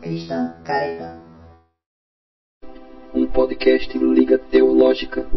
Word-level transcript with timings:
cristão 0.00 0.62
caretão. 0.64 1.20
Um 3.14 3.26
podcast 3.30 3.96
Liga 3.98 4.38
Teológica. 4.38 5.28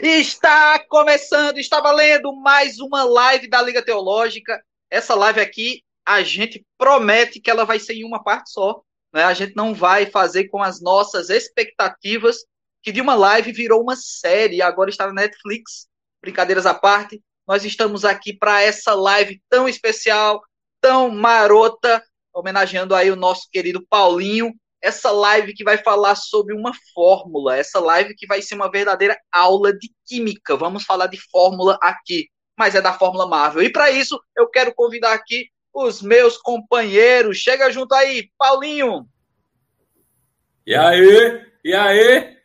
Está 0.00 0.84
começando, 0.88 1.58
está 1.58 1.80
valendo 1.80 2.34
mais 2.34 2.78
uma 2.80 3.04
live 3.04 3.48
da 3.48 3.62
Liga 3.62 3.84
Teológica. 3.84 4.60
Essa 4.90 5.14
live 5.14 5.40
aqui, 5.40 5.82
a 6.04 6.22
gente 6.22 6.66
promete 6.76 7.40
que 7.40 7.50
ela 7.50 7.64
vai 7.64 7.78
ser 7.78 7.94
em 7.94 8.04
uma 8.04 8.22
parte 8.22 8.50
só. 8.50 8.82
Né? 9.12 9.22
A 9.24 9.32
gente 9.32 9.54
não 9.54 9.72
vai 9.72 10.06
fazer 10.06 10.48
com 10.48 10.62
as 10.62 10.82
nossas 10.82 11.30
expectativas, 11.30 12.44
que 12.86 12.92
de 12.92 13.00
uma 13.00 13.16
live 13.16 13.50
virou 13.50 13.82
uma 13.82 13.96
série, 13.96 14.62
agora 14.62 14.88
está 14.88 15.08
na 15.08 15.12
Netflix. 15.12 15.88
Brincadeiras 16.22 16.66
à 16.66 16.72
parte, 16.72 17.20
nós 17.44 17.64
estamos 17.64 18.04
aqui 18.04 18.32
para 18.32 18.62
essa 18.62 18.94
live 18.94 19.42
tão 19.48 19.68
especial, 19.68 20.40
tão 20.80 21.10
marota, 21.10 22.00
homenageando 22.32 22.94
aí 22.94 23.10
o 23.10 23.16
nosso 23.16 23.50
querido 23.50 23.84
Paulinho, 23.90 24.54
essa 24.80 25.10
live 25.10 25.52
que 25.52 25.64
vai 25.64 25.78
falar 25.78 26.14
sobre 26.14 26.54
uma 26.54 26.70
fórmula, 26.94 27.56
essa 27.56 27.80
live 27.80 28.14
que 28.14 28.24
vai 28.24 28.40
ser 28.40 28.54
uma 28.54 28.70
verdadeira 28.70 29.18
aula 29.32 29.76
de 29.76 29.90
química. 30.06 30.56
Vamos 30.56 30.84
falar 30.84 31.08
de 31.08 31.18
fórmula 31.32 31.76
aqui, 31.82 32.28
mas 32.56 32.76
é 32.76 32.80
da 32.80 32.92
Fórmula 32.92 33.26
Marvel. 33.26 33.64
E 33.64 33.72
para 33.72 33.90
isso, 33.90 34.16
eu 34.36 34.48
quero 34.48 34.72
convidar 34.72 35.12
aqui 35.12 35.48
os 35.74 36.00
meus 36.00 36.36
companheiros. 36.36 37.38
Chega 37.38 37.68
junto 37.68 37.96
aí, 37.96 38.30
Paulinho. 38.38 39.08
E 40.64 40.72
aí? 40.72 41.44
E 41.64 41.74
aí? 41.74 42.35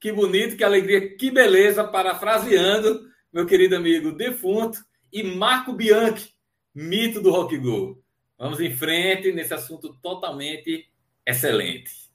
Que 0.00 0.12
bonito, 0.12 0.56
que 0.56 0.62
alegria, 0.62 1.16
que 1.16 1.30
beleza, 1.30 1.82
parafraseando 1.82 3.08
meu 3.32 3.46
querido 3.46 3.74
amigo 3.74 4.12
defunto 4.12 4.78
e 5.12 5.22
Marco 5.22 5.72
Bianchi, 5.72 6.32
mito 6.72 7.20
do 7.20 7.30
Rock 7.30 7.58
Go. 7.58 8.00
Vamos 8.38 8.60
em 8.60 8.74
frente 8.74 9.32
nesse 9.32 9.52
assunto 9.52 9.98
totalmente 10.00 10.86
excelente. 11.26 12.08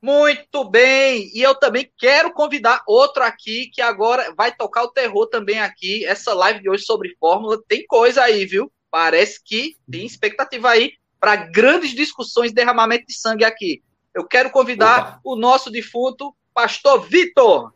Muito 0.00 0.64
bem, 0.68 1.30
e 1.34 1.42
eu 1.42 1.54
também 1.54 1.90
quero 1.98 2.32
convidar 2.32 2.84
outro 2.86 3.24
aqui 3.24 3.70
que 3.72 3.80
agora 3.82 4.32
vai 4.36 4.54
tocar 4.54 4.84
o 4.84 4.92
terror 4.92 5.26
também 5.26 5.58
aqui. 5.58 6.04
Essa 6.04 6.32
live 6.32 6.60
de 6.60 6.70
hoje 6.70 6.84
sobre 6.84 7.16
fórmula 7.18 7.60
tem 7.66 7.84
coisa 7.86 8.22
aí, 8.22 8.46
viu? 8.46 8.70
Parece 8.90 9.42
que 9.42 9.76
tem 9.90 10.06
expectativa 10.06 10.70
aí 10.70 10.92
para 11.18 11.36
grandes 11.36 11.92
discussões 11.92 12.50
de 12.50 12.54
derramamento 12.54 13.06
de 13.06 13.14
sangue 13.14 13.44
aqui. 13.44 13.82
Eu 14.14 14.24
quero 14.26 14.50
convidar 14.50 15.00
Opa. 15.00 15.20
o 15.24 15.34
nosso 15.34 15.70
defunto 15.70 16.36
pastor 16.54 17.06
Vitor. 17.08 17.72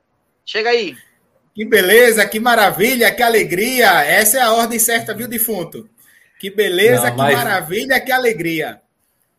Chega 0.46 0.70
aí. 0.70 0.96
Que 1.54 1.64
beleza, 1.64 2.26
que 2.26 2.38
maravilha, 2.38 3.12
que 3.12 3.22
alegria. 3.22 4.04
Essa 4.04 4.38
é 4.38 4.42
a 4.42 4.52
ordem 4.52 4.78
certa, 4.78 5.12
viu, 5.12 5.26
defunto? 5.26 5.88
Que 6.38 6.50
beleza, 6.50 7.10
Não, 7.10 7.16
mas... 7.16 7.30
que 7.30 7.44
maravilha, 7.44 8.00
que 8.00 8.12
alegria. 8.12 8.80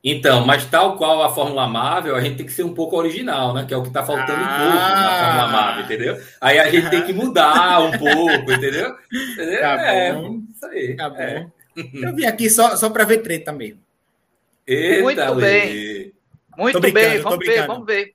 Então, 0.03 0.45
mas 0.45 0.65
tal 0.65 0.97
qual 0.97 1.21
a 1.23 1.29
Fórmula 1.29 1.67
Marvel, 1.67 2.15
a 2.15 2.21
gente 2.21 2.37
tem 2.37 2.45
que 2.45 2.53
ser 2.53 2.63
um 2.63 2.73
pouco 2.73 2.95
original, 2.95 3.53
né? 3.53 3.65
Que 3.67 3.73
é 3.73 3.77
o 3.77 3.81
que 3.81 3.89
está 3.89 4.05
faltando 4.05 4.31
ah, 4.31 4.45
um 4.45 4.57
pouco 4.57 4.77
na 4.77 5.25
Fórmula 5.25 5.47
Marvel, 5.47 5.85
entendeu? 5.85 6.21
Aí 6.39 6.59
a 6.59 6.69
gente 6.69 6.89
tem 6.89 7.05
que 7.05 7.13
mudar 7.13 7.81
um 7.81 7.97
pouco, 7.97 8.51
entendeu? 8.51 8.95
entendeu? 9.11 9.61
Tá 9.61 9.81
é, 9.81 10.13
bom. 10.13 10.41
Isso 10.53 10.65
aí. 10.67 10.95
Tá 10.95 11.09
bom. 11.09 11.17
É. 11.17 11.47
Eu 11.93 12.15
vim 12.15 12.25
aqui 12.25 12.49
só, 12.49 12.75
só 12.77 12.89
para 12.89 13.03
ver 13.03 13.19
treta 13.19 13.51
mesmo. 13.51 13.79
Eita, 14.65 15.03
Muito 15.03 15.35
bem. 15.35 16.13
Muito 16.57 16.79
bem, 16.79 17.19
vamos 17.19 17.45
ver, 17.45 17.67
vamos 17.67 17.85
ver. 17.85 18.13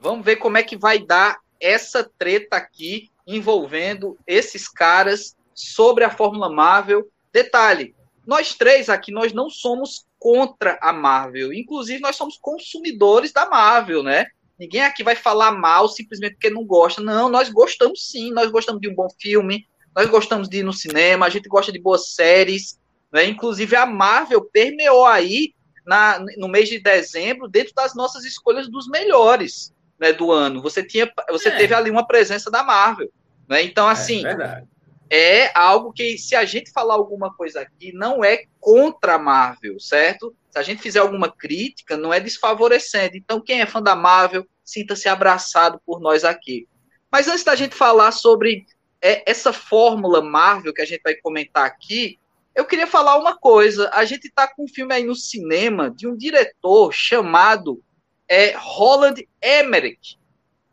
Vamos 0.00 0.24
ver 0.24 0.36
como 0.36 0.56
é 0.56 0.62
que 0.62 0.76
vai 0.76 1.00
dar 1.00 1.40
essa 1.60 2.08
treta 2.16 2.56
aqui 2.56 3.10
envolvendo 3.26 4.16
esses 4.26 4.68
caras 4.68 5.36
sobre 5.52 6.04
a 6.04 6.10
Fórmula 6.10 6.48
Marvel. 6.48 7.10
Detalhe, 7.32 7.96
nós 8.24 8.54
três 8.54 8.88
aqui, 8.88 9.10
nós 9.10 9.32
não 9.32 9.50
somos 9.50 10.06
contra 10.16 10.78
a 10.80 10.92
Marvel. 10.92 11.52
Inclusive, 11.52 12.00
nós 12.00 12.14
somos 12.14 12.38
consumidores 12.40 13.32
da 13.32 13.50
Marvel, 13.50 14.04
né? 14.04 14.26
Ninguém 14.56 14.82
aqui 14.82 15.02
vai 15.02 15.16
falar 15.16 15.50
mal 15.50 15.88
simplesmente 15.88 16.34
porque 16.34 16.50
não 16.50 16.64
gosta. 16.64 17.02
Não, 17.02 17.28
nós 17.28 17.48
gostamos 17.48 18.08
sim. 18.08 18.30
Nós 18.30 18.52
gostamos 18.52 18.80
de 18.80 18.88
um 18.88 18.94
bom 18.94 19.08
filme, 19.20 19.66
nós 19.96 20.08
gostamos 20.08 20.48
de 20.48 20.58
ir 20.58 20.62
no 20.62 20.72
cinema, 20.72 21.26
a 21.26 21.30
gente 21.30 21.48
gosta 21.48 21.72
de 21.72 21.80
boas 21.80 22.14
séries. 22.14 22.78
Né? 23.12 23.24
Inclusive, 23.24 23.74
a 23.74 23.84
Marvel 23.84 24.44
permeou 24.44 25.06
aí 25.06 25.54
na, 25.84 26.24
no 26.36 26.46
mês 26.46 26.68
de 26.68 26.78
dezembro 26.78 27.48
dentro 27.48 27.74
das 27.74 27.96
nossas 27.96 28.24
escolhas 28.24 28.68
dos 28.68 28.88
melhores 28.88 29.76
né, 29.98 30.12
do 30.12 30.30
ano. 30.30 30.62
Você, 30.62 30.82
tinha, 30.82 31.10
você 31.30 31.48
é. 31.48 31.56
teve 31.56 31.74
ali 31.74 31.90
uma 31.90 32.06
presença 32.06 32.50
da 32.50 32.62
Marvel. 32.62 33.10
Né? 33.48 33.62
Então, 33.62 33.88
é 33.88 33.92
assim. 33.92 34.26
É 34.26 34.62
é 35.10 35.50
algo 35.58 35.92
que, 35.92 36.18
se 36.18 36.36
a 36.36 36.44
gente 36.44 36.70
falar 36.70 36.94
alguma 36.94 37.32
coisa 37.34 37.60
aqui, 37.60 37.92
não 37.92 38.22
é 38.22 38.44
contra 38.60 39.14
a 39.14 39.18
Marvel, 39.18 39.80
certo? 39.80 40.34
Se 40.50 40.58
a 40.58 40.62
gente 40.62 40.82
fizer 40.82 41.00
alguma 41.00 41.30
crítica, 41.30 41.96
não 41.96 42.12
é 42.12 42.20
desfavorecendo. 42.20 43.16
Então, 43.16 43.40
quem 43.40 43.60
é 43.60 43.66
fã 43.66 43.82
da 43.82 43.96
Marvel, 43.96 44.46
sinta-se 44.62 45.08
abraçado 45.08 45.80
por 45.86 46.00
nós 46.00 46.24
aqui. 46.24 46.68
Mas 47.10 47.26
antes 47.26 47.44
da 47.44 47.54
gente 47.54 47.74
falar 47.74 48.12
sobre 48.12 48.66
é, 49.00 49.28
essa 49.30 49.52
fórmula 49.52 50.20
Marvel 50.20 50.74
que 50.74 50.82
a 50.82 50.86
gente 50.86 51.00
vai 51.02 51.14
comentar 51.14 51.64
aqui, 51.64 52.18
eu 52.54 52.66
queria 52.66 52.86
falar 52.86 53.16
uma 53.16 53.36
coisa. 53.36 53.90
A 53.94 54.04
gente 54.04 54.26
está 54.26 54.46
com 54.46 54.64
um 54.64 54.68
filme 54.68 54.92
aí 54.92 55.04
no 55.04 55.14
cinema 55.14 55.90
de 55.90 56.06
um 56.06 56.16
diretor 56.16 56.92
chamado 56.92 57.82
é, 58.28 58.54
Roland 58.56 59.16
Emmerich, 59.42 60.18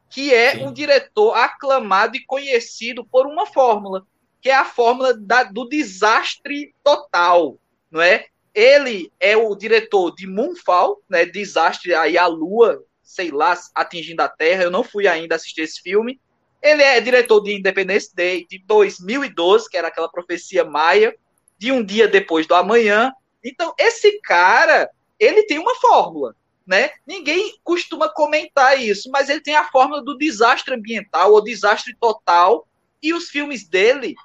que 0.09 0.33
é 0.33 0.51
Sim. 0.51 0.65
um 0.65 0.73
diretor 0.73 1.33
aclamado 1.33 2.15
e 2.15 2.25
conhecido 2.25 3.05
por 3.05 3.25
uma 3.25 3.45
fórmula 3.45 4.05
que 4.45 4.51
é 4.51 4.55
a 4.55 4.63
fórmula 4.63 5.11
da, 5.11 5.41
do 5.41 5.67
desastre 5.67 6.71
total, 6.83 7.57
não 7.89 7.99
é? 7.99 8.27
Ele 8.53 9.11
é 9.19 9.35
o 9.35 9.55
diretor 9.55 10.13
de 10.13 10.27
Moonfall, 10.27 11.01
né? 11.09 11.25
Desastre 11.25 11.95
aí 11.95 12.15
a 12.15 12.27
Lua, 12.27 12.79
sei 13.01 13.31
lá, 13.31 13.57
atingindo 13.73 14.21
a 14.21 14.29
Terra. 14.29 14.61
Eu 14.61 14.69
não 14.69 14.83
fui 14.83 15.07
ainda 15.07 15.33
assistir 15.33 15.61
esse 15.61 15.81
filme. 15.81 16.21
Ele 16.61 16.83
é 16.83 17.01
diretor 17.01 17.41
de 17.41 17.55
Independence 17.55 18.15
Day 18.15 18.45
de 18.47 18.59
2012, 18.67 19.67
que 19.67 19.77
era 19.77 19.87
aquela 19.87 20.11
profecia 20.11 20.63
maia, 20.63 21.15
de 21.57 21.71
um 21.71 21.83
dia 21.83 22.07
depois 22.07 22.45
do 22.45 22.53
amanhã. 22.53 23.11
Então, 23.43 23.73
esse 23.79 24.21
cara, 24.21 24.87
ele 25.19 25.41
tem 25.47 25.57
uma 25.57 25.73
fórmula, 25.77 26.35
né? 26.65 26.91
Ninguém 27.05 27.57
costuma 27.63 28.09
comentar 28.09 28.81
isso, 28.81 29.09
mas 29.11 29.29
ele 29.29 29.41
tem 29.41 29.55
a 29.55 29.69
fórmula 29.69 30.03
do 30.03 30.17
desastre 30.17 30.73
ambiental 30.73 31.31
ou 31.31 31.43
desastre 31.43 31.95
total, 31.99 32.67
e 33.01 33.13
os 33.13 33.29
filmes 33.29 33.67
dele 33.67 34.15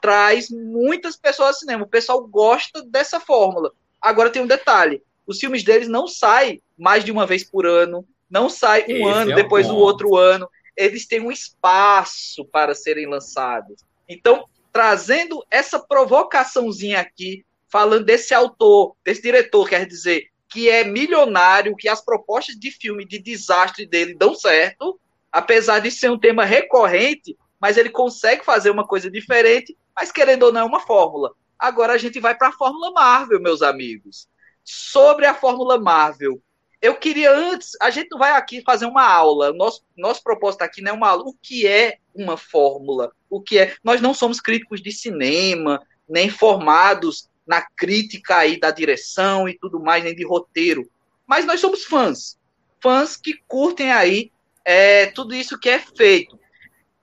traz 0.00 0.48
muitas 0.50 1.16
pessoas 1.16 1.48
ao 1.48 1.54
cinema. 1.54 1.84
O 1.84 1.88
pessoal 1.88 2.26
gosta 2.26 2.82
dessa 2.82 3.20
fórmula. 3.20 3.72
Agora 4.00 4.30
tem 4.30 4.42
um 4.42 4.46
detalhe: 4.46 5.02
os 5.26 5.38
filmes 5.38 5.62
deles 5.62 5.88
não 5.88 6.06
saem 6.06 6.62
mais 6.78 7.04
de 7.04 7.12
uma 7.12 7.26
vez 7.26 7.44
por 7.44 7.66
ano, 7.66 8.06
não 8.30 8.48
sai 8.48 8.84
um 8.88 8.92
Esse 8.92 9.02
ano 9.02 9.32
é 9.32 9.34
depois 9.34 9.66
do 9.66 9.76
outro 9.76 10.16
ano. 10.16 10.48
Eles 10.76 11.06
têm 11.06 11.20
um 11.20 11.32
espaço 11.32 12.44
para 12.44 12.74
serem 12.74 13.06
lançados. 13.06 13.82
Então, 14.08 14.46
trazendo 14.72 15.44
essa 15.50 15.78
provocaçãozinha 15.78 17.00
aqui, 17.00 17.44
falando 17.66 18.04
desse 18.04 18.34
autor, 18.34 18.94
desse 19.04 19.22
diretor, 19.22 19.68
quer 19.68 19.86
dizer, 19.86 20.28
que 20.48 20.68
é 20.68 20.84
milionário, 20.84 21.76
que 21.76 21.88
as 21.88 22.00
propostas 22.00 22.56
de 22.56 22.70
filme 22.70 23.04
de 23.04 23.18
desastre 23.18 23.86
dele 23.86 24.14
dão 24.14 24.34
certo, 24.34 24.98
apesar 25.30 25.80
de 25.80 25.90
ser 25.90 26.10
um 26.10 26.18
tema 26.18 26.44
recorrente, 26.44 27.36
mas 27.60 27.76
ele 27.76 27.90
consegue 27.90 28.44
fazer 28.44 28.70
uma 28.70 28.86
coisa 28.86 29.10
diferente, 29.10 29.76
mas 29.94 30.12
querendo 30.12 30.44
ou 30.44 30.52
não 30.52 30.60
é 30.62 30.64
uma 30.64 30.80
fórmula. 30.80 31.32
Agora 31.58 31.94
a 31.94 31.98
gente 31.98 32.20
vai 32.20 32.36
para 32.36 32.48
a 32.48 32.52
Fórmula 32.52 32.90
Marvel, 32.92 33.40
meus 33.40 33.62
amigos. 33.62 34.28
Sobre 34.62 35.26
a 35.26 35.34
Fórmula 35.34 35.78
Marvel, 35.78 36.40
eu 36.82 36.94
queria 36.94 37.32
antes, 37.32 37.70
a 37.80 37.90
gente 37.90 38.16
vai 38.16 38.32
aqui 38.32 38.62
fazer 38.62 38.86
uma 38.86 39.02
aula. 39.02 39.52
Nosso, 39.52 39.82
nosso 39.96 40.22
propósito 40.22 40.62
aqui 40.62 40.82
não 40.82 40.92
é 40.92 40.94
uma 40.94 41.08
aula. 41.08 41.24
O 41.24 41.34
que 41.34 41.66
é 41.66 41.98
uma 42.14 42.36
fórmula? 42.36 43.10
O 43.30 43.40
que 43.40 43.58
é? 43.58 43.74
Nós 43.82 44.00
não 44.00 44.12
somos 44.12 44.40
críticos 44.40 44.82
de 44.82 44.92
cinema, 44.92 45.82
nem 46.08 46.28
formados 46.28 47.28
na 47.46 47.62
crítica 47.76 48.38
aí 48.38 48.58
da 48.58 48.70
direção 48.70 49.48
e 49.48 49.58
tudo 49.58 49.80
mais, 49.80 50.02
nem 50.02 50.14
de 50.14 50.24
roteiro. 50.24 50.88
Mas 51.26 51.44
nós 51.44 51.60
somos 51.60 51.84
fãs. 51.84 52.38
Fãs 52.80 53.16
que 53.16 53.34
curtem 53.46 53.92
aí 53.92 54.30
é, 54.64 55.06
tudo 55.06 55.34
isso 55.34 55.58
que 55.58 55.68
é 55.68 55.78
feito 55.78 56.38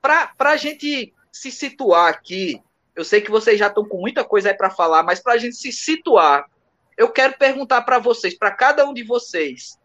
para 0.03 0.51
a 0.51 0.57
gente 0.57 1.13
se 1.31 1.49
situar 1.49 2.09
aqui, 2.09 2.61
eu 2.93 3.05
sei 3.05 3.21
que 3.21 3.31
vocês 3.31 3.57
já 3.57 3.67
estão 3.67 3.87
com 3.87 3.97
muita 4.01 4.23
coisa 4.23 4.49
aí 4.49 4.53
para 4.53 4.69
falar, 4.69 5.01
mas 5.01 5.21
para 5.21 5.33
a 5.33 5.37
gente 5.37 5.55
se 5.55 5.71
situar, 5.71 6.45
eu 6.97 7.09
quero 7.09 7.37
perguntar 7.37 7.81
para 7.83 7.99
vocês, 7.99 8.37
para 8.37 8.51
cada 8.51 8.85
um 8.85 8.93
de 8.93 9.01
vocês, 9.01 9.79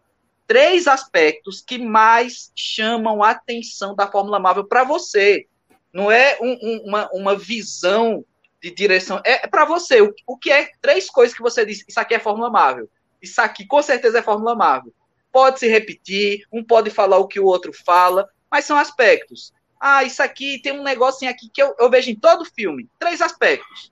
três 0.45 0.87
aspectos 0.87 1.61
que 1.61 1.77
mais 1.77 2.51
chamam 2.53 3.23
a 3.23 3.31
atenção 3.31 3.95
da 3.95 4.11
Fórmula 4.11 4.39
Marvel 4.39 4.67
para 4.67 4.83
você. 4.83 5.47
Não 5.93 6.11
é 6.11 6.37
um, 6.41 6.51
um, 6.61 6.83
uma, 6.85 7.09
uma 7.13 7.35
visão 7.35 8.23
de 8.61 8.71
direção, 8.71 9.21
é 9.25 9.47
para 9.47 9.65
você. 9.65 10.01
O, 10.01 10.13
o 10.27 10.37
que 10.37 10.51
é 10.51 10.69
três 10.81 11.09
coisas 11.09 11.35
que 11.35 11.41
você 11.41 11.65
diz? 11.65 11.83
Isso 11.87 11.99
aqui 11.99 12.13
é 12.13 12.19
Fórmula 12.19 12.49
Marvel. 12.49 12.89
Isso 13.21 13.41
aqui 13.41 13.65
com 13.65 13.81
certeza 13.81 14.19
é 14.19 14.23
Fórmula 14.23 14.55
Marvel. 14.55 14.93
Pode 15.31 15.59
se 15.59 15.67
repetir, 15.67 16.45
um 16.51 16.63
pode 16.63 16.89
falar 16.89 17.17
o 17.17 17.27
que 17.27 17.39
o 17.39 17.45
outro 17.45 17.71
fala, 17.73 18.27
mas 18.49 18.65
são 18.65 18.77
aspectos 18.77 19.53
Ah, 19.79 20.03
isso 20.03 20.23
aqui 20.23 20.59
tem 20.61 20.73
um 20.73 20.83
negocinho 20.83 21.29
aqui 21.29 21.49
que 21.53 21.61
eu, 21.61 21.75
eu 21.79 21.89
vejo 21.89 22.09
em 22.09 22.15
todo 22.15 22.43
filme. 22.45 22.89
Três 22.97 23.21
aspectos. 23.21 23.91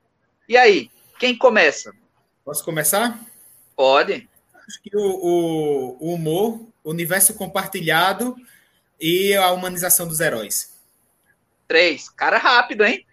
E 0.49 0.57
aí, 0.57 0.89
quem 1.19 1.37
começa? 1.37 1.93
Posso 2.43 2.63
começar? 2.63 3.19
Pode. 3.75 4.27
Acho 4.67 4.81
que 4.81 4.95
o, 4.95 5.01
o, 5.01 5.97
o 5.99 6.13
humor, 6.13 6.67
o 6.83 6.89
universo 6.89 7.33
compartilhado 7.35 8.35
e 8.99 9.35
a 9.35 9.51
humanização 9.51 10.07
dos 10.07 10.19
heróis. 10.19 10.73
Três. 11.67 12.09
Cara 12.09 12.37
rápido, 12.37 12.83
hein? 12.83 13.05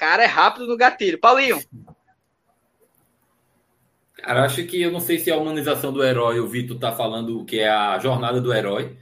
Cara 0.00 0.22
é 0.22 0.26
rápido 0.26 0.66
no 0.66 0.78
gatilho. 0.78 1.20
Paulinho. 1.20 1.60
Cara, 4.14 4.46
acho 4.46 4.64
que 4.64 4.80
eu 4.80 4.90
não 4.90 4.98
sei 4.98 5.18
se 5.18 5.30
é 5.30 5.34
a 5.34 5.36
humanização 5.36 5.92
do 5.92 6.02
herói, 6.02 6.40
o 6.40 6.48
Vitor 6.48 6.78
tá 6.78 6.90
falando 6.90 7.44
que 7.44 7.60
é 7.60 7.68
a 7.68 7.98
jornada 7.98 8.40
do 8.40 8.50
herói. 8.50 8.96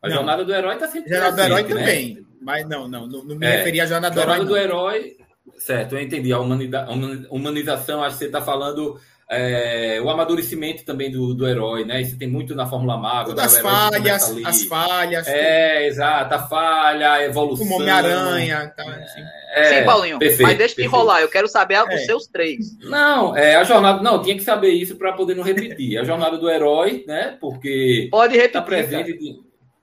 A 0.00 0.08
não. 0.08 0.16
jornada 0.16 0.46
do 0.46 0.54
herói 0.54 0.76
tá 0.76 0.88
sempre. 0.88 1.10
Jornada 1.10 1.36
do 1.36 1.42
herói 1.42 1.62
né? 1.64 1.68
também. 1.68 2.26
Mas 2.40 2.66
não, 2.66 2.88
não, 2.88 3.06
não, 3.06 3.36
me 3.36 3.46
é, 3.46 3.58
referia 3.58 3.82
à 3.82 3.86
jornada 3.86 4.14
do 4.14 4.20
herói. 4.22 4.36
Jornada 4.36 4.48
do 4.48 4.56
herói, 4.56 5.16
certo, 5.58 5.96
eu 5.96 6.00
entendi. 6.00 6.32
A 6.32 6.40
humanização, 6.40 8.02
acho 8.02 8.14
que 8.16 8.20
você 8.20 8.26
está 8.26 8.40
falando 8.40 8.98
é, 9.30 10.00
o 10.02 10.08
amadurecimento 10.08 10.84
também 10.84 11.10
do, 11.10 11.34
do 11.34 11.46
herói, 11.46 11.84
né? 11.84 12.00
Isso 12.00 12.16
tem 12.16 12.26
muito 12.26 12.54
na 12.54 12.66
Fórmula 12.66 12.96
Marvel. 12.96 13.34
Né? 13.34 13.42
As 13.42 13.58
falhas, 13.58 14.36
as 14.44 14.62
falhas. 14.64 15.28
É, 15.28 15.86
exato, 15.86 16.34
a 16.34 16.38
falha, 16.38 17.12
a 17.12 17.24
evolução. 17.24 17.66
Como 17.66 17.76
Homem-Aranha. 17.78 18.72
Então, 18.72 18.88
assim. 18.88 19.20
É, 19.54 19.80
Sim, 19.80 19.84
Paulinho, 19.84 20.18
perfeito, 20.18 20.42
mas 20.42 20.58
deixa 20.58 20.76
de 20.76 20.84
enrolar, 20.84 21.20
eu 21.20 21.28
quero 21.28 21.46
saber 21.46 21.74
é. 21.74 21.94
os 21.94 22.06
seus 22.06 22.26
três. 22.26 22.78
Não, 22.78 23.36
é 23.36 23.56
a 23.56 23.64
jornada. 23.64 24.02
Não, 24.02 24.22
tinha 24.22 24.34
que 24.34 24.42
saber 24.42 24.70
isso 24.70 24.96
para 24.96 25.12
poder 25.12 25.34
não 25.34 25.44
repetir. 25.44 25.98
A 25.98 26.04
jornada 26.04 26.38
do 26.38 26.48
herói, 26.48 27.04
né? 27.06 27.36
Porque. 27.38 28.08
Pode 28.10 28.34
repetir. 28.34 28.52
Tá 28.52 28.62
presente, 28.62 29.40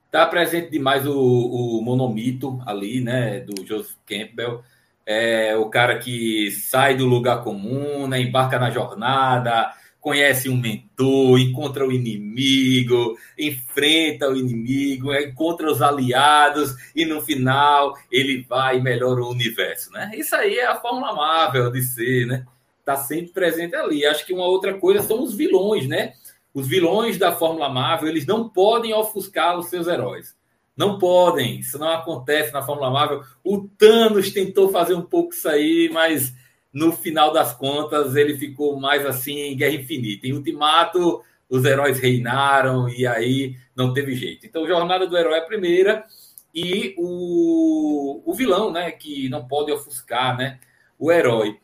tá 0.10 0.26
presente 0.26 0.72
demais 0.72 1.06
o, 1.06 1.14
o 1.14 1.82
monomito 1.84 2.60
ali, 2.66 3.00
né? 3.00 3.42
Do 3.42 3.66
Joseph 3.66 3.96
Campbell 4.08 4.64
é 5.06 5.56
o 5.56 5.70
cara 5.70 6.00
que 6.00 6.50
sai 6.52 6.96
do 6.96 7.06
lugar 7.06 7.44
comum, 7.44 8.08
né, 8.08 8.20
embarca 8.20 8.58
na 8.58 8.72
jornada, 8.72 9.72
conhece 10.06 10.50
um 10.50 10.56
mentor, 10.56 11.40
encontra 11.40 11.84
o 11.84 11.92
inimigo, 11.92 13.18
enfrenta 13.40 14.30
o 14.30 14.38
inimigo, 14.38 15.12
encontra 15.16 15.72
os 15.72 15.82
aliados 15.82 16.76
e 16.96 17.06
no 17.06 17.24
final 17.24 17.98
ele 18.12 18.46
vai 18.48 18.78
e 18.78 18.84
melhora 18.84 19.22
o 19.22 19.32
universo, 19.32 19.92
né? 19.92 20.12
Isso 20.14 20.36
aí 20.36 20.60
é 20.60 20.68
a 20.68 20.76
fórmula 20.76 21.12
Marvel 21.12 21.72
de 21.72 21.82
ser, 21.82 22.28
né? 22.28 22.46
Tá 22.86 22.96
sempre 22.96 23.34
presente 23.34 23.76
ali. 23.76 24.06
Acho 24.06 24.24
que 24.28 24.34
uma 24.34 24.46
outra 24.46 24.76
coisa 24.76 25.02
são 25.02 25.24
os 25.24 25.36
vilões, 25.36 25.88
né? 25.88 26.14
Os 26.54 26.68
vilões 26.68 27.18
da 27.18 27.32
fórmula 27.32 27.68
Marvel, 27.68 28.08
eles 28.08 28.28
não 28.28 28.48
podem 28.48 28.94
ofuscar 28.94 29.58
os 29.58 29.70
seus 29.70 29.88
heróis. 29.88 30.35
Não 30.76 31.00
podem, 31.00 31.60
isso 31.60 31.78
não 31.80 31.90
acontece 31.90 32.52
na 32.52 32.62
Fórmula 32.62 32.92
Marvel. 32.92 33.24
O 33.44 33.68
Thanos 33.78 34.32
tentou 34.32 34.70
fazer 34.70 34.94
um 34.94 35.02
pouco 35.02 35.34
isso 35.34 35.48
aí, 35.48 35.90
mas 35.94 36.34
no 36.74 36.92
final 36.92 37.32
das 37.32 37.54
contas 37.54 38.16
ele 38.16 38.38
ficou 38.38 38.78
mais 38.80 39.06
assim 39.06 39.40
em 39.40 39.56
Guerra 39.56 39.76
Infinita. 39.76 40.28
Em 40.28 40.34
Ultimato, 40.34 41.22
os 41.50 41.64
heróis 41.64 42.00
reinaram 42.00 42.90
e 42.90 43.08
aí 43.08 43.56
não 43.76 43.94
teve 43.94 44.16
jeito. 44.16 44.46
Então, 44.46 44.68
Jornada 44.68 45.08
do 45.08 45.18
Herói 45.18 45.36
é 45.36 45.40
a 45.40 45.46
primeira 45.46 46.06
e 46.54 46.94
o, 46.98 48.22
o 48.26 48.34
vilão, 48.34 48.72
né, 48.72 48.92
que 48.92 49.30
não 49.30 49.48
pode 49.48 49.72
ofuscar, 49.72 50.38
né, 50.38 50.60
o 51.00 51.12
herói. 51.12 51.58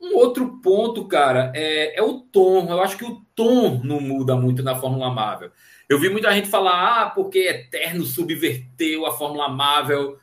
Um 0.00 0.16
outro 0.16 0.60
ponto, 0.60 1.06
cara, 1.06 1.52
é, 1.54 1.98
é 1.98 2.02
o 2.02 2.20
tom. 2.20 2.68
Eu 2.68 2.80
acho 2.80 2.96
que 2.96 3.04
o 3.04 3.20
tom 3.34 3.80
não 3.82 4.00
muda 4.00 4.36
muito 4.36 4.62
na 4.62 4.76
Fórmula 4.76 5.10
Marvel. 5.10 5.50
Eu 5.88 6.00
vi 6.00 6.08
muita 6.08 6.32
gente 6.32 6.48
falar, 6.48 7.02
ah, 7.02 7.10
porque 7.10 7.38
Eterno 7.38 8.04
subverteu 8.04 9.06
a 9.06 9.12
Fórmula 9.12 9.48
Marvel. 9.48 10.18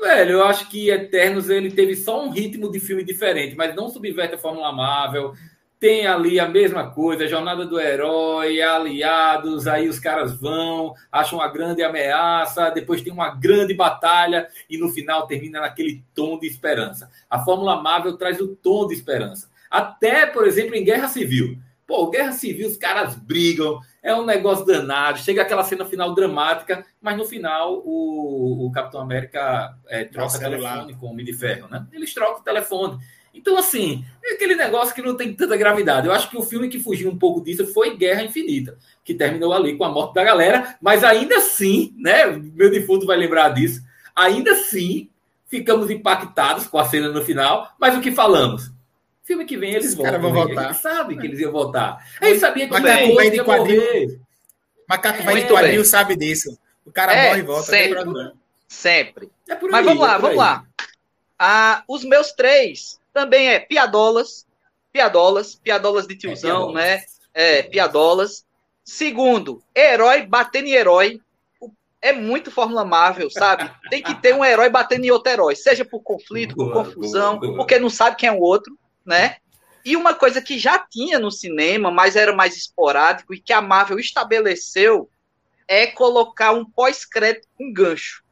Velho, 0.00 0.32
eu 0.32 0.44
acho 0.44 0.68
que 0.70 0.88
Eternos 0.88 1.50
ele 1.50 1.72
teve 1.72 1.96
só 1.96 2.24
um 2.24 2.30
ritmo 2.30 2.70
de 2.70 2.78
filme 2.78 3.02
diferente, 3.02 3.56
mas 3.56 3.74
não 3.74 3.88
subverte 3.88 4.36
a 4.36 4.38
Fórmula 4.38 4.72
Marvel. 4.72 5.34
Tem 5.80 6.06
ali 6.06 6.38
a 6.38 6.46
mesma 6.46 6.90
coisa, 6.90 7.24
a 7.24 7.26
jornada 7.26 7.66
do 7.66 7.80
herói, 7.80 8.62
aliados, 8.62 9.66
aí 9.66 9.88
os 9.88 9.98
caras 9.98 10.38
vão, 10.38 10.94
acham 11.10 11.38
uma 11.38 11.48
grande 11.48 11.82
ameaça, 11.82 12.70
depois 12.70 13.02
tem 13.02 13.12
uma 13.12 13.30
grande 13.30 13.74
batalha 13.74 14.46
e 14.68 14.78
no 14.78 14.90
final 14.90 15.26
termina 15.26 15.60
naquele 15.60 16.04
tom 16.14 16.38
de 16.38 16.46
esperança. 16.46 17.10
A 17.28 17.40
Fórmula 17.40 17.82
Marvel 17.82 18.16
traz 18.16 18.40
o 18.40 18.54
tom 18.54 18.86
de 18.86 18.94
esperança. 18.94 19.50
Até, 19.70 20.26
por 20.26 20.46
exemplo, 20.46 20.76
em 20.76 20.84
Guerra 20.84 21.08
Civil. 21.08 21.58
Pô, 21.90 22.08
Guerra 22.08 22.30
Civil, 22.30 22.68
os 22.68 22.76
caras 22.76 23.16
brigam, 23.16 23.80
é 24.00 24.14
um 24.14 24.24
negócio 24.24 24.64
danado. 24.64 25.18
Chega 25.18 25.42
aquela 25.42 25.64
cena 25.64 25.84
final 25.84 26.14
dramática, 26.14 26.86
mas 27.02 27.16
no 27.16 27.24
final 27.24 27.82
o, 27.84 28.64
o 28.64 28.70
Capitão 28.70 29.00
América 29.00 29.76
é, 29.88 30.04
troca 30.04 30.36
o 30.36 30.38
telefone 30.38 30.94
com 30.94 31.06
o 31.06 31.10
Homem 31.10 31.26
de 31.26 31.32
Ferro, 31.32 31.66
né? 31.68 31.84
Eles 31.92 32.14
trocam 32.14 32.42
o 32.42 32.44
telefone. 32.44 32.96
Então, 33.34 33.58
assim, 33.58 34.04
é 34.24 34.34
aquele 34.34 34.54
negócio 34.54 34.94
que 34.94 35.02
não 35.02 35.16
tem 35.16 35.34
tanta 35.34 35.56
gravidade. 35.56 36.06
Eu 36.06 36.12
acho 36.12 36.30
que 36.30 36.36
o 36.36 36.44
filme 36.44 36.68
que 36.68 36.78
fugiu 36.78 37.10
um 37.10 37.18
pouco 37.18 37.42
disso 37.42 37.66
foi 37.72 37.96
Guerra 37.96 38.22
Infinita, 38.22 38.78
que 39.04 39.12
terminou 39.12 39.52
ali 39.52 39.76
com 39.76 39.82
a 39.82 39.90
morte 39.90 40.14
da 40.14 40.22
galera, 40.22 40.76
mas 40.80 41.02
ainda 41.02 41.38
assim, 41.38 41.92
né? 41.98 42.24
Meu 42.54 42.70
defunto 42.70 43.04
vai 43.04 43.16
lembrar 43.16 43.48
disso. 43.48 43.82
Ainda 44.14 44.52
assim, 44.52 45.10
ficamos 45.48 45.90
impactados 45.90 46.68
com 46.68 46.78
a 46.78 46.84
cena 46.84 47.08
no 47.08 47.24
final, 47.24 47.68
mas 47.80 47.96
o 47.96 48.00
que 48.00 48.12
falamos? 48.12 48.70
Filme 49.30 49.44
que 49.44 49.56
vem 49.56 49.74
eles 49.74 49.94
voltam. 49.94 50.20
vão 50.20 50.32
voltar. 50.32 50.60
A 50.60 50.72
gente 50.72 50.82
sabe 50.82 51.16
que 51.16 51.24
eles 51.24 51.38
iam 51.38 51.52
voltar. 51.52 52.04
A 52.20 52.26
gente 52.26 52.40
sabia 52.40 52.66
que 52.66 52.72
Macaco 52.72 53.14
velho 53.14 53.30
de 53.30 53.44
quadril. 53.44 54.20
Macaco 54.88 55.22
velho 55.22 55.40
de 55.42 55.46
quadril 55.46 55.84
sabe 55.84 56.16
disso. 56.16 56.58
O 56.84 56.90
cara 56.90 57.12
é, 57.12 57.28
morre 57.28 57.38
e 57.38 57.42
volta. 57.44 57.70
Sempre. 57.70 58.32
sempre. 58.66 59.30
É 59.48 59.52
aí, 59.52 59.58
Mas 59.70 59.84
vamos 59.84 60.02
lá, 60.02 60.16
é 60.16 60.18
vamos 60.18 60.36
lá. 60.36 60.64
Ah, 61.38 61.84
os 61.86 62.04
meus 62.04 62.32
três 62.32 63.00
também 63.14 63.50
é 63.50 63.60
piadolas. 63.60 64.48
Piadolas. 64.92 65.54
Piadolas 65.54 66.08
de 66.08 66.16
tiozão, 66.16 66.70
é, 66.70 66.74
né? 66.74 67.04
É, 67.32 67.62
piadolas. 67.62 68.44
Segundo, 68.82 69.62
herói 69.72 70.26
batendo 70.26 70.66
em 70.66 70.72
herói. 70.72 71.20
É 72.02 72.12
muito 72.12 72.50
Fórmula 72.50 72.84
Marvel, 72.84 73.30
sabe? 73.30 73.70
Tem 73.88 74.02
que 74.02 74.16
ter 74.16 74.34
um 74.34 74.44
herói 74.44 74.68
batendo 74.70 75.04
em 75.04 75.12
outro 75.12 75.30
herói, 75.30 75.54
seja 75.54 75.84
por 75.84 76.00
conflito, 76.00 76.56
por 76.56 76.72
confusão, 76.72 77.38
porque 77.38 77.78
não 77.78 77.90
sabe 77.90 78.16
quem 78.16 78.28
é 78.28 78.32
o 78.32 78.40
outro 78.40 78.76
né? 79.10 79.36
E 79.84 79.96
uma 79.96 80.14
coisa 80.14 80.40
que 80.40 80.56
já 80.56 80.78
tinha 80.78 81.18
no 81.18 81.32
cinema, 81.32 81.90
mas 81.90 82.14
era 82.14 82.32
mais 82.32 82.56
esporádico 82.56 83.34
e 83.34 83.40
que 83.40 83.52
a 83.52 83.60
Marvel 83.60 83.98
estabeleceu 83.98 85.10
é 85.66 85.88
colocar 85.88 86.52
um 86.52 86.64
pós-crédito 86.64 87.48
com 87.58 87.72
gancho. 87.72 88.22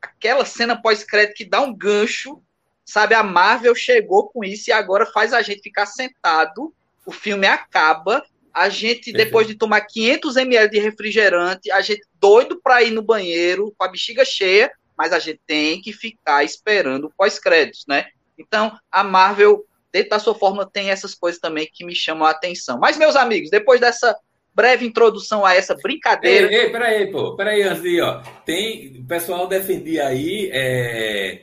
Aquela 0.00 0.44
cena 0.44 0.80
pós-crédito 0.80 1.36
que 1.36 1.44
dá 1.44 1.60
um 1.60 1.74
gancho, 1.74 2.40
sabe? 2.84 3.14
A 3.14 3.24
Marvel 3.24 3.74
chegou 3.74 4.28
com 4.28 4.44
isso 4.44 4.70
e 4.70 4.72
agora 4.72 5.04
faz 5.04 5.32
a 5.32 5.42
gente 5.42 5.62
ficar 5.62 5.86
sentado. 5.86 6.72
O 7.04 7.10
filme 7.10 7.46
acaba, 7.46 8.24
a 8.52 8.68
gente 8.68 9.12
depois 9.12 9.48
de 9.48 9.56
tomar 9.56 9.80
500 9.80 10.36
ml 10.36 10.70
de 10.70 10.78
refrigerante, 10.78 11.72
a 11.72 11.80
gente 11.80 12.02
doido 12.20 12.60
para 12.62 12.82
ir 12.82 12.92
no 12.92 13.02
banheiro 13.02 13.74
com 13.76 13.84
a 13.84 13.88
bexiga 13.88 14.24
cheia, 14.24 14.70
mas 14.96 15.12
a 15.12 15.18
gente 15.18 15.40
tem 15.44 15.80
que 15.80 15.92
ficar 15.92 16.44
esperando 16.44 17.12
pós-créditos, 17.16 17.84
né? 17.88 18.06
Então, 18.38 18.78
a 18.90 19.02
Marvel 19.02 19.66
dentro 19.92 20.10
da 20.10 20.18
sua 20.18 20.34
forma 20.34 20.68
tem 20.70 20.90
essas 20.90 21.14
coisas 21.14 21.40
também 21.40 21.68
que 21.72 21.84
me 21.84 21.94
chamam 21.94 22.26
a 22.26 22.30
atenção. 22.30 22.78
Mas, 22.78 22.96
meus 22.96 23.16
amigos, 23.16 23.50
depois 23.50 23.80
dessa 23.80 24.16
breve 24.54 24.86
introdução 24.86 25.44
a 25.44 25.54
essa 25.54 25.74
brincadeira. 25.74 26.52
Ei, 26.52 26.60
ei 26.60 26.70
peraí, 26.70 27.10
pô, 27.10 27.36
peraí, 27.36 27.62
antes 27.62 27.82
de, 27.82 28.00
ó. 28.00 28.20
Tem, 28.44 28.98
o 29.00 29.06
pessoal 29.06 29.46
defendia 29.46 30.06
aí 30.06 30.50
é, 30.52 31.40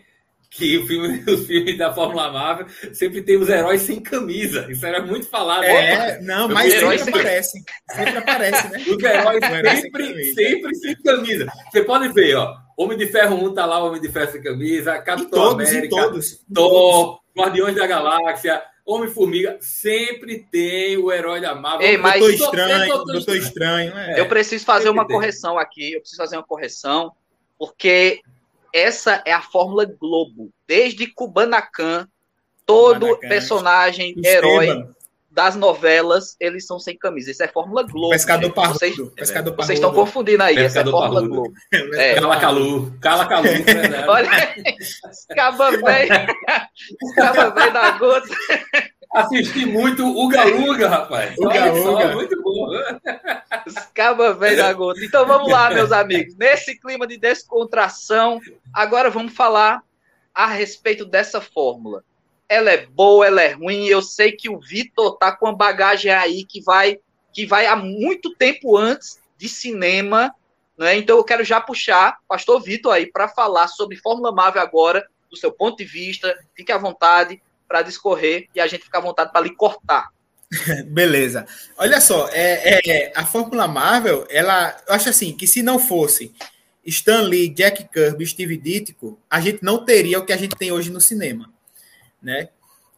que 0.50 0.78
o 0.78 0.88
filme, 0.88 1.24
os 1.28 1.46
filmes 1.46 1.78
da 1.78 1.94
Fórmula 1.94 2.32
Marvel 2.32 2.68
sempre 2.94 3.22
tem 3.22 3.38
os 3.38 3.50
heróis 3.50 3.82
sem 3.82 4.00
camisa. 4.00 4.66
Isso 4.70 4.86
era 4.86 5.02
muito 5.02 5.30
falado. 5.30 5.64
É, 5.64 6.20
não, 6.22 6.48
mas 6.48 6.74
sempre 6.74 7.00
sem... 7.00 7.14
aparece. 7.14 7.64
Sempre 7.92 8.18
aparece, 8.18 8.70
né? 8.70 8.80
Os 8.88 9.04
heróis 9.04 9.82
sempre, 9.82 10.24
sem 10.24 10.34
sempre 10.34 10.76
sem 10.76 10.96
camisa. 11.02 11.48
Você 11.72 11.84
pode 11.84 12.10
ver, 12.10 12.36
ó. 12.36 12.56
Homem 12.78 12.98
de 12.98 13.08
Ferro 13.08 13.36
1 13.44 13.54
tá 13.56 13.66
lá, 13.66 13.84
Homem 13.84 14.00
de 14.00 14.10
Ferro 14.10 14.32
sem 14.32 14.42
camisa, 14.42 15.00
Capitão 15.00 15.50
todos, 15.50 15.68
América, 15.68 15.96
todos, 15.96 16.46
Thor, 16.54 17.20
Guardiões 17.38 17.76
da 17.76 17.86
Galáxia, 17.86 18.64
Homem-Formiga, 18.86 19.58
sempre 19.60 20.48
tem 20.52 20.98
o 20.98 21.12
herói 21.12 21.42
da 21.42 21.54
Marvel. 21.54 21.88
Ei, 21.88 21.98
mas... 21.98 22.20
Doutor 22.20 22.34
Estranho, 22.34 22.88
Doutor, 22.88 23.14
Doutor 23.14 23.38
Estranho. 23.38 23.98
É. 23.98 24.20
Eu 24.20 24.28
preciso 24.28 24.66
fazer 24.66 24.90
uma 24.90 25.06
correção 25.06 25.58
aqui, 25.58 25.94
eu 25.94 26.00
preciso 26.00 26.22
fazer 26.22 26.38
uma 26.38 26.44
correção, 26.44 27.12
porque 27.58 28.22
essa 28.74 29.22
é 29.26 29.34
a 29.34 29.42
fórmula 29.42 29.86
Globo. 29.86 30.52
Desde 30.66 31.08
Kubanacan, 31.08 32.08
todo 32.66 33.08
Kubanacan. 33.08 33.28
personagem, 33.28 34.16
herói, 34.24 34.88
das 35.38 35.56
novelas, 35.56 36.36
eles 36.40 36.66
são 36.66 36.80
sem 36.80 36.98
camisa. 36.98 37.30
Isso 37.30 37.44
é 37.44 37.48
Fórmula 37.48 37.84
Globo. 37.84 38.10
Pescador 38.10 38.52
Parrudo. 38.52 38.80
Vocês, 38.80 38.96
Pescador 39.16 39.56
vocês 39.56 39.78
estão 39.78 39.94
confundindo 39.94 40.42
aí. 40.42 40.66
Isso 40.66 40.80
é 40.80 40.84
Fórmula 40.84 41.22
parrudo. 41.22 41.30
Globo. 41.30 41.54
É. 41.96 42.16
Cala 42.16 42.40
Calu. 42.40 42.98
Cala 43.00 43.26
Calu. 43.28 43.48
Olha, 44.10 44.30
escaba 45.12 45.70
velho. 45.78 46.12
Escaba 47.04 47.52
velho 47.52 47.72
da 47.72 47.92
gota. 47.92 48.28
Assisti 49.14 49.64
muito 49.68 50.08
o 50.08 50.28
Galuga, 50.28 50.90
rapaz. 50.90 51.36
O 51.38 51.48
Galuga. 51.48 52.16
Muito 52.16 52.42
bom. 52.42 52.72
Escaba 53.68 54.34
velho 54.34 54.58
da 54.58 54.74
gota. 54.74 55.06
Então 55.06 55.24
vamos 55.28 55.52
lá, 55.52 55.70
meus 55.70 55.92
amigos. 55.92 56.36
Nesse 56.36 56.80
clima 56.80 57.06
de 57.06 57.16
descontração, 57.16 58.42
agora 58.74 59.12
vamos 59.12 59.36
falar 59.36 59.84
a 60.34 60.48
respeito 60.48 61.06
dessa 61.06 61.40
fórmula. 61.40 62.04
Ela 62.50 62.72
é 62.72 62.86
boa, 62.86 63.26
ela 63.26 63.42
é 63.42 63.52
ruim. 63.52 63.88
Eu 63.88 64.02
sei 64.02 64.32
que 64.32 64.50
o 64.50 64.60
Vitor 64.60 65.18
tá 65.18 65.32
com 65.36 65.48
uma 65.48 65.56
bagagem 65.56 66.12
aí 66.12 66.46
que 66.46 66.62
vai 66.62 67.00
que 67.34 67.46
vai 67.46 67.68
há 67.68 67.76
muito 67.76 68.34
tempo 68.36 68.76
antes 68.76 69.20
de 69.38 69.48
cinema, 69.48 70.34
né? 70.78 70.98
Então 70.98 71.18
eu 71.18 71.24
quero 71.24 71.44
já 71.44 71.62
puxar 71.62 72.18
pastor 72.28 72.60
Vitor 72.62 72.94
aí 72.94 73.06
para 73.06 73.28
falar 73.28 73.68
sobre 73.68 73.96
Fórmula 73.96 74.32
Marvel 74.32 74.62
agora, 74.62 75.06
do 75.30 75.38
seu 75.38 75.52
ponto 75.52 75.78
de 75.78 75.86
vista. 75.86 76.36
Fique 76.56 76.72
à 76.72 76.78
vontade 76.78 77.42
para 77.68 77.82
discorrer 77.82 78.48
e 78.56 78.60
a 78.60 78.68
gente 78.68 78.86
fica 78.86 78.98
à 78.98 79.02
vontade 79.02 79.32
para 79.32 79.42
lhe 79.42 79.54
cortar. 79.54 80.10
Beleza. 80.88 81.46
Olha 81.78 82.00
só, 82.00 82.28
é, 82.30 82.80
é, 82.86 83.14
a 83.16 83.26
Fórmula 83.26 83.68
Marvel, 83.68 84.26
ela, 84.30 84.76
eu 84.88 84.94
acho 84.94 85.10
assim, 85.10 85.36
que 85.36 85.46
se 85.46 85.62
não 85.62 85.78
fosse 85.78 86.34
Stan 86.86 87.22
Lee, 87.22 87.50
Jack 87.50 87.90
Kirby, 87.90 88.26
Steve 88.26 88.58
Ditko, 88.58 89.20
a 89.30 89.42
gente 89.42 89.62
não 89.62 89.84
teria 89.84 90.20
o 90.20 90.26
que 90.26 90.32
a 90.32 90.38
gente 90.38 90.56
tem 90.56 90.72
hoje 90.72 90.90
no 90.90 91.02
cinema, 91.02 91.52
né? 92.22 92.50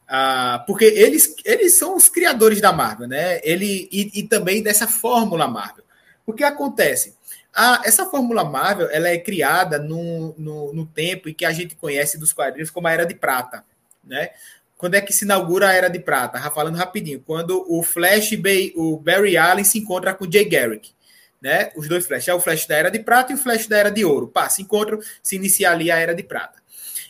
Ah, 0.07 0.63
porque 0.65 0.85
eles, 0.85 1.35
eles 1.45 1.77
são 1.77 1.95
os 1.95 2.09
criadores 2.09 2.59
da 2.59 2.73
Marvel, 2.73 3.07
né? 3.07 3.39
Ele, 3.43 3.87
e, 3.91 4.21
e 4.21 4.23
também 4.23 4.63
dessa 4.63 4.87
Fórmula 4.87 5.47
Marvel. 5.47 5.83
O 6.25 6.33
que 6.33 6.43
acontece? 6.43 7.15
A, 7.53 7.81
essa 7.85 8.05
Fórmula 8.05 8.43
Marvel 8.43 8.89
ela 8.91 9.09
é 9.09 9.17
criada 9.17 9.77
no, 9.77 10.33
no, 10.37 10.73
no 10.73 10.85
tempo 10.85 11.29
em 11.29 11.33
que 11.33 11.45
a 11.45 11.51
gente 11.51 11.75
conhece 11.75 12.17
dos 12.17 12.33
quadrinhos 12.33 12.71
como 12.71 12.87
a 12.87 12.91
Era 12.91 13.05
de 13.05 13.13
Prata, 13.13 13.63
né? 14.03 14.31
Quando 14.77 14.95
é 14.95 15.01
que 15.01 15.11
se 15.11 15.25
inaugura 15.25 15.67
a 15.67 15.73
Era 15.73 15.89
de 15.89 15.99
Prata? 15.99 16.39
falando 16.51 16.77
rapidinho. 16.77 17.21
Quando 17.25 17.65
o 17.67 17.83
Flash, 17.83 18.31
o 18.75 18.97
Barry 18.97 19.35
Allen 19.35 19.65
se 19.65 19.77
encontra 19.77 20.13
com 20.13 20.31
Jay 20.31 20.45
Garrick. 20.45 20.91
Né? 21.41 21.69
Os 21.75 21.89
dois 21.89 22.07
Flash. 22.07 22.29
É 22.29 22.33
o 22.33 22.39
Flash 22.39 22.65
da 22.65 22.77
Era 22.77 22.89
de 22.89 22.99
Prata 22.99 23.33
e 23.33 23.35
o 23.35 23.37
Flash 23.37 23.67
da 23.67 23.77
Era 23.77 23.91
de 23.91 24.05
Ouro. 24.05 24.29
Pá, 24.29 24.47
se 24.47 24.61
encontram, 24.61 24.99
se 25.21 25.35
inicia 25.35 25.69
ali 25.69 25.91
a 25.91 25.97
Era 25.97 26.15
de 26.15 26.23
Prata. 26.23 26.59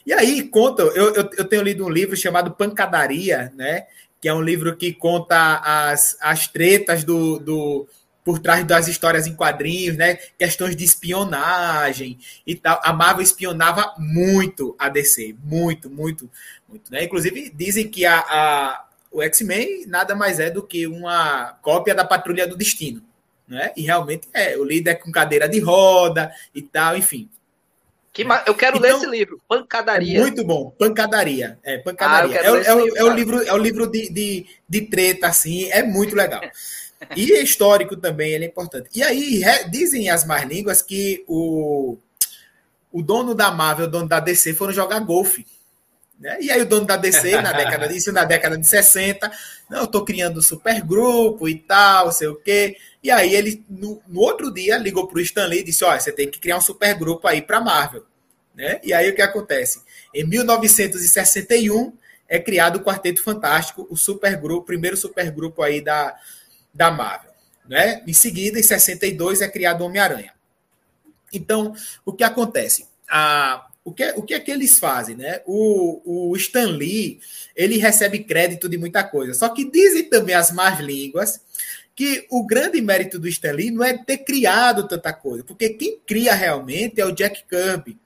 E 0.05 0.13
aí 0.13 0.43
conta, 0.43 0.83
eu, 0.83 1.13
eu, 1.13 1.29
eu, 1.37 1.45
tenho 1.45 1.63
lido 1.63 1.85
um 1.85 1.89
livro 1.89 2.15
chamado 2.15 2.51
Pancadaria, 2.51 3.51
né? 3.55 3.85
Que 4.21 4.27
é 4.27 4.33
um 4.33 4.41
livro 4.41 4.75
que 4.75 4.93
conta 4.93 5.57
as, 5.63 6.17
as 6.19 6.47
tretas 6.47 7.03
do, 7.03 7.39
do, 7.39 7.87
por 8.23 8.39
trás 8.39 8.65
das 8.65 8.87
histórias 8.87 9.27
em 9.27 9.35
quadrinhos, 9.35 9.97
né? 9.97 10.15
Questões 10.37 10.75
de 10.75 10.83
espionagem 10.83 12.17
e 12.45 12.55
tal. 12.55 12.79
A 12.83 12.91
Marvel 12.93 13.23
espionava 13.23 13.93
muito 13.97 14.75
a 14.77 14.89
DC, 14.89 15.35
muito, 15.43 15.89
muito, 15.89 16.29
muito, 16.67 16.91
né? 16.91 17.03
Inclusive 17.03 17.51
dizem 17.55 17.87
que 17.87 18.05
a, 18.05 18.19
a 18.19 18.85
o 19.11 19.21
X-Men 19.23 19.85
nada 19.87 20.15
mais 20.15 20.39
é 20.39 20.49
do 20.49 20.61
que 20.61 20.85
uma 20.85 21.57
cópia 21.61 21.95
da 21.95 22.05
Patrulha 22.05 22.47
do 22.47 22.55
Destino, 22.55 23.01
né? 23.47 23.71
E 23.75 23.81
realmente 23.81 24.27
é 24.33 24.55
o 24.57 24.63
líder 24.63 24.95
com 24.95 25.11
cadeira 25.11 25.49
de 25.49 25.59
roda 25.59 26.31
e 26.53 26.61
tal, 26.61 26.95
enfim. 26.95 27.29
Que 28.25 28.49
eu 28.49 28.55
quero 28.55 28.77
então, 28.77 28.89
ler 28.89 28.97
esse 28.97 29.05
livro, 29.05 29.41
Pancadaria. 29.47 30.17
É 30.17 30.21
muito 30.21 30.43
bom, 30.43 30.71
Pancadaria. 30.71 31.57
É, 31.63 31.77
Pancadaria. 31.77 32.39
Ah, 32.41 32.43
é, 32.43 32.47
é, 32.47 32.51
livro, 32.51 32.97
é, 32.97 33.03
o 33.03 33.13
livro, 33.13 33.41
é 33.43 33.53
o 33.53 33.57
livro 33.57 33.87
de, 33.87 34.09
de, 34.09 34.45
de 34.67 34.81
treta, 34.81 35.27
assim, 35.27 35.69
é 35.71 35.83
muito 35.83 36.15
legal. 36.15 36.41
E 37.15 37.31
histórico 37.41 37.95
também, 37.95 38.33
ele 38.33 38.45
é 38.45 38.47
importante. 38.47 38.89
E 38.93 39.01
aí, 39.01 39.41
dizem 39.69 40.09
as 40.09 40.25
más 40.25 40.43
línguas 40.43 40.81
que 40.81 41.23
o, 41.27 41.97
o 42.91 43.01
dono 43.01 43.33
da 43.33 43.51
Marvel, 43.51 43.87
o 43.87 43.89
dono 43.89 44.07
da 44.07 44.19
DC, 44.19 44.53
foram 44.53 44.73
jogar 44.73 44.99
golfe. 44.99 45.45
Né? 46.19 46.37
E 46.41 46.51
aí 46.51 46.61
o 46.61 46.65
dono 46.65 46.85
da 46.85 46.97
DC, 46.97 47.41
na 47.41 47.53
década 47.53 47.87
disso, 47.87 48.11
na 48.11 48.25
década 48.25 48.57
de 48.57 48.67
60, 48.67 49.31
não, 49.69 49.81
eu 49.81 49.87
tô 49.87 50.03
criando 50.03 50.39
um 50.39 50.43
super 50.43 50.81
grupo 50.81 51.47
e 51.47 51.55
tal, 51.55 52.11
sei 52.11 52.27
o 52.27 52.35
quê. 52.35 52.75
E 53.01 53.09
aí 53.09 53.33
ele, 53.33 53.63
no, 53.69 54.01
no 54.07 54.19
outro 54.19 54.53
dia, 54.53 54.77
ligou 54.77 55.07
pro 55.07 55.21
Stanley 55.21 55.59
e 55.59 55.63
disse, 55.63 55.83
olha, 55.83 55.99
você 55.99 56.11
tem 56.11 56.29
que 56.29 56.39
criar 56.39 56.57
um 56.57 56.61
super 56.61 56.93
grupo 56.95 57.27
aí 57.27 57.41
pra 57.41 57.61
Marvel. 57.61 58.05
Né? 58.53 58.79
E 58.83 58.93
aí 58.93 59.09
o 59.09 59.15
que 59.15 59.21
acontece? 59.21 59.81
Em 60.13 60.25
1961 60.25 61.93
é 62.27 62.39
criado 62.39 62.75
o 62.75 62.83
Quarteto 62.83 63.23
Fantástico, 63.23 63.87
o 63.89 63.95
supergrupo, 63.95 64.65
primeiro 64.65 64.97
supergrupo 64.97 65.63
aí 65.63 65.81
da, 65.81 66.15
da 66.73 66.91
Marvel. 66.91 67.31
Né? 67.67 68.03
Em 68.05 68.13
seguida, 68.13 68.59
em 68.59 68.63
62, 68.63 69.41
é 69.41 69.47
criado 69.47 69.81
o 69.81 69.85
Homem-Aranha. 69.85 70.33
Então, 71.31 71.73
o 72.03 72.11
que 72.11 72.23
acontece? 72.23 72.87
A, 73.09 73.67
o, 73.83 73.93
que, 73.93 74.11
o 74.17 74.23
que 74.23 74.33
é 74.33 74.39
que 74.39 74.51
eles 74.51 74.77
fazem? 74.77 75.15
Né? 75.15 75.41
O, 75.45 76.31
o 76.31 76.35
Stan 76.35 76.67
Lee 76.67 77.19
ele 77.55 77.77
recebe 77.77 78.23
crédito 78.23 78.67
de 78.67 78.77
muita 78.77 79.03
coisa. 79.03 79.33
Só 79.33 79.49
que 79.49 79.69
dizem 79.69 80.09
também 80.09 80.35
as 80.35 80.51
más 80.51 80.79
línguas 80.79 81.41
que 81.99 82.25
o 82.29 82.45
grande 82.45 82.79
mérito 82.79 83.19
do 83.19 83.27
Stan 83.27 83.51
Lee 83.51 83.71
não 83.71 83.83
é 83.83 83.97
ter 83.97 84.19
criado 84.19 84.87
tanta 84.87 85.11
coisa, 85.11 85.43
porque 85.43 85.67
quem 85.71 85.99
cria 86.07 86.33
realmente 86.33 87.01
é 87.01 87.05
o 87.05 87.11
Jack 87.11 87.43
Kirby. 87.43 87.97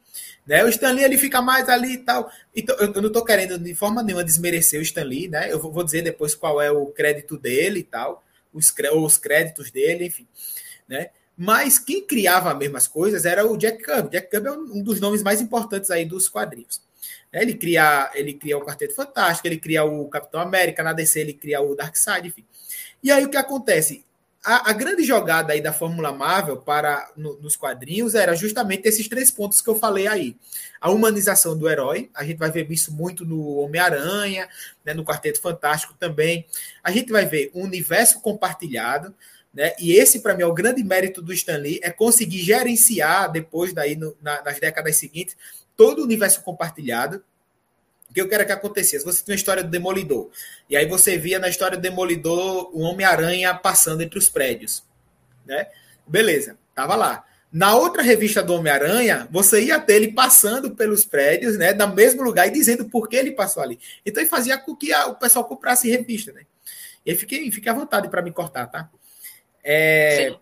Né? 0.47 0.63
O 0.63 0.69
Stan 0.69 0.89
Lee 0.89 1.03
ele 1.03 1.15
fica 1.15 1.43
mais 1.43 1.69
ali 1.69 1.93
e 1.93 1.97
tal. 1.99 2.27
Então, 2.55 2.75
eu 2.75 3.01
não 3.01 3.09
estou 3.09 3.23
querendo 3.23 3.55
de 3.59 3.75
forma 3.75 4.01
nenhuma 4.01 4.23
desmerecer 4.23 4.79
o 4.79 4.83
Stan 4.83 5.03
Lee, 5.03 5.27
né? 5.27 5.51
Eu 5.51 5.59
vou 5.59 5.83
dizer 5.83 6.01
depois 6.01 6.33
qual 6.33 6.59
é 6.59 6.71
o 6.71 6.87
crédito 6.87 7.37
dele 7.37 7.81
e 7.81 7.83
tal 7.83 8.23
os, 8.51 8.73
os 8.95 9.17
créditos 9.19 9.69
dele, 9.69 10.05
enfim, 10.07 10.27
né? 10.87 11.11
Mas 11.37 11.77
quem 11.77 12.03
criava 12.03 12.51
as 12.51 12.57
mesmas 12.57 12.87
coisas 12.87 13.25
era 13.25 13.45
o 13.45 13.55
Jack 13.55 13.83
Kirby. 13.83 14.09
Jack 14.09 14.31
Kirby 14.31 14.47
é 14.47 14.51
um 14.53 14.81
dos 14.81 14.99
nomes 14.99 15.21
mais 15.21 15.39
importantes 15.39 15.91
aí 15.91 16.03
dos 16.03 16.27
quadrinhos. 16.27 16.81
Né? 17.31 17.43
Ele 17.43 17.53
cria, 17.53 18.11
ele 18.15 18.33
cria 18.33 18.57
o 18.57 18.65
Quarteto 18.65 18.95
Fantástico, 18.95 19.47
ele 19.47 19.59
cria 19.59 19.83
o 19.83 20.07
Capitão 20.09 20.39
América, 20.39 20.81
na 20.81 20.93
DC 20.93 21.19
ele 21.19 21.33
cria 21.33 21.61
o 21.61 21.75
Darkseid, 21.75 22.27
enfim. 22.27 22.43
E 23.03 23.11
aí 23.11 23.25
o 23.25 23.29
que 23.29 23.37
acontece? 23.37 24.05
a, 24.43 24.71
a, 24.71 24.73
grande 24.73 25.03
jogada 25.03 25.53
aí 25.53 25.61
da 25.61 25.71
Fórmula 25.71 26.11
Marvel 26.11 26.57
para 26.57 27.09
no, 27.15 27.39
nos 27.39 27.55
quadrinhos 27.55 28.13
era 28.13 28.35
justamente 28.35 28.85
esses 28.85 29.07
três 29.07 29.31
pontos 29.31 29.61
que 29.61 29.69
eu 29.69 29.75
falei 29.75 30.05
aí. 30.05 30.35
A 30.81 30.91
humanização 30.91 31.57
do 31.57 31.69
herói, 31.69 32.09
a 32.13 32.25
gente 32.25 32.37
vai 32.37 32.51
ver 32.51 32.69
isso 32.69 32.93
muito 32.93 33.25
no 33.25 33.55
Homem-Aranha, 33.59 34.49
né, 34.83 34.93
no 34.93 35.05
Quarteto 35.05 35.39
Fantástico 35.39 35.93
também. 35.97 36.45
A 36.83 36.91
gente 36.91 37.09
vai 37.09 37.25
ver 37.25 37.51
um 37.55 37.63
universo 37.63 38.19
compartilhado, 38.19 39.15
né? 39.53 39.73
E 39.79 39.93
esse, 39.93 40.19
para 40.19 40.35
mim, 40.35 40.43
é 40.43 40.47
o 40.47 40.53
grande 40.53 40.83
mérito 40.83 41.21
do 41.21 41.31
Stan 41.31 41.57
Lee, 41.57 41.79
é 41.81 41.89
conseguir 41.89 42.39
gerenciar, 42.39 43.31
depois 43.31 43.71
daí, 43.71 43.95
no, 43.95 44.17
na, 44.21 44.41
nas 44.41 44.59
décadas 44.59 44.97
seguintes, 44.97 45.37
todo 45.77 45.99
o 45.99 46.03
universo 46.03 46.41
compartilhado, 46.41 47.23
o 48.13 48.15
que 48.15 48.21
eu 48.21 48.29
quero 48.29 48.45
que 48.45 48.51
acontecesse? 48.51 49.03
Você 49.03 49.25
tem 49.25 49.33
uma 49.33 49.37
história 49.37 49.63
do 49.63 49.71
Demolidor. 49.71 50.29
E 50.69 50.77
aí 50.77 50.85
você 50.85 51.17
via 51.17 51.39
na 51.39 51.49
história 51.49 51.75
do 51.75 51.81
Demolidor 51.81 52.69
o 52.71 52.81
Homem-Aranha 52.81 53.55
passando 53.55 54.01
entre 54.03 54.19
os 54.19 54.29
prédios. 54.29 54.83
Né? 55.43 55.65
Beleza, 56.05 56.55
tava 56.75 56.95
lá. 56.95 57.25
Na 57.51 57.75
outra 57.75 58.03
revista 58.03 58.43
do 58.43 58.53
Homem-Aranha, 58.53 59.27
você 59.31 59.63
ia 59.63 59.79
ter 59.79 59.95
ele 59.95 60.11
passando 60.11 60.75
pelos 60.75 61.03
prédios, 61.05 61.57
né, 61.57 61.73
no 61.73 61.87
mesmo 61.87 62.21
lugar 62.21 62.47
e 62.47 62.51
dizendo 62.51 62.85
por 62.85 63.09
que 63.09 63.15
ele 63.15 63.31
passou 63.31 63.63
ali. 63.63 63.79
Então 64.05 64.21
ele 64.21 64.29
fazia 64.29 64.59
com 64.59 64.75
que 64.75 64.93
a, 64.93 65.07
o 65.07 65.15
pessoal 65.15 65.45
comprasse 65.45 65.89
revista, 65.89 66.31
né? 66.31 66.43
E 67.03 67.09
aí 67.09 67.17
fique, 67.17 67.67
à 67.67 67.73
vontade 67.73 68.09
para 68.09 68.21
me 68.21 68.31
cortar, 68.31 68.67
tá? 68.67 68.89
É, 69.63 70.35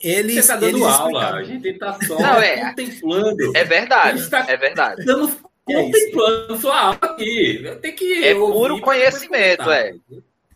eles, 0.00 0.34
Você 0.34 0.40
está 0.40 0.56
dando 0.56 0.84
aula, 0.84 1.34
a 1.34 1.42
gente 1.42 1.68
está 1.68 1.98
só 2.06 2.18
Não, 2.18 2.40
é, 2.40 2.70
contemplando. 2.70 3.56
É 3.56 3.64
verdade, 3.64 4.30
tá 4.30 4.46
é 4.48 4.56
verdade. 4.56 5.04
Dando 5.04 5.28
contemplando 5.74 6.54
é 6.54 6.58
sua 6.58 6.80
aula 6.80 6.98
aqui. 7.02 7.78
Tem 7.80 7.94
que 7.94 8.24
é 8.24 8.34
puro 8.34 8.80
conhecimento, 8.80 9.70
é. 9.70 9.94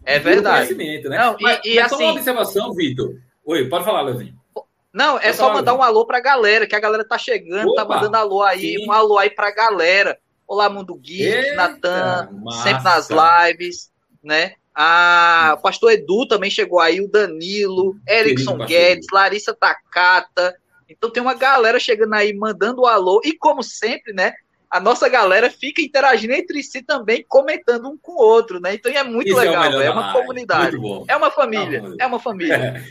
É 0.04 0.18
verdade. 0.18 0.74
Conhecimento, 0.74 1.08
né? 1.08 1.18
Não, 1.18 1.36
mas, 1.40 1.60
e, 1.64 1.74
e 1.74 1.78
assim, 1.78 1.88
só 1.90 1.96
uma 1.96 2.08
assim- 2.10 2.18
observação, 2.18 2.74
Vitor. 2.74 3.14
Oi, 3.44 3.68
pode 3.68 3.84
falar, 3.84 4.02
Leozinho. 4.02 4.34
Não, 4.92 5.16
é 5.18 5.22
pode 5.22 5.36
só 5.36 5.42
falar, 5.44 5.54
mandar 5.54 5.74
um 5.74 5.82
alô 5.82 6.04
pra 6.04 6.20
galera, 6.20 6.66
que 6.66 6.74
a 6.74 6.80
galera 6.80 7.04
tá 7.04 7.16
chegando, 7.16 7.72
tá 7.74 7.82
Opa, 7.82 7.94
tá 7.94 8.00
mandando 8.00 8.16
alô 8.16 8.42
aí, 8.42 8.76
sim. 8.78 8.86
um 8.86 8.92
alô 8.92 9.16
aí 9.18 9.30
pra 9.30 9.50
galera. 9.50 10.18
Olá, 10.46 10.68
Mundo 10.68 10.94
Geek, 10.96 11.54
Natan, 11.54 12.28
sempre 12.62 12.84
nas 12.84 13.08
lives, 13.08 13.90
né? 14.22 14.54
Ah, 14.74 15.54
o 15.58 15.62
pastor 15.62 15.92
Edu 15.92 16.26
também 16.26 16.50
chegou 16.50 16.80
aí, 16.80 17.00
o 17.00 17.08
Danilo, 17.08 17.96
Erickson 18.08 18.58
Guedes, 18.58 19.06
Larissa 19.12 19.54
Takata. 19.54 20.54
Então 20.88 21.10
tem 21.10 21.22
uma 21.22 21.34
galera 21.34 21.78
chegando 21.80 22.14
aí, 22.14 22.34
mandando 22.34 22.82
um 22.82 22.86
alô. 22.86 23.20
E 23.24 23.36
como 23.36 23.62
sempre, 23.62 24.12
né? 24.12 24.34
A 24.72 24.80
nossa 24.80 25.06
galera 25.06 25.50
fica 25.50 25.82
interagindo 25.82 26.32
entre 26.32 26.62
si 26.62 26.82
também, 26.82 27.22
comentando 27.28 27.90
um 27.90 27.98
com 27.98 28.12
o 28.12 28.24
outro, 28.24 28.58
né? 28.58 28.72
Então 28.72 28.90
é 28.90 29.02
muito 29.02 29.28
Isso 29.28 29.38
é 29.38 29.44
legal, 29.44 29.78
é, 29.78 29.84
é 29.84 29.90
uma 29.90 30.14
comunidade. 30.14 30.76
É 31.06 31.14
uma 31.14 31.30
família, 31.30 31.82
é 32.00 32.06
uma 32.06 32.18
família. 32.18 32.82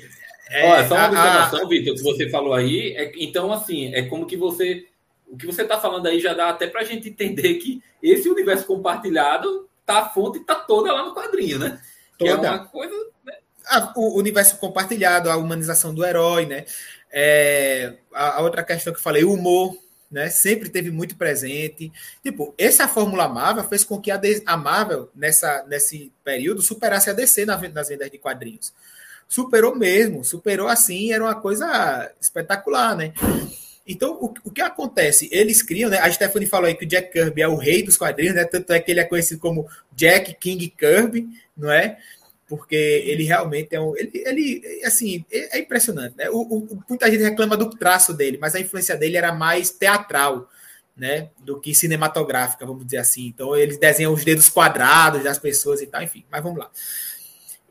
É, 0.48 0.70
Olha, 0.70 0.88
só 0.88 0.94
uma 0.94 1.08
observação, 1.08 1.68
Vitor, 1.68 1.96
que 1.96 2.04
você 2.04 2.30
falou 2.30 2.54
aí, 2.54 2.94
é, 2.96 3.12
então 3.16 3.52
assim, 3.52 3.92
é 3.96 4.04
como 4.04 4.28
que 4.28 4.38
você. 4.38 4.86
O 5.28 5.36
que 5.36 5.48
você 5.48 5.64
está 5.64 5.80
falando 5.80 6.06
aí 6.06 6.20
já 6.20 6.36
dá 6.36 6.50
até 6.50 6.68
para 6.68 6.82
a 6.82 6.84
gente 6.84 7.10
entender 7.10 7.56
que 7.56 7.82
esse 8.04 8.30
universo 8.30 8.68
compartilhado, 8.68 9.68
tá, 9.84 10.02
a 10.02 10.10
fonte 10.10 10.38
está 10.38 10.54
toda 10.54 10.94
lá 10.94 11.04
no 11.04 11.16
quadrinho, 11.16 11.58
né? 11.58 11.82
Toda. 12.16 12.38
Que 12.38 12.46
é 12.46 12.50
uma 12.50 12.66
coisa. 12.66 12.94
Né? 13.26 13.34
Ah, 13.66 13.92
o 13.96 14.20
universo 14.20 14.58
compartilhado, 14.58 15.32
a 15.32 15.38
humanização 15.38 15.96
do 15.96 16.06
herói, 16.06 16.46
né? 16.46 16.66
É, 17.12 17.94
a, 18.14 18.38
a 18.38 18.42
outra 18.42 18.64
questão 18.64 18.94
que 18.94 19.00
eu 19.00 19.04
falei, 19.04 19.24
o 19.24 19.34
humor, 19.34 19.76
né? 20.12 20.30
Sempre 20.30 20.70
teve 20.70 20.92
muito 20.92 21.16
presente. 21.16 21.92
Tipo, 22.22 22.54
essa 22.58 22.88
Fórmula 22.88 23.28
Marvel 23.28 23.64
fez 23.64 23.84
com 23.84 24.00
que 24.00 24.12
a, 24.12 24.20
a 24.46 24.58
Marvel, 24.58 25.10
nessa, 25.16 25.64
nesse 25.68 26.12
período, 26.24 26.62
superasse 26.62 27.10
a 27.10 27.14
DC 27.14 27.46
nas 27.46 27.62
vendas 27.62 27.88
de 27.88 28.18
quadrinhos. 28.18 28.74
Superou 29.28 29.76
mesmo, 29.76 30.26
superou 30.26 30.68
assim, 30.68 31.14
era 31.14 31.24
uma 31.24 31.36
coisa 31.36 32.12
espetacular, 32.20 32.98
né? 32.98 33.14
Então, 33.88 34.14
o, 34.22 34.34
o 34.44 34.52
que 34.52 34.62
acontece? 34.62 35.30
Eles 35.32 35.64
criam, 35.64 35.90
né? 35.90 36.00
A 36.00 36.12
Stephanie 36.12 36.48
falou 36.48 36.68
aí 36.68 36.76
que 36.76 36.86
o 36.86 36.88
Jack 36.88 37.12
Kirby 37.12 37.42
é 37.42 37.48
o 37.48 37.56
rei 37.56 37.82
dos 37.82 37.98
quadrinhos, 37.98 38.36
né? 38.36 38.44
Tanto 38.44 38.74
é 38.74 38.80
que 38.80 38.92
ele 38.92 39.00
é 39.00 39.06
conhecido 39.06 39.40
como 39.40 39.68
Jack 39.96 40.34
King 40.36 40.68
Kirby, 40.70 41.28
não 41.56 41.72
é? 41.72 41.98
Porque 42.52 42.76
ele 42.76 43.24
realmente 43.24 43.74
é 43.74 43.80
um. 43.80 43.96
Ele, 43.96 44.12
ele 44.14 44.82
assim, 44.84 45.24
é, 45.32 45.58
impressionante, 45.58 46.18
né? 46.18 46.30
O, 46.30 46.42
o, 46.42 46.84
muita 46.90 47.10
gente 47.10 47.24
reclama 47.24 47.56
do 47.56 47.70
traço 47.70 48.14
dele, 48.14 48.38
mas 48.42 48.54
a 48.54 48.60
influência 48.60 48.98
dele 48.98 49.16
era 49.16 49.32
mais 49.32 49.70
teatral, 49.70 50.50
né? 50.94 51.30
Do 51.40 51.62
que 51.62 51.74
cinematográfica, 51.74 52.66
vamos 52.66 52.84
dizer 52.84 52.98
assim. 52.98 53.28
Então, 53.28 53.56
eles 53.56 53.78
desenham 53.78 54.12
os 54.12 54.26
dedos 54.26 54.50
quadrados 54.50 55.24
das 55.24 55.40
pessoas 55.40 55.82
e 55.82 55.88
tal, 55.88 56.04
enfim, 56.04 56.26
mas 56.30 56.44
vamos 56.44 56.60
lá. 56.60 56.70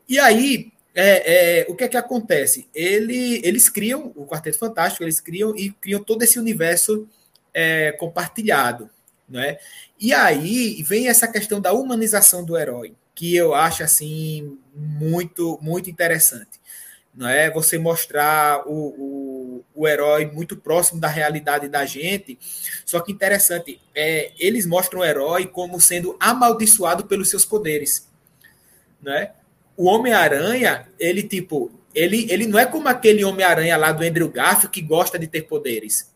E 0.09 0.17
aí, 0.17 0.71
é, 0.95 1.59
é, 1.59 1.65
o 1.69 1.75
que 1.75 1.83
é 1.83 1.87
que 1.87 1.95
acontece? 1.95 2.67
Ele, 2.73 3.39
eles 3.43 3.69
criam 3.69 4.11
o 4.15 4.25
Quarteto 4.25 4.57
Fantástico, 4.57 5.03
eles 5.03 5.19
criam 5.19 5.55
e 5.55 5.69
criam 5.73 6.03
todo 6.03 6.23
esse 6.23 6.39
universo 6.39 7.07
é, 7.53 7.91
compartilhado, 7.91 8.89
né? 9.29 9.59
E 9.99 10.11
aí 10.11 10.81
vem 10.81 11.07
essa 11.07 11.27
questão 11.27 11.61
da 11.61 11.71
humanização 11.71 12.43
do 12.43 12.57
herói, 12.57 12.95
que 13.21 13.35
eu 13.35 13.53
acho 13.53 13.83
assim 13.83 14.57
muito 14.73 15.59
muito 15.61 15.91
interessante, 15.91 16.59
não 17.13 17.27
é? 17.27 17.51
Você 17.51 17.77
mostrar 17.77 18.67
o, 18.67 18.73
o, 18.73 19.65
o 19.75 19.87
herói 19.87 20.25
muito 20.25 20.57
próximo 20.57 20.99
da 20.99 21.07
realidade 21.07 21.69
da 21.69 21.85
gente, 21.85 22.39
só 22.83 22.99
que 22.99 23.11
interessante 23.11 23.79
é 23.93 24.31
eles 24.39 24.65
mostram 24.65 25.01
o 25.01 25.05
herói 25.05 25.45
como 25.45 25.79
sendo 25.79 26.17
amaldiçoado 26.19 27.05
pelos 27.05 27.29
seus 27.29 27.45
poderes, 27.45 28.09
não 28.99 29.13
é? 29.13 29.33
o 29.77 29.85
Homem-Aranha, 29.85 30.87
ele, 30.99 31.21
tipo, 31.21 31.71
ele, 31.93 32.25
ele 32.27 32.47
não 32.47 32.57
é 32.57 32.65
como 32.65 32.87
aquele 32.87 33.23
Homem-Aranha 33.23 33.77
lá 33.77 33.91
do 33.91 34.03
Andrew 34.03 34.29
Garfield 34.29 34.69
que 34.69 34.81
gosta 34.81 35.19
de 35.19 35.27
ter 35.27 35.43
poderes. 35.43 36.11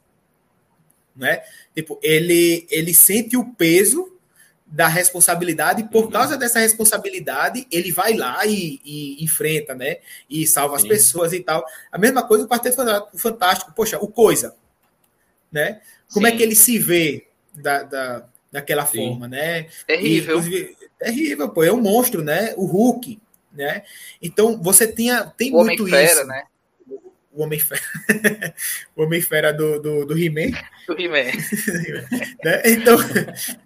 Né? 1.16 1.44
Tipo, 1.76 2.00
ele, 2.02 2.66
ele 2.72 2.96
sente 2.96 3.38
o 3.38 3.54
peso 3.54 4.15
da 4.66 4.88
responsabilidade 4.88 5.82
e 5.82 5.88
por 5.88 6.06
uhum. 6.06 6.12
causa 6.12 6.38
dessa 6.38 6.60
responsabilidade 6.60 7.68
ele 7.72 7.92
vai 7.92 8.14
lá 8.14 8.46
e, 8.46 8.82
e 8.84 9.24
enfrenta, 9.24 9.76
né? 9.76 9.98
E 10.30 10.48
salva 10.48 10.78
Sim. 10.80 10.84
as 10.84 10.90
pessoas 10.90 11.34
e 11.34 11.40
tal. 11.40 11.64
A 11.92 11.98
mesma 11.98 12.24
coisa 12.24 12.46
o 12.46 12.48
Quarteto 12.48 12.78
Fantástico. 13.16 13.72
Poxa, 13.76 14.00
o 14.00 14.08
Coisa, 14.08 14.56
né? 15.52 15.82
Como 16.12 16.26
é 16.26 16.32
Sim. 16.32 16.36
é 16.36 16.38
que 16.38 16.44
ele 16.44 16.56
se 16.56 16.80
vê 16.80 17.28
da, 17.54 17.84
da, 17.84 18.26
daquela 18.52 18.86
Sim. 18.86 19.10
forma, 19.10 19.28
né? 19.28 19.68
Terrível. 19.86 20.42
E, 20.42 20.76
terrível, 20.98 21.50
pô. 21.50 21.64
É 21.64 21.72
um 21.72 21.82
monstro, 21.82 22.24
né? 22.24 22.54
O 22.58 22.66
Hulk, 22.66 23.20
né? 23.54 23.84
Então 24.22 24.62
você 24.62 24.92
tinha 24.92 25.26
tem 25.38 25.54
o 25.54 25.64
muito 25.64 25.84
Homem 25.84 25.94
-Fera, 25.94 26.12
isso. 26.12 26.26
Né? 26.26 26.44
O 27.36 27.44
Homem 27.44 27.60
Fera, 27.60 27.82
o 28.96 29.04
Homem 29.04 29.22
Fera 29.22 29.52
do, 29.52 29.80
do, 29.82 30.06
do 30.06 30.18
He-Man. 30.18 30.58
Do 30.88 31.00
He-Man. 31.00 31.32
né? 32.44 32.62
então, 32.66 32.98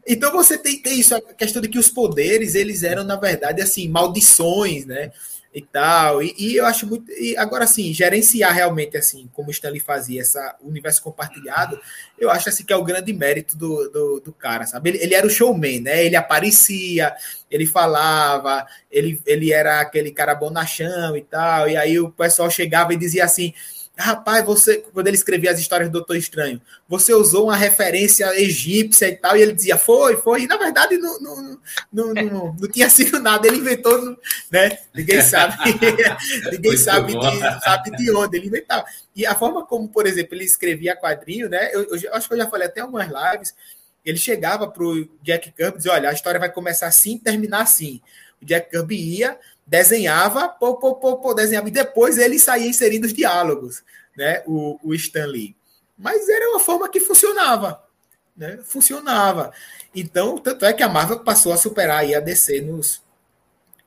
então 0.08 0.32
você 0.32 0.58
tem, 0.58 0.82
tem 0.82 1.00
isso, 1.00 1.14
a 1.16 1.22
questão 1.22 1.62
de 1.62 1.70
que 1.70 1.78
os 1.78 1.90
poderes, 1.90 2.56
eles 2.56 2.82
eram, 2.82 3.04
na 3.04 3.16
verdade, 3.16 3.62
assim, 3.62 3.88
maldições, 3.88 4.86
né? 4.86 5.12
E 5.54 5.62
tal. 5.62 6.22
E, 6.22 6.36
e, 6.38 6.56
eu 6.56 6.66
acho 6.66 6.86
muito. 6.86 7.12
E 7.12 7.36
agora, 7.38 7.64
assim, 7.64 7.94
gerenciar 7.94 8.54
realmente, 8.54 8.98
assim, 8.98 9.30
como 9.34 9.50
o 9.50 9.52
Stanley 9.52 9.80
fazia, 9.80 10.22
essa 10.22 10.56
universo 10.62 11.02
compartilhado, 11.02 11.80
eu 12.18 12.30
acho 12.30 12.50
assim 12.50 12.64
que 12.64 12.74
é 12.74 12.76
o 12.76 12.84
grande 12.84 13.12
mérito 13.14 13.58
do, 13.58 13.90
do, 13.90 14.20
do 14.20 14.34
cara, 14.34 14.66
sabe? 14.66 14.92
Ele, 14.92 15.04
ele, 15.04 15.16
era 15.16 15.26
o 15.26 15.30
showman, 15.30 15.82
né? 15.82 16.06
Ele 16.06 16.16
aparecia, 16.16 17.16
ele 17.50 17.66
falava, 17.66 18.66
ele, 18.92 19.22
ele 19.26 19.52
era 19.52 19.82
aquele 19.82 20.12
cara 20.12 20.36
bonachão 20.36 21.18
e 21.18 21.22
tal. 21.22 21.68
E 21.68 21.76
aí 21.76 22.00
o 22.00 22.12
pessoal 22.12 22.50
chegava 22.50 22.94
e 22.94 22.98
dizia 22.98 23.26
assim 23.26 23.54
rapaz, 24.00 24.46
você, 24.46 24.78
quando 24.94 25.08
ele 25.08 25.18
escrevia 25.18 25.52
as 25.52 25.60
histórias 25.60 25.90
do 25.90 25.94
Doutor 25.94 26.16
Estranho, 26.16 26.62
você 26.88 27.14
usou 27.14 27.46
uma 27.46 27.56
referência 27.56 28.34
egípcia 28.40 29.10
e 29.10 29.16
tal, 29.16 29.36
e 29.36 29.42
ele 29.42 29.52
dizia, 29.52 29.78
foi, 29.78 30.16
foi, 30.16 30.44
e 30.44 30.48
na 30.48 30.58
verdade 30.58 30.98
não, 30.98 31.20
não, 31.20 31.60
não, 31.92 32.14
não, 32.14 32.56
não 32.60 32.72
tinha 32.72 32.90
sido 32.90 33.20
nada, 33.20 33.48
ele 33.48 33.58
inventou, 33.58 34.18
né? 34.50 34.78
Ninguém 34.94 35.22
sabe, 35.22 35.58
ninguém 36.52 36.78
sabe 36.78 37.14
de, 37.14 37.62
sabe 37.62 37.92
de 37.92 38.12
onde 38.12 38.38
ele 38.38 38.48
inventava. 38.48 38.86
E 39.16 39.26
a 39.26 39.36
forma 39.36 39.66
como, 39.66 39.90
por 39.90 40.08
exemplo, 40.08 40.34
ele 40.36 40.46
escrevia 40.46 40.96
quadrinho, 40.96 41.50
né? 41.50 41.70
Eu, 41.74 41.84
eu 41.84 42.14
acho 42.14 42.28
que 42.28 42.34
eu 42.34 42.38
já 42.40 42.50
falei 42.50 42.68
até 42.68 42.82
algumas 42.82 43.08
lives, 43.08 43.54
ele 44.06 44.18
chegava 44.18 44.68
para 44.68 44.84
o 44.84 45.08
Jack 45.22 45.52
Kirby 45.52 45.74
e 45.74 45.78
dizia, 45.78 45.92
olha, 45.92 46.10
a 46.10 46.14
história 46.14 46.40
vai 46.40 46.52
começar 46.52 46.88
assim, 46.88 47.18
terminar 47.18 47.62
assim. 47.62 48.02
O 48.42 48.46
Jack 48.46 48.70
Kirby 48.70 48.96
ia, 48.96 49.38
desenhava, 49.70 50.50
pô, 50.50 50.78
pô, 50.78 50.96
pô, 50.96 51.18
pô, 51.18 51.34
desenhava, 51.34 51.68
e 51.68 51.72
depois 51.72 52.18
ele 52.18 52.40
saía 52.40 52.68
inserindo 52.68 53.06
os 53.06 53.14
diálogos, 53.14 53.84
né? 54.18 54.42
O, 54.48 54.80
o. 54.84 54.96
Mas 55.98 56.28
era 56.28 56.50
uma 56.50 56.60
forma 56.60 56.90
que 56.90 57.00
funcionava, 57.00 57.84
né? 58.36 58.60
Funcionava. 58.64 59.52
Então, 59.96 60.40
tanto 60.40 60.66
é 60.66 60.74
que 60.74 60.82
a 60.82 60.90
Marvel 60.90 61.20
passou 61.20 61.54
a 61.54 61.58
superar 61.58 62.00
aí 62.00 62.16
a 62.16 62.20
DC 62.20 62.62
nos, 62.62 63.04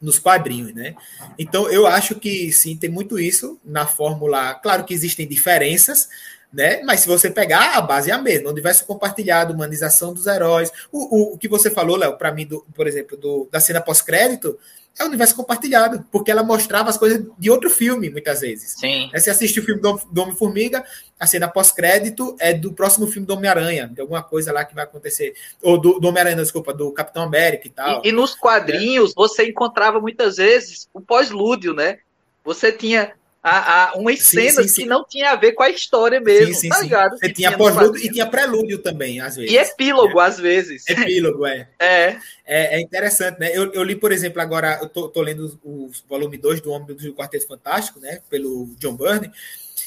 nos 0.01 0.21
quadrinhos, 0.21 0.73
né? 0.73 0.95
Então, 1.37 1.68
eu 1.68 1.85
acho 1.85 2.14
que 2.14 2.53
sim, 2.53 2.77
tem 2.77 2.88
muito 2.88 3.18
isso 3.18 3.59
na 3.64 3.85
fórmula. 3.85 4.55
Claro 4.55 4.85
que 4.85 4.95
existem 4.95 5.27
diferenças, 5.27 6.09
né? 6.53 6.81
Mas 6.85 7.01
se 7.01 7.09
você 7.09 7.29
pegar, 7.29 7.77
a 7.77 7.81
base 7.81 8.11
é 8.11 8.14
a 8.14 8.23
mesma. 8.23 8.49
O 8.49 8.53
universo 8.53 8.87
compartilhado, 8.87 9.53
humanização 9.53 10.14
dos 10.14 10.29
heróis. 10.29 10.71
O, 10.92 11.33
o, 11.33 11.35
o 11.35 11.38
que 11.38 11.49
você 11.49 11.71
falou, 11.71 11.97
Léo, 11.97 12.16
para 12.16 12.31
mim, 12.31 12.47
do, 12.47 12.64
por 12.73 12.87
exemplo, 12.87 13.16
do, 13.16 13.49
da 13.51 13.59
cena 13.59 13.81
pós-crédito, 13.81 14.57
é 14.98 15.05
o 15.05 15.09
universo 15.09 15.35
compartilhado, 15.35 16.07
porque 16.11 16.31
ela 16.31 16.42
mostrava 16.42 16.90
as 16.90 16.98
coisas 16.98 17.24
de 17.38 17.50
outro 17.50 17.70
filme, 17.70 18.11
muitas 18.11 18.40
vezes. 18.40 18.74
Sim. 18.78 19.11
Você 19.12 19.31
assiste 19.31 19.59
o 19.59 19.64
filme 19.64 19.81
do, 19.81 20.00
do 20.11 20.22
Homem-Formiga, 20.22 20.85
a 21.18 21.26
cena 21.26 21.48
pós-crédito 21.48 22.37
é 22.38 22.52
do 22.52 22.72
próximo 22.72 23.07
filme 23.07 23.26
do 23.26 23.35
Homem-Aranha, 23.35 23.88
de 23.88 24.00
alguma 24.00 24.22
coisa 24.22 24.52
lá 24.52 24.64
que 24.64 24.74
vai 24.74 24.85
acontecer. 24.85 25.35
Ou 25.62 25.81
do, 25.81 25.98
do 25.98 26.09
Homem-Aranha, 26.09 26.37
desculpa, 26.37 26.74
do 26.74 26.92
Capitão 26.92 27.22
América 27.22 27.66
e 27.66 27.70
tal. 27.70 28.02
E, 28.05 28.09
e 28.09 28.12
nos 28.12 28.35
quadrinhos, 28.35 29.11
é. 29.11 29.14
você 29.16 29.48
encontrava 29.48 30.00
muitas 30.00 30.37
vezes 30.37 30.88
o 30.92 31.00
pós-lúdio, 31.00 31.72
né? 31.72 31.98
Você 32.44 32.72
tinha 32.72 33.12
a, 33.42 33.90
a 33.90 33.94
umas 33.94 34.22
sim, 34.22 34.37
cenas 34.37 34.66
sim, 34.66 34.68
sim. 34.68 34.83
que 34.83 34.88
não 34.88 35.05
tinha 35.05 35.33
a 35.33 35.37
ver 35.37 35.52
com 35.52 35.64
a 35.64 35.68
história 35.68 36.20
mesmo, 36.20 36.55
sim, 36.55 36.68
tá 36.68 36.81
ligado? 36.81 37.18
Você 37.18 37.33
tinha 37.33 37.57
pós-lúdio 37.57 38.00
e 38.00 38.09
tinha 38.09 38.26
prelúdio 38.26 38.78
também, 38.78 39.20
às 39.20 39.35
vezes. 39.35 39.50
E 39.50 39.57
epílogo, 39.57 40.20
é. 40.20 40.24
às 40.24 40.38
vezes. 40.38 40.85
Epílogo, 40.88 41.44
é. 41.44 41.68
É. 41.83 42.16
É, 42.44 42.76
é 42.76 42.81
interessante, 42.81 43.40
né? 43.40 43.50
Eu, 43.52 43.72
eu, 43.72 43.83
li, 43.83 43.96
por 43.96 44.12
exemplo, 44.12 44.40
agora, 44.40 44.78
eu 44.81 44.88
tô, 44.88 45.09
tô 45.09 45.20
lendo 45.20 45.59
o 45.64 45.90
volume 46.09 46.37
2 46.37 46.61
do 46.61 46.70
Homem 46.70 46.94
do 46.94 47.14
Quarteto 47.14 47.46
Fantástico, 47.46 47.98
né? 47.98 48.20
Pelo 48.31 48.70
John 48.78 48.96
Byrne, 48.96 49.31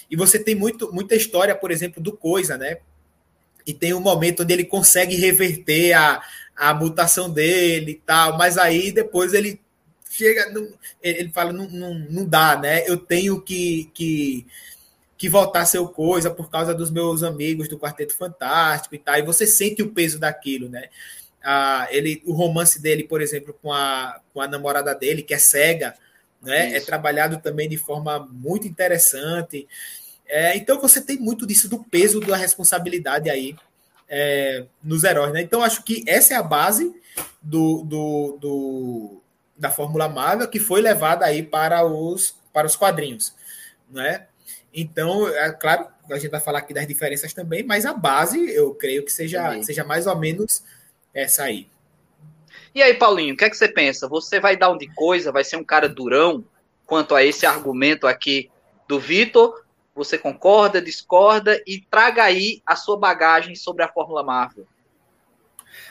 e 0.10 0.16
você 0.16 0.38
tem 0.38 0.56
muito, 0.56 0.92
muita 0.94 1.16
história, 1.16 1.56
por 1.56 1.72
exemplo, 1.72 2.02
do 2.02 2.12
Coisa, 2.12 2.58
né? 2.58 2.78
E 3.66 3.74
tem 3.74 3.94
um 3.94 4.00
momento 4.00 4.44
onde 4.44 4.54
ele 4.54 4.66
consegue 4.66 5.16
reverter 5.16 5.94
a, 5.94 6.22
a 6.56 6.74
mutação 6.74 7.30
dele 7.30 7.92
e 7.92 8.02
tal, 8.06 8.38
mas 8.38 8.58
aí 8.58 8.92
depois 8.92 9.34
ele 9.34 9.60
chega, 10.16 10.50
não, 10.52 10.72
ele 11.02 11.30
fala, 11.30 11.52
não, 11.52 11.68
não, 11.70 11.94
não 11.94 12.26
dá, 12.26 12.58
né? 12.58 12.88
Eu 12.88 12.98
tenho 12.98 13.42
que, 13.42 13.90
que, 13.94 14.46
que 15.18 15.30
voltar 15.30 15.62
a 15.62 15.66
ser 15.66 15.86
coisa 15.90 16.32
por 16.32 16.50
causa 16.50 16.74
dos 16.74 16.90
meus 16.90 17.24
amigos 17.24 17.68
do 17.68 17.80
Quarteto 17.80 18.16
Fantástico 18.16 18.96
e 18.96 19.00
tal. 19.00 19.18
E 19.18 19.22
você 19.22 19.46
sente 19.46 19.82
o 19.82 19.92
peso 19.92 20.20
daquilo, 20.20 20.70
né? 20.70 20.90
Ah, 21.44 21.88
ele, 21.92 22.22
o 22.26 22.34
romance 22.34 22.82
dele, 22.82 23.04
por 23.04 23.22
exemplo, 23.22 23.58
com 23.62 23.72
a, 23.72 24.20
com 24.34 24.42
a 24.42 24.48
namorada 24.48 24.96
dele, 24.96 25.22
que 25.22 25.34
é 25.34 25.38
cega, 25.38 25.94
né? 26.42 26.76
É 26.76 26.80
trabalhado 26.80 27.38
também 27.38 27.70
de 27.70 27.78
forma 27.78 28.20
muito 28.32 28.68
interessante. 28.68 29.68
É, 30.28 30.58
então 30.58 30.82
você 30.82 31.02
tem 31.02 31.18
muito 31.18 31.46
disso 31.46 31.70
do 31.70 31.84
peso 31.84 32.20
da 32.20 32.36
responsabilidade 32.36 33.30
aí 33.30 33.56
é, 34.10 34.66
nos 34.84 35.04
heróis, 35.04 35.34
né? 35.34 35.42
Então 35.42 35.64
acho 35.64 35.84
que 35.84 36.04
essa 36.08 36.34
é 36.34 36.38
a 36.38 36.44
base 36.44 36.94
do, 37.42 37.84
do, 37.84 38.38
do 38.40 39.22
da 39.58 39.72
Fórmula 39.72 40.10
Marvel 40.10 40.48
que 40.48 40.60
foi 40.60 40.82
levada 40.82 41.26
aí 41.26 41.42
para 41.42 41.86
os, 41.86 42.36
para 42.54 42.68
os 42.68 42.76
quadrinhos, 42.76 43.34
né? 43.90 44.28
Então, 44.74 45.28
é 45.30 45.52
claro, 45.52 45.88
a 46.12 46.18
gente 46.18 46.32
vai 46.32 46.42
falar 46.42 46.60
aqui 46.60 46.74
das 46.74 46.86
diferenças 46.86 47.34
também, 47.34 47.64
mas 47.64 47.86
a 47.86 47.94
base 47.94 48.54
eu 48.54 48.74
creio 48.76 49.06
que 49.06 49.12
seja, 49.12 49.62
seja 49.64 49.84
mais 49.86 50.06
ou 50.06 50.16
menos 50.18 50.64
essa 51.14 51.44
aí. 51.44 51.68
E 52.74 52.84
aí, 52.84 52.94
Paulinho, 52.94 53.34
o 53.34 53.38
que 53.38 53.46
é 53.46 53.50
que 53.50 53.56
você 53.56 53.70
pensa? 53.70 54.06
Você 54.10 54.38
vai 54.38 54.58
dar 54.58 54.70
um 54.70 54.78
de 54.78 54.94
coisa, 54.94 55.32
vai 55.32 55.46
ser 55.46 55.56
um 55.56 55.64
cara 55.64 55.88
durão 55.88 56.44
quanto 56.86 57.16
a 57.16 57.24
esse 57.24 57.46
argumento 57.46 58.06
aqui 58.06 58.52
do 58.86 59.00
Vitor? 59.00 59.64
Você 59.96 60.18
concorda, 60.18 60.82
discorda 60.82 61.62
e 61.66 61.80
traga 61.80 62.24
aí 62.24 62.62
a 62.66 62.76
sua 62.76 62.98
bagagem 62.98 63.56
sobre 63.56 63.82
a 63.82 63.88
Fórmula 63.88 64.24
Marvel. 64.24 64.68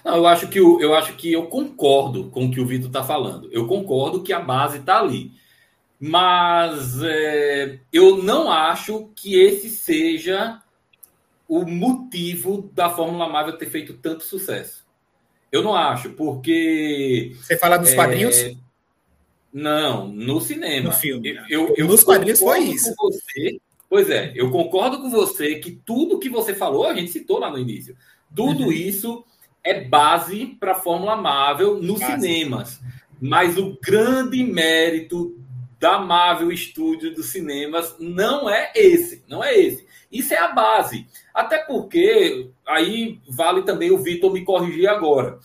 Não, 0.05 0.17
eu 0.17 0.27
acho 0.27 0.49
que 0.49 0.59
eu, 0.59 0.81
eu 0.81 0.95
acho 0.95 1.15
que 1.15 1.33
eu 1.33 1.47
concordo 1.47 2.31
com 2.31 2.47
o 2.47 2.51
que 2.51 2.61
o 2.61 2.67
Vitor 2.67 2.89
está 2.89 3.03
falando. 3.03 3.49
Eu 3.53 3.67
concordo 3.67 4.23
que 4.23 4.33
a 4.33 4.41
base 4.41 4.79
está 4.79 5.01
ali. 5.01 5.33
Mas 5.99 7.03
é, 7.03 7.79
eu 7.93 8.23
não 8.23 8.51
acho 8.51 9.11
que 9.15 9.41
esse 9.41 9.71
seja 9.71 10.61
o 11.49 11.65
motivo 11.65 12.71
da 12.73 12.91
Fórmula 12.91 13.29
Marvel 13.29 13.57
ter 13.57 13.71
feito 13.71 13.95
tanto 13.95 14.25
sucesso. 14.25 14.85
Eu 15.51 15.63
não 15.63 15.75
acho, 15.75 16.11
porque. 16.11 17.33
Você 17.41 17.57
fala 17.57 17.77
dos 17.77 17.93
é... 17.93 17.95
quadrinhos? 17.95 18.57
Não, 19.53 20.09
no 20.09 20.41
cinema. 20.41 20.89
No 20.89 20.93
filme. 20.93 21.41
Eu, 21.49 21.73
eu, 21.77 21.87
Nos 21.87 22.03
quadrinhos 22.03 22.41
foi 22.41 22.59
isso. 22.59 22.93
Você, 22.99 23.61
pois 23.89 24.11
é, 24.11 24.33
eu 24.35 24.51
concordo 24.51 25.01
com 25.01 25.09
você 25.09 25.55
que 25.61 25.71
tudo 25.71 26.19
que 26.19 26.29
você 26.29 26.55
falou, 26.55 26.89
a 26.89 26.95
gente 26.95 27.13
citou 27.13 27.39
lá 27.39 27.49
no 27.49 27.59
início. 27.59 27.97
Tudo 28.35 28.65
uhum. 28.65 28.73
isso 28.73 29.25
é 29.65 29.81
base 29.83 30.47
para 30.61 30.73
a 30.73 30.77
Fórmula 30.77 31.17
Marvel 31.17 31.81
nos 31.83 31.99
base. 32.01 32.13
cinemas. 32.13 32.81
Mas 33.21 33.57
o 33.57 33.79
grande 33.83 34.45
mérito 34.45 35.37
da 35.81 35.99
Marvel 35.99 36.55
Studios 36.57 37.15
dos 37.15 37.27
cinemas 37.27 37.97
não 37.99 38.49
é 38.49 38.71
esse, 38.75 39.25
não 39.27 39.43
é 39.43 39.59
esse. 39.59 39.87
Isso 40.11 40.33
é 40.35 40.39
a 40.39 40.53
base. 40.53 41.07
Até 41.33 41.59
porque, 41.59 42.49
aí 42.67 43.19
vale 43.29 43.63
também 43.63 43.91
o 43.91 43.99
Vitor 43.99 44.33
me 44.33 44.45
corrigir 44.45 44.89
agora, 44.89 45.39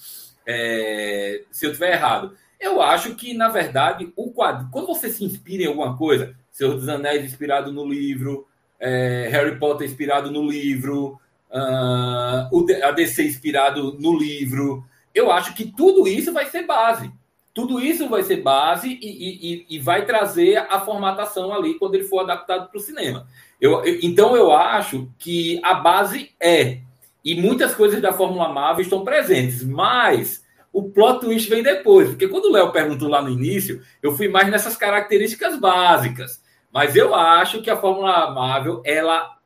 é, 0.45 1.43
se 1.49 1.65
eu 1.65 1.71
estiver 1.71 1.93
errado. 1.93 2.33
Eu 2.59 2.81
acho 2.81 3.15
que, 3.15 3.33
na 3.33 3.47
verdade, 3.47 4.11
o 4.15 4.31
quadro, 4.31 4.67
quando 4.71 4.87
você 4.87 5.09
se 5.09 5.23
inspira 5.23 5.63
em 5.63 5.67
alguma 5.67 5.97
coisa, 5.97 6.35
Senhor 6.51 6.75
dos 6.75 6.89
Anéis 6.89 7.23
inspirado 7.23 7.71
no 7.71 7.87
livro, 7.87 8.45
é, 8.79 9.29
Harry 9.31 9.57
Potter 9.57 9.87
inspirado 9.87 10.29
no 10.29 10.49
livro, 10.49 11.19
uh, 11.51 12.83
a 12.83 12.91
DC 12.91 13.25
inspirado 13.25 13.97
no 13.99 14.17
livro, 14.17 14.83
eu 15.13 15.31
acho 15.31 15.53
que 15.53 15.65
tudo 15.65 16.07
isso 16.07 16.31
vai 16.31 16.45
ser 16.45 16.65
base. 16.65 17.11
Tudo 17.53 17.79
isso 17.79 18.07
vai 18.07 18.23
ser 18.23 18.37
base 18.37 18.87
e, 19.01 19.65
e, 19.65 19.65
e 19.69 19.79
vai 19.79 20.05
trazer 20.05 20.57
a 20.57 20.79
formatação 20.79 21.53
ali 21.53 21.73
quando 21.73 21.95
ele 21.95 22.03
for 22.03 22.19
adaptado 22.19 22.69
para 22.69 22.77
o 22.77 22.81
cinema. 22.81 23.27
Eu, 23.59 23.83
eu, 23.83 23.99
então 24.01 24.35
eu 24.35 24.51
acho 24.51 25.09
que 25.17 25.59
a 25.63 25.73
base 25.73 26.31
é. 26.39 26.79
E 27.25 27.35
muitas 27.35 27.75
coisas 27.75 28.01
da 28.01 28.13
Fórmula 28.13 28.47
Marvel 28.47 28.83
estão 28.83 29.03
presentes, 29.03 29.63
mas 29.63 30.45
o 30.71 30.89
plot 30.89 31.21
twist 31.21 31.49
vem 31.49 31.63
depois. 31.63 32.09
Porque 32.09 32.27
quando 32.27 32.45
o 32.45 32.51
Léo 32.51 32.71
perguntou 32.71 33.09
lá 33.09 33.21
no 33.21 33.29
início, 33.29 33.81
eu 34.01 34.15
fui 34.15 34.29
mais 34.29 34.49
nessas 34.49 34.77
características 34.77 35.59
básicas. 35.59 36.41
Mas 36.71 36.95
eu 36.95 37.13
acho 37.15 37.61
que 37.61 37.69
a 37.69 37.75
Fórmula 37.75 38.31
Marvel 38.31 38.81
ela 38.85 39.38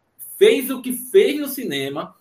fez 0.43 0.69
o 0.69 0.82
que 0.82 0.91
fez 0.91 1.39
no 1.39 1.47
cinema 1.47 2.13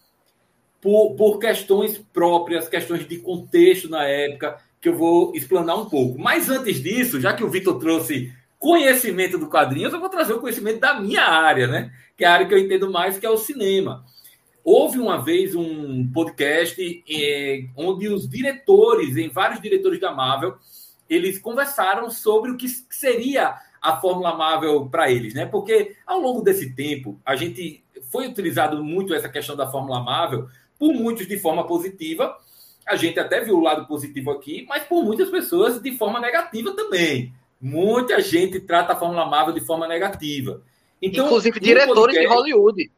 por, 0.80 1.16
por 1.16 1.40
questões 1.40 1.98
próprias, 1.98 2.68
questões 2.68 3.04
de 3.08 3.18
contexto 3.18 3.88
na 3.88 4.04
época, 4.04 4.58
que 4.80 4.88
eu 4.88 4.96
vou 4.96 5.35
explanar 5.35 5.76
um 5.76 5.87
pouco. 5.87 6.20
Mas 6.20 6.48
antes 6.48 6.80
disso, 6.80 7.20
já 7.20 7.35
que 7.35 7.42
o 7.42 7.50
Vitor 7.50 7.80
trouxe 7.80 8.32
conhecimento 8.61 9.38
do 9.38 9.48
quadrinhos, 9.48 9.92
eu 9.92 9.98
vou 9.98 10.08
trazer 10.08 10.35
o 10.35 10.40
conhecimento 10.40 10.78
da 10.78 11.00
minha 11.00 11.24
área, 11.24 11.66
né? 11.66 11.92
Que 12.16 12.24
é 12.24 12.28
a 12.28 12.35
área 12.35 12.46
que 12.46 12.54
eu 12.54 12.58
entendo 12.58 12.92
mais, 12.92 13.18
que 13.18 13.26
é 13.26 13.30
o 13.30 13.37
cinema. 13.37 14.04
Houve 14.62 15.00
uma 15.00 15.20
vez 15.20 15.56
um 15.56 16.08
podcast 16.12 16.80
eh, 17.11 17.64
onde 17.76 18.06
os 18.06 18.28
diretores, 18.28 19.16
em 19.16 19.28
vários 19.28 19.61
diretores 19.61 19.98
da 19.98 20.12
Marvel, 20.12 20.54
eles 21.11 21.40
conversaram 21.40 22.08
sobre 22.08 22.52
o 22.52 22.56
que 22.56 22.68
seria 22.68 23.56
a 23.80 23.96
Fórmula 23.96 24.37
Marvel 24.37 24.88
para 24.88 25.11
eles, 25.11 25.35
né? 25.35 25.44
Porque 25.44 25.96
ao 26.06 26.20
longo 26.20 26.40
desse 26.40 26.72
tempo, 26.72 27.20
a 27.26 27.35
gente 27.35 27.82
foi 28.12 28.29
utilizado 28.29 28.85
muito 28.85 29.14
essa 29.14 29.29
questão 29.29 29.57
da 29.57 29.68
Fórmula 29.68 30.01
Marvel 30.01 30.46
por 30.79 30.92
muitos 30.92 31.27
de 31.27 31.38
forma 31.38 31.66
positiva, 31.66 32.37
a 32.87 32.96
gente 32.96 33.18
até 33.18 33.40
viu 33.40 33.57
o 33.57 33.61
lado 33.61 33.87
positivo 33.87 34.31
aqui, 34.31 34.66
mas 34.68 34.83
por 34.83 35.05
muitas 35.05 35.31
pessoas 35.31 35.81
de 35.81 35.96
forma 35.96 36.20
negativa 36.20 36.75
também. 36.75 37.33
Muita 37.61 38.20
gente 38.20 38.59
trata 38.61 38.92
a 38.92 38.96
Fórmula 38.96 39.25
Marvel 39.25 39.55
de 39.55 39.61
forma 39.61 39.87
negativa. 39.87 40.61
Então, 41.01 41.27
Inclusive 41.27 41.61
diretores 41.61 41.94
podcast, 41.94 42.29
de 42.29 42.35
Hollywood. 42.35 42.90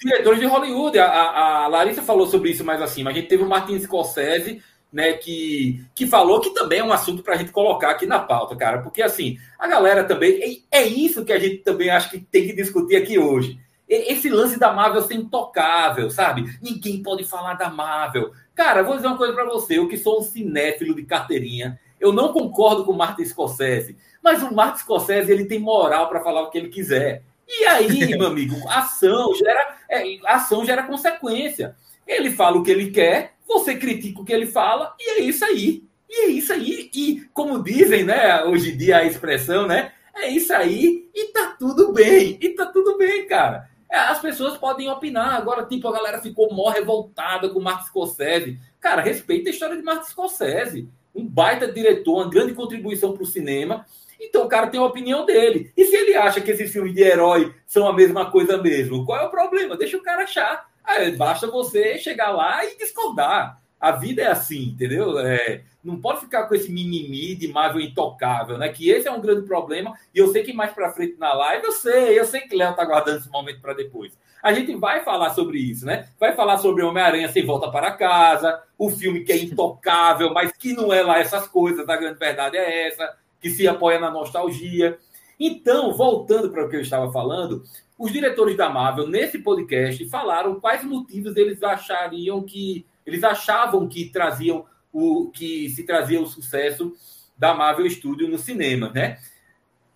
Diretores 0.00 0.40
de 0.40 0.46
Hollywood. 0.46 0.98
A, 0.98 1.64
a, 1.64 1.68
Larissa 1.68 2.02
falou 2.02 2.26
sobre 2.26 2.50
isso 2.50 2.64
mais 2.64 2.82
acima. 2.82 3.10
A 3.10 3.12
gente 3.12 3.28
teve 3.28 3.44
o 3.44 3.48
Martin 3.48 3.78
Scorsese, 3.78 4.60
né, 4.92 5.12
que, 5.12 5.84
que 5.94 6.06
falou 6.06 6.40
que 6.40 6.50
também 6.50 6.80
é 6.80 6.84
um 6.84 6.92
assunto 6.92 7.22
para 7.22 7.34
a 7.34 7.36
gente 7.36 7.52
colocar 7.52 7.90
aqui 7.90 8.06
na 8.06 8.18
pauta, 8.18 8.56
cara. 8.56 8.82
Porque, 8.82 9.00
assim, 9.00 9.38
a 9.58 9.68
galera 9.68 10.02
também. 10.02 10.64
É, 10.70 10.80
é 10.80 10.86
isso 10.86 11.24
que 11.24 11.32
a 11.32 11.38
gente 11.38 11.58
também 11.58 11.88
acha 11.88 12.10
que 12.10 12.18
tem 12.18 12.46
que 12.46 12.54
discutir 12.54 12.96
aqui 12.96 13.18
hoje. 13.18 13.58
Esse 13.92 14.30
lance 14.30 14.58
da 14.58 14.72
Marvel 14.72 15.02
ser 15.02 15.14
intocável, 15.14 16.10
sabe? 16.10 16.58
Ninguém 16.62 17.02
pode 17.02 17.24
falar 17.24 17.54
da 17.54 17.68
Marvel. 17.68 18.32
Cara, 18.54 18.82
vou 18.82 18.96
dizer 18.96 19.06
uma 19.06 19.18
coisa 19.18 19.34
para 19.34 19.44
você. 19.44 19.78
Eu 19.78 19.88
que 19.88 19.98
sou 19.98 20.20
um 20.20 20.22
cinéfilo 20.22 20.94
de 20.94 21.02
carteirinha, 21.02 21.78
eu 22.00 22.12
não 22.12 22.32
concordo 22.32 22.84
com 22.84 22.92
o 22.92 22.96
Martin 22.96 23.24
Scorsese, 23.24 23.96
mas 24.22 24.42
o 24.42 24.54
Martin 24.54 24.80
Scorsese 24.80 25.30
ele 25.30 25.44
tem 25.44 25.58
moral 25.58 26.08
para 26.08 26.22
falar 26.22 26.42
o 26.42 26.50
que 26.50 26.56
ele 26.56 26.68
quiser. 26.68 27.22
E 27.46 27.66
aí, 27.66 28.06
meu 28.16 28.28
amigo, 28.28 28.56
ação 28.68 29.34
gera, 29.34 29.76
é, 29.90 30.02
ação 30.26 30.64
gera 30.64 30.84
consequência. 30.84 31.76
Ele 32.06 32.30
fala 32.30 32.58
o 32.58 32.62
que 32.62 32.70
ele 32.70 32.90
quer, 32.90 33.34
você 33.46 33.76
critica 33.76 34.20
o 34.20 34.24
que 34.24 34.32
ele 34.32 34.46
fala, 34.46 34.94
e 34.98 35.10
é 35.10 35.20
isso 35.20 35.44
aí. 35.44 35.84
E 36.08 36.20
é 36.22 36.26
isso 36.28 36.52
aí. 36.52 36.90
E 36.94 37.20
como 37.32 37.62
dizem, 37.62 38.04
né, 38.04 38.42
hoje 38.44 38.72
em 38.72 38.76
dia 38.76 38.98
a 38.98 39.04
expressão, 39.04 39.66
né? 39.66 39.92
É 40.14 40.28
isso 40.28 40.52
aí 40.52 41.08
e 41.14 41.32
tá 41.32 41.56
tudo 41.58 41.92
bem. 41.92 42.38
E 42.40 42.50
tá 42.50 42.66
tudo 42.66 42.98
bem, 42.98 43.26
cara. 43.26 43.70
É, 43.92 43.98
as 43.98 44.20
pessoas 44.20 44.56
podem 44.56 44.88
opinar. 44.88 45.34
Agora, 45.34 45.66
tipo, 45.66 45.86
a 45.86 45.92
galera 45.92 46.18
ficou 46.18 46.50
mó 46.50 46.70
revoltada 46.70 47.50
com 47.50 47.58
o 47.58 47.62
Martin 47.62 47.88
Scorsese. 47.88 48.58
Cara, 48.80 49.02
respeita 49.02 49.50
a 49.50 49.52
história 49.52 49.76
de 49.76 49.82
Martin 49.82 50.08
Scorsese. 50.08 50.88
Um 51.14 51.28
baita 51.28 51.70
diretor, 51.70 52.14
uma 52.14 52.30
grande 52.30 52.54
contribuição 52.54 53.12
para 53.12 53.22
o 53.22 53.26
cinema. 53.26 53.84
Então, 54.18 54.46
o 54.46 54.48
cara 54.48 54.68
tem 54.68 54.80
a 54.80 54.84
opinião 54.84 55.26
dele. 55.26 55.70
E 55.76 55.84
se 55.84 55.94
ele 55.94 56.14
acha 56.14 56.40
que 56.40 56.50
esses 56.50 56.72
filmes 56.72 56.94
de 56.94 57.02
herói 57.02 57.54
são 57.66 57.86
a 57.86 57.92
mesma 57.92 58.30
coisa 58.30 58.56
mesmo, 58.56 59.04
qual 59.04 59.20
é 59.20 59.26
o 59.26 59.30
problema? 59.30 59.76
Deixa 59.76 59.98
o 59.98 60.02
cara 60.02 60.22
achar. 60.22 60.66
Aí, 60.82 61.14
basta 61.14 61.46
você 61.46 61.98
chegar 61.98 62.30
lá 62.30 62.64
e 62.64 62.78
discordar. 62.78 63.61
A 63.82 63.90
vida 63.90 64.22
é 64.22 64.28
assim, 64.28 64.66
entendeu? 64.66 65.18
É, 65.18 65.64
não 65.82 66.00
pode 66.00 66.20
ficar 66.20 66.46
com 66.46 66.54
esse 66.54 66.70
mimimi 66.70 67.34
de 67.34 67.48
Marvel 67.48 67.80
intocável, 67.80 68.56
né? 68.56 68.68
Que 68.68 68.88
esse 68.88 69.08
é 69.08 69.10
um 69.10 69.20
grande 69.20 69.44
problema. 69.44 69.92
E 70.14 70.20
eu 70.20 70.28
sei 70.28 70.44
que 70.44 70.52
mais 70.52 70.72
para 70.72 70.92
frente 70.92 71.18
na 71.18 71.32
live, 71.32 71.64
eu 71.64 71.72
sei, 71.72 72.16
eu 72.16 72.24
sei 72.24 72.42
que 72.42 72.54
Léo 72.54 72.76
tá 72.76 72.84
guardando 72.84 73.18
esse 73.18 73.28
momento 73.28 73.60
para 73.60 73.74
depois. 73.74 74.16
A 74.40 74.52
gente 74.52 74.72
vai 74.76 75.02
falar 75.02 75.30
sobre 75.30 75.58
isso, 75.58 75.84
né? 75.84 76.06
Vai 76.20 76.32
falar 76.36 76.58
sobre 76.58 76.84
Homem-Aranha 76.84 77.28
sem 77.28 77.44
volta 77.44 77.72
para 77.72 77.90
casa, 77.90 78.62
o 78.78 78.88
filme 78.88 79.24
que 79.24 79.32
é 79.32 79.36
intocável, 79.36 80.32
mas 80.32 80.52
que 80.52 80.74
não 80.74 80.92
é 80.92 81.02
lá 81.02 81.18
essas 81.18 81.48
coisas. 81.48 81.88
A 81.88 81.96
grande 81.96 82.20
verdade 82.20 82.56
é 82.56 82.86
essa, 82.86 83.16
que 83.40 83.50
se 83.50 83.66
apoia 83.66 83.98
na 83.98 84.12
nostalgia. 84.12 84.96
Então, 85.40 85.92
voltando 85.92 86.50
para 86.50 86.64
o 86.64 86.68
que 86.68 86.76
eu 86.76 86.82
estava 86.82 87.10
falando, 87.10 87.64
os 87.98 88.12
diretores 88.12 88.56
da 88.56 88.70
Marvel, 88.70 89.08
nesse 89.08 89.40
podcast, 89.40 90.08
falaram 90.08 90.60
quais 90.60 90.84
motivos 90.84 91.36
eles 91.36 91.60
achariam 91.64 92.44
que 92.44 92.86
eles 93.06 93.24
achavam 93.24 93.88
que 93.88 94.06
traziam 94.06 94.64
o 94.92 95.30
que 95.30 95.70
se 95.70 95.84
trazia 95.84 96.20
o 96.20 96.26
sucesso 96.26 96.92
da 97.36 97.54
Marvel 97.54 97.88
Studio 97.88 98.28
no 98.28 98.38
cinema, 98.38 98.90
né? 98.94 99.18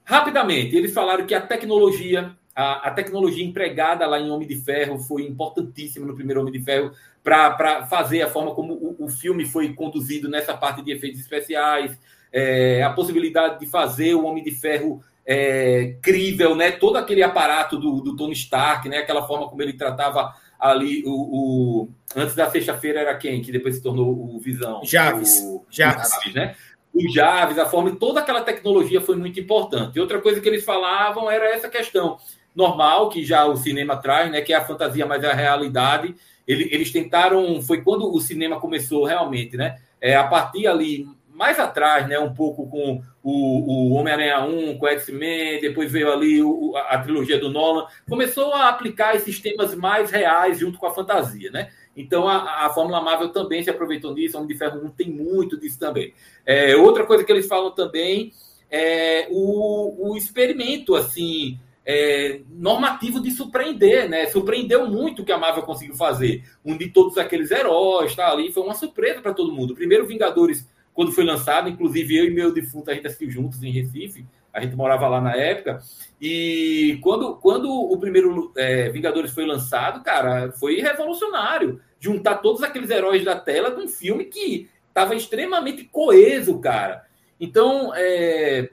Rapidamente, 0.05 0.77
eles 0.77 0.95
falaram 0.95 1.27
que 1.27 1.35
a 1.35 1.41
tecnologia, 1.41 2.33
a, 2.55 2.89
a 2.89 2.91
tecnologia 2.93 3.45
empregada 3.45 4.07
lá 4.07 4.19
em 4.19 4.31
Homem 4.31 4.47
de 4.47 4.57
Ferro 4.57 4.99
foi 4.99 5.23
importantíssima 5.25 6.07
no 6.07 6.15
primeiro 6.15 6.41
Homem 6.41 6.53
de 6.53 6.61
Ferro 6.61 6.93
para 7.23 7.87
fazer 7.87 8.23
a 8.23 8.31
forma 8.31 8.55
como 8.55 8.73
o, 8.73 9.05
o, 9.05 9.09
filme 9.09 9.45
foi 9.45 9.75
conduzido 9.75 10.29
nessa 10.29 10.57
parte 10.57 10.81
de 10.81 10.93
efeitos 10.93 11.21
especiais, 11.21 11.99
é, 12.33 12.83
a 12.85 12.91
possibilidade 12.91 13.59
de 13.59 13.67
fazer 13.67 14.15
o 14.15 14.25
Homem 14.25 14.45
de 14.45 14.53
Ferro 14.53 15.03
é, 15.27 15.97
crível, 16.01 16.55
né? 16.55 16.71
Todo 16.71 16.97
aquele 16.97 17.23
aparato 17.23 17.77
do, 17.77 18.01
do 18.01 18.15
Tony 18.15 18.33
Stark, 18.33 18.89
né? 18.89 18.99
Aquela 18.99 19.27
forma 19.27 19.49
como 19.49 19.61
ele 19.61 19.73
tratava 19.73 20.33
ali 20.59 21.03
o, 21.05 21.11
o 21.11 21.89
antes 22.15 22.35
da 22.35 22.51
sexta-feira 22.51 23.01
era 23.01 23.17
quem? 23.17 23.43
Que 23.43 23.53
depois 23.53 23.77
se 23.77 23.83
tornou 23.83 24.09
o 24.09 24.39
Visão. 24.39 24.81
Javes 24.85 25.41
o, 25.43 25.65
Javes. 25.71 26.11
Javes 26.11 26.35
né? 26.35 26.57
O 26.95 27.09
Javes 27.11 27.59
a 27.59 27.67
forma 27.67 27.95
toda 27.97 28.21
aquela 28.21 28.43
tecnologia 28.43 29.01
foi 29.01 29.17
muito 29.17 29.39
importante. 29.39 29.97
E 29.97 30.01
outra 30.01 30.21
coisa 30.21 30.41
que 30.41 30.49
eles 30.49 30.65
falavam 30.65 31.31
era 31.31 31.49
essa 31.49 31.69
questão. 31.69 32.19
Normal 32.55 33.11
que 33.11 33.25
já 33.25 33.45
o 33.45 33.57
cinema 33.57 33.97
traz 33.97 34.31
né 34.31 34.41
que 34.41 34.53
é 34.53 34.57
a 34.57 34.65
fantasia 34.65 35.07
mas 35.07 35.23
é 35.23 35.31
a 35.31 35.35
realidade. 35.35 36.15
Eles, 36.47 36.73
eles 36.73 36.93
tentaram 36.93 37.61
foi 37.61 37.83
quando 37.83 38.13
o 38.13 38.21
cinema 38.21 38.61
começou 38.61 39.05
realmente 39.05 39.57
né? 39.57 39.77
É, 40.01 40.15
a 40.15 40.25
partir 40.25 40.67
ali 40.67 41.07
mais 41.37 41.59
atrás, 41.61 42.09
né, 42.09 42.19
um 42.19 42.33
pouco 42.33 42.67
com 42.67 43.03
o, 43.23 43.91
o 43.91 43.93
Homem-Aranha 43.93 44.41
1, 44.41 44.79
com 44.79 44.89
X-Men, 44.89 45.61
depois 45.61 45.93
veio 45.93 46.11
ali 46.11 46.43
o, 46.43 46.75
a, 46.75 46.95
a, 46.95 46.99
trilogia 46.99 47.39
do 47.39 47.51
Nolan, 47.51 47.87
começou 48.09 48.55
a 48.55 48.69
aplicar 48.71 49.15
esses 49.15 49.39
temas 49.39 49.75
mais 49.75 50.11
reais 50.11 50.59
junto 50.59 50.79
com 50.79 50.87
a 50.87 50.95
fantasia, 50.95 51.51
né? 51.51 51.71
Então 51.95 52.27
a, 52.27 52.67
a 52.67 52.71
Fórmula 52.71 53.03
Marvel 53.03 53.29
também 53.29 53.63
se 53.63 53.69
aproveitou 53.69 54.15
disso, 54.15 54.37
Homem 54.39 54.49
de 54.49 54.57
Ferro 54.57 54.83
1 54.83 54.91
tem 54.91 55.11
muito 55.11 55.61
disso 55.61 55.79
também. 55.79 56.15
É, 56.45 56.75
outra 56.75 57.05
coisa 57.05 57.23
que 57.23 57.31
eles 57.31 57.47
falam 57.47 57.71
também 57.71 58.33
é 58.71 59.29
o, 59.31 60.11
o 60.11 60.17
experimento, 60.17 60.95
assim, 60.95 61.59
é, 61.85 62.41
normativo 62.51 63.21
de 63.21 63.31
surpreender, 63.31 64.09
né? 64.09 64.27
Surpreendeu 64.27 64.89
muito 64.89 65.21
o 65.21 65.25
que 65.25 65.33
a 65.33 65.39
Marvel 65.39 65.63
conseguiu 65.63 65.95
fazer. 65.95 66.43
Um 66.65 66.77
de 66.79 66.89
todos 66.89 67.19
aqueles 67.19 67.51
heróis, 67.51 68.15
tá 68.15 68.31
ali, 68.31 68.51
foi 68.51 68.63
uma 68.63 68.75
surpresa 68.75 69.21
para 69.21 69.35
todo 69.35 69.53
mundo. 69.53 69.75
Primeiro 69.75 70.07
Vingadores 70.07 70.67
quando 70.97 71.13
foi 71.13 71.25
lançado, 71.25 71.69
inclusive 71.69 72.17
eu 72.17 72.25
e 72.25 72.31
meu 72.31 72.55
defunto, 72.55 72.91
a 72.91 72.95
gente 72.95 73.07
assistiu 73.07 73.31
juntos 73.31 73.63
em 73.63 73.71
Recife, 73.71 74.25
A 74.51 74.63
gente 74.63 74.75
morava 74.75 75.07
lá 75.07 75.21
na 75.21 75.37
época. 75.37 75.79
E 76.19 76.99
quando, 77.03 77.37
quando 77.37 77.71
o 77.71 77.99
primeiro 77.99 78.51
é, 78.57 78.89
Vingadores 78.89 79.33
foi 79.33 79.45
lançado, 79.45 80.03
cara, 80.03 80.51
foi 80.53 80.81
revolucionário. 80.81 81.83
Juntar 82.01 82.37
todos 82.37 82.63
aqueles 82.63 82.89
heróis 82.89 83.23
da 83.23 83.39
tela 83.39 83.69
num 83.69 83.87
filme 83.87 84.25
que 84.25 84.71
estava 84.89 85.15
extremamente 85.15 85.85
coeso, 85.85 86.59
cara. 86.61 87.05
Então, 87.39 87.93
é, 87.95 88.71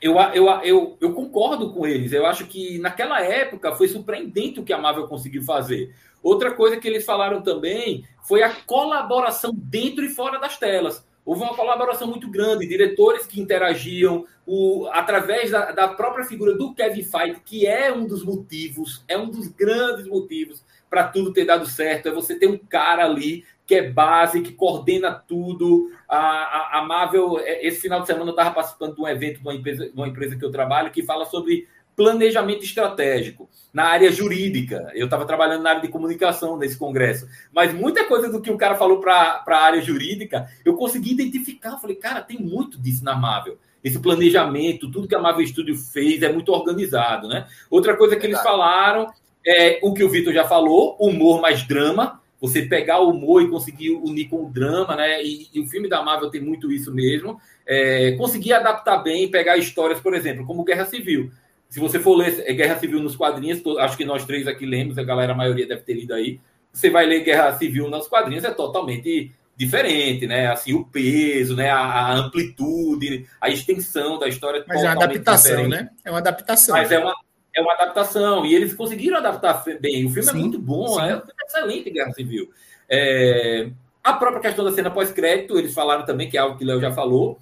eu, 0.00 0.14
eu, 0.34 0.48
eu, 0.62 0.96
eu 1.00 1.12
concordo 1.12 1.72
com 1.72 1.84
eles. 1.84 2.12
Eu 2.12 2.24
acho 2.24 2.46
que 2.46 2.78
naquela 2.78 3.20
época 3.20 3.74
foi 3.74 3.88
surpreendente 3.88 4.60
o 4.60 4.64
que 4.64 4.72
a 4.72 4.78
Marvel 4.78 5.08
conseguiu 5.08 5.42
fazer. 5.42 5.92
Outra 6.22 6.52
coisa 6.52 6.76
que 6.76 6.86
eles 6.86 7.04
falaram 7.04 7.42
também 7.42 8.04
foi 8.22 8.44
a 8.44 8.54
colaboração 8.64 9.50
dentro 9.52 10.04
e 10.04 10.08
fora 10.08 10.38
das 10.38 10.56
telas. 10.56 11.04
Houve 11.24 11.42
uma 11.42 11.54
colaboração 11.54 12.08
muito 12.08 12.28
grande, 12.28 12.66
diretores 12.66 13.26
que 13.26 13.40
interagiam, 13.40 14.24
o, 14.46 14.88
através 14.92 15.50
da, 15.52 15.70
da, 15.70 15.88
própria 15.88 16.24
figura 16.24 16.54
do 16.54 16.74
Kevin 16.74 17.04
Feige, 17.04 17.40
que 17.44 17.66
é 17.66 17.92
um 17.92 18.06
dos 18.06 18.24
motivos, 18.24 19.04
é 19.06 19.16
um 19.16 19.30
dos 19.30 19.46
grandes 19.46 20.06
motivos 20.06 20.64
para 20.90 21.04
tudo 21.04 21.32
ter 21.32 21.44
dado 21.44 21.64
certo. 21.64 22.08
É 22.08 22.12
você 22.12 22.36
ter 22.36 22.48
um 22.48 22.58
cara 22.58 23.04
ali 23.04 23.44
que 23.64 23.76
é 23.76 23.88
base, 23.88 24.42
que 24.42 24.52
coordena 24.52 25.12
tudo. 25.12 25.90
A, 26.08 26.18
a, 26.18 26.78
a 26.80 26.82
Marvel, 26.82 27.38
é, 27.38 27.64
esse 27.64 27.80
final 27.80 28.00
de 28.00 28.08
semana, 28.08 28.26
eu 28.26 28.30
estava 28.30 28.50
participando 28.50 28.96
de 28.96 29.00
um 29.00 29.08
evento 29.08 29.36
de 29.36 29.42
uma, 29.42 29.54
empresa, 29.54 29.86
de 29.86 29.94
uma 29.94 30.08
empresa 30.08 30.36
que 30.36 30.44
eu 30.44 30.50
trabalho 30.50 30.90
que 30.90 31.04
fala 31.04 31.24
sobre 31.24 31.68
planejamento 31.96 32.64
estratégico 32.64 33.48
na 33.72 33.84
área 33.84 34.10
jurídica. 34.12 34.90
Eu 34.94 35.06
estava 35.06 35.24
trabalhando 35.24 35.62
na 35.62 35.70
área 35.70 35.82
de 35.82 35.88
comunicação 35.88 36.56
nesse 36.56 36.76
congresso, 36.76 37.26
mas 37.52 37.72
muita 37.72 38.04
coisa 38.04 38.30
do 38.30 38.40
que 38.40 38.50
o 38.50 38.58
cara 38.58 38.74
falou 38.74 39.00
para 39.00 39.42
a 39.46 39.56
área 39.56 39.80
jurídica 39.80 40.48
eu 40.64 40.74
consegui 40.74 41.12
identificar. 41.12 41.70
Eu 41.70 41.78
falei, 41.78 41.96
cara, 41.96 42.20
tem 42.20 42.38
muito 42.38 42.78
disso 42.78 43.04
na 43.04 43.14
Marvel. 43.14 43.58
Esse 43.82 43.98
planejamento, 43.98 44.90
tudo 44.90 45.08
que 45.08 45.14
a 45.14 45.20
Marvel 45.20 45.46
Studio 45.46 45.76
fez 45.76 46.22
é 46.22 46.32
muito 46.32 46.52
organizado, 46.52 47.26
né? 47.26 47.46
Outra 47.68 47.96
coisa 47.96 48.16
que 48.16 48.26
eles 48.26 48.40
falaram 48.40 49.12
é 49.44 49.80
o 49.82 49.92
que 49.92 50.04
o 50.04 50.08
Vitor 50.08 50.32
já 50.32 50.44
falou, 50.44 50.96
humor 51.00 51.40
mais 51.40 51.66
drama. 51.66 52.20
Você 52.40 52.62
pegar 52.62 53.00
o 53.00 53.10
humor 53.10 53.42
e 53.42 53.48
conseguir 53.48 53.90
unir 53.90 54.28
com 54.28 54.44
o 54.44 54.50
drama, 54.50 54.96
né? 54.96 55.22
E, 55.24 55.48
e 55.52 55.60
o 55.60 55.66
filme 55.66 55.88
da 55.88 56.02
Marvel 56.02 56.30
tem 56.30 56.40
muito 56.40 56.70
isso 56.70 56.92
mesmo. 56.92 57.40
É, 57.66 58.12
conseguir 58.12 58.52
adaptar 58.52 58.98
bem, 58.98 59.30
pegar 59.30 59.56
histórias, 59.56 60.00
por 60.00 60.14
exemplo, 60.14 60.44
como 60.44 60.64
Guerra 60.64 60.84
Civil 60.84 61.30
se 61.72 61.80
você 61.80 61.98
for 61.98 62.14
ler 62.14 62.52
Guerra 62.52 62.78
Civil 62.78 63.00
nos 63.00 63.16
quadrinhos, 63.16 63.62
acho 63.78 63.96
que 63.96 64.04
nós 64.04 64.26
três 64.26 64.46
aqui 64.46 64.66
lemos, 64.66 64.98
a 64.98 65.02
galera, 65.02 65.32
a 65.32 65.34
maioria 65.34 65.66
deve 65.66 65.80
ter 65.80 65.94
lido 65.94 66.12
aí. 66.12 66.38
Você 66.70 66.90
vai 66.90 67.06
ler 67.06 67.24
Guerra 67.24 67.56
Civil 67.56 67.88
nos 67.88 68.06
quadrinhos, 68.06 68.44
é 68.44 68.50
totalmente 68.50 69.32
diferente, 69.56 70.26
né? 70.26 70.48
Assim, 70.48 70.74
o 70.74 70.84
peso, 70.84 71.56
né? 71.56 71.70
A, 71.70 72.12
amplitude, 72.12 73.26
a 73.40 73.48
extensão 73.48 74.18
da 74.18 74.28
história. 74.28 74.62
Mas 74.68 74.82
é 74.82 74.84
uma 74.84 74.92
adaptação, 74.92 75.50
diferente. 75.50 75.70
né? 75.70 75.90
É 76.04 76.10
uma 76.10 76.18
adaptação. 76.18 76.76
Mas 76.76 76.92
é 76.92 76.98
uma, 76.98 77.14
é 77.56 77.62
uma 77.62 77.72
adaptação. 77.72 78.44
E 78.44 78.54
eles 78.54 78.74
conseguiram 78.74 79.16
adaptar 79.16 79.64
bem. 79.80 80.04
O 80.04 80.10
filme 80.10 80.28
é 80.28 80.32
sim, 80.32 80.38
é 80.38 80.40
muito 80.42 80.58
bom, 80.58 81.00
sim. 81.00 81.06
é 81.06 81.22
excelente 81.46 81.88
Guerra 81.88 82.12
Civil. 82.12 82.50
É... 82.86 83.70
A 84.04 84.12
própria 84.12 84.42
questão 84.42 84.62
da 84.62 84.72
cena 84.72 84.90
pós-crédito, 84.90 85.58
eles 85.58 85.72
falaram 85.72 86.04
também, 86.04 86.28
que 86.28 86.36
é 86.36 86.40
algo 86.40 86.58
que 86.58 86.64
o 86.64 86.66
Léo 86.66 86.82
já 86.82 86.92
falou. 86.92 87.38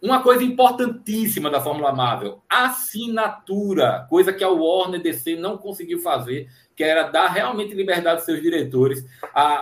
Uma 0.00 0.22
coisa 0.22 0.44
importantíssima 0.44 1.50
da 1.50 1.60
Fórmula 1.60 1.92
Marvel, 1.92 2.40
assinatura, 2.48 4.06
coisa 4.08 4.32
que 4.32 4.44
a 4.44 4.48
Warner 4.48 5.02
DC 5.02 5.34
não 5.34 5.58
conseguiu 5.58 6.00
fazer, 6.00 6.48
que 6.76 6.84
era 6.84 7.02
dar 7.02 7.26
realmente 7.26 7.74
liberdade 7.74 8.18
aos 8.18 8.24
seus 8.24 8.40
diretores. 8.40 9.04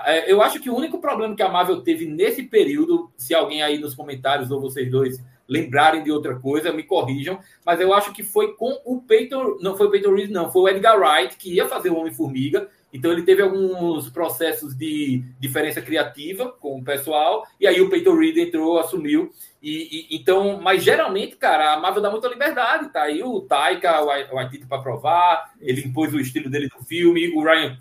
É, 0.05 0.31
eu 0.31 0.43
acho 0.43 0.61
que 0.61 0.69
o 0.69 0.77
único 0.77 1.01
problema 1.01 1.35
que 1.35 1.43
a 1.43 1.49
Marvel 1.49 1.81
teve 1.81 2.05
nesse 2.05 2.43
período, 2.43 3.11
se 3.17 3.35
alguém 3.35 3.63
aí 3.63 3.79
nos 3.79 3.95
comentários 3.95 4.51
ou 4.51 4.61
vocês 4.61 4.91
dois 4.91 5.19
lembrarem 5.49 6.03
de 6.03 6.11
outra 6.11 6.35
coisa, 6.39 6.73
me 6.73 6.83
corrijam, 6.83 7.39
mas 7.65 7.81
eu 7.81 7.95
acho 7.95 8.13
que 8.13 8.23
foi 8.23 8.55
com 8.55 8.79
o 8.85 9.01
Peyton, 9.01 9.57
não 9.61 9.77
foi 9.77 9.87
o 9.87 9.91
Peyton 9.91 10.15
Reed, 10.15 10.31
não, 10.31 10.51
foi 10.51 10.63
o 10.63 10.69
Edgar 10.69 10.99
Wright 10.99 11.37
que 11.37 11.55
ia 11.55 11.67
fazer 11.67 11.91
o 11.91 11.97
Homem-Formiga, 11.97 12.69
então 12.93 13.13
ele 13.13 13.23
teve 13.23 13.43
alguns 13.43 14.09
processos 14.11 14.75
de 14.75 15.23
diferença 15.39 15.81
criativa 15.81 16.51
com 16.61 16.79
o 16.79 16.85
pessoal, 16.85 17.47
e 17.61 17.67
aí 17.67 17.81
o 17.81 17.89
Peyton 17.89 18.17
Reed 18.17 18.37
entrou, 18.39 18.79
assumiu. 18.79 19.31
E, 19.67 20.07
e, 20.13 20.17
então, 20.17 20.61
mas 20.63 20.85
geralmente, 20.85 21.35
cara, 21.35 21.73
a 21.73 21.81
Marvel 21.81 22.01
dá 22.01 22.09
muita 22.09 22.29
liberdade, 22.29 22.89
tá 22.89 23.03
aí 23.03 23.21
o 23.21 23.41
Taika, 23.41 24.01
o 24.01 24.37
Waititi 24.37 24.65
para 24.65 24.81
provar, 24.81 25.55
ele 25.61 25.81
impôs 25.81 26.15
o 26.15 26.21
estilo 26.21 26.49
dele 26.49 26.69
no 26.73 26.85
filme, 26.85 27.31
o 27.31 27.43
Ryan 27.43 27.77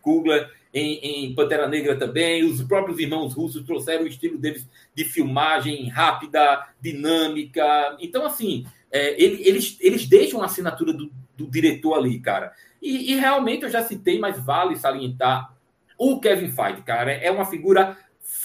Coogler 0.00 0.50
em, 0.72 0.94
em, 1.26 1.34
Pantera 1.34 1.68
Negra 1.68 1.94
também, 1.94 2.42
os 2.42 2.62
próprios 2.62 2.98
irmãos 2.98 3.34
russos 3.34 3.66
trouxeram 3.66 4.04
o 4.04 4.06
estilo 4.06 4.38
deles 4.38 4.66
de 4.94 5.04
filmagem 5.04 5.90
rápida, 5.90 6.66
dinâmica. 6.80 7.98
Então, 8.00 8.24
assim, 8.24 8.64
é, 8.90 9.22
eles, 9.22 9.76
eles 9.78 10.06
deixam 10.06 10.40
a 10.40 10.46
assinatura 10.46 10.94
do, 10.94 11.12
do 11.36 11.46
diretor 11.50 11.98
ali, 11.98 12.18
cara. 12.18 12.50
E, 12.80 13.12
e, 13.12 13.16
realmente 13.16 13.64
eu 13.64 13.70
já 13.70 13.82
citei, 13.82 14.18
mas 14.18 14.42
vale 14.42 14.74
salientar 14.74 15.54
o 15.98 16.18
Kevin 16.18 16.48
Feige, 16.48 16.80
cara. 16.80 17.12
É 17.12 17.30
uma 17.30 17.44
figura 17.44 17.94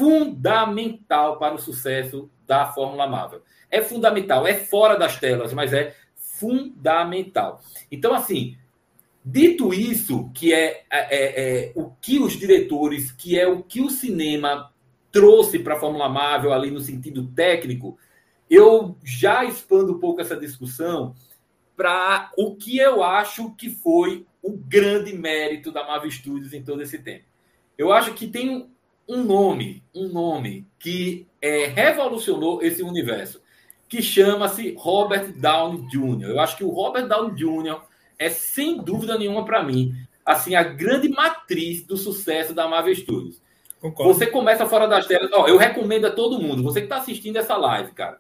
fundamental 0.02 1.38
para 1.38 1.54
o 1.54 1.60
sucesso 1.60 2.28
da 2.48 2.66
Fórmula 2.66 3.06
Marvel. 3.06 3.44
É 3.70 3.84
fundamental, 3.84 4.48
é 4.48 4.56
fora 4.56 4.98
das 4.98 5.20
telas, 5.20 5.54
mas 5.54 5.74
é 5.74 5.96
fundamental. 6.16 7.62
Então, 7.92 8.12
assim, 8.16 8.58
dito 9.24 9.72
isso, 9.72 10.32
que 10.34 10.52
é, 10.52 10.86
é, 10.92 11.68
é 11.70 11.72
o 11.76 11.92
que 12.02 12.18
os 12.18 12.34
diretores, 12.34 13.12
que 13.12 13.40
é 13.40 13.48
o 13.48 13.62
que 13.62 13.80
o 13.80 13.92
cinema 13.92 14.72
trouxe 15.12 15.60
para 15.60 15.76
a 15.76 15.80
Fórmula 15.80 16.10
Marvel 16.10 16.52
ali 16.52 16.72
no 16.72 16.80
sentido 16.80 17.28
técnico, 17.28 17.96
eu 18.50 18.98
já 19.04 19.46
expando 19.46 19.94
um 19.94 20.00
pouco 20.00 20.20
essa 20.20 20.36
discussão 20.36 21.14
para 21.78 22.32
o 22.36 22.56
que 22.56 22.80
eu 22.80 23.04
acho 23.04 23.54
que 23.54 23.70
foi 23.70 24.26
o 24.42 24.52
grande 24.52 25.14
mérito 25.14 25.72
da 25.72 25.86
Marvel 25.86 26.10
Studios 26.10 26.54
em 26.54 26.64
todo 26.64 26.82
esse 26.82 26.98
tempo. 26.98 27.26
Eu 27.78 27.94
acho 27.94 28.16
que 28.16 28.28
tem 28.28 28.68
um 29.08 29.24
nome, 29.24 29.84
um 29.94 30.08
nome 30.08 30.68
que 30.80 31.28
é, 31.42 31.66
revolucionou 31.66 32.62
esse 32.62 32.82
universo, 32.82 33.42
que 33.90 34.02
chama-se 34.02 34.74
Robert 34.78 35.34
Downey 35.34 35.88
Jr. 35.90 36.30
Eu 36.30 36.40
acho 36.40 36.56
que 36.56 36.64
o 36.64 36.70
Robert 36.70 37.08
Downey 37.08 37.36
Jr. 37.36 37.82
é 38.18 38.30
sem 38.30 38.78
dúvida 38.82 39.18
nenhuma 39.18 39.44
para 39.44 39.64
mim, 39.64 39.94
assim 40.26 40.56
a 40.56 40.64
grande 40.64 41.10
matriz 41.10 41.84
do 41.84 41.98
sucesso 41.98 42.54
da 42.54 42.68
Marvel 42.68 42.96
Studios. 42.96 43.42
Concordo. 43.82 44.14
Você 44.14 44.28
começa 44.28 44.66
fora 44.68 44.88
das 44.88 45.08
telas. 45.08 45.32
Ó, 45.34 45.48
eu 45.48 45.58
recomendo 45.58 46.06
a 46.06 46.12
todo 46.12 46.40
mundo, 46.40 46.62
você 46.62 46.80
que 46.82 46.86
está 46.86 46.98
assistindo 46.98 47.38
essa 47.38 47.58
live, 47.58 47.92
cara, 47.92 48.20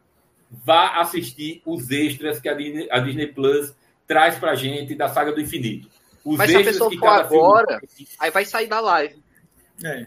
vá 0.49 0.99
assistir 0.99 1.61
os 1.65 1.89
extras 1.91 2.39
que 2.39 2.49
a 2.49 2.53
Disney, 2.53 2.87
a 2.91 2.99
Disney 2.99 3.27
Plus 3.27 3.73
traz 4.07 4.37
pra 4.37 4.55
gente 4.55 4.95
da 4.95 5.07
saga 5.07 5.31
do 5.31 5.39
infinito. 5.39 5.87
Os 6.25 6.37
Mas 6.37 6.51
se 6.51 6.57
a 6.57 6.63
pessoa 6.63 6.91
for 6.91 7.07
agora, 7.07 7.79
filme... 7.79 8.09
aí 8.19 8.29
vai 8.31 8.43
sair 8.43 8.67
da 8.67 8.79
live. 8.79 9.23
É. 9.83 10.05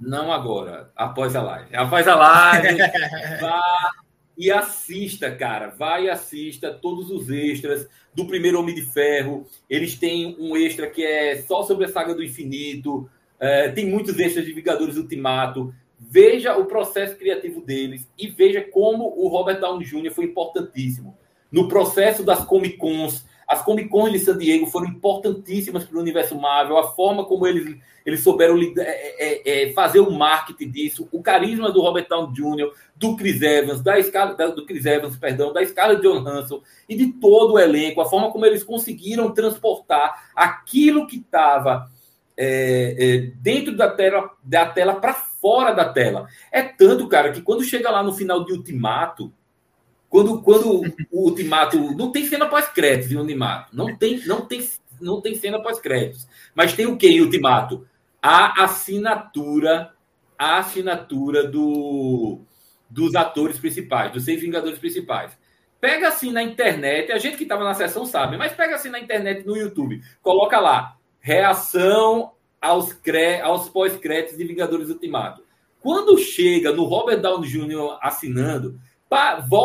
Não 0.00 0.32
agora, 0.32 0.90
após 0.96 1.36
a 1.36 1.42
live. 1.42 1.76
Após 1.76 2.08
a 2.08 2.14
live, 2.14 2.78
vá 3.40 3.90
e 4.36 4.50
assista, 4.50 5.30
cara. 5.30 5.68
Vai 5.68 6.06
e 6.06 6.10
assista 6.10 6.72
todos 6.72 7.10
os 7.10 7.28
extras 7.28 7.86
do 8.14 8.26
primeiro 8.26 8.58
Homem 8.58 8.74
de 8.74 8.82
Ferro. 8.82 9.46
Eles 9.68 9.96
têm 9.96 10.34
um 10.38 10.56
extra 10.56 10.88
que 10.88 11.04
é 11.04 11.42
só 11.42 11.62
sobre 11.62 11.84
a 11.84 11.88
saga 11.88 12.14
do 12.14 12.24
infinito. 12.24 13.08
É, 13.38 13.68
tem 13.68 13.86
muitos 13.86 14.18
extras 14.18 14.46
de 14.46 14.52
Vingadores 14.52 14.96
Ultimato. 14.96 15.74
Veja 15.98 16.56
o 16.56 16.64
processo 16.64 17.16
criativo 17.16 17.60
deles 17.60 18.08
e 18.18 18.28
veja 18.28 18.62
como 18.62 19.04
o 19.04 19.28
Robert 19.28 19.60
Downey 19.60 19.86
Jr. 19.86 20.10
foi 20.10 20.24
importantíssimo 20.24 21.14
no 21.50 21.68
processo 21.68 22.22
das 22.22 22.44
Comic 22.44 22.76
Cons, 22.76 23.26
as 23.50 23.62
Comic 23.62 23.88
Cons 23.88 24.12
de 24.12 24.20
San 24.20 24.38
Diego 24.38 24.64
foram 24.68 24.86
importantíssimas 24.86 25.82
para 25.82 25.98
o 25.98 26.00
universo 26.00 26.38
Marvel, 26.38 26.78
a 26.78 26.92
forma 26.92 27.24
como 27.24 27.48
eles, 27.48 27.76
eles 28.06 28.20
souberam 28.20 28.56
é, 28.56 28.70
é, 28.78 29.70
é, 29.70 29.72
fazer 29.72 29.98
o 29.98 30.08
marketing 30.08 30.70
disso, 30.70 31.08
o 31.10 31.20
carisma 31.20 31.72
do 31.72 31.82
Robert 31.82 32.06
Downey 32.08 32.32
Jr., 32.32 32.72
do 32.94 33.16
Chris 33.16 33.42
Evans, 33.42 33.82
da 33.82 33.98
escala 33.98 34.36
do 34.52 34.64
Chris 34.64 34.86
Evans, 34.86 35.16
perdão, 35.16 35.52
da 35.52 35.62
escala 35.64 35.96
de 35.96 36.02
Johansson 36.02 36.62
e 36.88 36.94
de 36.94 37.08
todo 37.14 37.54
o 37.54 37.58
elenco, 37.58 38.00
a 38.00 38.08
forma 38.08 38.30
como 38.30 38.46
eles 38.46 38.62
conseguiram 38.62 39.32
transportar 39.32 40.30
aquilo 40.36 41.08
que 41.08 41.16
estava 41.16 41.90
é, 42.36 42.94
é, 42.96 43.18
dentro 43.34 43.76
da 43.76 43.90
tela, 43.90 44.30
da 44.44 44.66
tela 44.66 44.94
para 44.94 45.12
fora 45.12 45.72
da 45.72 45.92
tela. 45.92 46.28
É 46.52 46.62
tanto, 46.62 47.08
cara, 47.08 47.32
que 47.32 47.42
quando 47.42 47.64
chega 47.64 47.90
lá 47.90 48.00
no 48.00 48.12
final 48.12 48.44
de 48.44 48.52
Ultimato, 48.52 49.32
quando, 50.10 50.42
quando 50.42 50.82
o 51.10 51.28
Ultimato. 51.28 51.78
Não 51.94 52.10
tem 52.10 52.26
cena 52.26 52.46
pós-créditos 52.46 53.12
em 53.12 53.16
Ultimato. 53.16 53.74
Não 53.74 53.96
tem, 53.96 54.20
não, 54.26 54.44
tem, 54.44 54.68
não 55.00 55.20
tem 55.20 55.36
cena 55.36 55.62
pós-créditos. 55.62 56.26
Mas 56.54 56.74
tem 56.74 56.84
o 56.86 56.98
que 56.98 57.08
em 57.08 57.20
Ultimato? 57.20 57.86
A 58.20 58.64
assinatura. 58.64 59.94
A 60.36 60.58
assinatura 60.58 61.46
do, 61.46 62.40
dos 62.88 63.14
atores 63.14 63.58
principais, 63.58 64.10
dos 64.10 64.24
seis 64.24 64.40
Vingadores 64.40 64.78
principais. 64.78 65.38
Pega 65.78 66.08
assim 66.08 66.32
na 66.32 66.42
internet, 66.42 67.12
a 67.12 67.18
gente 67.18 67.36
que 67.36 67.42
estava 67.42 67.62
na 67.62 67.74
sessão 67.74 68.06
sabe, 68.06 68.38
mas 68.38 68.52
pega 68.52 68.74
assim 68.74 68.88
na 68.88 68.98
internet, 68.98 69.46
no 69.46 69.56
YouTube, 69.56 70.02
coloca 70.22 70.58
lá, 70.58 70.96
reação 71.20 72.32
aos, 72.60 72.98
aos 73.42 73.68
pós-créditos 73.68 74.38
de 74.38 74.44
Vingadores 74.44 74.88
Ultimato. 74.88 75.42
Quando 75.78 76.18
chega 76.18 76.72
no 76.72 76.84
Robert 76.84 77.20
Downey 77.20 77.48
Jr. 77.48 77.98
assinando, 78.00 78.80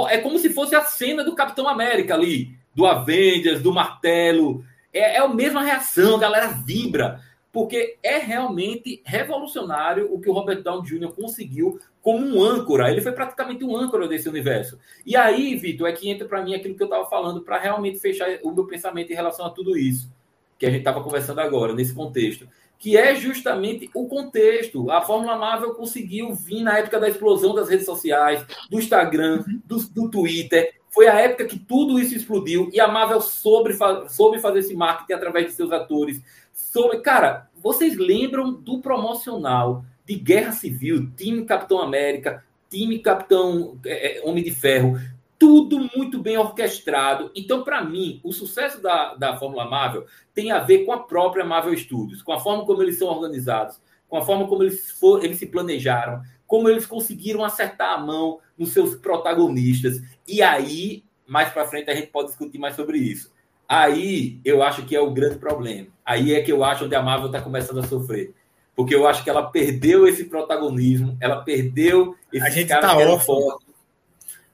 é 0.10 0.18
como 0.18 0.40
se 0.40 0.50
fosse 0.50 0.76
a 0.76 0.84
cena 0.84 1.24
do 1.24 1.36
Capitão 1.36 1.68
América 1.68 2.14
ali, 2.14 2.56
do 2.74 2.86
Avengers, 2.86 3.62
do 3.62 3.74
martelo. 3.74 4.64
É, 4.92 5.16
é 5.16 5.20
a 5.20 5.28
mesma 5.28 5.62
reação, 5.62 6.16
a 6.16 6.20
galera 6.20 6.48
vibra, 6.48 7.22
porque 7.52 7.98
é 8.02 8.18
realmente 8.18 9.02
revolucionário 9.06 10.14
o 10.14 10.20
que 10.20 10.30
o 10.30 10.34
Robert 10.34 10.62
Downey 10.62 10.84
Jr. 10.84 11.12
conseguiu 11.14 11.80
como 12.02 12.26
um 12.26 12.44
âncora. 12.44 12.92
Ele 12.92 13.02
foi 13.02 13.12
praticamente 13.12 13.64
um 13.64 13.76
âncora 13.76 14.08
desse 14.08 14.28
universo. 14.28 14.80
E 15.06 15.16
aí, 15.16 15.56
Vitor, 15.56 15.88
é 15.88 15.94
que 15.94 16.10
entra 16.10 16.28
para 16.28 16.44
mim 16.44 16.54
aquilo 16.54 16.76
que 16.76 16.84
eu 16.84 16.88
estava 16.88 17.06
falando 17.06 17.42
para 17.42 17.60
realmente 17.60 18.00
fechar 18.00 18.28
o 18.44 18.52
meu 18.52 18.66
pensamento 18.66 19.12
em 19.12 19.16
relação 19.16 19.46
a 19.46 19.50
tudo 19.50 19.78
isso 19.78 20.14
que 20.58 20.66
a 20.66 20.70
gente 20.70 20.80
estava 20.80 21.04
conversando 21.04 21.40
agora, 21.40 21.74
nesse 21.74 21.94
contexto 21.94 22.48
que 22.86 22.96
é 22.96 23.16
justamente 23.16 23.90
o 23.96 24.08
contexto. 24.08 24.92
A 24.92 25.02
Fórmula 25.02 25.36
Marvel 25.36 25.74
conseguiu 25.74 26.36
vir 26.36 26.62
na 26.62 26.78
época 26.78 27.00
da 27.00 27.10
explosão 27.10 27.56
das 27.56 27.68
redes 27.68 27.84
sociais, 27.84 28.46
do 28.70 28.78
Instagram, 28.78 29.44
do, 29.66 29.78
do 29.90 30.08
Twitter. 30.08 30.72
Foi 30.92 31.08
a 31.08 31.20
época 31.20 31.46
que 31.46 31.58
tudo 31.58 32.00
isso 32.00 32.16
explodiu 32.16 32.70
e 32.72 32.80
a 32.80 32.88
Marvel 32.88 33.22
soube, 33.22 33.76
soube 34.08 34.40
fazer 34.40 34.60
esse 34.60 34.76
marketing 34.76 35.14
através 35.14 35.48
de 35.48 35.54
seus 35.54 35.72
atores. 35.72 36.22
Sobre, 36.54 37.00
cara, 37.00 37.50
vocês 37.56 37.98
lembram 37.98 38.54
do 38.54 38.80
promocional 38.80 39.84
de 40.06 40.14
Guerra 40.14 40.52
Civil, 40.52 41.10
time 41.18 41.44
Capitão 41.44 41.82
América, 41.82 42.46
time 42.70 43.00
Capitão 43.00 43.80
é, 43.84 44.20
é 44.20 44.24
Homem 44.24 44.44
de 44.44 44.52
Ferro, 44.52 45.00
tudo 45.46 45.88
muito 45.96 46.18
bem 46.18 46.40
orquestrado. 46.40 47.30
Então, 47.36 47.64
para 47.64 47.86
mim, 47.86 48.20
o 48.24 48.34
sucesso 48.34 48.82
da, 48.82 49.14
da 49.14 49.38
Fórmula 49.38 49.70
Marvel 49.70 50.08
tem 50.34 50.52
a 50.52 50.58
ver 50.58 50.86
com 50.86 50.92
a 50.92 51.04
própria 51.04 51.46
Marvel 51.46 51.78
Studios, 51.78 52.24
com 52.24 52.34
a 52.34 52.40
forma 52.40 52.66
como 52.66 52.82
eles 52.82 52.98
são 52.98 53.08
organizados, 53.10 53.80
com 54.10 54.18
a 54.18 54.26
forma 54.26 54.48
como 54.48 54.64
eles, 54.64 54.90
for, 54.90 55.24
eles 55.24 55.38
se 55.38 55.46
planejaram, 55.46 56.24
como 56.48 56.68
eles 56.68 56.88
conseguiram 56.88 57.44
acertar 57.44 57.94
a 57.94 58.00
mão 58.00 58.40
nos 58.58 58.74
seus 58.74 58.96
protagonistas. 58.96 60.02
E 60.28 60.42
aí, 60.42 61.04
mais 61.28 61.50
para 61.50 61.68
frente, 61.68 61.92
a 61.92 61.96
gente 61.96 62.08
pode 62.08 62.30
discutir 62.30 62.58
mais 62.58 62.76
sobre 62.76 62.98
isso. 62.98 63.32
Aí 63.70 64.40
eu 64.44 64.64
acho 64.64 64.84
que 64.84 64.96
é 64.96 65.00
o 65.00 65.12
grande 65.12 65.38
problema. 65.38 65.90
Aí 66.04 66.34
é 66.34 66.42
que 66.42 66.52
eu 66.52 66.64
acho 66.64 66.86
onde 66.86 66.96
a 66.96 67.04
Marvel 67.04 67.28
está 67.28 67.40
começando 67.40 67.82
a 67.82 67.88
sofrer. 67.88 68.34
Porque 68.76 68.96
eu 68.96 69.08
acho 69.08 69.24
que 69.24 69.30
ela 69.30 69.44
perdeu 69.44 70.08
esse 70.08 70.24
protagonismo, 70.24 71.16
ela 71.22 71.44
perdeu 71.44 72.16
esse 72.34 72.46
a 72.46 72.50
gente 72.50 72.68
tá 72.68 72.98
órfão. 72.98 73.60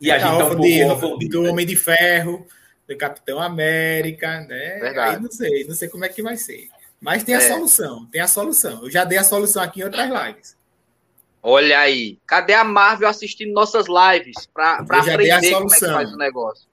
E 0.01 0.11
a 0.11 0.17
gente 0.17 0.37
tá 0.37 0.45
um 0.47 0.59
de, 0.59 0.85
pouco... 0.99 1.29
do 1.29 1.43
Homem 1.43 1.65
de 1.65 1.75
Ferro, 1.75 2.47
do 2.87 2.97
Capitão 2.97 3.39
América, 3.39 4.41
né? 4.41 4.79
Verdade. 4.79 5.15
Aí 5.15 5.21
não 5.21 5.31
sei, 5.31 5.63
não 5.65 5.75
sei 5.75 5.87
como 5.87 6.03
é 6.03 6.09
que 6.09 6.23
vai 6.23 6.35
ser. 6.35 6.69
Mas 6.99 7.23
tem 7.23 7.35
a 7.35 7.37
é. 7.37 7.47
solução, 7.47 8.05
tem 8.07 8.19
a 8.19 8.27
solução. 8.27 8.83
Eu 8.83 8.91
já 8.91 9.03
dei 9.03 9.19
a 9.19 9.23
solução 9.23 9.61
aqui 9.61 9.81
em 9.81 9.83
outras 9.83 10.09
lives. 10.09 10.57
Olha 11.43 11.79
aí, 11.79 12.19
cadê 12.25 12.53
a 12.53 12.63
Marvel 12.63 13.07
assistindo 13.07 13.51
nossas 13.51 13.85
lives 13.87 14.47
para 14.53 14.77
aprender 14.77 15.51
como 15.53 15.73
é 15.73 15.79
que 15.79 15.85
faz 15.85 16.13
o 16.13 16.17
negócio? 16.17 16.67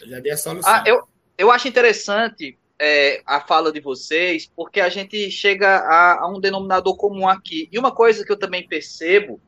Eu 0.00 0.08
já 0.08 0.20
dei 0.20 0.32
a 0.32 0.36
solução. 0.36 0.72
Ah, 0.72 0.82
eu, 0.86 1.06
eu 1.38 1.50
acho 1.50 1.68
interessante 1.68 2.58
é, 2.78 3.22
a 3.24 3.40
fala 3.40 3.70
de 3.70 3.80
vocês, 3.80 4.50
porque 4.56 4.80
a 4.80 4.88
gente 4.88 5.30
chega 5.30 5.68
a, 5.68 6.24
a, 6.24 6.28
um 6.28 6.40
denominador 6.40 6.96
comum 6.96 7.28
aqui. 7.28 7.68
E 7.70 7.78
uma 7.78 7.92
coisa 7.92 8.24
que 8.24 8.32
eu 8.32 8.38
também 8.38 8.66
percebo 8.66 9.40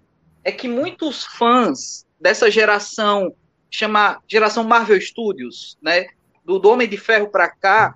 é 0.45 0.53
que 0.53 0.69
muitos 0.69 1.25
fãs 1.25 2.07
dessa 2.23 2.49
geração, 2.49 3.35
chama 3.69 4.23
geração 4.29 4.63
Marvel 4.63 5.01
Studios, 5.01 5.77
né? 5.83 6.07
Do, 6.45 6.69
Homem 6.69 6.89
de 6.89 6.97
Ferro 6.97 7.29
para 7.29 7.49
cá, 7.49 7.95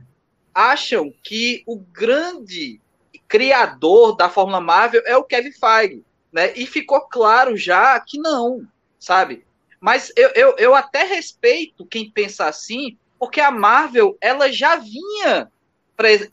acham 0.53 1.13
que 1.23 1.63
o 1.65 1.77
grande 1.77 2.81
criador 3.29 4.17
da 4.17 4.29
Fórmula 4.29 4.61
Marvel 4.61 5.03
é 5.07 5.17
o 5.17 5.25
Kevin 5.25 5.53
Feige, 5.53 6.03
né? 6.33 6.53
E 6.57 6.67
ficou 6.67 7.03
claro 7.03 7.57
já 7.57 7.99
que 8.01 8.19
não, 8.19 8.67
sabe? 8.99 9.45
Mas 9.81 10.13
eu, 10.17 10.31
eu, 10.31 10.57
eu 10.59 10.75
até 10.75 11.05
respeito 11.05 11.87
quem 11.87 12.11
pensa 12.11 12.47
assim, 12.47 12.99
porque 13.19 13.41
a 13.41 13.53
Marvel 13.53 14.19
ela 14.21 14.51
já 14.51 14.77
vinha 14.77 15.51
pre 15.97 16.29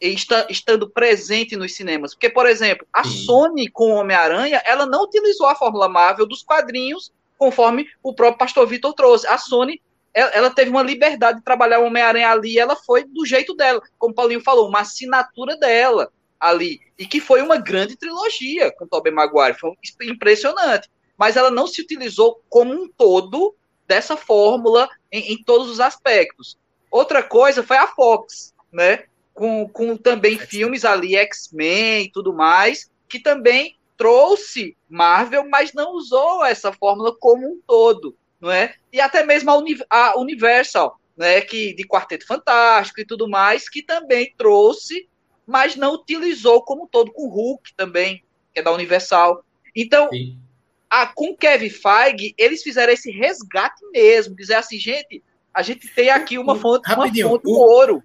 estando 0.50 0.90
presente 0.90 1.56
nos 1.56 1.76
cinemas. 1.76 2.14
Porque, 2.14 2.30
por 2.30 2.48
exemplo, 2.48 2.88
a. 2.92 3.04
Sony 3.04 3.70
com 3.70 3.92
o 3.92 3.96
Homem-Aranha, 3.96 4.62
ela 4.66 4.86
não 4.86 5.04
utilizou 5.04 5.48
a 5.48 5.56
Fórmula 5.56 5.88
Marvel 5.88 6.26
dos 6.26 6.42
quadrinhos 6.42 7.12
conforme 7.44 7.90
o 8.02 8.14
próprio 8.14 8.38
pastor 8.38 8.66
Vitor 8.66 8.94
trouxe. 8.94 9.28
A 9.28 9.38
Sony, 9.38 9.82
ela, 10.14 10.50
teve 10.50 10.72
uma 10.72 10.82
liberdade 10.82 11.40
de 11.40 11.44
trabalhar 11.44 11.80
o 11.80 11.86
Homem-Aranha 11.88 12.32
ali, 12.32 12.58
ela 12.58 12.74
foi 12.74 13.04
do 13.04 13.26
jeito 13.26 13.54
dela, 13.54 13.82
como 14.00 14.14
o 14.14 14.16
Paulinho 14.16 14.40
falou, 14.40 14.70
uma 14.70 14.80
assinatura 14.80 15.58
dela 15.58 16.10
ali, 16.40 16.80
e 16.98 17.06
que 17.06 17.20
foi 17.20 17.42
uma 17.42 17.58
grande 17.58 17.98
trilogia 17.98 18.72
com 18.72 18.88
Tobey 18.88 19.12
Maguire, 19.12 19.58
foi 19.60 19.74
impressionante. 20.04 20.90
Mas 21.18 21.36
ela 21.36 21.52
não 21.52 21.68
se 21.68 21.82
utilizou 21.82 22.42
como 22.48 22.74
um 22.74 22.88
todo 22.88 23.54
dessa 23.86 24.16
fórmula 24.16 24.88
em, 25.12 25.34
em 25.34 25.44
todos 25.44 25.70
os 25.70 25.82
aspectos. 25.82 26.58
Outra 26.90 27.22
coisa 27.22 27.62
foi 27.62 27.76
a 27.76 27.88
Fox, 27.88 28.54
né? 28.72 29.04
Com, 29.34 29.68
com 29.68 29.98
também 29.98 30.38
filmes 30.38 30.86
ali, 30.86 31.16
X-Men 31.16 32.06
e 32.06 32.12
tudo 32.12 32.34
mais, 32.34 32.90
que 33.10 33.20
também 33.20 33.76
trouxe 34.04 34.76
Marvel, 34.90 35.48
mas 35.48 35.72
não 35.72 35.94
usou 35.94 36.44
essa 36.44 36.74
fórmula 36.74 37.16
como 37.18 37.48
um 37.48 37.62
todo, 37.66 38.18
não 38.38 38.52
é? 38.52 38.76
E 38.92 39.00
até 39.00 39.24
mesmo 39.24 39.50
a, 39.50 39.58
Uni 39.58 39.80
a 39.90 40.20
Universal, 40.20 41.00
né, 41.16 41.40
que 41.40 41.74
de 41.74 41.88
Quarteto 41.88 42.28
Fantástico 42.28 43.00
e 43.00 43.06
tudo 43.06 43.30
mais, 43.30 43.70
que 43.70 43.82
também 43.82 44.34
trouxe, 44.38 45.08
mas 45.48 45.78
não 45.78 45.94
utilizou 45.94 46.62
como 46.64 46.84
um 46.84 46.88
todo 46.88 47.14
com 47.14 47.30
Hulk 47.30 47.74
também, 47.78 48.22
que 48.54 48.60
é 48.60 48.62
da 48.62 48.74
Universal. 48.74 49.42
Então, 49.74 50.10
a, 50.90 51.08
com 51.08 51.34
Kevin 51.34 51.70
Feige, 51.70 52.36
eles 52.38 52.62
fizeram 52.62 52.92
esse 52.92 53.10
resgate 53.10 53.82
mesmo, 53.94 54.36
dizer 54.36 54.56
assim, 54.56 54.78
gente, 54.78 55.24
a 55.54 55.62
gente 55.62 55.88
tem 55.88 56.10
aqui 56.10 56.38
uma 56.38 56.58
fonte, 56.58 56.92
uma 56.92 57.08
fonte 57.08 57.48
o, 57.48 57.58
ouro. 57.58 58.04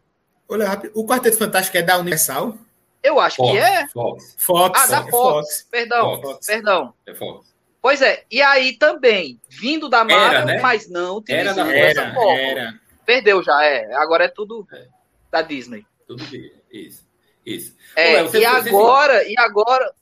Olha, 0.48 0.80
o 0.94 1.04
Quarteto 1.04 1.38
Fantástico 1.38 1.76
é 1.76 1.82
da 1.82 1.98
Universal? 1.98 2.56
Eu 3.02 3.20
acho 3.20 3.36
Fox, 3.36 3.52
que 3.52 3.58
é. 3.58 3.88
Fox. 3.88 4.36
Fox. 4.38 4.80
Ah, 4.80 4.86
da 4.86 5.02
Fox. 5.02 5.10
Fox. 5.10 5.68
Perdão, 5.70 6.20
Fox. 6.20 6.46
perdão. 6.46 6.94
É 7.06 7.14
Fox. 7.14 7.54
Pois 7.80 8.02
é, 8.02 8.24
e 8.30 8.42
aí 8.42 8.76
também, 8.76 9.40
vindo 9.48 9.88
da 9.88 10.04
Marvel, 10.04 10.38
era, 10.38 10.44
né? 10.44 10.60
mas 10.60 10.90
não 10.90 11.18
utilizando 11.18 11.70
era, 11.70 11.78
essa 11.78 12.14
forma. 12.14 12.40
Era. 12.40 12.80
Perdeu 13.06 13.42
já, 13.42 13.64
é. 13.64 13.94
Agora 13.94 14.24
é 14.24 14.28
tudo 14.28 14.66
é. 14.72 14.86
da 15.30 15.42
Disney. 15.42 15.86
Tudo 16.06 16.24
isso. 16.70 17.06
Isso. 17.46 17.74
É, 17.96 18.22
Pô, 18.24 18.36
e 18.36 18.44
agora, 18.44 19.26
e 19.26 19.34
agora, 19.38 19.94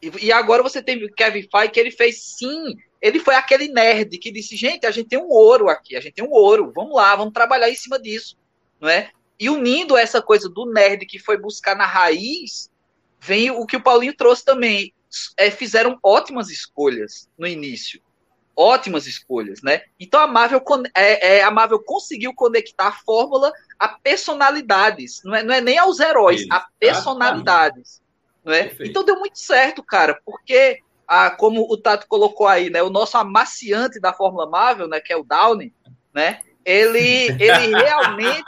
e 0.00 0.32
agora 0.32 0.62
você 0.62 0.82
tem 0.82 1.04
o 1.04 1.12
Kevin 1.12 1.46
Feige 1.50 1.72
que 1.72 1.80
ele 1.80 1.90
fez 1.90 2.22
sim. 2.22 2.76
Ele 3.02 3.18
foi 3.18 3.34
aquele 3.34 3.68
nerd 3.68 4.16
que 4.18 4.30
disse, 4.30 4.56
gente, 4.56 4.86
a 4.86 4.90
gente 4.90 5.08
tem 5.08 5.18
um 5.18 5.28
ouro 5.28 5.68
aqui, 5.68 5.96
a 5.96 6.00
gente 6.00 6.14
tem 6.14 6.24
um 6.24 6.32
ouro, 6.32 6.72
vamos 6.74 6.94
lá, 6.94 7.14
vamos 7.16 7.34
trabalhar 7.34 7.68
em 7.68 7.74
cima 7.74 7.98
disso, 7.98 8.38
não 8.80 8.88
é? 8.88 9.10
E 9.40 9.48
unindo 9.48 9.96
essa 9.96 10.20
coisa 10.20 10.50
do 10.50 10.66
nerd 10.66 11.06
que 11.06 11.18
foi 11.18 11.38
buscar 11.38 11.74
na 11.74 11.86
raiz, 11.86 12.70
vem 13.18 13.50
o 13.50 13.64
que 13.64 13.76
o 13.76 13.82
Paulinho 13.82 14.14
trouxe 14.14 14.44
também. 14.44 14.92
É, 15.34 15.50
fizeram 15.50 15.98
ótimas 16.02 16.50
escolhas 16.50 17.26
no 17.38 17.46
início. 17.46 18.02
Ótimas 18.54 19.06
escolhas, 19.06 19.62
né? 19.62 19.82
Então 19.98 20.20
a 20.20 20.26
Marvel, 20.26 20.62
é, 20.94 21.38
é, 21.38 21.42
a 21.42 21.50
Marvel 21.50 21.82
conseguiu 21.82 22.34
conectar 22.34 22.88
a 22.88 22.92
fórmula 22.92 23.50
a 23.78 23.88
personalidades. 23.88 25.22
Não 25.24 25.34
é, 25.34 25.42
não 25.42 25.54
é 25.54 25.60
nem 25.62 25.78
aos 25.78 25.98
heróis, 25.98 26.46
a 26.50 26.66
personalidades. 26.78 28.02
Não 28.44 28.52
é? 28.52 28.76
Então 28.80 29.02
deu 29.02 29.18
muito 29.18 29.38
certo, 29.38 29.82
cara, 29.82 30.20
porque 30.24 30.82
a, 31.08 31.30
como 31.30 31.62
o 31.62 31.78
Tato 31.78 32.06
colocou 32.06 32.46
aí, 32.46 32.68
né? 32.68 32.82
O 32.82 32.90
nosso 32.90 33.16
amaciante 33.16 33.98
da 33.98 34.12
Fórmula 34.12 34.46
Marvel, 34.46 34.86
né? 34.86 35.00
Que 35.00 35.14
é 35.14 35.16
o 35.16 35.24
Downey, 35.24 35.72
né? 36.12 36.40
Ele, 36.64 37.28
ele 37.42 37.74
realmente 37.74 38.44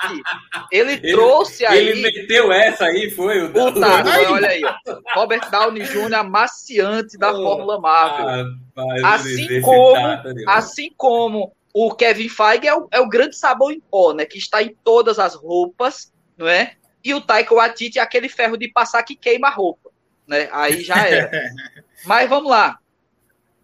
ele, 0.71 0.93
ele 0.93 1.13
trouxe 1.13 1.65
aí. 1.65 1.89
Ele 1.89 2.03
meteu 2.03 2.53
essa 2.53 2.85
aí, 2.85 3.11
foi 3.11 3.43
o 3.43 3.53
Downey. 3.53 4.27
olha 4.29 4.49
aí, 4.49 4.63
ó. 4.65 4.75
Robert 5.15 5.51
Downey 5.51 5.83
Jr., 5.85 6.15
amaciante 6.15 7.17
da 7.17 7.33
oh, 7.33 7.43
Fórmula 7.43 7.81
Marvel. 7.81 8.53
Ah, 8.77 9.15
assim 9.15 9.61
como, 9.61 9.97
assim 10.47 10.91
como 10.97 11.53
o 11.73 11.95
Kevin 11.95 12.29
Feige 12.29 12.69
é 12.69 12.75
o, 12.75 12.87
é 12.91 13.01
o 13.01 13.09
grande 13.09 13.37
sabão 13.37 13.71
em 13.71 13.81
pó, 13.81 14.13
né? 14.13 14.27
Que 14.27 14.39
está 14.39 14.63
em 14.63 14.77
todas 14.85 15.19
as 15.19 15.35
roupas, 15.35 16.13
não 16.37 16.47
é? 16.47 16.75
E 17.03 17.15
o 17.15 17.21
Taika 17.21 17.55
Waititi 17.55 17.99
é 17.99 18.03
aquele 18.03 18.29
ferro 18.29 18.57
de 18.57 18.69
passar 18.69 19.03
que 19.03 19.17
queima 19.17 19.49
a 19.49 19.53
roupa, 19.53 19.91
né? 20.27 20.49
Aí 20.53 20.83
já 20.83 20.97
era. 21.07 21.31
Mas 22.05 22.29
vamos 22.29 22.51
lá. 22.51 22.79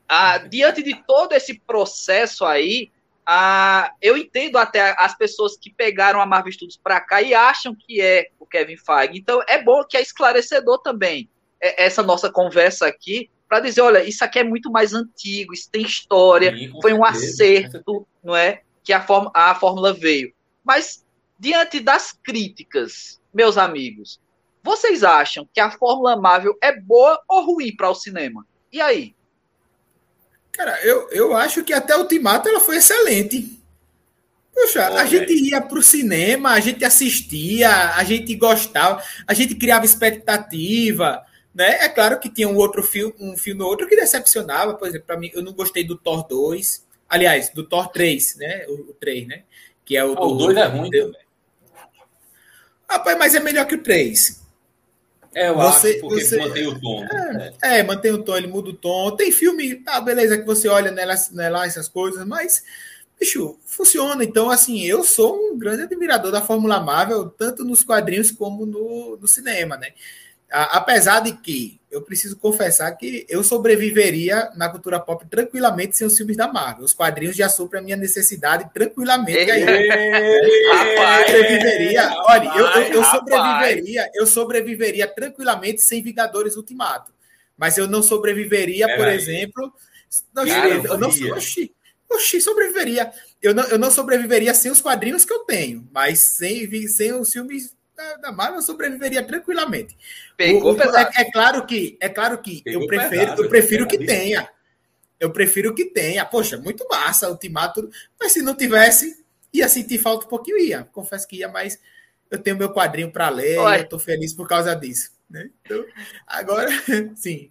Ah, 0.09 0.39
diante 0.39 0.83
de 0.83 0.95
todo 1.07 1.35
esse 1.35 1.61
processo 1.61 2.47
aí, 2.47 2.91
ah, 3.31 3.93
eu 4.01 4.17
entendo 4.17 4.57
até 4.57 4.97
as 4.99 5.15
pessoas 5.15 5.55
que 5.55 5.71
pegaram 5.71 6.19
a 6.19 6.25
Marvel 6.25 6.51
Studios 6.51 6.81
para 6.83 6.99
cá 6.99 7.21
e 7.21 7.35
acham 7.35 7.77
que 7.79 8.01
é 8.01 8.29
o 8.39 8.47
Kevin 8.47 8.79
Feige. 8.79 9.19
Então 9.19 9.43
é 9.47 9.63
bom 9.63 9.85
que 9.85 9.99
é 9.99 10.01
esclarecedor 10.01 10.79
também 10.79 11.29
é, 11.61 11.85
essa 11.85 12.03
nossa 12.03 12.33
conversa 12.33 12.87
aqui 12.87 13.29
para 13.47 13.61
dizer, 13.61 13.83
olha, 13.83 14.03
isso 14.03 14.25
aqui 14.25 14.39
é 14.39 14.45
muito 14.45 14.71
mais 14.71 14.95
antigo, 14.95 15.53
isso 15.53 15.69
tem 15.71 15.83
história, 15.83 16.57
Sim, 16.57 16.73
foi 16.81 16.95
um 16.95 17.05
acerto, 17.05 18.09
não 18.25 18.35
é, 18.35 18.63
que 18.83 18.95
a, 18.95 19.03
form 19.03 19.29
a 19.35 19.55
fórmula 19.55 19.93
veio. 19.93 20.33
Mas 20.65 21.05
diante 21.39 21.81
das 21.81 22.13
críticas, 22.13 23.21
meus 23.33 23.59
amigos, 23.59 24.19
vocês 24.63 25.05
acham 25.05 25.47
que 25.53 25.61
a 25.61 25.71
fórmula 25.71 26.17
Marvel 26.17 26.57
é 26.63 26.81
boa 26.81 27.21
ou 27.29 27.45
ruim 27.45 27.77
para 27.77 27.91
o 27.91 27.95
cinema? 27.95 28.47
E 28.73 28.81
aí? 28.81 29.15
Cara, 30.59 30.85
eu, 30.85 31.09
eu 31.13 31.37
acho 31.37 31.63
que 31.63 31.73
até 31.73 31.95
o 31.95 32.01
Ultimato 32.01 32.49
ela 32.49 32.59
foi 32.59 32.79
excelente. 32.79 33.57
Poxa, 34.53 34.89
a 34.89 35.07
gente 35.07 35.33
ia 35.33 35.61
para 35.61 35.79
o 35.79 35.83
cinema, 35.83 36.51
a 36.51 36.59
gente 36.59 36.85
assistia, 36.85 37.95
a 37.95 38.03
gente 38.03 38.35
gostava, 38.35 39.01
a 39.25 39.33
gente 39.35 39.55
criava 39.55 39.85
expectativa, 39.85 41.25
né? 41.55 41.85
É 41.85 41.89
claro 41.89 42.19
que 42.19 42.29
tinha 42.29 42.49
um 42.49 42.57
outro 42.57 42.83
filme, 42.83 43.15
um 43.21 43.37
filme 43.37 43.63
ou 43.63 43.69
outro 43.69 43.87
que 43.87 43.95
decepcionava, 43.95 44.75
por 44.75 44.89
exemplo, 44.89 45.07
para 45.07 45.17
mim, 45.17 45.31
eu 45.33 45.45
não 45.45 45.53
gostei 45.53 45.85
do 45.85 45.97
Thor 45.97 46.27
2, 46.27 46.85
aliás, 47.09 47.51
do 47.51 47.63
Thor 47.63 47.87
3, 47.93 48.35
né? 48.39 48.67
O, 48.67 48.91
o 48.91 48.97
3, 48.99 49.29
né? 49.29 49.45
Que 49.85 49.97
é 49.97 50.05
o, 50.05 50.13
ah, 50.19 50.27
o 50.27 50.35
2 50.35 50.57
é 50.57 50.65
ruim. 50.65 50.91
Rapaz, 52.91 53.17
mas 53.17 53.37
é 53.37 53.39
melhor 53.39 53.65
que 53.65 53.77
o 53.77 53.83
3. 53.83 54.43
É, 55.39 55.49
eu 55.51 55.55
você, 55.55 55.91
acho, 55.91 56.01
porque 56.01 56.25
você, 56.25 56.37
mantém 56.37 56.67
o 56.67 56.81
tom. 56.81 57.01
Né? 57.03 57.53
É, 57.63 57.79
é, 57.79 57.83
mantém 57.85 58.11
o 58.11 58.25
tom, 58.25 58.37
ele 58.37 58.49
muda 58.49 58.71
o 58.71 58.73
tom. 58.73 59.15
Tem 59.15 59.31
filme, 59.31 59.77
tá, 59.77 60.01
beleza, 60.01 60.37
que 60.37 60.45
você 60.45 60.67
olha 60.67 60.91
nela, 60.91 61.15
nela 61.31 61.65
essas 61.65 61.89
coisas, 61.89 62.27
mas 62.27 62.65
bicho, 63.19 63.57
funciona. 63.65 64.25
Então, 64.25 64.51
assim, 64.51 64.83
eu 64.83 65.05
sou 65.05 65.37
um 65.37 65.57
grande 65.57 65.83
admirador 65.83 66.33
da 66.33 66.43
Fórmula 66.43 66.81
Marvel, 66.81 67.29
tanto 67.31 67.65
nos 67.65 67.85
quadrinhos 67.85 68.33
como 68.33 68.67
no, 68.67 69.17
no 69.17 69.29
cinema, 69.29 69.77
né? 69.77 69.93
A, 70.51 70.79
apesar 70.79 71.21
de 71.21 71.33
que 71.33 71.78
eu 71.91 72.03
preciso 72.03 72.37
confessar 72.37 72.91
que 72.93 73.25
eu 73.29 73.43
sobreviveria 73.43 74.51
na 74.57 74.69
cultura 74.69 75.01
pop 75.01 75.25
tranquilamente 75.27 75.97
sem 75.97 76.07
os 76.07 76.17
filmes 76.17 76.37
da 76.37 76.47
Marvel. 76.47 76.85
Os 76.85 76.93
quadrinhos 76.93 77.35
já 77.35 77.49
suprem 77.49 77.81
a 77.81 77.85
minha 77.85 77.97
necessidade 77.97 78.69
tranquilamente. 78.75 79.51
Aí, 79.51 79.65
rapaz, 80.69 81.27
sobreviveria. 81.27 82.11
Olha, 82.27 82.49
eu, 82.57 82.67
eu, 82.67 82.83
eu 82.95 83.05
sobreviveria, 83.05 84.11
eu 84.15 84.27
sobreviveria 84.27 85.07
tranquilamente 85.07 85.83
sem 85.83 86.03
Vingadores 86.03 86.57
Ultimato. 86.57 87.13
Mas 87.57 87.79
eu 87.79 87.89
não 87.89 88.03
sobreviveria, 88.03 88.87
é, 88.87 88.97
por 88.97 89.09
exemplo. 89.09 89.73
Não, 90.35 90.47
eu 90.47 90.99
não, 90.99 91.09
oxi, 91.09 91.73
Oxi, 92.11 92.41
sobreviveria. 92.41 93.13
Eu 93.41 93.55
não, 93.55 93.65
eu 93.65 93.79
não 93.79 93.91
sobreviveria 93.91 94.55
sem 94.55 94.71
os 94.71 94.81
quadrinhos 94.81 95.25
que 95.25 95.33
eu 95.33 95.41
tenho, 95.41 95.89
mas 95.93 96.21
sem, 96.21 96.89
sem 96.89 97.13
os 97.13 97.31
filmes 97.31 97.75
da, 97.99 98.17
da 98.17 98.33
Marvel 98.33 98.57
eu 98.57 98.63
sobreviveria 98.63 99.25
tranquilamente. 99.25 99.97
Pegou 100.37 100.77
o, 100.77 100.81
é, 100.81 101.11
é, 101.17 101.31
claro 101.33 101.67
que, 101.67 101.99
é 102.01 102.09
claro 102.09 102.41
que 102.41 102.63
eu 102.65 102.87
prefiro, 102.87 103.11
pesado, 103.11 103.43
eu 103.43 103.49
prefiro 103.49 103.89
que 103.89 103.99
tenha. 103.99 104.49
Eu 105.19 105.33
prefiro 105.33 105.75
que 105.75 105.87
tenha. 105.87 106.25
Poxa, 106.25 106.57
muito 106.57 106.87
massa, 106.89 107.29
Ultimato. 107.29 107.91
Mas 108.21 108.33
se 108.33 108.41
não 108.41 108.55
tivesse, 108.55 109.25
ia 109.53 109.69
sentir 109.69 109.99
falta 109.99 110.27
um 110.27 110.29
pouquinho, 110.29 110.59
ia. 110.59 110.85
Confesso 110.93 111.27
que 111.27 111.39
ia, 111.39 111.49
mas 111.49 111.81
eu 112.31 112.39
tenho 112.39 112.57
meu 112.57 112.73
quadrinho 112.73 113.11
para 113.11 113.29
ler 113.29 113.57
e 113.57 113.81
eu 113.81 113.89
tô 113.89 113.99
feliz 113.99 114.33
por 114.33 114.47
causa 114.47 114.77
disso. 114.77 115.11
Né? 115.29 115.51
Então, 115.63 115.85
agora, 116.25 116.69
sim. 117.17 117.51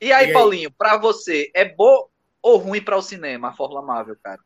E 0.00 0.12
aí, 0.12 0.24
e 0.24 0.26
aí? 0.26 0.32
Paulinho, 0.32 0.70
para 0.72 0.98
você, 0.98 1.48
é 1.54 1.64
bom 1.64 2.08
ou 2.42 2.58
ruim 2.58 2.82
para 2.82 2.96
o 2.96 3.02
cinema, 3.02 3.48
a 3.48 3.52
Fórmula 3.52 3.82
Marvel, 3.82 4.16
cara? 4.22 4.40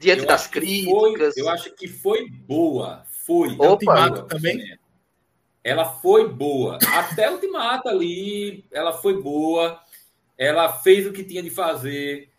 Diante 0.00 0.22
eu 0.22 0.26
das 0.26 0.46
críticas. 0.46 1.34
Foi, 1.34 1.42
eu 1.42 1.48
acho 1.48 1.74
que 1.74 1.86
foi 1.86 2.28
boa. 2.30 3.04
Foi. 3.28 3.50
Opa, 3.50 3.68
Ultimato 3.68 4.22
também. 4.22 4.78
Ela 5.62 5.84
foi 5.84 6.32
boa. 6.32 6.78
Até 6.94 7.28
o 7.28 7.34
Ultimato 7.34 7.86
ali, 7.90 8.64
ela 8.72 8.94
foi 8.94 9.20
boa. 9.20 9.78
Ela 10.38 10.72
fez 10.72 11.06
o 11.06 11.12
que 11.12 11.22
tinha 11.22 11.42
de 11.42 11.50
fazer. 11.50 12.30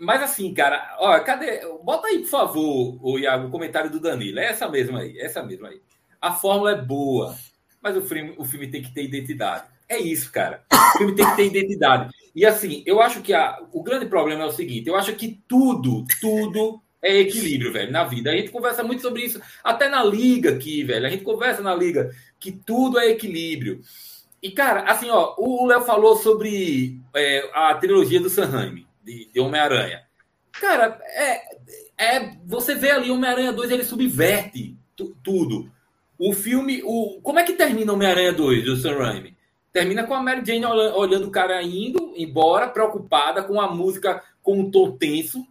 Mas 0.00 0.20
assim, 0.22 0.52
cara, 0.52 0.96
ó, 0.98 1.20
cadê? 1.20 1.60
Bota 1.84 2.08
aí, 2.08 2.18
por 2.18 2.28
favor, 2.28 2.98
o 3.00 3.16
Iago, 3.16 3.46
o 3.46 3.50
comentário 3.50 3.88
do 3.88 4.00
Danilo. 4.00 4.40
É 4.40 4.46
essa 4.46 4.68
mesma 4.68 4.98
aí, 4.98 5.16
essa 5.20 5.40
mesma 5.40 5.68
aí. 5.68 5.80
A 6.20 6.32
fórmula 6.32 6.72
é 6.72 6.82
boa, 6.82 7.36
mas 7.80 7.96
o 7.96 8.02
filme, 8.02 8.34
o 8.36 8.44
filme 8.44 8.66
tem 8.66 8.82
que 8.82 8.92
ter 8.92 9.04
identidade. 9.04 9.68
É 9.88 9.98
isso, 10.00 10.32
cara. 10.32 10.64
O 10.72 10.98
filme 10.98 11.14
tem 11.14 11.24
que 11.26 11.36
ter 11.36 11.46
identidade. 11.46 12.12
E 12.34 12.44
assim, 12.44 12.82
eu 12.84 13.00
acho 13.00 13.22
que 13.22 13.32
a, 13.32 13.62
o 13.72 13.84
grande 13.84 14.06
problema 14.06 14.42
é 14.42 14.46
o 14.46 14.52
seguinte: 14.52 14.88
eu 14.88 14.96
acho 14.96 15.14
que 15.14 15.40
tudo, 15.46 16.04
tudo 16.20 16.82
é 17.04 17.18
equilíbrio, 17.18 17.70
velho, 17.70 17.92
na 17.92 18.02
vida. 18.02 18.30
A 18.30 18.36
gente 18.36 18.50
conversa 18.50 18.82
muito 18.82 19.02
sobre 19.02 19.22
isso, 19.22 19.40
até 19.62 19.88
na 19.88 20.02
liga 20.02 20.50
aqui, 20.50 20.82
velho. 20.82 21.06
A 21.06 21.10
gente 21.10 21.22
conversa 21.22 21.62
na 21.62 21.74
liga 21.74 22.10
que 22.40 22.50
tudo 22.50 22.98
é 22.98 23.10
equilíbrio. 23.10 23.80
E, 24.42 24.50
cara, 24.50 24.82
assim, 24.90 25.10
ó, 25.10 25.34
o 25.38 25.66
Léo 25.66 25.82
falou 25.82 26.16
sobre 26.16 26.98
é, 27.14 27.50
a 27.52 27.74
trilogia 27.74 28.20
do 28.20 28.30
Sanheim, 28.30 28.86
de, 29.02 29.30
de 29.32 29.40
Homem-Aranha. 29.40 30.02
Cara, 30.52 30.98
é, 31.02 32.16
é, 32.16 32.36
você 32.44 32.74
vê 32.74 32.90
ali 32.90 33.10
Homem-Aranha 33.10 33.52
2, 33.52 33.70
ele 33.70 33.84
subverte 33.84 34.76
tudo. 35.22 35.70
O 36.18 36.32
filme, 36.32 36.82
o, 36.84 37.20
como 37.22 37.38
é 37.38 37.44
que 37.44 37.52
termina 37.52 37.92
Homem-Aranha 37.92 38.32
2 38.32 38.64
do 38.64 38.76
Sam 38.76 38.96
Raimi? 38.96 39.36
Termina 39.72 40.04
com 40.04 40.14
a 40.14 40.22
Mary 40.22 40.42
Jane 40.46 40.64
olhando 40.64 41.26
o 41.26 41.32
cara 41.32 41.60
indo 41.60 42.14
embora, 42.16 42.68
preocupada 42.68 43.42
com 43.42 43.60
a 43.60 43.68
música 43.68 44.22
com 44.40 44.60
um 44.60 44.70
tom 44.70 44.92
tenso, 44.92 45.44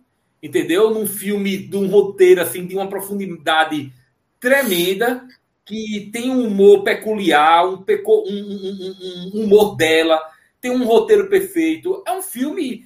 entendeu? 0.43 0.91
Num 0.91 1.07
filme, 1.07 1.57
de 1.57 1.77
um 1.77 1.87
roteiro 1.87 2.41
assim, 2.41 2.67
de 2.67 2.75
uma 2.75 2.89
profundidade 2.89 3.93
tremenda, 4.41 5.25
que 5.63 6.09
tem 6.11 6.29
um 6.29 6.45
humor 6.45 6.83
peculiar, 6.83 7.65
um, 7.65 7.81
peco, 7.81 8.25
um, 8.27 8.33
um, 8.33 9.31
um 9.33 9.43
humor 9.45 9.77
dela, 9.77 10.21
tem 10.59 10.69
um 10.69 10.83
roteiro 10.83 11.29
perfeito. 11.29 12.03
É 12.05 12.11
um 12.11 12.21
filme. 12.21 12.85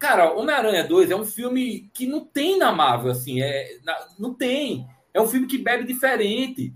Cara, 0.00 0.32
Homem-Aranha 0.32 0.82
2 0.82 1.10
é 1.10 1.16
um 1.16 1.24
filme 1.24 1.88
que 1.94 2.06
não 2.06 2.24
tem 2.24 2.58
na 2.58 2.72
Marvel, 2.72 3.12
assim, 3.12 3.40
é, 3.40 3.78
não 4.18 4.34
tem. 4.34 4.84
É 5.14 5.20
um 5.20 5.28
filme 5.28 5.46
que 5.46 5.56
bebe 5.56 5.84
diferente. 5.84 6.74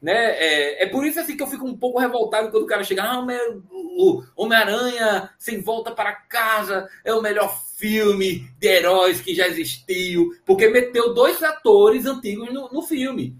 Né? 0.00 0.12
É, 0.12 0.84
é 0.84 0.86
por 0.86 1.04
isso 1.06 1.20
assim 1.20 1.36
que 1.36 1.42
eu 1.42 1.46
fico 1.46 1.66
um 1.66 1.76
pouco 1.76 1.98
revoltado 1.98 2.50
quando 2.50 2.62
o 2.62 2.66
cara 2.66 2.84
chega, 2.84 3.02
ah, 3.02 3.26
Homem-Aranha 4.36 5.30
sem 5.38 5.60
volta 5.60 5.90
para 5.90 6.12
casa 6.12 6.88
é 7.04 7.12
o 7.12 7.20
melhor 7.20 7.50
filme 7.80 8.46
de 8.58 8.68
heróis 8.68 9.20
que 9.22 9.34
já 9.34 9.48
existiu, 9.48 10.30
porque 10.44 10.68
meteu 10.68 11.14
dois 11.14 11.42
atores 11.42 12.04
antigos 12.04 12.52
no, 12.52 12.68
no 12.68 12.82
filme. 12.82 13.34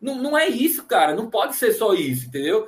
Não, 0.00 0.16
não 0.16 0.36
é 0.36 0.48
isso, 0.48 0.84
cara, 0.84 1.14
não 1.14 1.28
pode 1.28 1.54
ser 1.56 1.72
só 1.72 1.92
isso, 1.92 2.26
entendeu? 2.26 2.66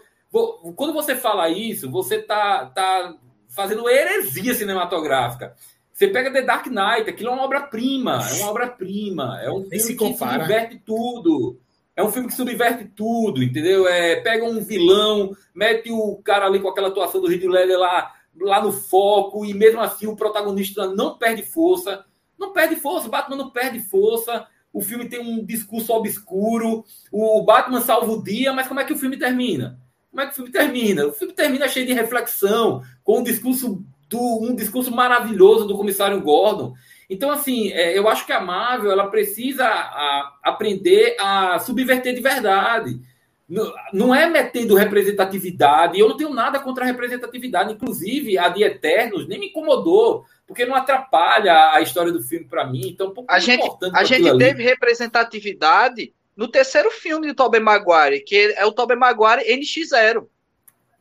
Quando 0.77 0.93
você 0.93 1.17
fala 1.17 1.49
isso, 1.49 1.91
você 1.91 2.21
tá, 2.21 2.67
tá 2.67 3.17
fazendo 3.49 3.89
heresia 3.89 4.53
cinematográfica. 4.53 5.55
Você 5.93 6.07
pega 6.09 6.33
The 6.33 6.43
Dark 6.43 6.67
Knight, 6.67 7.09
aquilo 7.09 7.31
é 7.31 7.33
uma 7.33 7.45
obra-prima, 7.45 8.21
é 8.31 8.35
uma 8.35 8.51
obra-prima, 8.51 9.41
é 9.43 9.51
um 9.51 9.65
filme 9.65 9.97
que 9.97 10.15
se 10.15 10.39
diverte 10.39 10.81
tudo. 10.85 11.59
É 11.97 12.03
um 12.05 12.13
filme 12.13 12.29
que 12.29 12.35
subverte 12.35 12.85
tudo, 12.85 13.43
entendeu? 13.43 13.89
É, 13.89 14.21
pega 14.21 14.45
um 14.45 14.61
vilão, 14.61 15.37
mete 15.53 15.91
o 15.91 16.15
cara 16.23 16.47
ali 16.47 16.61
com 16.61 16.69
aquela 16.69 16.87
atuação 16.87 17.21
do 17.21 17.27
Ledger 17.27 17.77
lá, 17.77 18.15
lá 18.41 18.63
no 18.63 18.73
foco, 18.73 19.45
e 19.45 19.55
mesmo 19.55 19.81
assim 19.81 20.07
o 20.07 20.17
protagonista 20.17 20.87
não 20.95 21.17
perde 21.17 21.43
força. 21.43 22.05
Não 22.39 22.53
perde 22.53 22.77
força, 22.77 23.09
Batman 23.09 23.37
não 23.37 23.51
perde 23.51 23.81
força. 23.81 24.47
O 24.73 24.81
filme 24.81 25.09
tem 25.09 25.21
um 25.21 25.45
discurso 25.45 25.93
obscuro. 25.93 26.85
O 27.11 27.43
Batman 27.43 27.81
salva 27.81 28.13
o 28.13 28.23
dia, 28.23 28.53
mas 28.53 28.69
como 28.69 28.81
é 28.81 28.85
que 28.85 28.93
o 28.93 28.99
filme 28.99 29.17
termina? 29.17 29.81
Como 30.11 30.23
é 30.23 30.27
que 30.27 30.33
o 30.33 30.37
filme 30.37 30.51
termina? 30.51 31.07
O 31.07 31.13
filme 31.13 31.33
termina 31.33 31.69
cheio 31.69 31.87
de 31.87 31.93
reflexão, 31.93 32.83
com 33.03 33.21
um 33.21 33.23
discurso 33.23 33.85
do, 34.09 34.43
um 34.43 34.55
discurso 34.55 34.91
maravilhoso 34.91 35.67
do 35.67 35.77
comissário 35.77 36.21
Gordon. 36.21 36.75
Então, 37.11 37.31
assim, 37.31 37.71
é, 37.73 37.97
eu 37.97 38.09
acho 38.09 38.27
que 38.27 38.33
a 38.33 38.41
Marvel 38.41 38.91
ela 38.91 39.09
precisa 39.09 39.65
a, 39.65 40.39
aprender 40.45 41.17
a 41.19 41.59
subverter 41.59 42.15
de 42.15 42.21
verdade. 42.21 43.01
Não, 43.49 44.15
é 44.15 44.29
metendo 44.29 44.75
representatividade. 44.75 45.99
Eu 45.99 46.09
não 46.09 46.17
tenho 46.17 46.31
nada 46.31 46.59
contra 46.59 46.85
a 46.85 46.87
representatividade. 46.87 47.73
Inclusive, 47.73 48.37
a 48.37 48.49
de 48.51 48.63
Eternos 48.63 49.27
nem 49.27 49.39
me 49.39 49.47
incomodou, 49.47 50.27
porque 50.47 50.67
não 50.67 50.75
atrapalha 50.75 51.73
a 51.73 51.81
história 51.81 52.13
do 52.13 52.23
filme 52.23 52.47
para 52.47 52.67
mim. 52.67 52.89
Então, 52.89 53.13
um 53.17 53.25
a 53.27 53.39
gente, 53.39 53.67
a 53.95 54.05
gente 54.05 54.37
teve 54.37 54.63
representatividade 54.63 56.13
no 56.37 56.47
terceiro 56.47 56.91
filme 56.91 57.27
de 57.27 57.35
Tobey 57.35 57.61
Maguire, 57.61 58.21
que 58.21 58.55
é 58.57 58.67
o 58.67 58.73
Tobey 58.73 58.97
Maguire 58.97 59.45
NX0. 59.45 60.27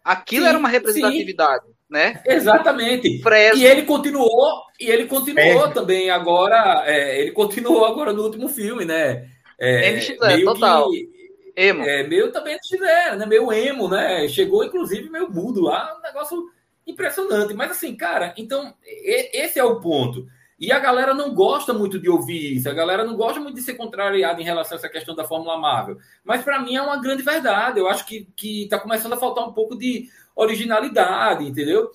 Aquilo 0.03 0.45
sim, 0.45 0.49
era 0.49 0.57
uma 0.57 0.69
representatividade. 0.69 1.65
Sim 1.65 1.77
né? 1.89 2.21
Exatamente. 2.25 3.21
Fresno. 3.21 3.59
E 3.59 3.65
ele 3.65 3.83
continuou, 3.83 4.61
e 4.79 4.89
ele 4.89 5.05
continuou 5.05 5.69
também 5.69 6.09
agora, 6.09 6.83
é, 6.85 7.21
ele 7.21 7.31
continuou 7.31 7.85
agora 7.85 8.11
no 8.11 8.23
último 8.23 8.49
filme, 8.49 8.83
né? 8.83 9.27
É, 9.59 9.93
NX0, 9.93 10.43
total. 10.43 10.89
Que, 10.91 11.09
emo. 11.57 11.83
É, 11.83 12.07
meio 12.07 12.31
também 12.31 12.55
NX0, 12.55 13.15
né? 13.17 13.25
Meio 13.25 13.51
emo, 13.51 13.89
né? 13.89 14.27
Chegou, 14.29 14.63
inclusive, 14.63 15.09
meio 15.09 15.29
mudo 15.29 15.61
lá, 15.61 15.97
um 15.97 16.01
negócio 16.01 16.49
impressionante. 16.85 17.53
Mas 17.55 17.71
assim, 17.71 17.95
cara, 17.95 18.33
então, 18.37 18.73
esse 18.85 19.59
é 19.59 19.63
o 19.63 19.81
ponto. 19.81 20.27
E 20.59 20.71
a 20.71 20.79
galera 20.79 21.13
não 21.13 21.35
gosta 21.35 21.71
muito 21.71 21.99
de 21.99 22.09
ouvir 22.09 22.55
isso, 22.55 22.67
a 22.67 22.73
galera 22.73 23.03
não 23.03 23.15
gosta 23.15 23.39
muito 23.39 23.55
de 23.55 23.61
ser 23.61 23.75
contrariada 23.75 24.41
em 24.41 24.45
relação 24.45 24.75
a 24.75 24.79
essa 24.79 24.89
questão 24.89 25.13
da 25.13 25.23
Fórmula 25.23 25.57
Marvel. 25.57 25.97
Mas 26.23 26.43
para 26.43 26.59
mim 26.59 26.75
é 26.75 26.81
uma 26.81 26.99
grande 26.99 27.21
verdade. 27.21 27.79
Eu 27.79 27.87
acho 27.87 28.05
que, 28.05 28.27
que 28.35 28.67
tá 28.67 28.79
começando 28.79 29.13
a 29.13 29.17
faltar 29.17 29.47
um 29.47 29.53
pouco 29.53 29.77
de 29.77 30.09
originalidade, 30.35 31.45
entendeu? 31.45 31.91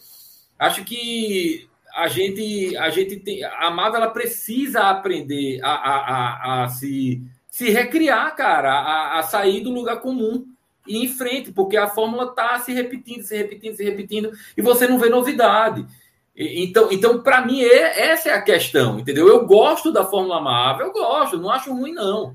Acho 0.58 0.84
que 0.84 1.68
a 1.92 2.06
gente, 2.06 2.76
a 2.76 2.88
gente 2.88 3.16
tem. 3.16 3.42
A 3.44 3.68
Marvel 3.70 4.00
ela 4.00 4.10
precisa 4.10 4.82
aprender 4.90 5.60
a, 5.62 5.70
a, 5.70 5.96
a, 5.96 6.64
a 6.64 6.68
se, 6.68 7.20
se 7.52 7.68
recriar, 7.68 8.34
cara, 8.34 8.72
a, 8.72 9.18
a 9.18 9.22
sair 9.24 9.60
do 9.60 9.70
lugar 9.70 10.00
comum 10.00 10.46
e 10.88 10.96
ir 10.96 11.04
em 11.04 11.08
frente, 11.08 11.52
porque 11.52 11.76
a 11.76 11.86
fórmula 11.86 12.34
tá 12.34 12.58
se 12.58 12.72
repetindo, 12.72 13.22
se 13.22 13.36
repetindo, 13.36 13.76
se 13.76 13.84
repetindo, 13.84 14.32
e 14.56 14.62
você 14.62 14.88
não 14.88 14.98
vê 14.98 15.10
novidade. 15.10 15.86
Então, 16.34 16.88
então 16.90 17.22
para 17.22 17.44
mim, 17.44 17.62
é, 17.62 18.08
essa 18.08 18.30
é 18.30 18.32
a 18.32 18.40
questão, 18.40 18.98
entendeu? 18.98 19.28
Eu 19.28 19.46
gosto 19.46 19.92
da 19.92 20.02
Fórmula 20.02 20.40
Marvel, 20.40 20.86
eu 20.86 20.92
gosto, 20.94 21.36
não 21.36 21.50
acho 21.50 21.74
ruim, 21.74 21.92
não. 21.92 22.34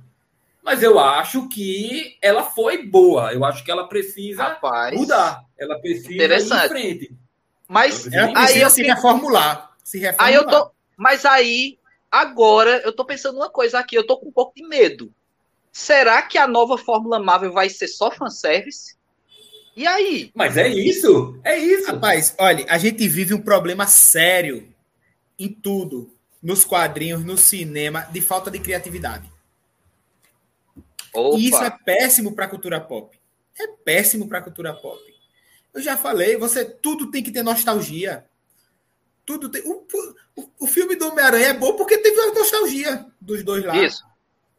Mas 0.64 0.84
eu 0.84 1.00
acho 1.00 1.50
que 1.50 2.16
ela 2.22 2.44
foi 2.44 2.86
boa. 2.86 3.34
Eu 3.34 3.44
acho 3.44 3.64
que 3.64 3.72
ela 3.72 3.88
precisa 3.88 4.44
Rapaz, 4.44 4.96
mudar. 4.96 5.44
Ela 5.58 5.80
precisa 5.80 6.14
ir 6.14 6.32
em 6.32 6.70
frente. 6.70 7.12
Mas 7.68 8.06
ela 8.14 8.32
precisa 8.34 8.56
aí 8.56 8.62
eu 8.62 8.70
se 8.70 8.84
reformular. 8.84 9.72
Se 9.84 9.98
reformular. 9.98 10.28
Aí 10.28 10.36
eu 10.36 10.46
tô, 10.46 10.70
mas 10.96 11.26
aí, 11.26 11.77
agora, 12.12 12.82
eu 12.84 12.94
tô 12.94 13.06
pensando 13.06 13.38
uma 13.38 13.50
coisa 13.50 13.80
aqui, 13.80 13.96
eu 13.96 14.06
tô 14.06 14.18
com 14.18 14.28
um 14.28 14.32
pouco 14.32 14.54
de 14.56 14.64
medo. 14.68 15.14
Será 15.72 16.22
que 16.22 16.38
a 16.38 16.48
nova 16.48 16.78
Fórmula 16.78 17.20
Marvel 17.20 17.54
vai 17.54 17.70
ser 17.70 17.88
só 17.88 18.10
fanservice? 18.10 18.98
E 19.76 19.86
aí? 19.86 20.32
Mas 20.34 20.58
é 20.58 20.68
isso, 20.68 21.40
é 21.44 21.56
isso. 21.56 21.92
Rapaz, 21.92 22.34
olha, 22.40 22.66
a 22.68 22.80
gente 22.80 23.08
vive 23.08 23.36
um 23.36 23.42
problema 23.42 23.86
sério 23.86 24.74
em 25.38 25.50
tudo, 25.50 26.12
nos 26.42 26.66
quadrinhos, 26.66 27.24
no 27.24 27.38
cinema, 27.38 28.02
de 28.12 28.20
falta 28.20 28.50
de 28.50 28.58
criatividade. 28.58 29.32
Opa. 31.14 31.38
E 31.38 31.48
isso 31.48 31.64
é 31.64 31.70
péssimo 31.70 32.34
para 32.34 32.46
a 32.46 32.48
cultura 32.48 32.82
pop. 32.82 33.16
É 33.60 33.68
péssimo 33.68 34.28
para 34.28 34.40
a 34.40 34.42
cultura 34.42 34.74
pop. 34.74 35.00
Eu 35.74 35.82
já 35.82 35.96
falei, 35.96 36.38
você 36.38 36.66
tudo 36.66 37.12
tem 37.12 37.22
que 37.22 37.32
ter 37.32 37.44
nostalgia. 37.44 38.26
Tudo 39.26 39.48
tem. 39.48 39.62
O, 39.64 39.86
o, 40.38 40.50
o 40.62 40.68
filme 40.68 40.96
do 40.96 41.10
Homem-Aranha 41.10 41.48
é 41.48 41.54
bom 41.54 41.76
porque 41.76 41.98
teve 41.98 42.18
a 42.22 42.34
nostalgia 42.34 43.06
dos 43.20 43.44
dois 43.44 43.66
lados. 43.66 43.84
Isso. 43.84 44.04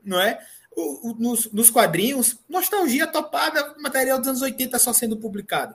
Não 0.05 0.21
é? 0.21 0.39
o, 0.79 1.11
o, 1.11 1.15
nos, 1.15 1.51
nos, 1.53 1.71
quadrinhos, 1.71 2.39
nostalgia 2.49 3.07
topada, 3.07 3.75
material 3.81 4.19
dos 4.19 4.29
anos 4.29 4.43
80 4.43 4.79
só 4.79 4.93
sendo 4.93 5.17
publicado. 5.17 5.75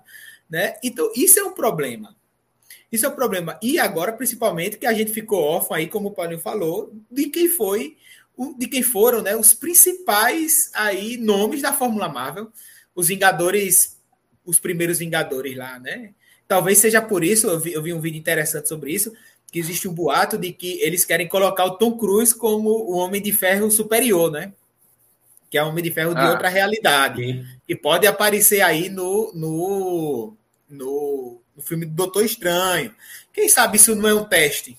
Né? 0.49 0.75
Então, 0.81 1.11
isso 1.15 1.39
é 1.39 1.43
um 1.43 1.51
problema. 1.51 2.15
Isso 2.91 3.05
é 3.05 3.09
um 3.09 3.15
problema. 3.15 3.59
E 3.61 3.79
agora, 3.79 4.13
principalmente, 4.13 4.77
que 4.77 4.85
a 4.85 4.93
gente 4.93 5.11
ficou 5.11 5.41
órfão 5.41 5.75
aí, 5.75 5.87
como 5.87 6.09
o 6.09 6.11
Paulinho 6.11 6.39
falou, 6.39 6.93
de 7.11 7.25
quem 7.27 7.49
foi, 7.49 7.97
de 8.57 8.67
quem 8.67 8.81
foram 8.81 9.21
né, 9.21 9.35
os 9.35 9.53
principais 9.53 10.71
aí 10.73 11.17
nomes 11.17 11.61
da 11.61 11.73
Fórmula 11.73 12.07
Marvel, 12.07 12.51
os 12.95 13.07
Vingadores, 13.07 13.99
os 14.45 14.59
primeiros 14.59 14.99
Vingadores 14.99 15.57
lá, 15.57 15.79
né? 15.79 16.13
Talvez 16.47 16.77
seja 16.77 17.01
por 17.01 17.23
isso, 17.23 17.47
eu 17.47 17.59
vi, 17.59 17.73
eu 17.73 17.81
vi 17.81 17.93
um 17.93 18.01
vídeo 18.01 18.19
interessante 18.19 18.69
sobre 18.69 18.93
isso, 18.93 19.11
que 19.53 19.59
existe 19.59 19.87
um 19.87 19.93
boato 19.93 20.35
de 20.35 20.51
que 20.51 20.81
eles 20.81 21.05
querem 21.05 21.29
colocar 21.29 21.63
o 21.63 21.77
Tom 21.77 21.95
Cruise 21.95 22.35
como 22.35 22.69
o 22.69 22.97
Homem 22.97 23.21
de 23.21 23.31
Ferro 23.31 23.69
superior, 23.69 24.31
né? 24.31 24.51
que 25.53 25.57
é 25.59 25.63
Homem 25.63 25.83
de 25.83 25.91
Ferro 25.91 26.15
de 26.15 26.21
ah, 26.21 26.31
outra 26.31 26.49
realidade. 26.49 27.23
Sim. 27.23 27.45
E 27.69 27.75
pode 27.75 28.07
aparecer 28.07 28.61
aí 28.61 28.89
no, 28.89 29.31
no, 29.35 30.35
no, 30.67 31.41
no, 31.55 31.61
filme 31.61 31.85
do 31.85 31.93
Doutor 31.93 32.25
Estranho. 32.25 32.91
Quem 33.31 33.47
sabe 33.47 33.77
isso 33.77 33.93
não 33.93 34.09
é 34.09 34.15
um 34.15 34.25
teste, 34.25 34.75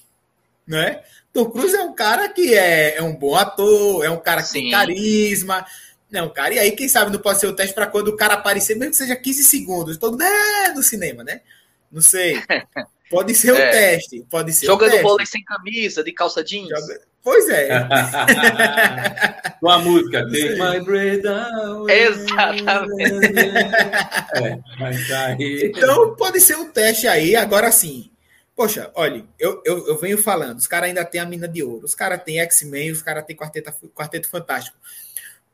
né? 0.67 1.05
Tom 1.33 1.49
Cruise 1.49 1.77
é 1.77 1.83
um 1.83 1.95
cara 1.95 2.29
que 2.29 2.55
é, 2.55 2.97
é 2.97 3.03
um 3.05 3.15
bom 3.15 3.37
ator, 3.37 4.05
é 4.05 4.11
um 4.11 4.19
cara 4.19 4.43
que 4.43 4.49
sim. 4.49 4.63
tem 4.63 4.71
carisma, 4.73 5.65
é 6.13 6.21
um 6.21 6.31
cara. 6.31 6.55
E 6.55 6.59
aí, 6.59 6.73
quem 6.73 6.89
sabe 6.89 7.13
não 7.13 7.21
pode 7.21 7.39
ser 7.39 7.47
o 7.47 7.55
teste 7.55 7.73
para 7.73 7.87
quando 7.87 8.09
o 8.09 8.17
cara 8.17 8.35
aparecer, 8.35 8.75
mesmo 8.75 8.91
que 8.91 8.97
seja 8.97 9.15
15 9.15 9.45
segundos, 9.45 9.97
todo 9.97 10.21
é, 10.21 10.73
no 10.73 10.83
cinema, 10.83 11.23
né? 11.23 11.41
Não 11.89 12.03
sei. 12.03 12.43
Pode 13.11 13.35
ser 13.35 13.53
o 13.53 13.57
é. 13.57 13.69
um 13.69 13.71
teste, 13.71 14.27
pode 14.31 14.53
ser 14.53 14.67
Jogando 14.67 14.97
um 14.97 15.03
vôlei 15.03 15.27
sem 15.27 15.43
camisa, 15.45 16.03
de 16.03 16.13
calça 16.13 16.43
jeans. 16.43 16.69
Joga... 16.69 17.01
Pois 17.23 17.49
é. 17.49 17.69
Com 19.61 19.69
a 19.71 19.79
música 19.79 20.23
Take 20.27 20.57
My 20.57 20.85
Breath 20.85 21.25
Away. 21.25 22.03
Exatamente. 22.03 23.39
é, 24.37 25.67
então, 25.67 26.15
pode 26.17 26.41
ser 26.41 26.57
um 26.57 26.71
teste 26.71 27.07
aí. 27.07 27.35
Agora 27.35 27.73
sim. 27.73 28.11
Poxa, 28.55 28.91
olha, 28.95 29.25
eu, 29.39 29.61
eu, 29.65 29.89
eu 29.89 29.99
venho 29.99 30.17
falando, 30.17 30.59
os 30.59 30.67
caras 30.67 30.89
ainda 30.89 31.05
têm 31.05 31.21
a 31.21 31.27
mina 31.27 31.49
de 31.49 31.61
ouro, 31.63 31.85
os 31.87 31.95
caras 31.95 32.23
têm 32.23 32.39
X-Men, 32.41 32.93
os 32.93 33.03
caras 33.03 33.25
têm 33.25 33.35
quarteto, 33.35 33.73
quarteto 33.89 34.29
Fantástico. 34.29 34.77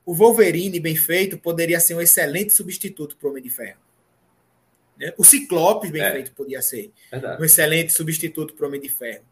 O 0.05 0.15
Wolverine, 0.15 0.79
bem 0.81 0.97
feito, 0.97 1.39
poderia 1.39 1.81
ser 1.81 1.95
um 1.95 2.01
excelente 2.01 2.53
substituto 2.53 3.17
para 3.17 3.27
o 3.27 3.31
Homem 3.31 3.43
de 3.43 3.49
Ferro. 3.49 3.79
Né? 5.01 5.15
O 5.17 5.25
Ciclopes, 5.25 5.91
bem 5.91 6.03
é. 6.03 6.13
feito, 6.13 6.33
podia 6.33 6.61
ser 6.61 6.93
Verdade. 7.11 7.41
um 7.41 7.45
excelente 7.45 7.93
substituto 7.93 8.53
para 8.53 8.65
o 8.65 8.69
Homem 8.69 8.81
de 8.81 8.91
Ferro. 8.91 9.25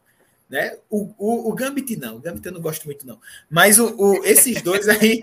Né? 0.48 0.78
O, 0.88 1.12
o, 1.18 1.50
o 1.50 1.52
Gambit 1.52 1.94
não, 1.96 2.16
o 2.16 2.18
Gambit 2.18 2.46
eu 2.46 2.52
não 2.52 2.60
gosto 2.60 2.86
muito, 2.86 3.06
não. 3.06 3.20
Mas 3.50 3.78
o, 3.78 3.94
o 3.98 4.24
esses 4.24 4.62
dois 4.62 4.88
aí. 4.88 5.20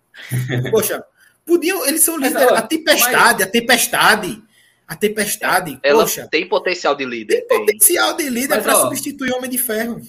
poxa, 0.70 1.04
podiam. 1.44 1.86
Eles 1.86 2.02
são 2.02 2.16
líderes. 2.16 2.48
A 2.52 2.62
tempestade, 2.62 3.42
a 3.42 3.46
tempestade. 3.46 4.42
A 4.88 4.96
tempestade. 4.96 5.78
Ela 5.82 6.04
poxa, 6.04 6.26
tem 6.30 6.48
potencial 6.48 6.94
de 6.94 7.04
líder. 7.04 7.42
Tem, 7.42 7.48
tem. 7.48 7.58
potencial 7.66 8.16
de 8.16 8.30
líder 8.30 8.62
para 8.62 8.76
substituir 8.76 9.30
o 9.32 9.36
Homem 9.36 9.50
de 9.50 9.58
Ferro. 9.58 10.00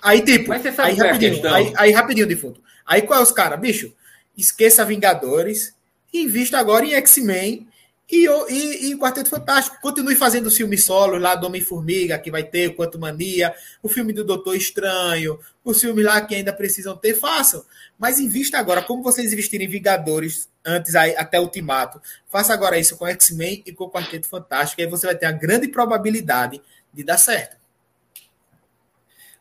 Aí, 0.00 0.22
tipo, 0.22 0.52
aí 0.52 0.60
é 0.60 1.02
rapidinho, 1.02 1.54
aí, 1.54 1.72
aí 1.76 1.90
rapidinho 1.90 2.26
de 2.26 2.36
fundo. 2.36 2.62
Aí 2.86 3.02
qual 3.02 3.18
é 3.18 3.22
os 3.22 3.32
caras? 3.32 3.58
Bicho, 3.58 3.92
esqueça 4.36 4.84
Vingadores, 4.84 5.74
invista 6.12 6.58
agora 6.58 6.84
em 6.84 6.94
X-Men 6.94 7.67
e, 8.10 8.26
e, 8.26 8.90
e 8.90 8.94
o 8.94 8.98
Quarteto 8.98 9.28
Fantástico. 9.28 9.76
Continue 9.80 10.16
fazendo 10.16 10.50
filmes 10.50 10.84
solos 10.84 11.20
lá 11.20 11.34
do 11.34 11.46
Homem-Formiga, 11.46 12.18
que 12.18 12.30
vai 12.30 12.42
ter 12.42 12.68
o 12.68 12.74
Quanto 12.74 12.98
Mania, 12.98 13.54
o 13.82 13.88
filme 13.88 14.12
do 14.12 14.24
Doutor 14.24 14.56
Estranho, 14.56 15.38
os 15.62 15.80
filmes 15.80 16.04
lá 16.04 16.20
que 16.20 16.34
ainda 16.34 16.52
precisam 16.52 16.96
ter, 16.96 17.14
façam. 17.14 17.64
Mas 17.98 18.18
invista 18.18 18.58
agora, 18.58 18.82
como 18.82 19.02
vocês 19.02 19.32
investiram 19.32 19.64
em 19.64 19.68
Vingadores 19.68 20.48
antes 20.64 20.94
aí, 20.94 21.14
até 21.16 21.38
Ultimato, 21.40 22.00
faça 22.28 22.52
agora 22.52 22.78
isso 22.78 22.96
com 22.96 23.06
X-Men 23.06 23.62
e 23.66 23.72
com 23.72 23.84
o 23.84 23.90
Quarteto 23.90 24.26
Fantástico, 24.26 24.80
e 24.80 24.84
aí 24.84 24.90
você 24.90 25.06
vai 25.06 25.16
ter 25.16 25.26
a 25.26 25.32
grande 25.32 25.68
probabilidade 25.68 26.60
de 26.92 27.04
dar 27.04 27.18
certo. 27.18 27.56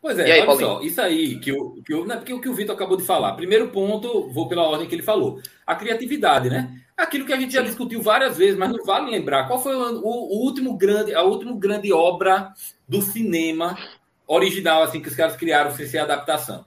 Pois 0.01 0.20
é, 0.20 0.24
aí, 0.24 0.32
olha 0.39 0.45
Paulinho? 0.45 0.68
só, 0.68 0.82
isso 0.82 1.01
aí 1.01 1.39
que 1.39 1.51
o, 1.51 1.82
que 1.84 1.93
é 1.93 2.15
porque 2.15 2.34
o 2.34 2.39
que 2.39 2.47
o 2.47 2.53
Vitor 2.53 2.76
acabou 2.76 2.97
de 2.97 3.03
falar. 3.03 3.34
Primeiro 3.34 3.70
ponto, 3.70 4.30
vou 4.32 4.47
pela 4.47 4.63
ordem 4.63 4.88
que 4.88 4.95
ele 4.95 5.03
falou. 5.03 5.41
A 5.65 5.76
criatividade, 5.76 6.49
né? 6.49 6.82
Aquilo 6.98 7.26
que 7.28 7.34
a 7.34 7.39
gente 7.39 7.54
já 7.54 7.62
discutiu 7.62 8.02
várias 8.02 8.36
vezes, 8.36 8.58
mas 8.58 8.72
não 8.72 8.84
vale 8.84 9.12
lembrar. 9.12 9.48
Qual 9.48 9.62
foi 9.62 9.76
o, 9.76 10.02
o, 10.02 10.43
último 10.43 10.76
grande, 10.76 11.14
a 11.14 11.22
última 11.22 11.56
grande 11.56 11.93
obra 11.93 12.52
do 12.88 13.04
cinema 13.04 13.78
original, 14.26 14.82
assim, 14.82 15.00
que 15.00 15.08
os 15.08 15.16
caras 15.16 15.36
criaram 15.36 15.72
sem 15.76 15.86
ser 15.86 16.00
adaptação? 16.00 16.66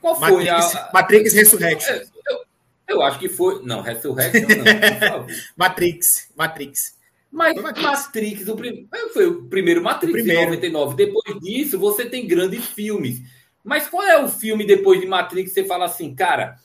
Qual 0.00 0.14
foi 0.14 0.44
Matrix, 0.44 0.76
a. 0.76 0.90
Matrix 0.94 1.32
Resurrection. 1.32 1.94
É, 1.94 2.04
eu, 2.28 2.44
eu, 2.86 3.02
acho 3.02 3.18
que 3.18 3.28
foi. 3.28 3.60
Não, 3.64 3.80
Resurrection 3.80 4.46
não. 4.48 5.26
Matrix, 5.56 6.30
Matrix. 6.36 6.96
Mas 7.30 7.60
Matrix, 7.60 8.48
o 8.48 8.56
prim... 8.56 8.88
foi 9.12 9.26
o 9.26 9.42
primeiro 9.48 9.82
Matrix, 9.82 10.10
o 10.10 10.12
primeiro. 10.12 10.54
em 10.54 10.70
99. 10.70 10.94
Depois 10.94 11.40
disso, 11.40 11.78
você 11.78 12.06
tem 12.06 12.26
grandes 12.26 12.64
filmes. 12.66 13.20
Mas 13.64 13.88
qual 13.88 14.04
é 14.04 14.22
o 14.22 14.28
filme 14.28 14.64
depois 14.64 15.00
de 15.00 15.08
Matrix 15.08 15.52
que 15.52 15.60
você 15.60 15.66
fala 15.66 15.86
assim, 15.86 16.14
cara, 16.14 16.56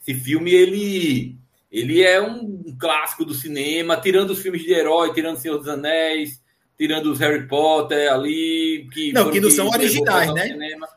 esse 0.00 0.18
filme 0.18 0.50
ele, 0.52 1.36
ele 1.78 2.02
é 2.02 2.20
um 2.20 2.76
clássico 2.78 3.24
do 3.24 3.34
cinema, 3.34 3.96
tirando 3.96 4.30
os 4.30 4.40
filmes 4.40 4.62
de 4.62 4.72
herói, 4.72 5.12
tirando 5.12 5.36
o 5.36 5.40
Senhor 5.40 5.58
dos 5.58 5.68
Anéis, 5.68 6.40
tirando 6.78 7.12
os 7.12 7.18
Harry 7.20 7.46
Potter 7.46 8.10
ali. 8.10 8.88
Que 8.92 9.12
não, 9.12 9.30
que 9.30 9.40
não 9.40 9.50
são 9.50 9.68
originais, 9.68 10.32
né? 10.32 10.56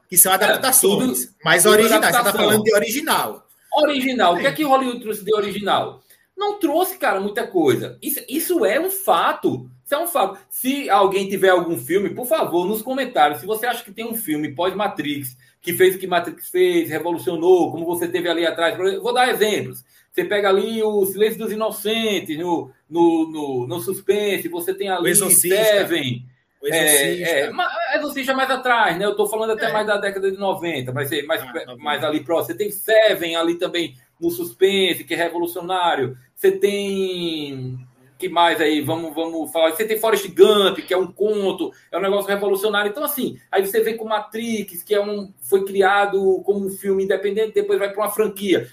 Que 0.10 0.18
são 0.18 0.32
adaptações. 0.32 1.24
É, 1.24 1.26
tudo, 1.26 1.36
mas 1.44 1.66
originais. 1.66 2.04
Adaptação. 2.04 2.24
Você 2.24 2.30
está 2.30 2.40
falando 2.40 2.64
de 2.64 2.74
original. 2.74 3.48
Original. 3.74 4.36
O 4.36 4.40
que 4.40 4.48
é 4.48 4.52
que 4.52 4.64
Hollywood 4.64 5.02
trouxe 5.02 5.24
de 5.24 5.36
original? 5.36 6.02
não 6.40 6.58
trouxe, 6.58 6.98
cara, 6.98 7.20
muita 7.20 7.46
coisa. 7.46 8.00
Isso, 8.02 8.22
isso 8.30 8.66
é 8.66 8.80
um 8.80 8.90
fato. 8.90 9.70
Isso 9.84 9.94
é 9.94 9.98
um 9.98 10.08
fato. 10.08 10.40
Se 10.50 10.90
alguém 10.90 11.28
tiver 11.28 11.50
algum 11.50 11.78
filme, 11.78 12.12
por 12.12 12.26
favor, 12.26 12.66
nos 12.66 12.82
comentários, 12.82 13.42
se 13.42 13.46
você 13.46 13.66
acha 13.66 13.84
que 13.84 13.92
tem 13.92 14.06
um 14.06 14.16
filme 14.16 14.56
pós-Matrix, 14.56 15.36
que 15.62 15.74
fez 15.74 15.96
o 15.96 16.00
que 16.00 16.08
Matrix 16.08 16.48
fez, 16.48 16.90
revolucionou, 16.90 17.72
como 17.72 17.86
você 17.86 18.08
teve 18.08 18.30
ali 18.30 18.48
atrás, 18.48 18.78
vou 18.78 19.14
dar 19.14 19.28
exemplos. 19.28 19.84
Você 20.20 20.26
pega 20.26 20.50
ali 20.50 20.84
o 20.84 21.06
Silêncio 21.06 21.40
dos 21.40 21.52
Inocentes, 21.52 22.38
no, 22.38 22.70
no, 22.90 23.32
no, 23.32 23.68
no 23.68 23.80
suspense, 23.80 24.50
você 24.50 24.74
tem 24.74 24.90
ali 24.90 25.16
Seven. 25.16 26.26
O 26.62 26.68
Exorcista. 26.68 27.26
É, 27.26 27.50
é, 27.94 27.98
Exorcista 27.98 28.34
mais 28.34 28.52
atrás, 28.52 28.98
né? 28.98 29.06
Eu 29.06 29.16
tô 29.16 29.28
falando 29.28 29.52
até 29.52 29.68
é. 29.68 29.72
mais 29.72 29.88
da 29.88 29.96
década 29.96 30.30
de 30.30 30.38
90, 30.38 30.92
mas 30.92 31.10
mais, 31.26 31.42
ah, 31.42 31.76
mais 31.78 32.04
ali 32.04 32.20
próximo. 32.20 32.48
Você 32.48 32.58
tem 32.58 32.70
Seven 32.70 33.38
ali 33.38 33.56
também 33.56 33.96
no 34.20 34.30
suspense, 34.30 35.06
que 35.06 35.14
é 35.14 35.18
revolucionário. 35.18 36.18
Você 36.36 36.52
tem. 36.52 37.80
que 38.18 38.28
mais 38.28 38.60
aí? 38.60 38.82
Vamos, 38.82 39.16
vamos 39.16 39.50
falar. 39.54 39.72
Você 39.72 39.86
tem 39.86 39.98
Forrest 39.98 40.28
Gump, 40.36 40.80
que 40.80 40.94
é 40.94 40.98
um 40.98 41.08
conto, 41.08 41.72
é 41.90 41.98
um 41.98 42.02
negócio 42.02 42.30
revolucionário. 42.30 42.90
Então, 42.90 43.06
assim, 43.06 43.40
aí 43.50 43.66
você 43.66 43.80
vem 43.80 43.96
com 43.96 44.04
Matrix, 44.04 44.84
que 44.84 44.94
é 44.94 45.02
um, 45.02 45.32
foi 45.40 45.64
criado 45.64 46.42
como 46.44 46.66
um 46.66 46.70
filme 46.70 47.06
independente, 47.06 47.54
depois 47.54 47.80
vai 47.80 47.90
para 47.90 48.04
uma 48.04 48.12
franquia. 48.12 48.68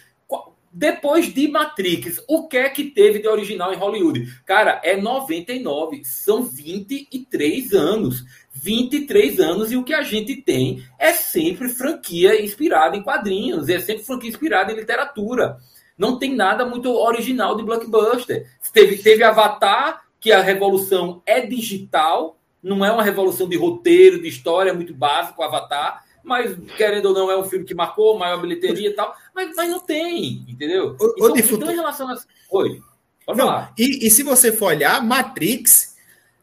Depois 0.78 1.32
de 1.32 1.48
Matrix, 1.48 2.22
o 2.28 2.46
que 2.46 2.58
é 2.58 2.68
que 2.68 2.84
teve 2.84 3.20
de 3.20 3.26
original 3.26 3.72
em 3.72 3.78
Hollywood? 3.78 4.26
Cara, 4.44 4.78
é 4.84 4.94
99, 4.94 6.04
são 6.04 6.42
23 6.42 7.72
anos. 7.72 8.26
23 8.52 9.40
anos 9.40 9.72
e 9.72 9.76
o 9.78 9.82
que 9.82 9.94
a 9.94 10.02
gente 10.02 10.36
tem 10.36 10.84
é 10.98 11.14
sempre 11.14 11.70
franquia 11.70 12.44
inspirada 12.44 12.94
em 12.94 13.02
quadrinhos, 13.02 13.70
é 13.70 13.80
sempre 13.80 14.04
franquia 14.04 14.28
inspirada 14.28 14.70
em 14.70 14.76
literatura. 14.76 15.56
Não 15.96 16.18
tem 16.18 16.34
nada 16.36 16.66
muito 16.66 16.92
original 16.92 17.56
de 17.56 17.64
blockbuster. 17.64 18.46
Teve, 18.70 18.98
teve 18.98 19.24
Avatar, 19.24 20.02
que 20.20 20.30
a 20.30 20.42
revolução 20.42 21.22
é 21.24 21.40
digital, 21.40 22.38
Não 22.62 22.84
é 22.84 22.92
uma 22.92 23.02
revolução 23.02 23.48
de 23.48 23.56
roteiro, 23.56 24.20
de 24.20 24.28
história, 24.28 24.70
é 24.72 24.74
muito 24.74 24.92
básico, 24.92 25.42
Avatar. 25.42 26.04
Mas, 26.26 26.56
querendo 26.76 27.06
ou 27.06 27.14
não, 27.14 27.30
é 27.30 27.38
um 27.38 27.44
filme 27.44 27.64
que 27.64 27.72
marcou 27.72 28.18
maior 28.18 28.40
bilheteria 28.40 28.88
e 28.88 28.92
tal. 28.92 29.14
Mas, 29.32 29.54
mas 29.54 29.70
não 29.70 29.78
tem, 29.78 30.44
entendeu? 30.48 30.96
O, 30.98 31.14
então, 31.16 31.36
então, 31.36 31.70
em 31.70 31.76
relação 31.76 32.08
a. 32.10 32.18
Oi. 32.50 32.82
Pode 33.24 33.38
não, 33.38 33.46
falar. 33.46 33.72
E, 33.78 34.04
e 34.04 34.10
se 34.10 34.24
você 34.24 34.50
for 34.50 34.66
olhar, 34.66 35.00
Matrix, 35.04 35.94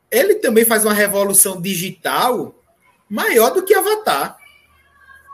ele 0.10 0.36
também 0.36 0.64
faz 0.64 0.86
uma 0.86 0.94
revolução 0.94 1.62
digital 1.62 2.56
maior 3.10 3.50
do 3.50 3.62
que 3.62 3.74
Avatar. 3.74 4.38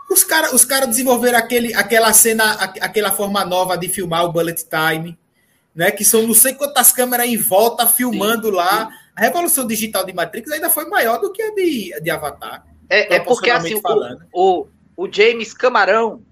Os 0.10 0.24
caras 0.24 0.52
os 0.52 0.66
cara 0.66 0.88
desenvolveram 0.88 1.38
aquele, 1.38 1.72
aquela 1.76 2.12
cena, 2.12 2.54
aquela 2.54 3.12
forma 3.12 3.45
nova 3.45 3.78
de 3.78 3.88
filmar 3.88 4.26
o 4.26 4.32
bullet 4.32 4.66
time, 4.66 5.16
né? 5.76 5.91
Que 5.91 6.04
são 6.04 6.26
não 6.26 6.34
sei 6.34 6.56
quantas 6.56 6.91
câmeras 6.91 7.28
em 7.28 7.38
volta 7.38 7.86
filmando 7.86 8.47
sim, 8.47 8.56
lá. 8.56 8.88
Sim. 8.88 8.93
A 9.16 9.22
revolução 9.22 9.68
digital 9.68 10.04
de 10.04 10.12
Matrix 10.12 10.52
ainda 10.52 10.72
foi 10.72 10.86
maior 10.86 11.20
do 11.20 11.32
que 11.32 11.43
a 11.43 11.54
de, 11.54 12.02
de 12.02 12.10
Avatar. 12.10 12.66
É, 12.90 13.16
é 13.16 13.20
porque 13.20 13.52
assim, 13.52 13.76
o, 13.76 14.18
o, 14.34 14.68
o, 14.98 15.12
James 15.12 15.54
Camarão, 15.54 16.24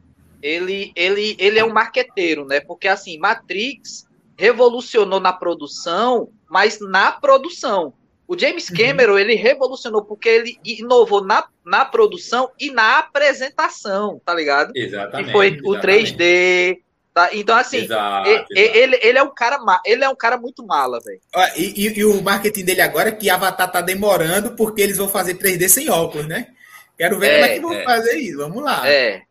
ele, 0.41 0.91
ele, 0.95 1.35
ele 1.37 1.59
é 1.59 1.63
um 1.63 1.71
marqueteiro, 1.71 2.45
né? 2.45 2.59
Porque 2.59 2.87
assim, 2.87 3.17
Matrix 3.19 4.07
revolucionou 4.35 5.19
na 5.19 5.33
produção, 5.33 6.29
mas 6.49 6.79
na 6.79 7.11
produção. 7.11 7.93
O 8.27 8.37
James 8.37 8.69
uhum. 8.69 8.75
Cameron, 8.75 9.13
uhum. 9.13 9.19
ele 9.19 9.35
revolucionou 9.35 10.03
porque 10.03 10.27
ele 10.27 10.57
inovou 10.65 11.23
na, 11.23 11.47
na 11.65 11.85
produção 11.85 12.51
e 12.59 12.71
na 12.71 12.99
apresentação, 12.99 14.21
tá 14.25 14.33
ligado? 14.33 14.73
Exatamente. 14.75 15.29
E 15.29 15.31
foi 15.31 15.47
exatamente. 15.47 15.69
o 15.69 15.81
3D, 15.81 16.79
Tá? 17.17 17.29
Então, 17.33 17.57
assim, 17.57 17.77
exato, 17.77 18.29
ele, 18.29 18.35
exato. 18.35 18.53
Ele, 18.55 18.99
ele, 19.01 19.17
é 19.17 19.23
um 19.23 19.33
cara 19.33 19.57
ele 19.83 20.03
é 20.03 20.07
um 20.09 20.15
cara 20.15 20.37
muito 20.37 20.63
mala, 20.63 20.99
velho. 20.99 21.19
E, 21.55 21.87
e, 21.87 21.97
e, 21.97 22.05
o 22.05 22.21
marketing 22.21 22.63
dele 22.63 22.81
agora 22.81 23.09
é 23.09 23.11
que 23.11 23.27
Avatar 23.27 23.71
tá 23.71 23.81
demorando 23.81 24.51
porque 24.51 24.83
eles 24.83 24.97
vão 24.97 25.09
fazer 25.09 25.33
3D 25.33 25.67
sem 25.67 25.89
óculos, 25.89 26.27
né? 26.27 26.49
Quero 26.95 27.17
ver 27.17 27.27
é, 27.27 27.33
como 27.33 27.45
é 27.45 27.55
que 27.55 27.59
vão 27.59 27.73
é. 27.73 27.83
fazer 27.83 28.17
isso. 28.19 28.37
Vamos 28.37 28.63
lá. 28.63 28.87
É. 28.87 29.23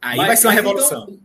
Aí 0.00 0.16
mas, 0.16 0.26
vai 0.26 0.36
ser 0.36 0.46
uma 0.48 0.52
revolução. 0.52 1.02
Então, 1.04 1.20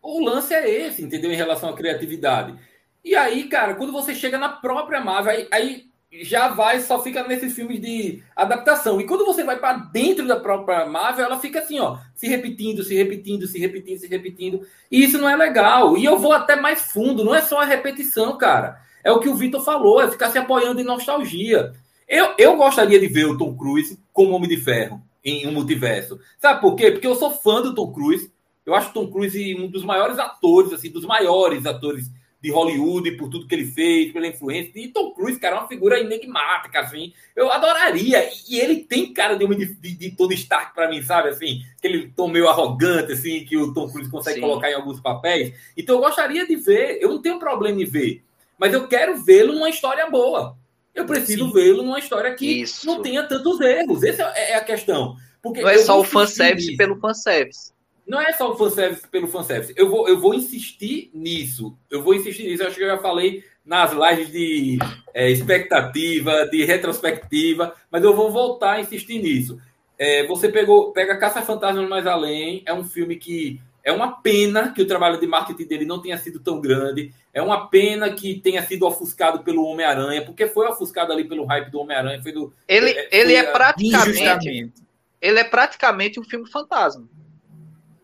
o 0.00 0.24
lance 0.24 0.54
é 0.54 0.66
esse, 0.66 1.02
entendeu? 1.02 1.30
Em 1.30 1.36
relação 1.36 1.68
à 1.68 1.76
criatividade. 1.76 2.58
E 3.04 3.14
aí, 3.14 3.50
cara, 3.50 3.74
quando 3.74 3.92
você 3.92 4.14
chega 4.14 4.38
na 4.38 4.48
própria 4.48 5.02
Marvel, 5.02 5.32
aí, 5.32 5.48
aí 5.52 5.87
já 6.10 6.48
vai, 6.48 6.80
só 6.80 7.02
fica 7.02 7.26
nesses 7.26 7.54
filmes 7.54 7.80
de 7.80 8.22
adaptação. 8.34 9.00
E 9.00 9.04
quando 9.04 9.26
você 9.26 9.44
vai 9.44 9.58
para 9.58 9.74
dentro 9.74 10.26
da 10.26 10.40
própria 10.40 10.86
Marvel, 10.86 11.26
ela 11.26 11.38
fica 11.38 11.58
assim, 11.58 11.78
ó, 11.78 11.98
se 12.14 12.26
repetindo, 12.26 12.82
se 12.82 12.94
repetindo, 12.94 13.46
se 13.46 13.58
repetindo, 13.58 13.98
se 13.98 14.06
repetindo. 14.06 14.66
E 14.90 15.04
isso 15.04 15.18
não 15.18 15.28
é 15.28 15.36
legal. 15.36 15.96
E 15.98 16.04
eu 16.04 16.18
vou 16.18 16.32
até 16.32 16.56
mais 16.56 16.80
fundo, 16.80 17.24
não 17.24 17.34
é 17.34 17.42
só 17.42 17.60
a 17.60 17.66
repetição, 17.66 18.38
cara. 18.38 18.80
É 19.04 19.12
o 19.12 19.20
que 19.20 19.28
o 19.28 19.34
Vitor 19.34 19.62
falou, 19.62 20.00
é 20.00 20.10
ficar 20.10 20.30
se 20.30 20.38
apoiando 20.38 20.80
em 20.80 20.84
nostalgia. 20.84 21.72
Eu, 22.08 22.34
eu 22.38 22.56
gostaria 22.56 22.98
de 22.98 23.06
ver 23.06 23.26
o 23.26 23.36
Tom 23.36 23.54
Cruise 23.54 23.98
como 24.12 24.34
Homem 24.34 24.48
de 24.48 24.56
Ferro 24.56 25.02
em 25.22 25.46
um 25.46 25.52
multiverso. 25.52 26.18
Sabe 26.38 26.60
por 26.60 26.74
quê? 26.74 26.90
Porque 26.90 27.06
eu 27.06 27.14
sou 27.14 27.30
fã 27.30 27.60
do 27.60 27.74
Tom 27.74 27.92
Cruise. 27.92 28.32
Eu 28.64 28.74
acho 28.74 28.90
o 28.90 28.92
Tom 28.92 29.10
Cruise 29.10 29.54
um 29.54 29.68
dos 29.68 29.84
maiores 29.84 30.18
atores, 30.18 30.72
assim, 30.72 30.90
dos 30.90 31.04
maiores 31.04 31.66
atores 31.66 32.10
de 32.40 32.50
Hollywood, 32.50 33.12
por 33.12 33.28
tudo 33.28 33.46
que 33.46 33.54
ele 33.54 33.66
fez, 33.66 34.12
pela 34.12 34.26
influência. 34.26 34.70
E 34.76 34.88
Tom 34.88 35.12
Cruise, 35.12 35.40
cara, 35.40 35.56
é 35.56 35.58
uma 35.58 35.68
figura 35.68 35.98
enigmática, 35.98 36.80
assim. 36.80 37.12
Eu 37.34 37.50
adoraria. 37.50 38.30
E 38.48 38.60
ele 38.60 38.84
tem 38.84 39.12
cara 39.12 39.34
de, 39.34 39.46
de, 39.46 39.94
de, 39.94 40.10
Tony 40.12 40.34
Stark 40.34 40.72
para 40.74 40.88
mim, 40.88 41.02
sabe? 41.02 41.30
Assim, 41.30 41.62
aquele 41.76 42.08
tom 42.08 42.28
meio 42.28 42.48
arrogante, 42.48 43.12
assim, 43.12 43.44
que 43.44 43.56
o 43.56 43.72
Tom 43.74 43.90
Cruise 43.90 44.10
consegue 44.10 44.36
Sim. 44.36 44.42
colocar 44.42 44.70
em 44.70 44.74
alguns 44.74 45.00
papéis. 45.00 45.52
Então 45.76 45.96
eu 45.96 46.00
gostaria 46.00 46.46
de 46.46 46.54
ver. 46.54 46.98
Eu 47.00 47.08
não 47.08 47.20
tenho 47.20 47.40
problema 47.40 47.82
em 47.82 47.84
ver. 47.84 48.22
Mas 48.56 48.72
eu 48.72 48.86
quero 48.86 49.16
vê-lo 49.22 49.54
numa 49.54 49.70
história 49.70 50.08
boa. 50.08 50.56
Eu 50.94 51.06
preciso 51.06 51.52
vê-lo 51.52 51.82
numa 51.82 51.98
história 51.98 52.34
que 52.34 52.62
Isso. 52.62 52.86
não 52.86 53.02
tenha 53.02 53.22
tantos 53.24 53.60
erros. 53.60 54.02
Essa 54.02 54.32
é, 54.34 54.52
é 54.52 54.54
a 54.56 54.64
questão. 54.64 55.16
Porque 55.40 55.62
não 55.62 55.68
é 55.68 55.78
só 55.78 55.98
o 56.00 56.04
fanservice 56.04 56.76
pelo 56.76 56.98
fanservice. 56.98 57.72
Não 58.08 58.20
é 58.20 58.32
só 58.32 58.50
o 58.50 58.56
fanservice 58.56 59.06
pelo 59.06 59.28
fanservice. 59.28 59.74
Eu 59.76 59.90
vou, 59.90 60.08
eu 60.08 60.18
vou 60.18 60.34
insistir 60.34 61.10
nisso. 61.12 61.76
Eu 61.90 62.02
vou 62.02 62.14
insistir 62.14 62.44
nisso. 62.44 62.62
Eu 62.62 62.68
acho 62.68 62.76
que 62.76 62.82
eu 62.82 62.88
já 62.88 62.98
falei 62.98 63.44
nas 63.64 63.92
lives 63.92 64.32
de 64.32 64.78
é, 65.12 65.30
expectativa, 65.30 66.46
de 66.46 66.64
retrospectiva, 66.64 67.74
mas 67.90 68.02
eu 68.02 68.16
vou 68.16 68.32
voltar 68.32 68.72
a 68.72 68.80
insistir 68.80 69.20
nisso. 69.20 69.60
É, 69.98 70.26
você 70.26 70.48
pegou, 70.48 70.90
pega 70.92 71.18
Caça 71.18 71.42
Fantasma 71.42 71.86
Mais 71.86 72.06
Além, 72.06 72.62
é 72.64 72.72
um 72.72 72.82
filme 72.82 73.16
que 73.16 73.60
é 73.84 73.92
uma 73.92 74.22
pena 74.22 74.72
que 74.72 74.80
o 74.80 74.86
trabalho 74.86 75.20
de 75.20 75.26
marketing 75.26 75.66
dele 75.66 75.84
não 75.84 76.00
tenha 76.00 76.16
sido 76.16 76.40
tão 76.40 76.62
grande. 76.62 77.12
É 77.32 77.42
uma 77.42 77.68
pena 77.68 78.10
que 78.10 78.40
tenha 78.40 78.62
sido 78.62 78.86
ofuscado 78.86 79.40
pelo 79.40 79.64
Homem-Aranha, 79.64 80.24
porque 80.24 80.46
foi 80.46 80.66
ofuscado 80.66 81.12
ali 81.12 81.24
pelo 81.24 81.44
hype 81.44 81.70
do 81.70 81.80
Homem-Aranha. 81.80 82.20
Do, 82.20 82.54
ele, 82.66 82.90
é, 82.90 83.08
ele 83.12 83.34
é 83.34 83.42
praticamente. 83.44 84.72
Ele 85.20 85.40
é 85.40 85.44
praticamente 85.44 86.18
um 86.18 86.24
filme 86.24 86.48
fantasma. 86.48 87.06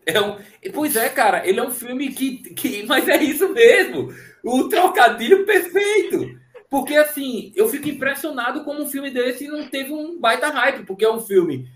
É 0.05 0.21
um, 0.21 0.37
pois 0.71 0.95
é, 0.95 1.09
cara, 1.09 1.47
ele 1.47 1.59
é 1.59 1.63
um 1.63 1.71
filme 1.71 2.09
que, 2.09 2.37
que. 2.53 2.83
Mas 2.85 3.07
é 3.07 3.21
isso 3.23 3.49
mesmo. 3.49 4.13
O 4.43 4.69
trocadilho 4.69 5.45
perfeito. 5.45 6.39
Porque, 6.69 6.95
assim, 6.95 7.51
eu 7.55 7.67
fico 7.67 7.89
impressionado 7.89 8.63
como 8.63 8.83
um 8.83 8.87
filme 8.87 9.09
desse 9.09 9.47
não 9.47 9.67
teve 9.67 9.93
um 9.93 10.19
baita 10.19 10.49
hype, 10.49 10.85
porque 10.85 11.05
é 11.05 11.11
um 11.11 11.21
filme 11.21 11.67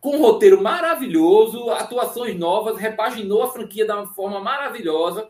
com 0.00 0.16
um 0.16 0.20
roteiro 0.20 0.62
maravilhoso, 0.62 1.70
atuações 1.70 2.38
novas, 2.38 2.76
repaginou 2.76 3.42
a 3.42 3.52
franquia 3.52 3.86
de 3.86 3.92
uma 3.92 4.06
forma 4.06 4.40
maravilhosa. 4.40 5.26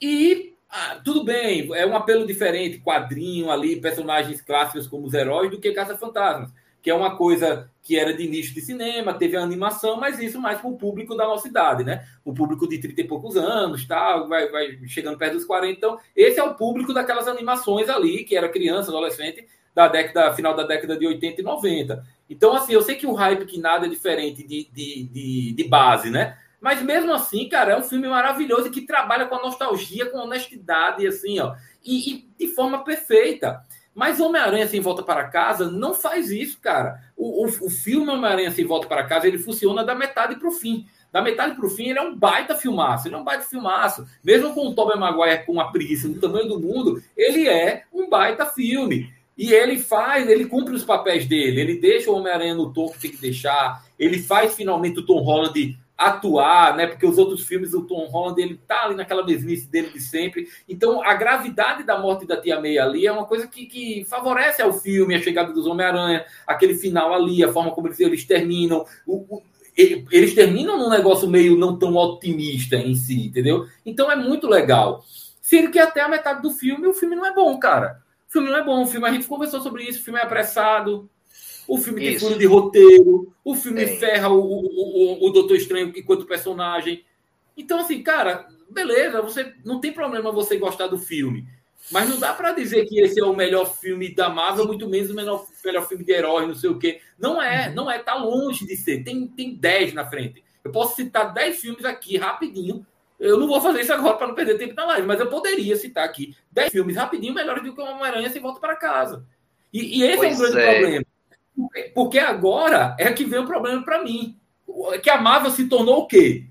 E 0.00 0.54
ah, 0.68 1.00
tudo 1.04 1.24
bem, 1.24 1.68
é 1.72 1.86
um 1.86 1.96
apelo 1.96 2.26
diferente, 2.26 2.80
quadrinho 2.80 3.50
ali, 3.50 3.80
personagens 3.80 4.40
clássicos 4.40 4.86
como 4.86 5.06
os 5.06 5.14
heróis, 5.14 5.50
do 5.50 5.60
que 5.60 5.72
Caça 5.72 5.96
Fantasmas 5.96 6.52
que 6.88 6.92
é 6.92 6.94
uma 6.94 7.16
coisa 7.16 7.70
que 7.82 7.98
era 7.98 8.14
de 8.14 8.26
nicho 8.26 8.54
de 8.54 8.62
cinema, 8.62 9.12
teve 9.12 9.36
a 9.36 9.42
animação, 9.42 10.00
mas 10.00 10.18
isso 10.18 10.40
mais 10.40 10.58
para 10.58 10.70
o 10.70 10.78
público 10.78 11.14
da 11.14 11.26
nossa 11.26 11.46
idade, 11.46 11.84
né? 11.84 12.02
O 12.24 12.32
público 12.32 12.66
de 12.66 12.78
30 12.78 13.02
e 13.02 13.04
poucos 13.04 13.36
anos, 13.36 13.86
tal, 13.86 14.26
vai, 14.26 14.48
vai 14.48 14.78
chegando 14.86 15.18
perto 15.18 15.34
dos 15.34 15.44
40. 15.44 15.76
Então, 15.76 15.98
esse 16.16 16.40
é 16.40 16.42
o 16.42 16.54
público 16.54 16.94
daquelas 16.94 17.28
animações 17.28 17.90
ali, 17.90 18.24
que 18.24 18.34
era 18.34 18.48
criança, 18.48 18.90
adolescente, 18.90 19.46
da 19.74 19.86
década, 19.86 20.32
final 20.32 20.56
da 20.56 20.62
década 20.62 20.96
de 20.96 21.06
80 21.06 21.42
e 21.42 21.44
90. 21.44 22.06
Então, 22.30 22.56
assim, 22.56 22.72
eu 22.72 22.80
sei 22.80 22.94
que 22.94 23.06
o 23.06 23.12
hype 23.12 23.44
que 23.44 23.60
nada 23.60 23.84
é 23.84 23.90
diferente 23.90 24.42
de, 24.42 24.66
de, 24.72 25.02
de, 25.02 25.52
de 25.52 25.64
base, 25.64 26.08
né? 26.08 26.38
Mas 26.58 26.80
mesmo 26.80 27.12
assim, 27.12 27.50
cara, 27.50 27.72
é 27.72 27.76
um 27.76 27.82
filme 27.82 28.08
maravilhoso 28.08 28.70
que 28.70 28.86
trabalha 28.86 29.26
com 29.26 29.34
a 29.34 29.42
nostalgia, 29.42 30.06
com 30.06 30.16
honestidade, 30.16 31.06
assim, 31.06 31.38
ó, 31.38 31.54
e, 31.84 32.14
e 32.14 32.28
de 32.38 32.54
forma 32.54 32.82
perfeita. 32.82 33.62
Mas 33.98 34.20
Homem-Aranha 34.20 34.68
Sem 34.68 34.80
Volta 34.80 35.02
para 35.02 35.24
Casa 35.24 35.68
não 35.68 35.92
faz 35.92 36.30
isso, 36.30 36.60
cara. 36.60 37.02
O, 37.16 37.44
o, 37.44 37.66
o 37.66 37.68
filme 37.68 38.08
Homem-Aranha 38.08 38.52
Sem 38.52 38.64
Volta 38.64 38.86
para 38.86 39.02
Casa, 39.02 39.26
ele 39.26 39.38
funciona 39.38 39.82
da 39.82 39.92
metade 39.92 40.36
para 40.36 40.46
o 40.46 40.52
fim. 40.52 40.86
Da 41.10 41.20
metade 41.20 41.56
para 41.56 41.66
o 41.66 41.68
fim, 41.68 41.88
ele 41.88 41.98
é 41.98 42.02
um 42.02 42.14
baita 42.14 42.54
filmaço. 42.54 43.08
Ele 43.08 43.16
é 43.16 43.18
um 43.18 43.24
baita 43.24 43.42
filmaço. 43.42 44.06
Mesmo 44.22 44.54
com 44.54 44.68
o 44.68 44.72
Tobey 44.72 44.96
Maguire 44.96 45.44
com 45.44 45.50
uma 45.50 45.72
preguiça 45.72 46.08
do 46.08 46.20
tamanho 46.20 46.46
do 46.46 46.60
mundo, 46.60 47.02
ele 47.16 47.48
é 47.48 47.86
um 47.92 48.08
baita 48.08 48.46
filme. 48.46 49.12
E 49.36 49.52
ele 49.52 49.80
faz, 49.80 50.28
ele 50.28 50.46
cumpre 50.46 50.76
os 50.76 50.84
papéis 50.84 51.26
dele. 51.26 51.60
Ele 51.60 51.80
deixa 51.80 52.08
o 52.08 52.14
Homem-Aranha 52.14 52.54
no 52.54 52.72
tom 52.72 52.90
que 52.90 53.00
tem 53.00 53.10
que 53.10 53.20
deixar. 53.20 53.84
Ele 53.98 54.22
faz 54.22 54.54
finalmente 54.54 55.00
o 55.00 55.04
Tom 55.04 55.18
Holland 55.22 55.76
atuar, 55.98 56.76
né? 56.76 56.86
Porque 56.86 57.04
os 57.04 57.18
outros 57.18 57.42
filmes, 57.42 57.74
o 57.74 57.82
Tom 57.82 58.06
Holland, 58.06 58.40
ele 58.40 58.60
tá 58.68 58.84
ali 58.84 58.94
naquela 58.94 59.26
mesmice 59.26 59.66
dele 59.66 59.90
de 59.90 60.00
sempre. 60.00 60.48
Então, 60.68 61.02
a 61.02 61.12
gravidade 61.14 61.82
da 61.82 61.98
morte 61.98 62.24
da 62.24 62.40
Tia 62.40 62.60
May 62.60 62.78
ali 62.78 63.04
é 63.04 63.10
uma 63.10 63.24
coisa 63.24 63.48
que, 63.48 63.66
que 63.66 64.04
favorece 64.04 64.62
ao 64.62 64.72
filme, 64.72 65.16
a 65.16 65.20
chegada 65.20 65.52
dos 65.52 65.66
Homem-Aranha, 65.66 66.24
aquele 66.46 66.74
final 66.74 67.12
ali, 67.12 67.42
a 67.42 67.52
forma 67.52 67.72
como 67.72 67.88
eles, 67.88 67.98
eles 67.98 68.24
terminam. 68.24 68.86
O, 69.04 69.16
o, 69.36 69.42
eles 69.76 70.34
terminam 70.34 70.78
num 70.78 70.88
negócio 70.88 71.28
meio 71.28 71.56
não 71.56 71.76
tão 71.76 71.94
otimista 71.96 72.76
em 72.76 72.94
si, 72.94 73.26
entendeu? 73.26 73.66
Então 73.84 74.10
é 74.10 74.16
muito 74.16 74.46
legal. 74.46 75.04
Sendo 75.42 75.70
que 75.70 75.78
até 75.78 76.00
a 76.00 76.08
metade 76.08 76.42
do 76.42 76.50
filme, 76.50 76.86
o 76.86 76.94
filme 76.94 77.16
não 77.16 77.26
é 77.26 77.34
bom, 77.34 77.58
cara. 77.58 78.00
O 78.28 78.32
filme 78.32 78.50
não 78.50 78.58
é 78.58 78.64
bom. 78.64 78.82
O 78.82 78.86
filme, 78.86 79.06
a 79.06 79.12
gente 79.12 79.26
conversou 79.26 79.60
sobre 79.60 79.82
isso, 79.82 80.00
o 80.00 80.04
filme 80.04 80.20
é 80.20 80.22
apressado, 80.22 81.08
o 81.68 81.76
filme 81.76 82.00
tem 82.00 82.18
furo 82.18 82.38
de 82.38 82.46
roteiro, 82.46 83.32
o 83.44 83.54
filme 83.54 83.86
ferra 83.98 84.30
o, 84.30 84.40
o, 84.40 85.24
o, 85.24 85.26
o 85.26 85.30
Doutor 85.30 85.54
Estranho 85.54 85.92
enquanto 85.94 86.24
personagem. 86.24 87.04
Então, 87.54 87.78
assim, 87.78 88.02
cara, 88.02 88.48
beleza, 88.70 89.20
você 89.20 89.52
não 89.64 89.78
tem 89.78 89.92
problema 89.92 90.32
você 90.32 90.56
gostar 90.56 90.86
do 90.86 90.98
filme. 90.98 91.46
Mas 91.90 92.08
não 92.08 92.18
dá 92.18 92.32
para 92.32 92.52
dizer 92.52 92.86
que 92.86 92.98
esse 93.00 93.20
é 93.20 93.24
o 93.24 93.36
melhor 93.36 93.66
filme 93.76 94.14
da 94.14 94.30
Marvel, 94.30 94.66
muito 94.66 94.88
menos 94.88 95.10
o 95.10 95.14
melhor, 95.14 95.46
melhor 95.62 95.86
filme 95.86 96.04
de 96.04 96.12
herói, 96.12 96.46
não 96.46 96.54
sei 96.54 96.70
o 96.70 96.78
quê. 96.78 97.00
Não 97.18 97.40
é, 97.40 97.68
uhum. 97.68 97.74
não 97.74 97.90
é, 97.90 97.98
tá 97.98 98.14
longe 98.14 98.66
de 98.66 98.76
ser. 98.76 99.04
Tem, 99.04 99.26
tem 99.26 99.54
10 99.54 99.92
na 99.92 100.06
frente. 100.06 100.42
Eu 100.64 100.72
posso 100.72 100.96
citar 100.96 101.32
10 101.32 101.60
filmes 101.60 101.84
aqui 101.84 102.16
rapidinho. 102.16 102.84
Eu 103.20 103.38
não 103.38 103.46
vou 103.46 103.60
fazer 103.60 103.82
isso 103.82 103.92
agora 103.92 104.16
para 104.16 104.28
não 104.28 104.34
perder 104.34 104.58
tempo 104.58 104.74
na 104.74 104.86
live, 104.86 105.06
mas 105.06 105.20
eu 105.20 105.28
poderia 105.28 105.76
citar 105.76 106.04
aqui 106.04 106.34
10 106.52 106.70
filmes 106.70 106.96
rapidinho 106.96 107.34
melhores 107.34 107.62
do 107.62 107.74
que 107.74 107.80
o 107.80 107.84
Homem-Aranha 107.84 108.30
sem 108.30 108.40
volta 108.40 108.60
para 108.60 108.76
casa. 108.76 109.26
E, 109.72 110.00
e 110.00 110.02
esse 110.02 110.16
pois 110.16 110.32
é 110.32 110.34
um 110.34 110.38
grande 110.38 110.58
é. 110.58 110.80
problema. 110.80 111.06
Porque 111.94 112.18
agora 112.18 112.94
é 112.98 113.12
que 113.12 113.24
vem 113.24 113.40
o 113.40 113.46
problema 113.46 113.82
para 113.82 114.02
mim. 114.02 114.36
Que 115.02 115.10
a 115.10 115.20
Marvel 115.20 115.50
se 115.50 115.68
tornou 115.68 116.00
o 116.00 116.06
quê? 116.06 116.46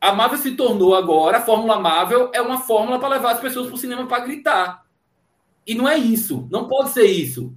A 0.00 0.12
Marvel 0.12 0.38
se 0.38 0.52
tornou 0.52 0.94
agora, 0.94 1.38
a 1.38 1.42
Fórmula 1.42 1.80
Marvel 1.80 2.30
é 2.32 2.40
uma 2.40 2.60
fórmula 2.60 2.98
para 2.98 3.08
levar 3.08 3.32
as 3.32 3.40
pessoas 3.40 3.66
para 3.66 3.74
o 3.74 3.78
cinema 3.78 4.06
para 4.06 4.24
gritar. 4.24 4.84
E 5.66 5.74
não 5.74 5.88
é 5.88 5.96
isso. 5.96 6.46
Não 6.50 6.68
pode 6.68 6.90
ser 6.90 7.06
isso. 7.06 7.52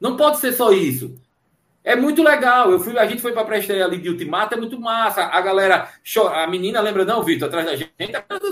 Não 0.00 0.16
pode 0.16 0.38
ser 0.38 0.52
só 0.52 0.72
isso. 0.72 1.14
É 1.82 1.94
muito 1.94 2.22
legal. 2.22 2.70
Eu 2.70 2.80
fui, 2.80 2.98
a 2.98 3.06
gente 3.06 3.22
foi 3.22 3.32
para 3.32 3.42
a 3.42 3.44
pré 3.44 3.60
ali 3.82 3.98
de 3.98 4.08
Ultimato, 4.08 4.54
é 4.54 4.58
muito 4.58 4.80
massa. 4.80 5.24
A 5.24 5.40
galera, 5.40 5.88
a 6.34 6.46
menina 6.46 6.80
lembra, 6.80 7.04
não, 7.04 7.22
Vitor, 7.22 7.48
atrás 7.48 7.66
da 7.66 7.76
gente, 7.76 7.92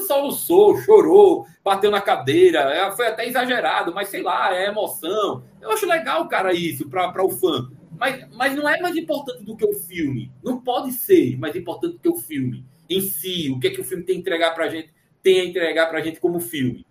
soluçou, 0.06 0.76
chorou, 0.82 1.46
bateu 1.64 1.90
na 1.90 2.00
cadeira, 2.00 2.60
é, 2.60 2.90
foi 2.92 3.06
até 3.06 3.26
exagerado, 3.26 3.94
mas 3.94 4.08
sei 4.08 4.22
lá, 4.22 4.54
é 4.54 4.66
emoção. 4.66 5.42
Eu 5.60 5.70
acho 5.72 5.86
legal, 5.86 6.28
cara, 6.28 6.52
isso, 6.52 6.88
para 6.90 7.24
o 7.24 7.30
fã. 7.30 7.70
Mas, 8.02 8.26
mas 8.32 8.56
não 8.56 8.68
é 8.68 8.80
mais 8.80 8.96
importante 8.96 9.44
do 9.44 9.56
que 9.56 9.64
o 9.64 9.74
filme. 9.74 10.32
Não 10.42 10.60
pode 10.60 10.90
ser 10.90 11.38
mais 11.38 11.54
importante 11.54 11.92
do 11.92 11.98
que 12.00 12.08
o 12.08 12.16
filme 12.16 12.66
em 12.90 13.00
si. 13.00 13.48
O 13.48 13.60
que 13.60 13.68
é 13.68 13.70
que 13.70 13.80
o 13.80 13.84
filme 13.84 14.02
tem 14.02 14.16
a 14.16 14.18
entregar 14.18 14.50
para 14.56 14.64
a 14.64 14.68
gente, 14.68 14.92
tem 15.22 15.38
a 15.38 15.44
entregar 15.44 15.86
para 15.86 16.00
a 16.00 16.02
gente 16.02 16.18
como 16.18 16.40
filme. 16.40 16.84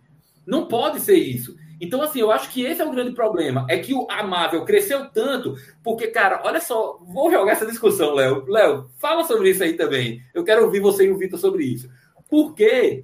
Não 0.47 0.69
pode 0.69 1.01
ser 1.01 1.17
isso. 1.17 1.53
Então, 1.81 2.01
assim, 2.01 2.21
eu 2.21 2.31
acho 2.31 2.49
que 2.49 2.63
esse 2.63 2.81
é 2.81 2.85
o 2.85 2.91
grande 2.91 3.11
problema. 3.11 3.65
É 3.69 3.77
que 3.77 3.93
a 4.09 4.23
Marvel 4.23 4.63
cresceu 4.63 5.09
tanto, 5.09 5.53
porque, 5.83 6.07
cara, 6.07 6.43
olha 6.45 6.61
só, 6.61 6.97
vou 7.05 7.29
jogar 7.29 7.51
essa 7.51 7.65
discussão, 7.65 8.13
Léo. 8.13 8.45
Léo, 8.47 8.89
fala 8.97 9.25
sobre 9.25 9.49
isso 9.49 9.61
aí 9.61 9.73
também. 9.73 10.21
Eu 10.33 10.45
quero 10.45 10.63
ouvir 10.63 10.79
você 10.79 11.07
e 11.07 11.11
o 11.11 11.17
Vitor 11.17 11.37
sobre 11.37 11.65
isso. 11.65 11.89
Porque 12.29 13.03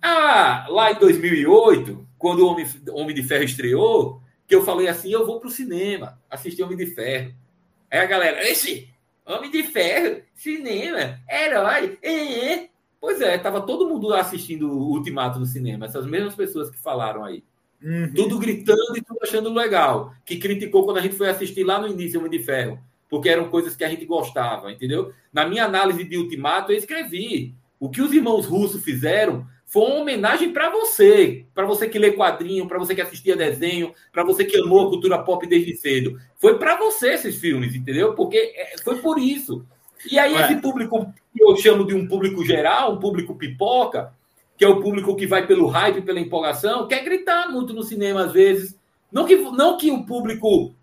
ah, 0.00 0.66
lá 0.68 0.92
em 0.92 1.00
2008, 1.00 2.06
quando 2.16 2.46
o 2.46 2.46
Homem, 2.46 2.64
Homem 2.90 3.16
de 3.16 3.24
Ferro 3.24 3.42
estreou, 3.42 4.22
que 4.50 4.54
eu 4.56 4.64
falei 4.64 4.88
assim, 4.88 5.12
eu 5.12 5.24
vou 5.24 5.38
pro 5.38 5.48
cinema 5.48 6.20
assistir 6.28 6.64
Homem 6.64 6.76
de 6.76 6.86
Ferro. 6.86 7.32
Aí 7.90 7.98
a 7.98 8.06
galera, 8.06 8.48
esse 8.48 8.88
Homem 9.26 9.50
de 9.50 9.62
Ferro, 9.62 10.22
cinema, 10.34 11.20
herói, 11.28 11.98
é, 12.02 12.52
é. 12.52 12.70
Pois 13.00 13.20
é, 13.20 13.38
tava 13.38 13.62
todo 13.62 13.88
mundo 13.88 14.12
assistindo 14.12 14.70
o 14.70 14.90
Ultimato 14.92 15.38
no 15.38 15.46
cinema, 15.46 15.86
essas 15.86 16.06
mesmas 16.06 16.34
pessoas 16.34 16.70
que 16.70 16.78
falaram 16.78 17.24
aí. 17.24 17.42
Uhum. 17.82 18.12
Tudo 18.14 18.38
gritando 18.38 18.96
e 18.96 19.02
tudo 19.02 19.18
achando 19.22 19.52
legal. 19.52 20.14
Que 20.24 20.36
criticou 20.36 20.84
quando 20.84 20.98
a 20.98 21.00
gente 21.00 21.16
foi 21.16 21.28
assistir 21.28 21.64
lá 21.64 21.80
no 21.80 21.88
início 21.88 22.20
Homem 22.20 22.30
de 22.30 22.44
Ferro. 22.44 22.78
Porque 23.08 23.28
eram 23.28 23.48
coisas 23.48 23.74
que 23.74 23.82
a 23.82 23.88
gente 23.88 24.04
gostava, 24.04 24.70
entendeu? 24.70 25.12
Na 25.32 25.46
minha 25.46 25.64
análise 25.64 26.04
de 26.04 26.16
Ultimato, 26.16 26.72
eu 26.72 26.76
escrevi. 26.76 27.54
O 27.78 27.88
que 27.88 28.02
os 28.02 28.12
irmãos 28.12 28.46
russos 28.46 28.84
fizeram 28.84 29.46
foi 29.70 29.84
uma 29.84 30.00
homenagem 30.00 30.52
para 30.52 30.68
você, 30.68 31.46
para 31.54 31.64
você 31.64 31.88
que 31.88 31.96
lê 31.96 32.10
quadrinho, 32.10 32.66
para 32.66 32.76
você 32.76 32.92
que 32.92 33.00
assistia 33.00 33.36
desenho, 33.36 33.94
para 34.12 34.24
você 34.24 34.44
que 34.44 34.56
amou 34.56 34.84
a 34.84 34.90
cultura 34.90 35.22
pop 35.22 35.46
desde 35.46 35.76
cedo. 35.76 36.18
Foi 36.40 36.58
para 36.58 36.76
você 36.76 37.12
esses 37.12 37.36
filmes, 37.36 37.76
entendeu? 37.76 38.12
Porque 38.14 38.36
é, 38.36 38.74
foi 38.82 38.96
por 38.96 39.16
isso. 39.16 39.64
E 40.10 40.18
aí, 40.18 40.34
esse 40.34 40.56
público 40.56 41.14
que 41.32 41.40
eu 41.40 41.56
chamo 41.56 41.86
de 41.86 41.94
um 41.94 42.08
público 42.08 42.44
geral, 42.44 42.94
um 42.94 42.98
público 42.98 43.36
pipoca, 43.36 44.12
que 44.56 44.64
é 44.64 44.68
o 44.68 44.80
público 44.80 45.14
que 45.14 45.24
vai 45.24 45.46
pelo 45.46 45.68
hype, 45.68 46.02
pela 46.02 46.18
empolgação, 46.18 46.88
quer 46.88 47.04
gritar 47.04 47.48
muito 47.48 47.72
no 47.72 47.84
cinema 47.84 48.24
às 48.24 48.32
vezes. 48.32 48.76
Não 49.12 49.24
que, 49.24 49.36
não 49.36 49.76
que 49.76 49.88
o 49.92 50.04
público 50.04 50.74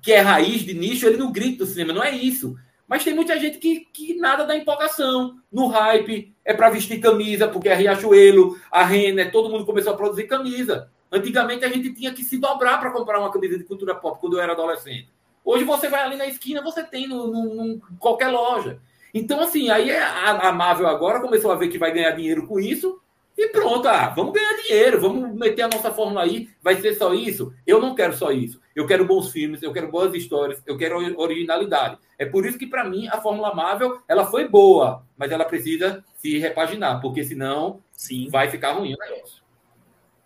que 0.00 0.12
é 0.12 0.20
raiz 0.20 0.62
de 0.62 0.72
nicho, 0.72 1.04
ele 1.04 1.16
não 1.16 1.32
grita 1.32 1.64
no 1.64 1.70
cinema, 1.70 1.92
não 1.92 2.04
é 2.04 2.14
isso. 2.14 2.56
Mas 2.90 3.04
tem 3.04 3.14
muita 3.14 3.38
gente 3.38 3.58
que, 3.58 3.86
que 3.92 4.16
nada 4.16 4.44
da 4.44 4.56
empolgação. 4.56 5.36
No 5.52 5.68
hype, 5.68 6.34
é 6.44 6.52
para 6.52 6.70
vestir 6.70 6.98
camisa, 6.98 7.46
porque 7.46 7.68
é 7.68 7.74
Riachuelo, 7.76 8.58
a 8.68 8.84
Renner, 8.84 9.30
todo 9.30 9.48
mundo 9.48 9.64
começou 9.64 9.92
a 9.92 9.96
produzir 9.96 10.24
camisa. 10.24 10.90
Antigamente 11.12 11.64
a 11.64 11.68
gente 11.68 11.94
tinha 11.94 12.12
que 12.12 12.24
se 12.24 12.36
dobrar 12.36 12.80
para 12.80 12.90
comprar 12.90 13.20
uma 13.20 13.30
camisa 13.30 13.56
de 13.56 13.62
cultura 13.62 13.94
pop 13.94 14.18
quando 14.20 14.36
eu 14.36 14.42
era 14.42 14.54
adolescente. 14.54 15.08
Hoje 15.44 15.62
você 15.62 15.88
vai 15.88 16.02
ali 16.02 16.16
na 16.16 16.26
esquina, 16.26 16.64
você 16.64 16.82
tem 16.82 17.06
no 17.06 17.80
qualquer 18.00 18.26
loja. 18.26 18.80
Então, 19.14 19.40
assim, 19.40 19.70
aí 19.70 19.92
a, 19.92 20.48
a 20.48 20.52
Marvel 20.52 20.88
agora 20.88 21.20
começou 21.20 21.52
a 21.52 21.56
ver 21.56 21.68
que 21.68 21.78
vai 21.78 21.92
ganhar 21.92 22.10
dinheiro 22.10 22.44
com 22.48 22.58
isso 22.58 23.00
e 23.40 23.48
pronto, 23.48 23.88
ah, 23.88 24.10
vamos 24.10 24.34
ganhar 24.34 24.54
dinheiro, 24.62 25.00
vamos 25.00 25.34
meter 25.34 25.62
a 25.62 25.68
nossa 25.68 25.90
fórmula 25.90 26.24
aí, 26.24 26.50
vai 26.62 26.76
ser 26.76 26.94
só 26.94 27.14
isso? 27.14 27.54
Eu 27.66 27.80
não 27.80 27.94
quero 27.94 28.14
só 28.14 28.30
isso. 28.30 28.60
Eu 28.76 28.86
quero 28.86 29.06
bons 29.06 29.32
filmes, 29.32 29.62
eu 29.62 29.72
quero 29.72 29.90
boas 29.90 30.14
histórias, 30.14 30.62
eu 30.66 30.76
quero 30.76 30.98
originalidade. 31.18 31.96
É 32.18 32.26
por 32.26 32.44
isso 32.44 32.58
que, 32.58 32.66
para 32.66 32.84
mim, 32.84 33.08
a 33.08 33.18
Fórmula 33.18 33.54
Marvel 33.54 33.98
ela 34.06 34.26
foi 34.26 34.46
boa, 34.46 35.06
mas 35.16 35.32
ela 35.32 35.46
precisa 35.46 36.04
se 36.16 36.36
repaginar, 36.36 37.00
porque 37.00 37.24
senão 37.24 37.82
Sim. 37.92 38.28
vai 38.28 38.50
ficar 38.50 38.72
ruim 38.72 38.92
o 38.92 38.98
negócio. 38.98 39.42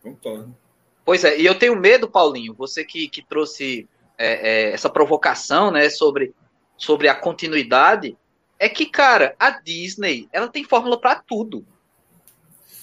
Concordo. 0.02 0.56
Pois 1.04 1.22
é, 1.22 1.38
e 1.38 1.46
eu 1.46 1.56
tenho 1.56 1.76
medo, 1.76 2.10
Paulinho, 2.10 2.52
você 2.52 2.84
que, 2.84 3.08
que 3.08 3.22
trouxe 3.22 3.88
é, 4.18 4.70
é, 4.70 4.72
essa 4.72 4.90
provocação 4.90 5.70
né, 5.70 5.88
sobre, 5.88 6.34
sobre 6.76 7.06
a 7.06 7.14
continuidade, 7.14 8.16
é 8.58 8.68
que, 8.68 8.86
cara, 8.86 9.36
a 9.38 9.50
Disney 9.50 10.28
ela 10.32 10.48
tem 10.48 10.64
fórmula 10.64 11.00
para 11.00 11.14
tudo. 11.14 11.64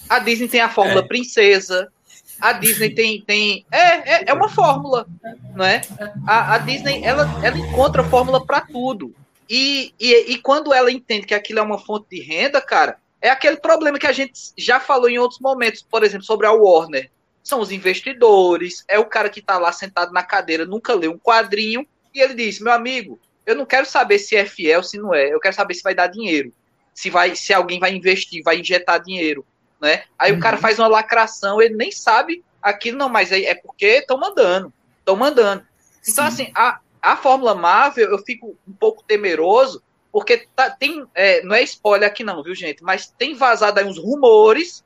A 0.08 0.18
Disney 0.18 0.48
tem 0.48 0.60
a 0.60 0.68
fórmula 0.68 1.00
é. 1.00 1.06
princesa. 1.06 1.90
A 2.40 2.52
Disney 2.52 2.90
tem. 2.90 3.22
tem 3.22 3.66
é, 3.70 3.78
é, 3.78 4.24
é 4.28 4.32
uma 4.32 4.48
fórmula. 4.48 5.06
Não 5.54 5.64
é? 5.64 5.82
A, 6.26 6.54
a 6.54 6.58
Disney 6.58 7.02
ela, 7.04 7.28
ela 7.42 7.58
encontra 7.58 8.04
fórmula 8.04 8.44
para 8.44 8.60
tudo. 8.60 9.14
E, 9.48 9.92
e, 9.98 10.32
e 10.32 10.38
quando 10.38 10.72
ela 10.72 10.90
entende 10.90 11.26
que 11.26 11.34
aquilo 11.34 11.58
é 11.58 11.62
uma 11.62 11.78
fonte 11.78 12.06
de 12.10 12.22
renda, 12.22 12.60
cara, 12.60 12.96
é 13.20 13.30
aquele 13.30 13.56
problema 13.56 13.98
que 13.98 14.06
a 14.06 14.12
gente 14.12 14.32
já 14.56 14.80
falou 14.80 15.08
em 15.08 15.18
outros 15.18 15.40
momentos, 15.40 15.82
por 15.82 16.02
exemplo, 16.02 16.24
sobre 16.24 16.46
a 16.46 16.52
Warner. 16.52 17.10
São 17.42 17.60
os 17.60 17.70
investidores, 17.70 18.84
é 18.88 18.98
o 18.98 19.04
cara 19.04 19.28
que 19.28 19.40
está 19.40 19.58
lá 19.58 19.72
sentado 19.72 20.12
na 20.12 20.22
cadeira, 20.22 20.64
nunca 20.64 20.94
leu 20.94 21.12
um 21.12 21.18
quadrinho, 21.18 21.86
e 22.14 22.20
ele 22.20 22.34
diz: 22.34 22.60
meu 22.60 22.72
amigo, 22.72 23.20
eu 23.44 23.54
não 23.54 23.66
quero 23.66 23.86
saber 23.86 24.18
se 24.18 24.36
é 24.36 24.44
fiel, 24.44 24.82
se 24.82 24.98
não 24.98 25.14
é, 25.14 25.32
eu 25.32 25.40
quero 25.40 25.54
saber 25.54 25.74
se 25.74 25.82
vai 25.82 25.94
dar 25.94 26.06
dinheiro. 26.06 26.52
Se, 26.94 27.10
vai, 27.10 27.34
se 27.34 27.52
alguém 27.52 27.80
vai 27.80 27.94
investir, 27.94 28.42
vai 28.42 28.60
injetar 28.60 29.02
dinheiro 29.02 29.44
né? 29.82 30.04
Aí 30.16 30.30
uhum. 30.30 30.38
o 30.38 30.40
cara 30.40 30.56
uhum. 30.56 30.62
faz 30.62 30.78
uma 30.78 30.86
lacração, 30.86 31.60
ele 31.60 31.74
nem 31.74 31.90
sabe 31.90 32.44
aquilo, 32.62 32.96
não, 32.96 33.08
mas 33.08 33.32
é, 33.32 33.42
é 33.42 33.54
porque 33.56 33.86
estão 33.86 34.16
mandando, 34.16 34.72
estão 35.00 35.16
mandando. 35.16 35.66
Então, 36.08 36.24
Sim. 36.30 36.44
assim, 36.44 36.52
a, 36.54 36.78
a 37.02 37.16
Fórmula 37.16 37.52
Marvel, 37.52 38.12
eu 38.12 38.18
fico 38.18 38.56
um 38.66 38.72
pouco 38.72 39.02
temeroso, 39.02 39.82
porque 40.12 40.46
tá, 40.54 40.70
tem, 40.70 41.04
é, 41.14 41.42
não 41.42 41.56
é 41.56 41.62
spoiler 41.62 42.08
aqui 42.08 42.22
não, 42.22 42.42
viu, 42.44 42.54
gente? 42.54 42.84
Mas 42.84 43.08
tem 43.18 43.34
vazado 43.34 43.80
aí 43.80 43.84
uns 43.84 43.98
rumores 43.98 44.84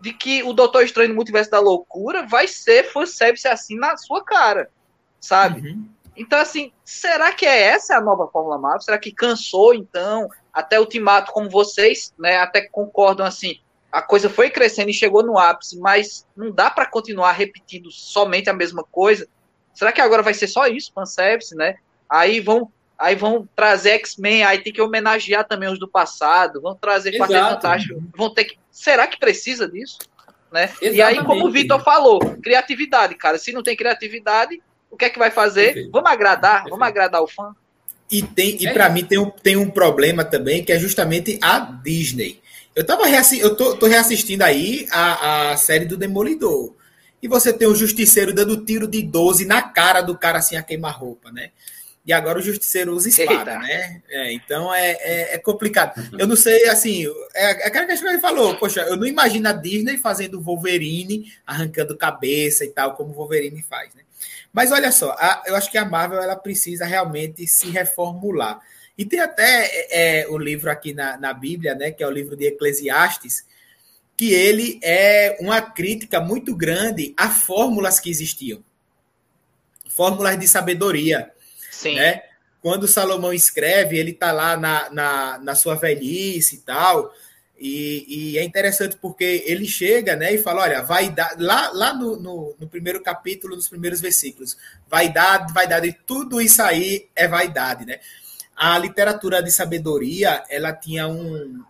de 0.00 0.12
que 0.12 0.42
o 0.42 0.52
Doutor 0.52 0.82
Estranho 0.82 1.10
no 1.10 1.14
Multiverso 1.14 1.52
da 1.52 1.60
Loucura 1.60 2.26
vai 2.26 2.48
ser 2.48 2.90
fanservice 2.90 3.46
assim 3.46 3.76
na 3.76 3.96
sua 3.96 4.24
cara, 4.24 4.68
sabe? 5.20 5.60
Uhum. 5.60 5.88
Então, 6.16 6.40
assim, 6.40 6.72
será 6.84 7.32
que 7.32 7.46
é 7.46 7.62
essa 7.62 7.96
a 7.96 8.00
nova 8.00 8.26
Fórmula 8.26 8.58
Marvel? 8.58 8.80
Será 8.80 8.98
que 8.98 9.12
cansou, 9.12 9.72
então? 9.72 10.28
Até 10.52 10.80
Ultimato, 10.80 11.32
como 11.32 11.48
vocês, 11.48 12.12
né, 12.18 12.38
até 12.38 12.62
concordam, 12.62 13.24
assim, 13.24 13.60
a 13.92 14.00
coisa 14.00 14.30
foi 14.30 14.48
crescendo 14.48 14.88
e 14.88 14.94
chegou 14.94 15.22
no 15.22 15.38
ápice, 15.38 15.78
mas 15.78 16.26
não 16.34 16.50
dá 16.50 16.70
para 16.70 16.86
continuar 16.86 17.32
repetindo 17.32 17.90
somente 17.90 18.48
a 18.48 18.54
mesma 18.54 18.82
coisa. 18.82 19.28
Será 19.74 19.92
que 19.92 20.00
agora 20.00 20.22
vai 20.22 20.32
ser 20.32 20.46
só 20.46 20.66
isso, 20.66 20.90
fanservice, 20.94 21.54
né? 21.54 21.76
Aí 22.08 22.40
vão, 22.40 22.72
aí 22.98 23.14
vão 23.14 23.46
trazer 23.54 23.90
X-Men, 23.90 24.44
aí 24.44 24.58
tem 24.58 24.72
que 24.72 24.80
homenagear 24.80 25.46
também 25.46 25.68
os 25.68 25.78
do 25.78 25.86
passado, 25.86 26.60
vão 26.62 26.74
trazer 26.74 27.18
Quarteto 27.18 27.50
Fantástico, 27.50 28.02
vão 28.16 28.32
ter 28.32 28.46
que. 28.46 28.58
Será 28.70 29.06
que 29.06 29.18
precisa 29.18 29.68
disso? 29.68 29.98
Né? 30.50 30.70
E 30.80 31.00
aí, 31.00 31.22
como 31.24 31.46
o 31.46 31.50
Vitor 31.50 31.82
falou, 31.82 32.18
criatividade, 32.42 33.14
cara. 33.14 33.38
Se 33.38 33.52
não 33.52 33.62
tem 33.62 33.76
criatividade, 33.76 34.62
o 34.90 34.96
que 34.96 35.06
é 35.06 35.10
que 35.10 35.18
vai 35.18 35.30
fazer? 35.30 35.66
Perfeito. 35.66 35.90
Vamos 35.90 36.10
agradar, 36.10 36.52
Perfeito. 36.52 36.70
vamos 36.70 36.86
agradar 36.86 37.22
o 37.22 37.26
fã. 37.26 37.54
E 38.10 38.22
tem, 38.22 38.58
e 38.60 38.66
é 38.66 38.72
para 38.74 38.90
mim 38.90 39.02
tem 39.02 39.18
um, 39.18 39.30
tem 39.30 39.56
um 39.56 39.70
problema 39.70 40.22
também 40.22 40.62
que 40.62 40.70
é 40.70 40.78
justamente 40.78 41.38
a 41.42 41.58
Disney. 41.58 42.41
Eu 42.74 42.84
tava 42.84 43.06
reassi 43.06 43.38
eu 43.38 43.54
tô, 43.54 43.76
tô, 43.76 43.86
reassistindo 43.86 44.42
aí 44.42 44.86
a, 44.90 45.52
a 45.52 45.56
série 45.56 45.84
do 45.84 45.96
Demolidor. 45.96 46.74
E 47.22 47.28
você 47.28 47.52
tem 47.52 47.68
o 47.68 47.74
Justiceiro 47.74 48.32
dando 48.32 48.64
tiro 48.64 48.88
de 48.88 49.02
12 49.02 49.44
na 49.44 49.62
cara 49.62 50.00
do 50.00 50.16
cara 50.16 50.38
assim 50.38 50.56
a 50.56 50.62
queimar-roupa, 50.62 51.30
né? 51.30 51.50
E 52.04 52.12
agora 52.12 52.40
o 52.40 52.42
Justiceiro 52.42 52.92
usa 52.92 53.08
espada, 53.08 53.52
Eita. 53.52 53.58
né? 53.60 54.02
É, 54.08 54.32
então 54.32 54.74
é, 54.74 54.90
é, 54.90 55.34
é, 55.34 55.38
complicado. 55.38 55.94
Eu 56.18 56.26
não 56.26 56.34
sei, 56.34 56.68
assim, 56.68 57.06
é, 57.32 57.44
é 57.62 57.66
aquela 57.68 57.86
questão 57.86 58.08
que 58.08 58.14
ele 58.14 58.20
falou, 58.20 58.56
poxa, 58.56 58.80
eu 58.80 58.96
não 58.96 59.06
imagino 59.06 59.48
a 59.48 59.52
Disney 59.52 59.96
fazendo 59.98 60.40
Wolverine, 60.40 61.32
arrancando 61.46 61.96
cabeça 61.96 62.64
e 62.64 62.70
tal, 62.70 62.94
como 62.94 63.10
o 63.10 63.14
Wolverine 63.14 63.62
faz, 63.62 63.94
né? 63.94 64.02
Mas 64.52 64.72
olha 64.72 64.90
só, 64.90 65.12
a, 65.12 65.44
eu 65.46 65.54
acho 65.54 65.70
que 65.70 65.78
a 65.78 65.84
Marvel 65.84 66.20
ela 66.20 66.36
precisa 66.36 66.84
realmente 66.84 67.46
se 67.46 67.70
reformular. 67.70 68.60
E 68.96 69.04
tem 69.04 69.20
até 69.20 69.86
é, 69.90 70.28
o 70.28 70.36
livro 70.36 70.70
aqui 70.70 70.92
na, 70.92 71.16
na 71.16 71.32
Bíblia, 71.32 71.74
né, 71.74 71.90
que 71.90 72.02
é 72.02 72.06
o 72.06 72.10
livro 72.10 72.36
de 72.36 72.46
Eclesiastes, 72.46 73.44
que 74.16 74.32
ele 74.32 74.78
é 74.82 75.36
uma 75.40 75.60
crítica 75.60 76.20
muito 76.20 76.54
grande 76.54 77.14
a 77.16 77.30
fórmulas 77.30 77.98
que 77.98 78.10
existiam. 78.10 78.62
Fórmulas 79.88 80.38
de 80.38 80.46
sabedoria. 80.46 81.30
Sim. 81.70 81.96
Né? 81.96 82.22
Quando 82.60 82.86
Salomão 82.86 83.32
escreve, 83.32 83.98
ele 83.98 84.12
está 84.12 84.30
lá 84.30 84.56
na, 84.56 84.90
na, 84.90 85.38
na, 85.38 85.54
sua 85.54 85.74
velhice 85.74 86.56
e 86.56 86.58
tal. 86.58 87.12
E, 87.58 88.34
e, 88.34 88.38
é 88.38 88.44
interessante 88.44 88.96
porque 88.96 89.42
ele 89.46 89.66
chega 89.66 90.14
né, 90.14 90.32
e 90.34 90.38
fala: 90.38 90.62
olha, 90.62 90.82
vaidade, 90.82 91.42
lá, 91.42 91.70
lá 91.72 91.94
no, 91.94 92.16
no, 92.16 92.56
no, 92.58 92.68
primeiro 92.68 93.02
capítulo, 93.02 93.56
nos 93.56 93.68
primeiros 93.68 94.00
versículos, 94.00 94.56
vaidade, 94.88 95.52
vaidade, 95.52 95.96
tudo 96.06 96.40
isso 96.40 96.62
aí 96.62 97.08
é 97.14 97.26
vaidade, 97.26 97.84
né? 97.86 97.98
A 98.56 98.78
literatura 98.78 99.42
de 99.42 99.50
sabedoria 99.50 100.42
ela 100.48 100.72
tinha 100.72 101.08
um, 101.08 101.62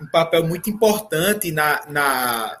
um 0.00 0.06
papel 0.06 0.46
muito 0.46 0.70
importante 0.70 1.50
na, 1.50 1.84
na, 1.88 2.58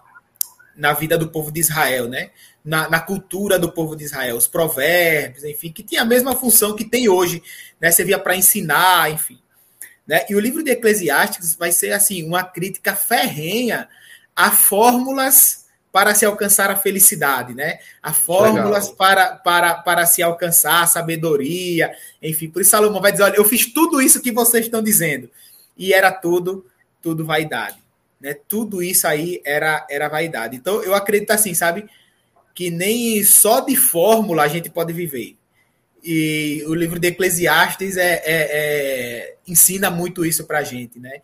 na 0.76 0.92
vida 0.92 1.16
do 1.16 1.28
povo 1.28 1.50
de 1.50 1.60
Israel, 1.60 2.08
né? 2.08 2.30
Na, 2.64 2.88
na, 2.88 3.00
cultura 3.00 3.58
do 3.58 3.72
povo 3.72 3.96
de 3.96 4.04
Israel, 4.04 4.36
os 4.36 4.46
provérbios, 4.46 5.44
enfim, 5.44 5.72
que 5.72 5.82
tinha 5.82 6.02
a 6.02 6.04
mesma 6.04 6.34
função 6.34 6.76
que 6.76 6.84
tem 6.84 7.08
hoje, 7.08 7.42
né? 7.80 7.90
Servia 7.90 8.18
para 8.18 8.36
ensinar, 8.36 9.10
enfim. 9.10 9.40
Né? 10.06 10.24
E 10.28 10.34
o 10.34 10.40
livro 10.40 10.62
de 10.62 10.70
Eclesiastes 10.70 11.54
vai 11.54 11.70
ser 11.70 11.92
assim 11.92 12.26
uma 12.26 12.42
crítica 12.42 12.96
ferrenha 12.96 13.88
a 14.34 14.50
fórmulas 14.50 15.66
para 15.98 16.14
se 16.14 16.24
alcançar 16.24 16.70
a 16.70 16.76
felicidade, 16.76 17.54
né? 17.54 17.80
A 18.00 18.12
fórmulas 18.12 18.88
para, 18.88 19.34
para, 19.34 19.74
para 19.74 20.06
se 20.06 20.22
alcançar 20.22 20.84
a 20.84 20.86
sabedoria, 20.86 21.92
enfim. 22.22 22.48
Por 22.48 22.62
isso 22.62 22.70
Salomão 22.70 23.02
vai 23.02 23.10
dizer, 23.10 23.24
olha, 23.24 23.34
eu 23.34 23.44
fiz 23.44 23.66
tudo 23.66 24.00
isso 24.00 24.22
que 24.22 24.30
vocês 24.30 24.66
estão 24.66 24.80
dizendo. 24.80 25.28
E 25.76 25.92
era 25.92 26.12
tudo, 26.12 26.64
tudo 27.02 27.26
vaidade. 27.26 27.78
Né? 28.20 28.32
Tudo 28.46 28.80
isso 28.80 29.08
aí 29.08 29.42
era, 29.44 29.84
era 29.90 30.08
vaidade. 30.08 30.54
Então, 30.54 30.80
eu 30.84 30.94
acredito 30.94 31.32
assim, 31.32 31.52
sabe? 31.52 31.84
Que 32.54 32.70
nem 32.70 33.24
só 33.24 33.58
de 33.58 33.74
fórmula 33.74 34.44
a 34.44 34.48
gente 34.48 34.70
pode 34.70 34.92
viver. 34.92 35.36
E 36.04 36.62
o 36.68 36.74
livro 36.74 37.00
de 37.00 37.08
Eclesiastes 37.08 37.96
é, 37.96 38.22
é, 38.24 38.24
é 38.24 39.36
ensina 39.48 39.90
muito 39.90 40.24
isso 40.24 40.46
para 40.46 40.60
a 40.60 40.64
gente, 40.64 41.00
né? 41.00 41.22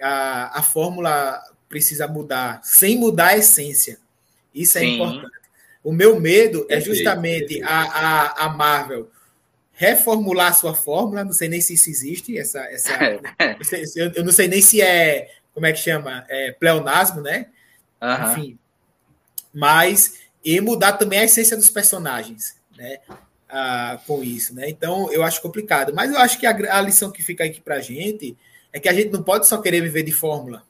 A, 0.00 0.60
a 0.60 0.62
fórmula 0.62 1.42
precisa 1.68 2.08
mudar, 2.08 2.62
sem 2.64 2.96
mudar 2.96 3.28
a 3.28 3.36
essência. 3.36 4.02
Isso 4.54 4.78
é 4.78 4.82
Sim. 4.82 4.94
importante. 4.94 5.32
O 5.82 5.92
meu 5.92 6.18
medo 6.18 6.66
é 6.70 6.80
justamente 6.80 7.62
a, 7.62 7.82
a, 7.82 8.44
a 8.46 8.48
Marvel 8.48 9.10
reformular 9.72 10.56
sua 10.56 10.72
fórmula, 10.72 11.24
não 11.24 11.32
sei 11.32 11.48
nem 11.48 11.60
se 11.60 11.74
isso 11.74 11.90
existe, 11.90 12.38
essa, 12.38 12.60
essa 12.70 12.92
eu 14.14 14.24
não 14.24 14.32
sei 14.32 14.46
nem 14.46 14.62
se 14.62 14.80
é 14.80 15.28
como 15.54 15.66
é 15.66 15.72
que 15.72 15.78
chama? 15.78 16.26
É, 16.28 16.50
pleonasmo, 16.50 17.20
né? 17.20 17.46
Uhum. 18.02 18.32
Enfim. 18.32 18.58
Mas, 19.52 20.18
e 20.44 20.60
mudar 20.60 20.94
também 20.94 21.20
a 21.20 21.24
essência 21.24 21.56
dos 21.56 21.70
personagens, 21.70 22.56
né? 22.76 22.98
Ah, 23.48 24.00
com 24.04 24.22
isso, 24.22 24.52
né? 24.52 24.68
Então, 24.68 25.10
eu 25.12 25.22
acho 25.22 25.40
complicado. 25.40 25.94
Mas 25.94 26.10
eu 26.10 26.18
acho 26.18 26.40
que 26.40 26.46
a, 26.46 26.76
a 26.76 26.80
lição 26.80 27.12
que 27.12 27.22
fica 27.22 27.44
aqui 27.44 27.60
pra 27.60 27.78
gente 27.78 28.36
é 28.72 28.80
que 28.80 28.88
a 28.88 28.92
gente 28.92 29.12
não 29.12 29.22
pode 29.22 29.46
só 29.46 29.58
querer 29.58 29.80
viver 29.80 30.02
de 30.02 30.10
fórmula, 30.10 30.64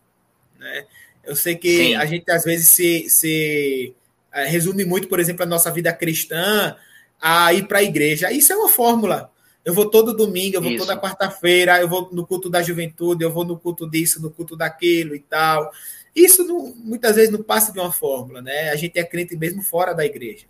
né? 0.58 0.84
Eu 1.26 1.36
sei 1.36 1.56
que 1.56 1.76
Sim. 1.76 1.94
a 1.94 2.04
gente, 2.04 2.30
às 2.30 2.44
vezes, 2.44 2.68
se, 2.68 3.08
se 3.08 3.94
é, 4.32 4.46
resume 4.46 4.84
muito, 4.84 5.08
por 5.08 5.20
exemplo, 5.20 5.42
a 5.42 5.46
nossa 5.46 5.70
vida 5.70 5.92
cristã 5.92 6.76
a 7.20 7.52
ir 7.54 7.66
para 7.66 7.78
a 7.78 7.82
igreja. 7.82 8.30
Isso 8.32 8.52
é 8.52 8.56
uma 8.56 8.68
fórmula. 8.68 9.30
Eu 9.64 9.72
vou 9.72 9.88
todo 9.88 10.14
domingo, 10.14 10.56
eu 10.56 10.60
vou 10.60 10.72
Isso. 10.72 10.84
toda 10.84 11.00
quarta-feira, 11.00 11.80
eu 11.80 11.88
vou 11.88 12.10
no 12.12 12.26
culto 12.26 12.50
da 12.50 12.62
juventude, 12.62 13.24
eu 13.24 13.32
vou 13.32 13.44
no 13.44 13.58
culto 13.58 13.88
disso, 13.88 14.20
no 14.20 14.30
culto 14.30 14.54
daquilo 14.54 15.14
e 15.14 15.20
tal. 15.20 15.72
Isso 16.14 16.44
não, 16.44 16.74
muitas 16.76 17.16
vezes 17.16 17.30
não 17.30 17.42
passa 17.42 17.72
de 17.72 17.78
uma 17.78 17.90
fórmula, 17.90 18.42
né? 18.42 18.70
A 18.70 18.76
gente 18.76 18.98
é 18.98 19.04
crente 19.04 19.34
mesmo 19.36 19.62
fora 19.62 19.94
da 19.94 20.04
igreja, 20.04 20.44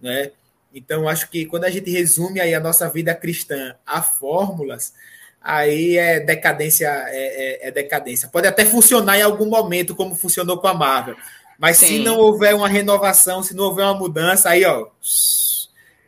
né? 0.00 0.32
Então, 0.74 1.08
acho 1.08 1.30
que 1.30 1.46
quando 1.46 1.64
a 1.64 1.70
gente 1.70 1.90
resume 1.90 2.40
aí 2.40 2.54
a 2.54 2.60
nossa 2.60 2.88
vida 2.88 3.14
cristã 3.14 3.76
a 3.86 4.02
fórmulas, 4.02 4.94
aí 5.40 5.96
é 5.96 6.20
decadência, 6.20 6.86
é, 7.08 7.66
é, 7.66 7.68
é 7.68 7.70
decadência. 7.70 8.28
Pode 8.28 8.46
até 8.46 8.64
funcionar 8.64 9.18
em 9.18 9.22
algum 9.22 9.46
momento, 9.46 9.94
como 9.94 10.14
funcionou 10.14 10.58
com 10.58 10.68
a 10.68 10.74
Marvel. 10.74 11.16
Mas 11.58 11.76
Sim. 11.76 11.86
se 11.86 11.98
não 11.98 12.16
houver 12.16 12.54
uma 12.54 12.68
renovação, 12.68 13.42
se 13.42 13.54
não 13.54 13.64
houver 13.64 13.84
uma 13.84 13.94
mudança, 13.94 14.48
aí, 14.48 14.64
ó, 14.64 14.86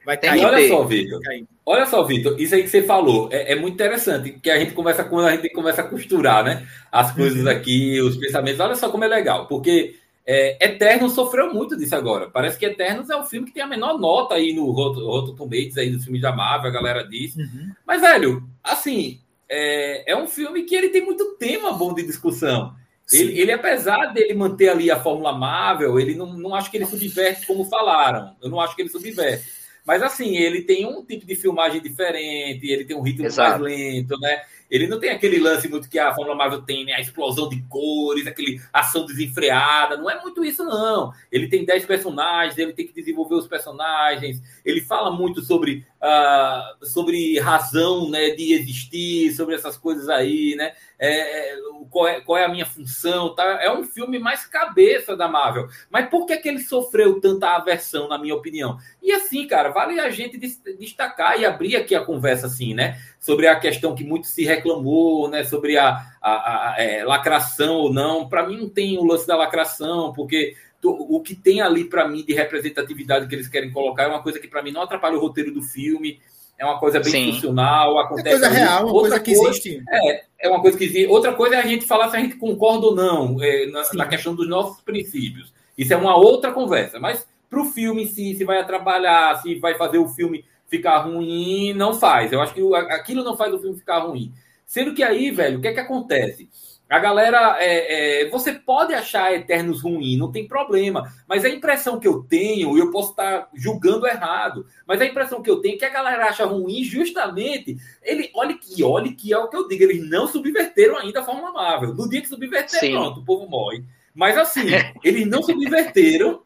vai 0.05 0.17
cair. 0.17 0.45
Olha 0.45 0.69
só, 0.69 0.85
Vitor. 0.85 1.21
Olha 1.65 1.87
só, 1.87 2.03
Vitor, 2.03 2.41
isso 2.41 2.55
aí 2.55 2.63
que 2.63 2.69
você 2.69 2.83
falou 2.83 3.29
é, 3.31 3.53
é, 3.53 3.55
muito 3.55 3.75
interessante, 3.75 4.33
que 4.33 4.51
a 4.51 4.59
gente 4.59 4.73
começa 4.73 5.05
quando 5.05 5.27
a 5.27 5.37
gente 5.37 5.51
começa 5.51 5.83
a 5.83 5.87
costurar, 5.87 6.43
né? 6.43 6.67
As 6.91 7.13
coisas 7.13 7.43
uhum. 7.45 7.51
aqui, 7.51 8.01
os 8.01 8.17
pensamentos. 8.17 8.61
Olha 8.61 8.75
só 8.75 8.89
como 8.89 9.05
é 9.05 9.09
legal, 9.09 9.47
porque 9.47 9.95
é, 10.27 10.57
Eternos 10.65 11.13
sofreu 11.13 11.53
muito 11.53 11.77
disso 11.77 11.95
agora. 11.97 12.31
Parece 12.31 12.59
que 12.59 12.67
Eternos 12.67 13.11
é 13.11 13.17
o 13.17 13.25
filme 13.25 13.47
que 13.47 13.55
tem 13.55 13.63
a 13.63 13.67
menor 13.67 13.99
nota 13.99 14.35
aí 14.35 14.53
no 14.53 14.71
Rotten 14.71 15.37
Tomatoes 15.37 15.79
aí 15.79 15.91
dos 15.91 16.05
filmes 16.05 16.23
da 16.23 16.33
Marvel, 16.33 16.71
a 16.71 16.75
galera 16.75 17.07
diz. 17.07 17.37
Uhum. 17.37 17.73
Mas 17.87 18.01
velho, 18.01 18.43
assim, 18.63 19.21
é, 19.55 20.13
é 20.13 20.17
um 20.17 20.27
filme 20.27 20.63
que 20.63 20.75
ele 20.75 20.89
tem 20.89 21.05
muito 21.05 21.37
tema 21.37 21.73
bom 21.73 21.93
de 21.93 22.03
discussão. 22.03 22.75
Ele, 23.13 23.39
ele, 23.39 23.53
apesar 23.53 24.07
dele 24.07 24.33
manter 24.33 24.71
ali 24.71 24.91
a 24.91 24.99
fórmula 24.99 25.37
Marvel, 25.37 26.01
ele 26.01 26.15
não, 26.15 26.33
não 26.33 26.55
acho 26.55 26.71
que 26.71 26.79
ele 26.79 26.87
subverte 26.87 27.47
como 27.47 27.67
falaram. 27.67 28.35
Eu 28.43 28.49
não 28.49 28.59
acho 28.59 28.75
que 28.75 28.81
ele 28.81 28.89
subverte. 28.89 29.45
Mas 29.85 30.03
assim, 30.03 30.37
ele 30.37 30.63
tem 30.63 30.87
um 30.87 31.05
tipo 31.05 31.27
de 31.27 31.35
filmagem 31.35 31.83
diferente, 31.83 32.67
ele 32.67 32.85
tem 32.85 32.97
um 32.97 33.03
ritmo 33.03 33.27
Exato. 33.27 33.61
mais 33.61 33.63
lento, 33.63 34.19
né? 34.19 34.43
Ele 34.73 34.87
não 34.87 34.99
tem 34.99 35.11
aquele 35.11 35.39
lance 35.39 35.69
muito 35.69 35.87
que 35.87 35.99
a 35.99 36.15
Fórmula 36.15 36.35
Marvel 36.35 36.63
tem, 36.63 36.87
né? 36.87 36.95
A 36.95 37.01
explosão 37.01 37.47
de 37.47 37.61
cores, 37.65 38.27
aquele 38.27 38.59
ação 38.73 39.05
desenfreada. 39.05 39.99
Não 39.99 40.09
é 40.09 40.19
muito 40.19 40.43
isso, 40.43 40.65
não. 40.65 41.13
Ele 41.31 41.47
tem 41.47 41.63
10 41.63 41.85
personagens, 41.85 42.57
ele 42.57 42.73
tem 42.73 42.87
que 42.87 42.95
desenvolver 42.95 43.35
os 43.35 43.47
personagens. 43.47 44.43
Ele 44.65 44.81
fala 44.81 45.11
muito 45.11 45.43
sobre, 45.43 45.87
uh, 46.01 46.87
sobre 46.87 47.39
razão 47.39 48.09
né, 48.09 48.31
de 48.31 48.55
existir, 48.55 49.33
sobre 49.33 49.55
essas 49.55 49.77
coisas 49.77 50.09
aí, 50.09 50.55
né? 50.57 50.73
É, 50.99 51.51
é, 51.51 51.57
qual, 51.91 52.07
é, 52.07 52.21
qual 52.21 52.39
é 52.39 52.45
a 52.45 52.49
minha 52.49 52.65
função? 52.65 53.35
Tá? 53.35 53.61
É 53.61 53.71
um 53.73 53.83
filme 53.83 54.21
mais 54.21 54.47
cabeça 54.47 55.17
da 55.17 55.27
Marvel. 55.27 55.69
Mas 55.91 56.09
por 56.09 56.27
que, 56.27 56.37
que 56.37 56.49
ele 56.49 56.61
sofreu 56.61 57.21
tanta 57.21 57.57
aversão, 57.57 58.09
na 58.09 58.17
minha 58.17 58.37
opinião? 58.37 58.79
E 59.03 59.11
assim, 59.11 59.45
cara, 59.49 59.71
vale 59.71 59.99
a 59.99 60.09
gente 60.11 60.39
destacar 60.39 61.41
e 61.41 61.45
abrir 61.45 61.75
aqui 61.75 61.95
a 61.97 62.05
conversa 62.05 62.47
assim, 62.47 62.73
né? 62.73 63.01
Sobre 63.19 63.49
a 63.49 63.59
questão 63.59 63.97
que 63.97 64.05
muito 64.05 64.29
se 64.29 64.45
reclamou, 64.63 65.29
né? 65.29 65.45
Sobre 65.45 65.77
a, 65.77 66.01
a, 66.21 66.73
a 66.73 66.77
é, 66.79 67.05
lacração 67.05 67.75
ou 67.75 67.93
não. 67.93 68.29
Para 68.29 68.47
mim 68.47 68.57
não 68.57 68.69
tem 68.69 68.99
o 68.99 69.05
lance 69.05 69.27
da 69.27 69.37
lacração, 69.37 70.13
porque 70.13 70.55
o 70.85 71.21
que 71.21 71.35
tem 71.35 71.61
ali 71.61 71.85
para 71.85 72.09
mim 72.09 72.25
de 72.25 72.33
representatividade 72.33 73.29
que 73.29 73.35
eles 73.35 73.49
querem 73.49 73.71
colocar 73.71 74.05
é 74.05 74.09
uma 74.09 74.23
coisa 74.23 74.41
que 74.41 74.49
para 74.49 74.63
mim 74.63 74.73
não 74.73 74.83
atrapalha 74.83 75.17
o 75.17 75.21
roteiro 75.21 75.53
do 75.53 75.63
filme, 75.63 76.19
é 76.59 76.65
uma 76.65 76.79
coisa 76.79 77.01
bem 77.01 77.11
Sim. 77.11 77.33
funcional, 77.33 77.99
acontece. 77.99 78.29
É 78.29 78.31
coisa 78.31 78.47
ali. 78.47 78.57
real, 78.57 78.85
uma 78.85 78.93
Outra 78.93 79.11
coisa 79.11 79.21
que 79.21 79.35
coisa, 79.35 79.51
existe. 79.51 79.83
É, 79.89 80.25
é 80.41 80.49
uma 80.49 80.61
coisa 80.61 80.79
que 80.79 80.85
existe. 80.85 81.07
Outra 81.07 81.33
coisa 81.35 81.57
é 81.57 81.59
a 81.59 81.67
gente 81.67 81.87
falar 81.87 82.09
se 82.09 82.17
a 82.17 82.21
gente 82.21 82.37
concorda 82.37 82.87
ou 82.87 82.95
não 82.95 83.43
é, 83.43 83.67
na, 83.67 83.83
na, 83.95 84.07
questão 84.07 84.35
dos 84.35 84.49
nossos 84.49 84.81
princípios. 84.81 85.53
Isso 85.77 85.93
é 85.93 85.97
uma 85.97 86.17
outra 86.17 86.53
conversa. 86.53 86.99
Mas 86.99 87.27
para 87.49 87.61
o 87.61 87.65
filme 87.65 88.05
em 88.05 88.07
si, 88.07 88.35
se 88.35 88.45
vai 88.45 88.59
atrapalhar, 88.59 89.41
se 89.41 89.57
vai 89.57 89.77
fazer 89.77 89.99
o 89.99 90.09
filme 90.09 90.45
ficar 90.69 90.99
ruim, 91.01 91.75
não 91.75 91.95
faz. 91.95 92.33
Eu 92.33 92.41
acho 92.41 92.55
que 92.55 92.63
aquilo 92.75 93.23
não 93.23 93.37
faz 93.37 93.53
o 93.53 93.59
filme 93.59 93.77
ficar 93.77 93.99
ruim. 93.99 94.33
Sendo 94.73 94.95
que 94.95 95.03
aí, 95.03 95.31
velho, 95.31 95.59
o 95.59 95.61
que 95.61 95.69
é 95.69 95.75
que 95.75 95.81
acontece? 95.81 96.49
A 96.89 96.99
galera, 96.99 97.59
é, 97.61 98.23
é, 98.23 98.31
você 98.31 98.55
pode 98.55 98.95
achar 98.95 99.31
Eternos 99.31 99.83
ruim, 99.83 100.17
não 100.17 100.33
tem 100.33 100.49
problema. 100.49 101.13
Mas 101.29 101.45
a 101.45 101.51
impressão 101.51 102.01
que 102.01 102.09
eu 102.09 102.23
tenho, 102.23 102.75
e 102.75 102.81
eu 102.81 102.91
posso 102.91 103.11
estar 103.11 103.51
julgando 103.53 104.07
errado, 104.07 104.65
mas 104.87 104.99
a 105.03 105.05
impressão 105.05 105.43
que 105.43 105.51
eu 105.51 105.61
tenho 105.61 105.75
é 105.75 105.79
que 105.79 105.85
a 105.85 105.91
galera 105.91 106.25
acha 106.25 106.47
ruim 106.47 106.83
justamente. 106.85 107.77
Ele, 108.03 108.31
olha 108.35 108.57
que, 108.57 108.83
olha 108.83 109.13
que 109.13 109.31
é 109.31 109.37
o 109.37 109.51
que 109.51 109.57
eu 109.59 109.69
digo, 109.69 109.83
eles 109.83 110.09
não 110.09 110.27
subverteram 110.27 110.97
ainda 110.97 111.21
a 111.21 111.23
Fórmula 111.23 111.53
Marvel. 111.53 111.93
No 111.93 112.09
dia 112.09 112.23
que 112.23 112.29
subverter, 112.29 112.81
Sim. 112.81 112.93
pronto, 112.93 113.21
o 113.21 113.25
povo 113.27 113.47
morre. 113.47 113.85
Mas 114.15 114.39
assim, 114.39 114.69
eles 115.05 115.27
não 115.27 115.43
subverteram 115.43 116.41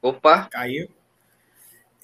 Opa! 0.00 0.48
Caiu. 0.50 0.88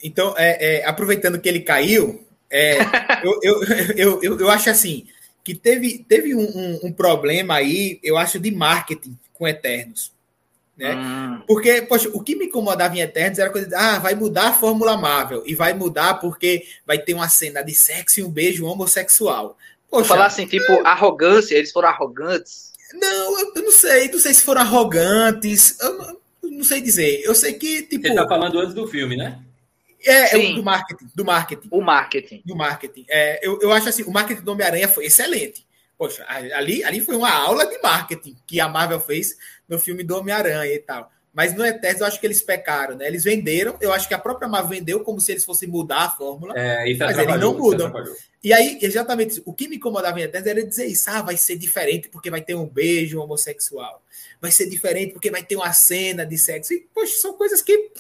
Então, 0.03 0.35
é, 0.37 0.79
é, 0.79 0.87
aproveitando 0.87 1.41
que 1.41 1.49
ele 1.49 1.61
caiu, 1.61 2.25
é, 2.51 2.79
eu, 3.25 3.41
eu, 3.43 3.65
eu, 3.97 4.23
eu, 4.23 4.41
eu, 4.41 4.51
acho 4.51 4.71
assim, 4.71 5.07
que 5.43 5.55
teve, 5.55 6.05
teve 6.09 6.35
um, 6.35 6.41
um, 6.41 6.81
um, 6.85 6.93
problema 6.93 7.55
aí, 7.55 7.99
eu 8.03 8.17
acho, 8.17 8.39
de 8.39 8.51
marketing 8.51 9.19
com 9.33 9.47
Eternos. 9.47 10.13
Né? 10.77 10.95
Hum. 10.95 11.43
Porque, 11.47 11.83
poxa, 11.83 12.11
o 12.13 12.23
que 12.23 12.37
me 12.37 12.47
incomodava 12.47 12.95
em 12.97 13.01
Eternos 13.01 13.39
era 13.39 13.51
coisa 13.51 13.69
de, 13.69 13.75
ah, 13.75 13.99
vai 13.99 14.15
mudar 14.15 14.49
a 14.49 14.53
Fórmula 14.53 14.97
Marvel, 14.97 15.43
e 15.47 15.55
vai 15.55 15.73
mudar 15.73 16.15
porque 16.15 16.67
vai 16.87 16.99
ter 16.99 17.15
uma 17.15 17.29
cena 17.29 17.63
de 17.63 17.75
sexo 17.75 18.21
e 18.21 18.25
um 18.25 18.31
beijo 18.31 18.67
homossexual. 18.67 19.57
Poxa, 19.91 20.09
Falar 20.09 20.27
assim, 20.27 20.47
tipo, 20.47 20.87
arrogância, 20.87 21.55
eles 21.55 21.73
foram 21.73 21.89
arrogantes? 21.89 22.73
Não, 22.93 23.41
eu, 23.41 23.53
eu 23.57 23.63
não 23.63 23.73
sei, 23.73 24.11
não 24.11 24.19
sei 24.19 24.35
se 24.35 24.43
foram 24.43 24.61
arrogantes, 24.61 25.79
eu, 25.81 26.21
não 26.43 26.65
sei 26.65 26.81
dizer. 26.81 27.23
Eu 27.25 27.35
sei 27.35 27.55
que, 27.55 27.83
tipo. 27.83 28.07
Você 28.07 28.15
tá 28.15 28.29
falando 28.29 28.59
antes 28.59 28.75
do 28.75 28.87
filme, 28.87 29.17
né? 29.17 29.39
É, 30.07 30.37
é 30.37 30.55
do 30.55 30.63
marketing. 30.63 31.09
Do 31.15 31.25
marketing. 31.25 31.69
O 31.71 31.81
marketing. 31.81 32.43
Do 32.45 32.57
marketing. 32.57 33.07
É, 33.09 33.47
eu, 33.47 33.59
eu 33.61 33.73
acho 33.73 33.89
assim, 33.89 34.03
o 34.05 34.11
marketing 34.11 34.43
do 34.43 34.53
Homem-Aranha 34.53 34.89
foi 34.89 35.07
excelente. 35.07 35.67
Poxa, 35.99 36.25
ali, 36.29 36.85
ali 36.85 37.01
foi 37.01 37.17
uma 37.17 37.31
aula 37.31 37.67
de 37.67 37.79
marketing 37.81 38.37
que 38.47 38.61
a 38.61 38.69
Marvel 38.69 39.01
fez 39.01 39.37
no 39.67 39.79
filme 39.79 40.05
do 40.05 40.17
Homem-Aranha 40.17 40.73
e 40.73 40.79
tal. 40.79 41.11
Mas 41.33 41.55
no 41.55 41.65
Eterno 41.65 42.01
eu 42.01 42.07
acho 42.07 42.19
que 42.21 42.27
eles 42.27 42.41
pecaram, 42.41 42.97
né? 42.97 43.07
Eles 43.07 43.25
venderam, 43.25 43.77
eu 43.81 43.93
acho 43.93 44.09
que 44.09 44.15
a 44.15 44.19
própria 44.19 44.49
Marvel 44.49 44.71
vendeu 44.71 45.01
como 45.01 45.21
se 45.21 45.33
eles 45.33 45.45
fossem 45.45 45.69
mudar 45.69 46.05
a 46.05 46.11
fórmula. 46.11 46.55
É, 46.57 46.91
isso 46.91 47.01
mas 47.01 47.19
eles 47.19 47.41
não 47.41 47.55
mudam. 47.55 47.93
E 48.43 48.53
aí, 48.53 48.79
exatamente, 48.81 49.43
o 49.45 49.53
que 49.53 49.69
me 49.69 49.77
incomodava 49.77 50.19
em 50.21 50.23
Eterno 50.23 50.49
era 50.49 50.65
dizer 50.65 50.87
isso, 50.87 51.11
ah, 51.11 51.21
vai 51.21 51.37
ser 51.37 51.57
diferente 51.57 52.09
porque 52.09 52.31
vai 52.31 52.41
ter 52.41 52.55
um 52.55 52.67
beijo 52.67 53.21
homossexual 53.21 54.03
vai 54.41 54.51
ser 54.51 54.69
diferente 54.69 55.13
porque 55.13 55.31
vai 55.31 55.43
ter 55.43 55.57
uma 55.57 55.73
cena 55.73 56.25
de 56.25 56.39
sexo. 56.39 56.73
E, 56.73 56.87
poxa, 56.95 57.17
são 57.17 57.35
coisas 57.35 57.63
que 57.63 57.91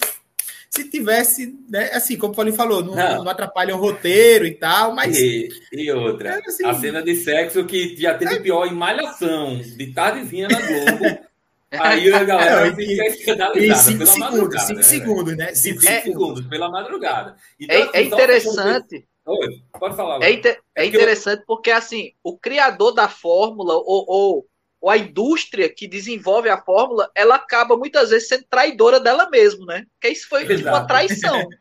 se 0.70 0.90
tivesse, 0.90 1.58
né, 1.68 1.90
assim, 1.92 2.16
como 2.16 2.32
o 2.32 2.36
Paulinho 2.36 2.56
falou, 2.56 2.82
não, 2.82 2.94
não. 2.94 3.24
não 3.24 3.30
atrapalha 3.30 3.74
o 3.74 3.78
roteiro 3.78 4.46
e 4.46 4.52
tal, 4.52 4.94
mas. 4.94 5.18
E, 5.18 5.48
e 5.72 5.90
outra, 5.92 6.30
é 6.30 6.42
assim, 6.46 6.64
a 6.66 6.74
cena 6.74 7.02
de 7.02 7.14
sexo 7.16 7.64
que 7.64 7.96
já 7.96 8.14
teve 8.14 8.34
é... 8.36 8.40
pior 8.40 8.66
em 8.66 8.74
Malhação, 8.74 9.56
de 9.58 9.92
tardezinha 9.92 10.48
na 10.48 10.60
Globo. 10.60 11.26
Aí 11.70 12.12
a 12.12 12.24
galera 12.24 12.68
é, 12.68 12.74
fica 12.74 13.06
escandalizada. 13.06 13.82
Cinco 13.82 14.06
segundos, 14.06 14.62
cinco 14.62 14.76
né, 14.76 14.82
segundos, 14.82 15.36
né? 15.36 15.54
Cinco, 15.54 15.80
cinco 15.80 16.02
segundos, 16.02 16.46
pela 16.46 16.70
madrugada. 16.70 17.36
Então, 17.58 17.76
é, 17.76 17.82
assim, 17.82 17.90
é 17.92 18.02
interessante. 18.02 19.08
Oi, 19.26 19.48
pode 19.78 19.96
falar. 19.96 20.22
É, 20.22 20.30
inter... 20.30 20.60
é, 20.74 20.84
é 20.84 20.86
interessante 20.86 21.40
eu... 21.40 21.46
porque, 21.46 21.70
assim, 21.70 22.12
o 22.22 22.38
criador 22.38 22.92
da 22.92 23.08
fórmula, 23.08 23.74
ou, 23.74 24.04
ou, 24.06 24.46
ou, 24.80 24.90
a 24.90 24.96
indústria 24.96 25.68
que 25.68 25.86
desenvolve 25.86 26.48
a 26.48 26.60
fórmula, 26.60 27.10
ela 27.14 27.36
acaba 27.36 27.76
muitas 27.76 28.10
vezes 28.10 28.28
sendo 28.28 28.44
traidora 28.48 29.00
dela 29.00 29.28
mesma, 29.30 29.66
né? 29.66 29.86
Porque 29.92 30.08
isso 30.08 30.28
foi 30.28 30.46
tipo, 30.46 30.68
uma 30.68 30.86
traição. 30.86 31.48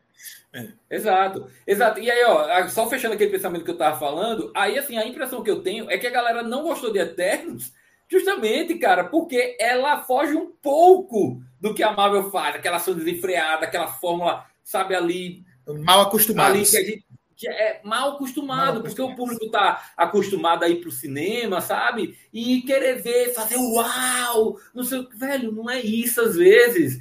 É. 0.54 0.96
Exato, 0.96 1.50
exato. 1.66 2.00
E 2.00 2.10
aí, 2.10 2.24
ó, 2.24 2.66
só 2.68 2.88
fechando 2.88 3.12
aquele 3.12 3.30
pensamento 3.30 3.62
que 3.62 3.70
eu 3.70 3.76
tava 3.76 3.98
falando, 3.98 4.50
aí, 4.56 4.78
assim, 4.78 4.96
a 4.96 5.06
impressão 5.06 5.42
que 5.42 5.50
eu 5.50 5.60
tenho 5.60 5.90
é 5.90 5.98
que 5.98 6.06
a 6.06 6.10
galera 6.10 6.42
não 6.42 6.62
gostou 6.62 6.90
de 6.90 6.98
Eternos 6.98 7.74
Justamente, 8.08 8.76
cara, 8.76 9.04
porque 9.04 9.56
ela 9.58 10.02
foge 10.02 10.34
um 10.34 10.52
pouco 10.62 11.42
do 11.60 11.74
que 11.74 11.82
a 11.82 11.92
Marvel 11.92 12.30
faz, 12.30 12.54
aquela 12.54 12.76
ação 12.76 12.94
desenfreada, 12.94 13.66
aquela 13.66 13.88
fórmula, 13.88 14.46
sabe, 14.62 14.94
ali. 14.94 15.44
Mal 15.66 16.02
acostumado. 16.02 16.54
Ali 16.54 16.64
que 16.64 16.76
a 16.76 16.84
gente 16.84 17.04
é 17.44 17.80
mal 17.84 18.12
acostumado, 18.12 18.74
mal 18.74 18.82
porque 18.82 19.02
o 19.02 19.14
público 19.14 19.44
está 19.44 19.92
acostumado 19.96 20.62
a 20.62 20.68
ir 20.68 20.76
para 20.76 20.88
o 20.88 20.92
cinema, 20.92 21.60
sabe? 21.60 22.16
E 22.32 22.62
querer 22.62 23.02
ver, 23.02 23.34
fazer 23.34 23.56
uau, 23.56 24.56
não 24.74 24.84
sei 24.84 25.06
velho, 25.14 25.52
não 25.52 25.68
é 25.68 25.80
isso 25.80 26.20
às 26.20 26.36
vezes. 26.36 26.98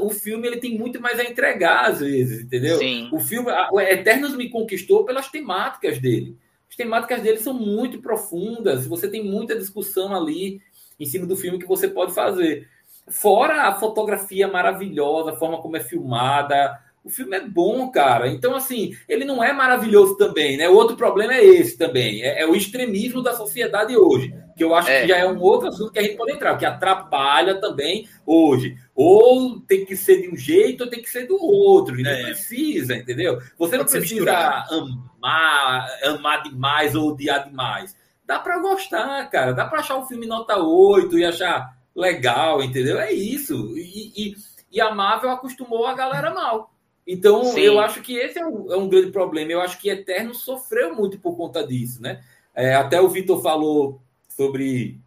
o 0.00 0.10
filme 0.10 0.46
ele 0.46 0.56
tem 0.56 0.78
muito 0.78 1.00
mais 1.00 1.18
a 1.18 1.24
entregar 1.24 1.90
às 1.90 2.00
vezes, 2.00 2.42
entendeu? 2.44 2.78
Sim. 2.78 3.10
O 3.12 3.18
filme, 3.18 3.50
a, 3.50 3.68
o 3.70 3.80
Eternos 3.80 4.34
me 4.34 4.48
conquistou 4.48 5.04
pelas 5.04 5.28
temáticas 5.28 5.98
dele. 5.98 6.38
As 6.70 6.76
temáticas 6.76 7.20
dele 7.20 7.38
são 7.38 7.54
muito 7.54 8.00
profundas, 8.00 8.86
você 8.86 9.06
tem 9.06 9.22
muita 9.22 9.58
discussão 9.58 10.14
ali 10.14 10.60
em 10.98 11.04
cima 11.04 11.26
do 11.26 11.36
filme 11.36 11.58
que 11.58 11.66
você 11.66 11.88
pode 11.88 12.14
fazer. 12.14 12.68
Fora 13.08 13.68
a 13.68 13.74
fotografia 13.74 14.48
maravilhosa, 14.48 15.32
a 15.32 15.36
forma 15.36 15.60
como 15.60 15.76
é 15.76 15.80
filmada, 15.80 16.80
o 17.04 17.10
filme 17.10 17.36
é 17.36 17.46
bom, 17.46 17.90
cara. 17.90 18.28
Então, 18.28 18.56
assim, 18.56 18.96
ele 19.06 19.26
não 19.26 19.44
é 19.44 19.52
maravilhoso 19.52 20.16
também, 20.16 20.56
né? 20.56 20.70
O 20.70 20.74
outro 20.74 20.96
problema 20.96 21.34
é 21.34 21.44
esse 21.44 21.76
também. 21.76 22.22
É, 22.22 22.40
é 22.40 22.46
o 22.46 22.56
extremismo 22.56 23.22
da 23.22 23.34
sociedade 23.34 23.94
hoje. 23.94 24.34
Que 24.56 24.64
eu 24.64 24.74
acho 24.74 24.88
é. 24.88 25.02
que 25.02 25.08
já 25.08 25.18
é 25.18 25.26
um 25.26 25.38
outro 25.38 25.68
assunto 25.68 25.92
que 25.92 25.98
a 25.98 26.02
gente 26.02 26.16
pode 26.16 26.32
entrar, 26.32 26.56
que 26.56 26.64
atrapalha 26.64 27.60
também 27.60 28.08
hoje. 28.24 28.78
Ou 28.94 29.60
tem 29.60 29.84
que 29.84 29.94
ser 29.94 30.22
de 30.22 30.30
um 30.30 30.36
jeito 30.36 30.84
ou 30.84 30.90
tem 30.90 31.02
que 31.02 31.10
ser 31.10 31.26
do 31.26 31.36
outro. 31.36 31.94
Não 31.94 32.10
é. 32.10 32.22
precisa, 32.22 32.96
entendeu? 32.96 33.38
Você 33.58 33.76
não 33.76 33.84
precisa 33.84 34.64
amar, 34.70 35.86
amar 36.04 36.42
demais 36.42 36.94
ou 36.94 37.10
odiar 37.10 37.46
demais. 37.46 37.94
Dá 38.24 38.38
para 38.38 38.58
gostar, 38.60 39.28
cara. 39.28 39.52
Dá 39.52 39.66
para 39.66 39.80
achar 39.80 39.98
um 39.98 40.06
filme 40.06 40.26
nota 40.26 40.56
8 40.56 41.18
e 41.18 41.24
achar 41.26 41.76
legal, 41.94 42.62
entendeu? 42.62 42.98
É 42.98 43.12
isso. 43.12 43.76
E, 43.76 44.12
e, 44.16 44.36
e 44.72 44.80
a 44.80 44.94
Marvel 44.94 45.30
acostumou 45.30 45.86
a 45.86 45.92
galera 45.92 46.32
mal. 46.32 46.73
Então, 47.06 47.44
Sim. 47.44 47.60
eu 47.60 47.78
acho 47.78 48.00
que 48.00 48.16
esse 48.16 48.38
é 48.38 48.46
um, 48.46 48.72
é 48.72 48.76
um, 48.76 48.88
grande 48.88 49.10
problema. 49.10 49.52
Eu 49.52 49.60
acho 49.60 49.78
que 49.78 49.90
Eterno 49.90 50.34
sofreu 50.34 50.94
muito 50.94 51.18
por 51.18 51.36
conta 51.36 51.66
disso, 51.66 52.00
né? 52.00 52.22
É, 52.54 52.74
até 52.74 53.00
o 53.00 53.08
Vitor 53.08 53.42
falou 53.42 54.00
sobre 54.28 55.00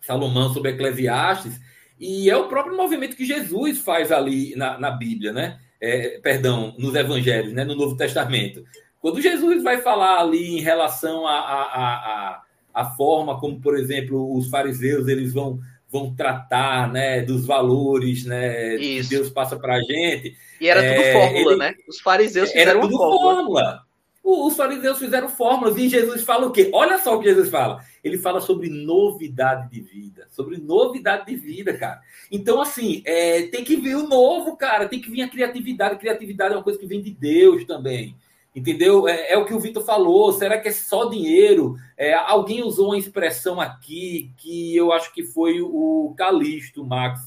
Salomão, 0.00 0.52
sobre 0.52 0.70
Eclesiastes, 0.70 1.60
e 1.98 2.30
é 2.30 2.36
o 2.36 2.48
próprio 2.48 2.76
movimento 2.76 3.16
que 3.16 3.24
Jesus 3.24 3.78
faz 3.78 4.12
ali 4.12 4.54
na, 4.56 4.78
na 4.78 4.90
Bíblia, 4.90 5.32
né? 5.32 5.58
É, 5.80 6.18
perdão, 6.20 6.74
nos 6.78 6.94
Evangelhos, 6.94 7.52
né? 7.52 7.64
no 7.64 7.74
Novo 7.74 7.96
Testamento. 7.96 8.64
Quando 9.00 9.20
Jesus 9.20 9.62
vai 9.62 9.82
falar 9.82 10.20
ali 10.20 10.56
em 10.56 10.60
relação 10.60 11.26
à 11.26 11.32
a, 11.32 11.62
a, 11.62 11.94
a, 11.94 12.42
a, 12.72 12.90
forma 12.92 13.38
como, 13.38 13.60
por 13.60 13.76
exemplo, 13.76 14.34
os 14.34 14.48
fariseus 14.48 15.08
eles 15.08 15.32
vão 15.32 15.60
vão 15.94 16.12
tratar 16.12 16.92
né, 16.92 17.22
dos 17.22 17.46
valores 17.46 18.24
né, 18.24 18.74
Isso. 18.74 19.08
que 19.08 19.14
Deus 19.14 19.30
passa 19.30 19.56
para 19.56 19.76
a 19.76 19.80
gente. 19.80 20.36
E 20.60 20.68
era 20.68 20.82
tudo 20.82 21.02
é, 21.02 21.12
fórmula, 21.12 21.52
ele, 21.52 21.56
né? 21.56 21.74
Os 21.88 22.00
fariseus 22.00 22.50
fizeram 22.50 22.70
era 22.72 22.80
tudo 22.80 22.96
fórmula. 22.96 23.34
fórmula. 23.34 23.84
Os 24.24 24.56
fariseus 24.56 24.98
fizeram 24.98 25.28
fórmulas 25.28 25.76
e 25.76 25.88
Jesus 25.88 26.22
fala 26.22 26.46
o 26.46 26.50
quê? 26.50 26.70
Olha 26.72 26.98
só 26.98 27.14
o 27.14 27.20
que 27.20 27.28
Jesus 27.28 27.48
fala. 27.48 27.84
Ele 28.02 28.18
fala 28.18 28.40
sobre 28.40 28.68
novidade 28.68 29.70
de 29.70 29.80
vida. 29.82 30.26
Sobre 30.30 30.56
novidade 30.56 31.26
de 31.26 31.36
vida, 31.36 31.76
cara. 31.76 32.00
Então, 32.28 32.60
assim, 32.60 33.02
é, 33.04 33.42
tem 33.42 33.62
que 33.62 33.76
vir 33.76 33.94
o 33.94 34.08
novo, 34.08 34.56
cara. 34.56 34.88
Tem 34.88 35.00
que 35.00 35.10
vir 35.10 35.22
a 35.22 35.28
criatividade. 35.28 35.94
A 35.94 35.98
criatividade 35.98 36.54
é 36.54 36.56
uma 36.56 36.62
coisa 36.62 36.78
que 36.78 36.86
vem 36.86 37.02
de 37.02 37.10
Deus 37.10 37.64
também. 37.66 38.16
Entendeu? 38.54 39.08
É, 39.08 39.32
é, 39.32 39.38
o 39.38 39.44
que 39.44 39.52
o 39.52 39.58
Vitor 39.58 39.84
falou. 39.84 40.32
Será 40.32 40.58
que 40.58 40.68
é 40.68 40.72
só 40.72 41.06
dinheiro? 41.06 41.76
É, 41.96 42.14
alguém 42.14 42.62
usou 42.62 42.86
uma 42.86 42.98
expressão 42.98 43.60
aqui 43.60 44.30
que 44.36 44.76
eu 44.76 44.92
acho 44.92 45.12
que 45.12 45.24
foi 45.24 45.60
o 45.60 46.14
Calixto, 46.16 46.84
Max. 46.84 47.20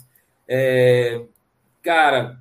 É, 0.48 1.22
cara, 1.84 2.40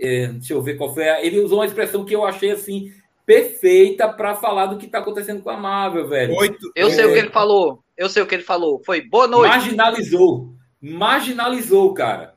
é, 0.00 0.26
deixa 0.26 0.54
eu 0.54 0.62
ver 0.62 0.76
qual 0.76 0.92
foi. 0.92 1.04
Ele 1.24 1.40
usou 1.40 1.58
uma 1.58 1.66
expressão 1.66 2.04
que 2.04 2.14
eu 2.14 2.24
achei 2.24 2.50
assim 2.50 2.92
perfeita 3.24 4.08
para 4.08 4.34
falar 4.34 4.66
do 4.66 4.76
que 4.76 4.86
está 4.86 4.98
acontecendo 4.98 5.40
com 5.40 5.50
a 5.50 5.56
Marvel, 5.56 6.08
velho. 6.08 6.34
Oito, 6.34 6.72
eu 6.74 6.90
sei 6.90 7.04
o 7.04 7.12
que 7.12 7.18
ele 7.18 7.30
falou. 7.30 7.80
Eu 7.96 8.08
sei 8.08 8.24
o 8.24 8.26
que 8.26 8.34
ele 8.34 8.42
falou. 8.42 8.82
Foi 8.84 9.02
boa 9.02 9.28
noite. 9.28 9.50
Marginalizou. 9.50 10.52
Marginalizou, 10.82 11.94
cara. 11.94 12.34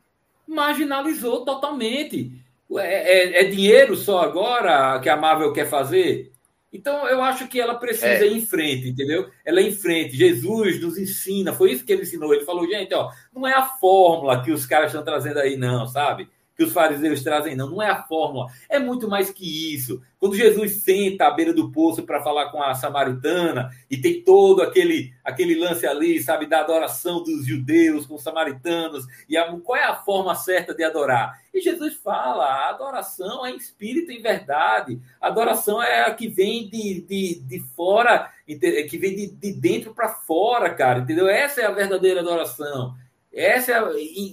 Marginalizou 0.48 1.44
totalmente. 1.44 2.43
É, 2.80 3.40
é, 3.40 3.42
é, 3.42 3.44
dinheiro 3.46 3.96
só 3.96 4.20
agora 4.20 5.00
que 5.00 5.10
a 5.10 5.18
Marvel 5.18 5.54
quer 5.54 5.68
fazer? 5.68 6.32
Então 6.72 7.08
eu 7.08 7.22
acho 7.22 7.48
que 7.48 7.62
ela 7.62 7.76
precisa 7.76 8.08
é. 8.08 8.28
ir 8.28 8.38
em 8.38 8.46
frente, 8.46 8.90
entendeu? 8.90 9.30
Ela 9.46 9.60
é 9.60 9.64
em 9.64 9.72
frente. 9.72 10.18
Jesus 10.18 10.82
nos 10.82 10.98
ensina, 10.98 11.54
foi 11.54 11.72
isso 11.72 11.86
que 11.86 11.94
ele 11.94 12.02
ensinou. 12.02 12.34
Ele 12.34 12.46
falou, 12.46 12.68
gente, 12.68 12.94
ó, 12.96 13.10
não 13.34 13.48
é 13.48 13.54
a 13.54 13.64
fórmula 13.64 14.42
que 14.44 14.52
os 14.52 14.66
caras 14.66 14.88
estão 14.88 15.04
trazendo 15.04 15.40
aí, 15.40 15.56
não, 15.56 15.88
sabe? 15.88 16.28
Que 16.56 16.64
os 16.64 16.72
fariseus 16.72 17.24
trazem, 17.24 17.56
não. 17.56 17.70
Não 17.70 17.82
é 17.82 17.90
a 17.90 18.04
fórmula. 18.04 18.48
É 18.70 18.80
muito 18.80 19.08
mais 19.08 19.32
que 19.32 19.74
isso. 19.74 20.02
Quando 20.20 20.36
Jesus 20.36 20.76
senta 20.76 21.28
à 21.28 21.32
beira 21.32 21.54
do 21.54 21.72
poço 21.72 22.04
para 22.04 22.24
falar 22.24 22.50
com 22.50 22.62
a 22.62 22.76
samaritana 22.76 23.72
e 23.90 23.98
tem 23.98 24.24
todo 24.24 24.62
aquele, 24.62 25.14
aquele 25.24 25.56
lance 25.56 25.86
ali, 25.86 26.22
sabe, 26.22 26.46
da 26.46 26.62
adoração 26.62 27.24
dos 27.24 27.46
judeus 27.46 28.06
com 28.06 28.16
os 28.16 28.24
samaritanos 28.24 29.06
e 29.28 29.36
a, 29.36 29.52
qual 29.60 29.78
é 29.78 29.84
a 29.84 29.96
forma 29.96 30.36
certa 30.36 30.74
de 30.74 30.84
adorar? 30.84 31.42
E 31.54 31.60
Jesus 31.60 31.96
fala: 31.96 32.46
a 32.46 32.70
adoração 32.70 33.46
é 33.46 33.52
em 33.52 33.58
espírito 33.58 34.12
em 34.12 34.22
verdade. 34.22 35.00
A 35.20 35.28
adoração 35.28 35.82
é 35.82 36.06
a 36.06 36.14
que 36.14 36.28
vem 36.28 36.70
de, 36.70 37.02
de, 37.02 37.40
de 37.42 37.60
fora, 37.60 38.32
que 38.46 38.98
vem 38.98 39.16
de, 39.16 39.28
de 39.28 39.54
dentro 39.54 39.94
para 39.94 40.10
fora, 40.10 40.74
cara, 40.74 41.00
entendeu? 41.00 41.28
Essa 41.28 41.62
é 41.62 41.66
a 41.66 41.72
verdadeira 41.72 42.22
adoração. 42.22 42.96
Essa 43.34 43.72
é, 43.72 43.80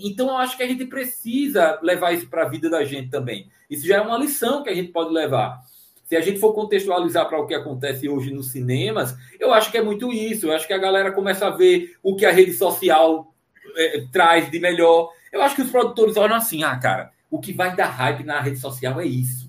então 0.05 0.29
eu 0.29 0.37
acho 0.37 0.57
que 0.57 0.63
a 0.63 0.67
gente 0.67 0.85
precisa 0.85 1.79
levar 1.83 2.13
isso 2.13 2.29
para 2.29 2.43
a 2.43 2.49
vida 2.49 2.69
da 2.69 2.85
gente 2.85 3.09
também. 3.09 3.49
Isso 3.69 3.87
já 3.87 3.97
é 3.97 4.01
uma 4.01 4.19
lição 4.19 4.63
que 4.63 4.69
a 4.69 4.75
gente 4.75 4.93
pode 4.93 5.13
levar. 5.13 5.59
Se 6.05 6.17
a 6.17 6.21
gente 6.21 6.39
for 6.39 6.53
contextualizar 6.53 7.27
para 7.29 7.41
o 7.41 7.47
que 7.47 7.55
acontece 7.55 8.09
hoje 8.09 8.33
nos 8.33 8.51
cinemas, 8.51 9.17
eu 9.39 9.55
acho 9.55 9.71
que 9.71 9.79
é 9.79 9.83
muito 9.83 10.13
isso. 10.13 10.47
Eu 10.47 10.53
acho 10.53 10.67
que 10.67 10.73
a 10.73 10.79
galera 10.79 11.13
começa 11.13 11.47
a 11.47 11.51
ver 11.51 11.97
o 12.03 12.17
que 12.17 12.27
a 12.27 12.33
rede 12.33 12.53
social 12.53 13.33
é, 13.77 14.05
traz 14.13 14.51
de 14.51 14.59
melhor. 14.59 15.11
Eu 15.33 15.41
acho 15.41 15.55
que 15.55 15.63
os 15.63 15.71
produtores 15.71 16.17
olham 16.17 16.37
assim, 16.37 16.63
ah, 16.65 16.77
cara, 16.77 17.13
o 17.31 17.39
que 17.39 17.53
vai 17.53 17.75
dar 17.75 17.87
hype 17.87 18.25
na 18.25 18.41
rede 18.41 18.59
social 18.59 19.01
é 19.01 19.07
isso 19.07 19.39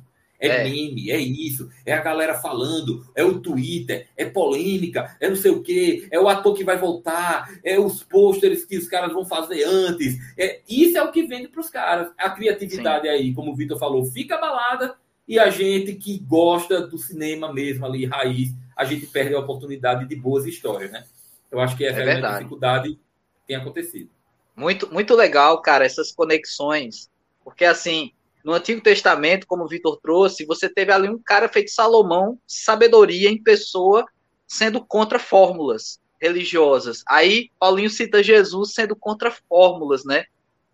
é, 0.41 0.47
é 0.47 0.63
meme, 0.63 1.11
é 1.11 1.19
isso, 1.19 1.69
é 1.85 1.93
a 1.93 2.01
galera 2.01 2.33
falando, 2.33 3.05
é 3.15 3.23
o 3.23 3.39
Twitter, 3.39 4.07
é 4.17 4.25
polêmica, 4.25 5.15
é 5.19 5.29
não 5.29 5.35
sei 5.35 5.51
o 5.51 5.61
quê, 5.61 6.07
é 6.09 6.19
o 6.19 6.27
ator 6.27 6.55
que 6.55 6.63
vai 6.63 6.77
voltar, 6.77 7.49
é 7.63 7.79
os 7.79 8.03
pôsteres 8.03 8.65
que 8.65 8.77
os 8.77 8.87
caras 8.87 9.13
vão 9.13 9.23
fazer 9.23 9.63
antes. 9.63 10.17
É, 10.37 10.61
isso 10.67 10.97
é 10.97 11.03
o 11.03 11.11
que 11.11 11.23
vende 11.23 11.47
para 11.47 11.61
os 11.61 11.69
caras. 11.69 12.11
A 12.17 12.31
criatividade 12.31 13.03
Sim. 13.03 13.13
aí, 13.13 13.33
como 13.33 13.51
o 13.51 13.55
Vitor 13.55 13.77
falou, 13.77 14.03
fica 14.05 14.35
abalada 14.35 14.95
e 15.27 15.37
a 15.37 15.49
gente 15.49 15.93
que 15.93 16.17
gosta 16.17 16.87
do 16.87 16.97
cinema 16.97 17.53
mesmo 17.53 17.85
ali, 17.85 18.05
raiz, 18.05 18.49
a 18.75 18.83
gente 18.83 19.05
perde 19.05 19.35
a 19.35 19.39
oportunidade 19.39 20.07
de 20.07 20.15
boas 20.15 20.45
histórias, 20.45 20.91
né? 20.91 21.05
Eu 21.51 21.59
acho 21.59 21.77
que 21.77 21.85
essa 21.85 22.01
é, 22.01 22.19
é 22.19 22.25
a 22.25 22.37
dificuldade 22.37 22.89
que 22.89 22.99
tem 23.47 23.55
acontecido. 23.55 24.09
Muito, 24.55 24.91
muito 24.91 25.13
legal, 25.13 25.61
cara, 25.61 25.85
essas 25.85 26.11
conexões, 26.11 27.09
porque 27.43 27.63
assim, 27.63 28.11
no 28.43 28.53
Antigo 28.53 28.81
Testamento, 28.81 29.47
como 29.47 29.63
o 29.63 29.67
Vitor 29.67 29.99
trouxe, 30.01 30.45
você 30.45 30.67
teve 30.67 30.91
ali 30.91 31.09
um 31.09 31.19
cara 31.19 31.47
feito 31.47 31.71
Salomão, 31.71 32.37
sabedoria 32.47 33.29
em 33.29 33.41
pessoa, 33.41 34.05
sendo 34.47 34.83
contra 34.83 35.19
fórmulas 35.19 35.99
religiosas. 36.21 37.03
Aí 37.07 37.49
Paulinho 37.59 37.89
cita 37.89 38.21
Jesus 38.21 38.73
sendo 38.73 38.95
contra 38.95 39.31
fórmulas, 39.31 40.05
né? 40.05 40.25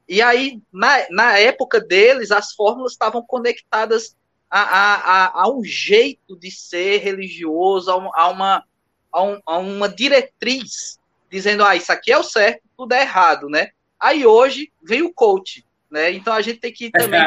E 0.07 0.21
aí, 0.21 0.61
na, 0.71 1.05
na 1.09 1.37
época 1.37 1.81
deles, 1.81 2.31
as 2.31 2.53
fórmulas 2.53 2.93
estavam 2.93 3.21
conectadas 3.21 4.15
a, 4.49 4.61
a, 4.61 4.95
a, 4.95 5.43
a 5.43 5.51
um 5.51 5.63
jeito 5.63 6.37
de 6.37 6.49
ser 6.49 6.99
religioso, 6.99 7.91
a, 7.91 8.11
a 8.15 8.29
uma, 8.29 8.63
a, 9.11 9.23
um, 9.23 9.39
a 9.45 9.57
uma 9.57 9.89
diretriz, 9.89 10.97
dizendo, 11.29 11.63
ah, 11.63 11.75
isso 11.75 11.91
aqui 11.91 12.11
é 12.11 12.17
o 12.17 12.23
certo, 12.23 12.61
tudo 12.77 12.93
é 12.93 13.01
errado, 13.01 13.49
né? 13.49 13.71
Aí 13.99 14.25
hoje 14.25 14.71
vem 14.81 15.01
o 15.01 15.13
coach, 15.13 15.65
né? 15.89 16.11
Então 16.11 16.33
a 16.33 16.41
gente 16.41 16.59
tem 16.59 16.73
que 16.73 16.89
também 16.97 17.21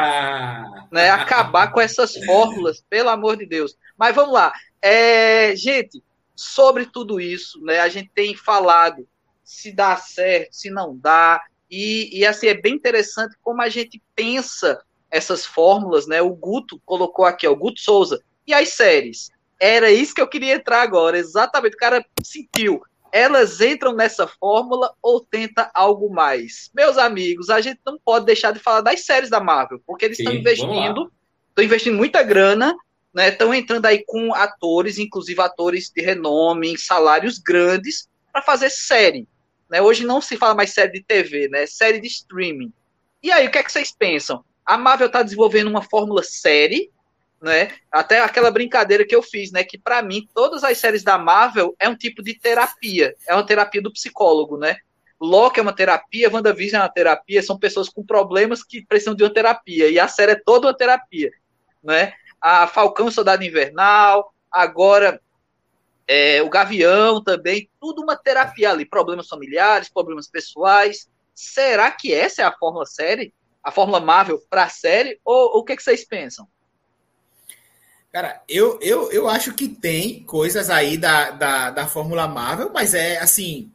né, 0.91 1.11
acabar 1.11 1.73
com 1.73 1.81
essas 1.81 2.15
fórmulas, 2.25 2.85
pelo 2.89 3.09
amor 3.09 3.37
de 3.37 3.47
Deus. 3.47 3.77
Mas 3.97 4.15
vamos 4.15 4.33
lá. 4.33 4.53
É, 4.83 5.55
gente, 5.57 6.03
sobre 6.35 6.87
tudo 6.87 7.21
isso, 7.21 7.61
né? 7.63 7.81
A 7.81 7.89
gente 7.89 8.11
tem 8.15 8.35
falado 8.35 9.07
se 9.45 9.73
dá 9.73 9.97
certo, 9.97 10.53
se 10.53 10.71
não 10.71 10.97
dá. 10.97 11.43
E, 11.71 12.19
e 12.19 12.25
assim, 12.25 12.47
é 12.47 12.55
bem 12.55 12.75
interessante 12.75 13.37
como 13.43 13.61
a 13.61 13.69
gente 13.69 14.01
pensa 14.15 14.81
essas 15.11 15.45
fórmulas, 15.45 16.07
né? 16.07 16.23
O 16.23 16.31
Guto 16.31 16.81
colocou 16.85 17.25
aqui, 17.25 17.47
ó, 17.47 17.53
o 17.53 17.57
Guto 17.57 17.81
Souza. 17.81 18.23
E 18.47 18.55
as 18.55 18.71
séries? 18.71 19.31
Era 19.61 19.91
isso 19.91 20.15
que 20.15 20.21
eu 20.21 20.29
queria 20.29 20.55
entrar 20.55 20.83
agora, 20.83 21.19
exatamente. 21.19 21.75
O 21.75 21.79
cara 21.79 22.05
sentiu. 22.25 22.81
Elas 23.13 23.61
entram 23.61 23.93
nessa 23.93 24.27
fórmula 24.27 24.93
ou 25.03 25.21
tenta 25.21 25.71
algo 25.75 26.11
mais? 26.11 26.71
Meus 26.75 26.97
amigos, 26.97 27.51
a 27.51 27.61
gente 27.61 27.81
não 27.85 27.99
pode 27.99 28.27
deixar 28.27 28.53
de 28.53 28.59
falar 28.59 28.81
das 28.81 29.05
séries 29.05 29.31
da 29.31 29.41
Marvel, 29.41 29.83
porque 29.87 30.05
eles 30.05 30.19
estão 30.19 30.35
investindo, 30.35 31.13
estão 31.49 31.65
investindo 31.65 31.97
muita 31.97 32.23
grana, 32.23 32.77
né? 33.13 33.29
Estão 33.29 33.53
entrando 33.53 33.87
aí 33.87 34.05
com 34.07 34.35
atores, 34.35 34.99
inclusive 34.99 35.41
atores 35.41 35.91
de 35.95 36.03
renome, 36.03 36.73
em 36.73 36.77
salários 36.77 37.39
grandes, 37.39 38.09
para 38.33 38.43
fazer 38.43 38.71
série. 38.71 39.27
Né? 39.69 39.81
Hoje 39.81 40.05
não 40.05 40.21
se 40.21 40.37
fala 40.37 40.55
mais 40.55 40.71
série 40.71 40.93
de 40.93 41.03
TV, 41.03 41.49
né? 41.49 41.67
Série 41.67 42.01
de 42.01 42.07
streaming. 42.07 42.73
E 43.23 43.31
aí, 43.31 43.47
o 43.47 43.51
que 43.51 43.59
é 43.59 43.63
que 43.63 43.71
vocês 43.71 43.93
pensam? 43.93 44.45
A 44.65 44.79
Marvel 44.79 45.09
está 45.09 45.23
desenvolvendo 45.23 45.69
uma 45.69 45.83
fórmula 45.83 46.23
série, 46.23 46.91
né? 47.41 47.73
Até 47.91 48.21
aquela 48.21 48.51
brincadeira 48.51 49.05
que 49.05 49.15
eu 49.15 49.23
fiz, 49.23 49.51
né? 49.51 49.65
Que 49.65 49.79
para 49.79 50.03
mim 50.03 50.29
todas 50.35 50.63
as 50.63 50.77
séries 50.79 51.03
da 51.03 51.17
Marvel 51.17 51.75
é 51.79 51.89
um 51.89 51.97
tipo 51.97 52.23
de 52.23 52.35
terapia, 52.35 53.15
é 53.27 53.35
uma 53.35 53.47
terapia 53.47 53.81
do 53.81 53.93
psicólogo, 53.93 54.59
né? 54.59 54.77
Loki 55.21 55.61
é 55.61 55.63
uma 55.63 55.73
terapia, 55.73 56.31
WandaVision 56.33 56.81
é 56.81 56.85
uma 56.85 56.93
terapia, 56.93 57.43
são 57.43 57.59
pessoas 57.59 57.89
com 57.89 58.05
problemas 58.05 58.63
que 58.63 58.85
precisam 58.85 59.15
de 59.15 59.23
uma 59.23 59.33
terapia, 59.33 59.89
e 59.89 59.99
a 59.99 60.09
série 60.09 60.33
é 60.33 60.43
toda 60.43 60.67
uma 60.67 60.77
terapia, 60.77 61.31
né? 61.83 62.15
A 62.41 62.67
Falcão 62.67 63.11
Soldado 63.11 63.45
Invernal, 63.45 64.33
agora 64.51 65.21
é, 66.09 66.43
o 66.43 66.49
Gavião 66.49 67.23
também, 67.23 67.71
tudo 67.79 68.03
uma 68.03 68.17
terapia 68.17 68.71
ali, 68.71 68.85
problemas 68.85 69.29
familiares, 69.29 69.89
problemas 69.89 70.27
pessoais. 70.27 71.09
Será 71.35 71.91
que 71.91 72.13
essa 72.13 72.43
é 72.43 72.45
a 72.45 72.53
fórmula 72.53 72.87
série? 72.87 73.33
A 73.63 73.71
fórmula 73.71 74.01
Marvel 74.01 74.41
para 74.49 74.65
a 74.65 74.69
série? 74.69 75.21
Ou, 75.25 75.55
ou 75.55 75.59
o 75.59 75.65
que, 75.65 75.77
que 75.77 75.83
vocês 75.83 76.05
pensam? 76.05 76.49
Cara, 78.13 78.43
eu, 78.49 78.79
eu, 78.83 79.11
eu 79.13 79.29
acho 79.29 79.55
que 79.55 79.69
tem 79.69 80.23
coisas 80.25 80.69
aí 80.69 80.97
da, 80.97 81.31
da, 81.31 81.71
da 81.71 81.87
Fórmula 81.87 82.27
Marvel, 82.27 82.71
mas 82.73 82.93
é 82.93 83.19
assim. 83.19 83.71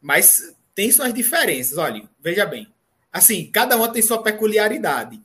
Mas 0.00 0.54
tem 0.74 0.90
suas 0.92 1.12
diferenças. 1.12 1.78
Olha, 1.78 2.02
veja 2.20 2.46
bem. 2.46 2.68
Assim, 3.12 3.50
cada 3.52 3.76
uma 3.76 3.92
tem 3.92 4.00
sua 4.00 4.22
peculiaridade. 4.22 5.20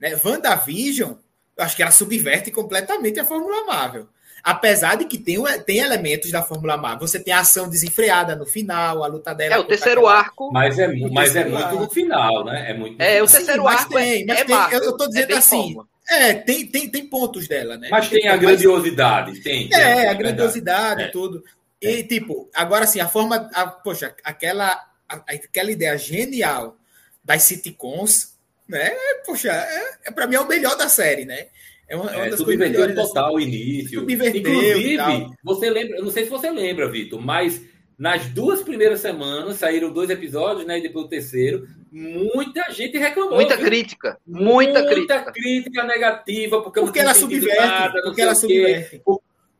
Né? 0.00 0.18
WandaVision, 0.24 1.14
eu 1.56 1.64
acho 1.64 1.74
que 1.74 1.82
ela 1.82 1.90
subverte 1.90 2.50
completamente 2.50 3.18
a 3.18 3.24
Fórmula 3.24 3.64
Marvel. 3.66 4.08
Apesar 4.44 4.96
de 4.96 5.04
que 5.04 5.18
tem, 5.18 5.42
tem 5.66 5.78
elementos 5.78 6.30
da 6.30 6.42
Fórmula 6.42 6.76
Marvel. 6.76 7.06
Você 7.06 7.18
tem 7.18 7.34
a 7.34 7.40
ação 7.40 7.68
desenfreada 7.68 8.36
no 8.36 8.46
final, 8.46 9.02
a 9.02 9.08
luta 9.08 9.34
dela. 9.34 9.56
É, 9.56 9.58
o 9.58 9.64
terceiro 9.64 10.06
aquela... 10.06 10.20
arco. 10.20 10.52
Mas 10.52 10.78
é, 10.78 10.86
mas 11.10 11.34
é 11.34 11.44
muito 11.44 11.74
no 11.74 11.90
final, 11.90 12.44
né? 12.44 12.70
É, 12.70 12.74
muito 12.74 13.00
é 13.00 13.20
o 13.20 13.26
terceiro 13.26 13.62
Sim, 13.62 13.68
arco. 13.68 13.94
Tem, 13.94 14.24
mas 14.24 14.38
é, 14.38 14.44
tem, 14.44 14.56
eu, 14.70 14.84
eu 14.84 14.96
tô 14.96 15.04
é 15.04 15.08
dizendo 15.08 15.32
é 15.32 15.36
assim. 15.36 15.76
É, 16.08 16.34
tem, 16.34 16.66
tem, 16.66 16.88
tem 16.88 17.06
pontos 17.06 17.46
dela, 17.46 17.76
né? 17.76 17.88
Mas 17.90 18.08
tem, 18.08 18.20
tem 18.20 18.30
a 18.30 18.36
grandiosidade, 18.36 19.40
tem. 19.40 19.68
tem 19.68 19.78
é, 19.78 20.08
a 20.08 20.14
grandiosidade 20.14 21.02
e 21.02 21.04
é. 21.04 21.08
tudo. 21.08 21.44
E, 21.80 22.02
tipo, 22.02 22.50
agora 22.54 22.84
assim, 22.84 22.98
a 22.98 23.08
forma. 23.08 23.48
A, 23.54 23.66
poxa, 23.66 24.14
aquela, 24.24 24.84
aquela 25.06 25.70
ideia 25.70 25.96
genial 25.98 26.78
das 27.22 27.42
sitcoms, 27.42 28.34
né? 28.66 28.90
Poxa, 29.26 29.50
é, 29.52 30.08
é, 30.08 30.10
pra 30.10 30.26
mim 30.26 30.36
é 30.36 30.40
o 30.40 30.48
melhor 30.48 30.76
da 30.76 30.88
série, 30.88 31.26
né? 31.26 31.48
É 31.86 31.94
uma, 31.94 32.10
é 32.10 32.16
uma 32.16 32.26
é, 32.26 32.30
das 32.30 32.40
coisas 32.40 32.58
melhores. 32.58 32.94
total 32.94 33.34
o 33.34 33.40
início. 33.40 34.00
Inclusive, 34.00 34.98
você 35.42 35.70
lembra, 35.70 35.98
eu 35.98 36.04
não 36.04 36.10
sei 36.10 36.24
se 36.24 36.30
você 36.30 36.50
lembra, 36.50 36.90
Vitor, 36.90 37.20
mas 37.20 37.62
nas 37.98 38.26
duas 38.26 38.62
primeiras 38.62 39.00
semanas 39.00 39.56
saíram 39.56 39.92
dois 39.92 40.08
episódios, 40.08 40.66
né? 40.66 40.78
E 40.78 40.82
depois 40.82 41.04
o 41.06 41.08
terceiro. 41.08 41.68
Muita 41.90 42.70
gente 42.70 42.98
reclamou. 42.98 43.36
Muita 43.36 43.56
viu? 43.56 43.66
crítica. 43.66 44.18
Muita, 44.26 44.82
muita 44.82 44.94
crítica. 44.94 45.32
crítica 45.32 45.84
negativa, 45.84 46.62
porque, 46.62 46.80
porque 46.80 46.98
ela 46.98 47.14
subverte. 47.14 47.56
Nada, 47.56 48.02
porque 48.02 48.22
ela 48.22 48.34
subverte. 48.34 49.02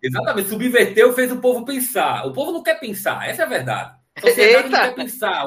Exatamente, 0.02 0.48
subverteu, 0.48 1.12
fez 1.12 1.32
o 1.32 1.40
povo 1.40 1.64
pensar. 1.64 2.26
O 2.26 2.32
povo 2.32 2.52
não 2.52 2.62
quer 2.62 2.78
pensar, 2.78 3.28
essa 3.28 3.42
é 3.42 3.44
a 3.44 3.48
verdade. 3.48 3.96
A 4.14 4.20
sociedade 4.20 4.68
não 4.68 4.80
quer 4.80 4.94
pensar. 4.94 5.46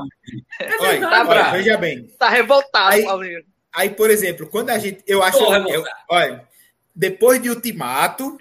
É 0.59 0.65
verdade, 0.65 1.29
olha, 1.29 1.43
tá 1.43 1.51
veja 1.51 1.77
bem. 1.77 2.07
Tá 2.17 2.29
revoltado, 2.29 2.95
aí, 2.95 3.43
Aí, 3.73 3.89
por 3.89 4.09
exemplo, 4.09 4.47
quando 4.47 4.69
a 4.69 4.77
gente. 4.77 5.01
Eu 5.07 5.23
acho. 5.23 5.37
Eu, 5.69 5.83
olha, 6.09 6.45
depois 6.93 7.41
de 7.41 7.49
Ultimato, 7.49 8.37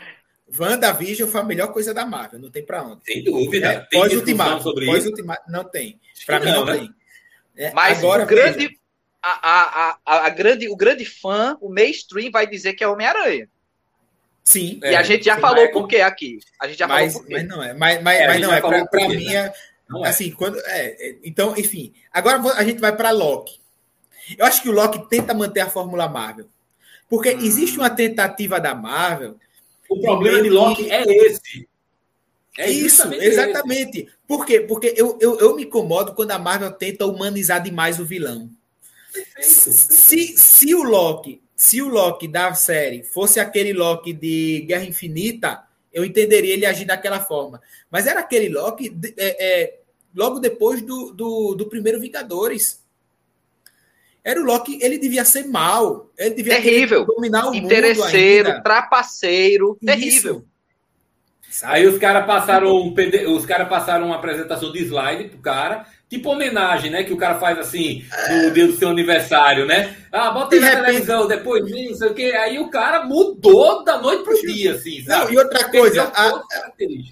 WandaVision 0.59 1.29
foi 1.29 1.41
a 1.41 1.45
melhor 1.45 1.73
coisa 1.73 1.95
da 1.95 2.05
Marvel, 2.05 2.41
não 2.41 2.51
tem 2.51 2.65
para 2.65 2.83
onde. 2.83 3.05
Sem 3.05 3.23
dúvida. 3.23 3.73
É, 3.73 3.81
pós 3.93 4.13
Ultimato, 4.13 4.63
sobre 4.65 4.87
pós 4.87 5.07
Ultimato, 5.07 5.43
não 5.49 5.65
tem. 5.65 6.01
Para 6.27 6.41
mim 6.41 6.47
não, 6.47 6.65
não 6.65 6.65
né? 6.65 6.79
tem. 6.79 6.95
É, 7.57 7.73
Mas 7.73 7.99
agora, 7.99 8.25
o 8.25 8.27
grande, 8.27 8.79
a, 9.23 9.31
a, 9.31 9.99
a, 10.05 10.27
a, 10.27 10.29
grande, 10.31 10.69
o 10.69 10.77
grande 10.77 11.05
fã, 11.05 11.57
o 11.61 11.69
mainstream 11.69 12.31
vai 12.31 12.47
dizer 12.47 12.75
que 12.75 12.83
é 12.83 12.89
Homem-Aranha. 12.89 13.49
Sim. 14.43 14.81
E 14.83 14.87
é, 14.87 14.97
a 14.97 15.03
gente 15.03 15.25
já 15.25 15.39
falou 15.39 15.71
por 15.71 15.87
quê 15.87 16.01
aqui. 16.01 16.39
A 16.61 16.67
gente 16.67 16.79
já 16.79 16.89
mas, 16.89 17.13
falou 17.13 17.27
por 17.27 17.29
quê. 17.29 17.35
Mas 17.35 17.49
não 17.49 17.63
é. 17.63 17.75
Mas, 17.75 18.03
mas, 18.03 18.21
é, 18.21 18.27
mas 18.27 18.41
não 18.41 18.53
é. 18.53 18.61
Para 18.61 19.09
mim 19.09 19.27
né? 19.27 19.35
é. 19.35 19.53
Não 19.89 20.05
assim, 20.05 20.31
é. 20.31 20.35
quando. 20.35 20.59
É, 20.67 21.17
então, 21.23 21.55
enfim. 21.57 21.93
Agora 22.13 22.41
a 22.55 22.65
gente 22.65 22.81
vai 22.81 22.97
para 22.97 23.11
Loki. 23.11 23.61
Eu 24.39 24.47
acho 24.47 24.63
que 24.63 24.69
o 24.69 24.73
Loki 24.73 25.09
tenta 25.09 25.35
manter 25.35 25.61
a 25.61 25.71
Fórmula 25.71 26.09
Marvel. 26.09 26.47
Porque 27.09 27.35
hum. 27.35 27.41
existe 27.41 27.77
uma 27.79 27.91
tentativa 27.91 28.61
da 28.61 28.75
Marvel. 28.75 29.37
O 29.89 30.01
problema 30.01 30.41
de 30.41 30.49
Loki 30.49 30.91
é 30.91 31.03
esse. 31.03 31.69
É 32.59 32.71
isso, 32.71 33.13
exatamente. 33.15 34.01
Esse. 34.01 34.09
Por 34.27 34.45
quê? 34.45 34.61
Porque 34.61 34.93
eu, 34.97 35.17
eu, 35.21 35.39
eu 35.39 35.57
me 35.57 35.65
incomodo 35.65 36.15
quando 36.15 36.33
a 36.33 36.39
Marvel 36.39 36.73
tenta 36.73 37.07
humanizar 37.07 37.63
demais 37.63 37.99
o 38.01 38.05
vilão. 38.05 38.51
Se, 39.41 40.37
se 40.37 40.75
o 40.75 40.83
Loki, 40.83 41.43
se 41.57 41.83
o 41.83 41.89
Loki 41.89 42.29
da 42.29 42.55
série 42.55 43.03
fosse 43.03 43.41
aquele 43.41 43.73
Loki 43.73 44.13
de 44.13 44.65
Guerra 44.67 44.85
Infinita, 44.85 45.65
eu 45.93 46.05
entenderia 46.05 46.55
ele 46.55 46.67
agir 46.67 46.85
daquela 46.85 47.21
forma. 47.21 47.61
Mas 47.91 48.07
era 48.07 48.21
aquele 48.21 48.49
Loki 48.49 48.97
é, 49.17 49.63
é, 49.63 49.79
logo 50.15 50.39
depois 50.39 50.83
do, 50.83 51.13
do, 51.13 51.55
do 51.55 51.69
primeiro 51.69 52.01
Vingadores. 52.01 52.81
Era 54.23 54.41
o 54.41 54.45
Loki, 54.45 54.79
ele 54.83 54.99
devia 54.99 55.25
ser 55.25 55.47
mal. 55.47 56.11
Ele 56.17 56.35
devia 56.35 56.61
terrível. 56.61 57.07
dominar 57.07 57.51
o 57.51 57.55
Interesseiro, 57.55 58.49
mundo 58.49 58.57
ainda. 58.57 58.63
trapaceiro, 58.63 59.79
Isso. 59.83 60.45
Aí 61.65 61.87
os 61.87 61.99
caras 61.99 62.27
passaram 62.27 62.77
um 62.77 62.95
PD, 62.95 63.27
os 63.27 63.45
caras 63.45 63.69
passaram 63.69 64.07
uma 64.07 64.17
apresentação 64.17 64.71
de 64.73 64.81
slide 64.85 65.31
pro 65.31 65.39
cara, 65.39 65.87
tipo 66.09 66.31
homenagem, 66.31 66.91
né? 66.91 67.03
Que 67.03 67.13
o 67.13 67.17
cara 67.17 67.39
faz 67.39 67.59
assim 67.59 68.05
no 68.31 68.51
dia 68.51 68.67
do 68.67 68.77
seu 68.77 68.89
aniversário, 68.89 69.67
né? 69.67 69.97
Ah, 70.13 70.31
bota 70.31 70.55
aí 70.55 70.61
na 70.61 70.69
repente... 70.69 70.87
televisão, 70.87 71.27
depois 71.27 71.63
não 71.63 71.95
sei 71.95 72.09
o 72.09 72.15
quê. 72.15 72.33
Aí 72.37 72.59
o 72.59 72.69
cara 72.69 73.05
mudou 73.05 73.85
da 73.85 73.99
noite 73.99 74.25
pro 74.25 74.41
dia, 74.41 74.75
assim, 74.75 75.03
sabe? 75.03 75.25
Não, 75.27 75.33
e 75.33 75.39
outra 75.39 75.69
coisa, 75.71 76.13
a... 76.15 76.43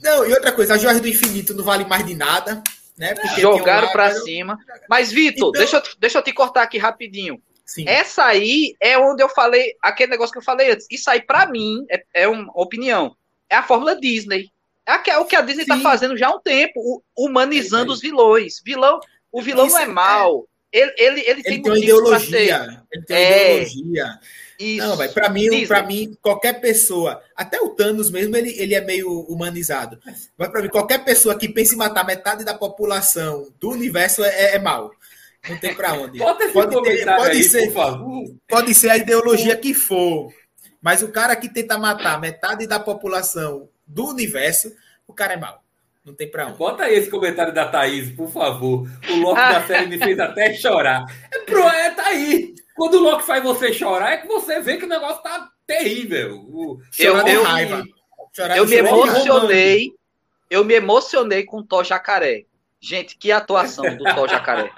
não, 0.03 0.27
e 0.27 0.33
outra 0.33 0.53
coisa, 0.53 0.75
a 0.75 0.79
joia 0.79 1.01
do 1.01 1.09
infinito 1.09 1.55
não 1.55 1.65
vale 1.65 1.85
mais 1.85 2.07
de 2.07 2.15
nada. 2.15 2.63
Né? 2.99 3.15
Jogaram 3.39 3.89
um 3.89 3.93
para 3.93 4.13
cima. 4.13 4.59
Mas, 4.89 5.13
Vitor, 5.13 5.51
então... 5.51 5.53
deixa, 5.53 5.77
eu, 5.77 5.83
deixa 6.01 6.19
eu 6.19 6.23
te 6.23 6.33
cortar 6.33 6.63
aqui 6.63 6.79
rapidinho. 6.79 7.41
Sim. 7.65 7.85
Essa 7.87 8.25
aí 8.25 8.75
é 8.81 8.99
onde 8.99 9.23
eu 9.23 9.29
falei, 9.29 9.75
aquele 9.83 10.11
negócio 10.11 10.33
que 10.33 10.39
eu 10.39 10.43
falei 10.43 10.73
antes. 10.73 10.87
Isso 10.91 11.09
aí, 11.11 11.21
para 11.21 11.47
mim, 11.47 11.85
é, 11.91 12.03
é, 12.15 12.29
uma 12.29 12.51
opinião. 12.55 13.15
É 13.51 13.57
a 13.57 13.63
fórmula 13.63 13.99
Disney. 13.99 14.51
É 14.87 15.19
o 15.19 15.27
que 15.27 15.37
a 15.37 15.43
Disney 15.43 15.63
está 15.63 15.79
fazendo 15.81 16.17
já 16.17 16.29
há 16.29 16.35
um 16.35 16.41
tempo, 16.41 17.03
humanizando 17.17 17.93
é 17.93 17.95
os 17.95 18.01
vilões. 18.01 18.63
Vilão, 18.65 19.01
o 19.31 19.43
vilão 19.43 19.67
isso 19.67 19.75
não 19.75 19.83
é, 19.83 19.85
é 19.85 19.87
mal. 19.87 20.49
Ele, 20.73 20.95
ele, 20.97 21.21
ele, 21.21 21.31
ele 21.31 21.43
tem, 21.43 21.63
tem 21.63 21.73
uma 21.73 21.79
ideologia. 21.79 22.85
Ele 22.91 23.05
tem 23.05 23.17
uma 23.17 23.23
é. 23.23 23.63
ideologia. 23.63 24.19
Isso. 24.59 24.87
Não, 24.87 24.97
vai. 24.97 25.09
Para 25.09 25.29
mim, 25.29 25.67
para 25.67 25.83
mim, 25.85 26.17
qualquer 26.21 26.61
pessoa, 26.61 27.23
até 27.37 27.61
o 27.61 27.69
Thanos 27.71 28.11
mesmo, 28.11 28.37
ele, 28.37 28.59
ele 28.59 28.75
é 28.75 28.81
meio 28.81 29.09
humanizado. 29.23 30.01
Mas 30.37 30.49
para 30.49 30.63
mim, 30.63 30.69
qualquer 30.69 31.05
pessoa 31.05 31.39
que 31.39 31.49
pense 31.49 31.75
em 31.75 31.79
matar 31.79 32.05
metade 32.05 32.45
da 32.45 32.55
população 32.55 33.53
do 33.61 33.71
universo 33.71 34.25
é, 34.25 34.29
é, 34.29 34.57
é 34.57 34.59
mal. 34.59 34.91
Não 35.49 35.57
tem 35.59 35.75
para 35.75 35.93
onde. 35.95 36.19
pode, 36.19 36.83
ter, 36.83 37.05
pode 37.05 37.31
aí, 37.31 37.45
ser, 37.45 37.73
pode 38.49 38.75
ser 38.75 38.91
a 38.91 38.97
ideologia 38.97 39.57
que 39.57 39.73
for, 39.73 40.33
mas 40.81 41.03
o 41.03 41.09
cara 41.09 41.35
que 41.35 41.49
tenta 41.49 41.79
matar 41.79 42.21
metade 42.21 42.67
da 42.67 42.79
população 42.79 43.69
do 43.87 44.09
universo, 44.09 44.73
o 45.07 45.13
cara 45.13 45.35
é 45.35 45.37
mal. 45.37 45.63
Não 46.05 46.15
tem 46.15 46.31
pra 46.31 46.47
onde. 46.47 46.57
Bota 46.57 46.85
aí 46.85 46.95
esse 46.95 47.11
comentário 47.11 47.53
da 47.53 47.69
Thaís, 47.69 48.11
por 48.11 48.31
favor. 48.31 48.89
O 49.11 49.17
Loki 49.17 49.41
da 49.41 49.67
série 49.67 49.87
me 49.87 49.99
fez 49.99 50.19
até 50.19 50.55
chorar. 50.55 51.05
É, 51.31 51.39
pro, 51.41 51.63
é 51.69 51.91
tá 51.91 52.07
aí. 52.07 52.55
Quando 52.75 52.95
o 52.95 53.03
Loki 53.03 53.27
faz 53.27 53.43
você 53.43 53.73
chorar, 53.73 54.13
é 54.13 54.17
que 54.19 54.27
você 54.27 54.61
vê 54.61 54.79
que 54.79 54.87
o 54.87 54.89
negócio 54.89 55.23
tá 55.23 55.51
terrível. 55.67 56.37
O, 56.49 56.81
eu, 56.99 57.17
eu, 57.27 57.43
raiva. 57.43 57.85
eu 58.57 58.67
me 58.67 58.77
emocionei. 58.77 59.93
Eu 60.49 60.65
me 60.65 60.75
emocionei 60.75 61.45
com 61.45 61.59
o 61.59 61.63
Tó 61.63 61.83
Jacaré. 61.83 62.47
Gente, 62.81 63.17
que 63.17 63.33
atuação 63.33 63.85
do 63.97 64.09
Sol 64.11 64.29
Jacaré. 64.29 64.71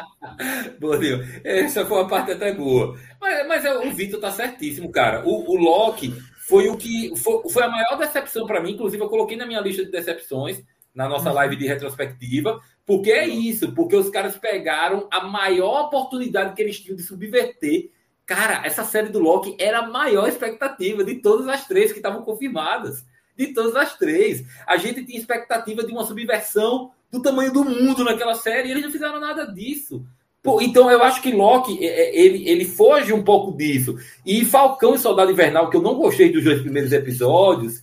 boa, 0.80 0.98
Essa 1.44 1.84
foi 1.84 1.98
uma 1.98 2.08
parte 2.08 2.32
até 2.32 2.52
boa. 2.52 2.98
Mas, 3.20 3.46
mas 3.46 3.64
é, 3.64 3.78
o 3.78 3.92
Vitor 3.92 4.18
tá 4.18 4.30
certíssimo, 4.30 4.90
cara. 4.90 5.22
O, 5.26 5.52
o 5.52 5.56
Loki 5.56 6.14
foi 6.48 6.68
o 6.68 6.76
que. 6.76 7.14
Foi, 7.16 7.42
foi 7.50 7.62
a 7.62 7.68
maior 7.68 7.96
decepção 7.98 8.46
para 8.46 8.62
mim. 8.62 8.72
Inclusive, 8.72 9.02
eu 9.02 9.08
coloquei 9.08 9.36
na 9.36 9.46
minha 9.46 9.60
lista 9.60 9.84
de 9.84 9.90
decepções, 9.90 10.62
na 10.94 11.06
nossa 11.06 11.28
uhum. 11.28 11.34
live 11.34 11.56
de 11.56 11.66
retrospectiva. 11.66 12.60
Porque 12.86 13.12
é 13.12 13.26
isso, 13.26 13.72
porque 13.74 13.96
os 13.96 14.08
caras 14.08 14.38
pegaram 14.38 15.06
a 15.10 15.24
maior 15.24 15.86
oportunidade 15.86 16.54
que 16.54 16.62
eles 16.62 16.80
tinham 16.80 16.96
de 16.96 17.02
subverter. 17.02 17.90
Cara, 18.24 18.66
essa 18.66 18.84
série 18.84 19.10
do 19.10 19.18
Loki 19.18 19.54
era 19.60 19.80
a 19.80 19.86
maior 19.86 20.26
expectativa 20.26 21.04
de 21.04 21.16
todas 21.16 21.46
as 21.46 21.66
três 21.66 21.92
que 21.92 21.98
estavam 21.98 22.22
confirmadas. 22.22 23.04
De 23.36 23.48
todas 23.48 23.76
as 23.76 23.98
três. 23.98 24.44
A 24.66 24.78
gente 24.78 25.04
tinha 25.04 25.18
expectativa 25.18 25.84
de 25.84 25.92
uma 25.92 26.04
subversão 26.04 26.92
do 27.14 27.22
tamanho 27.22 27.52
do 27.52 27.64
mundo 27.64 28.04
naquela 28.04 28.34
série, 28.34 28.68
e 28.68 28.70
eles 28.72 28.84
não 28.84 28.90
fizeram 28.90 29.20
nada 29.20 29.46
disso. 29.46 30.04
Pô, 30.42 30.60
então 30.60 30.90
eu 30.90 31.02
acho 31.02 31.22
que 31.22 31.32
Loki 31.32 31.82
é, 31.82 31.86
é, 31.86 32.20
ele, 32.20 32.46
ele 32.46 32.64
foge 32.66 33.12
um 33.12 33.22
pouco 33.22 33.56
disso. 33.56 33.96
E 34.26 34.44
Falcão 34.44 34.94
e 34.94 34.98
Soldado 34.98 35.30
Invernal, 35.30 35.70
que 35.70 35.76
eu 35.76 35.82
não 35.82 35.94
gostei 35.94 36.30
dos 36.30 36.44
dois 36.44 36.60
primeiros 36.60 36.92
episódios, 36.92 37.82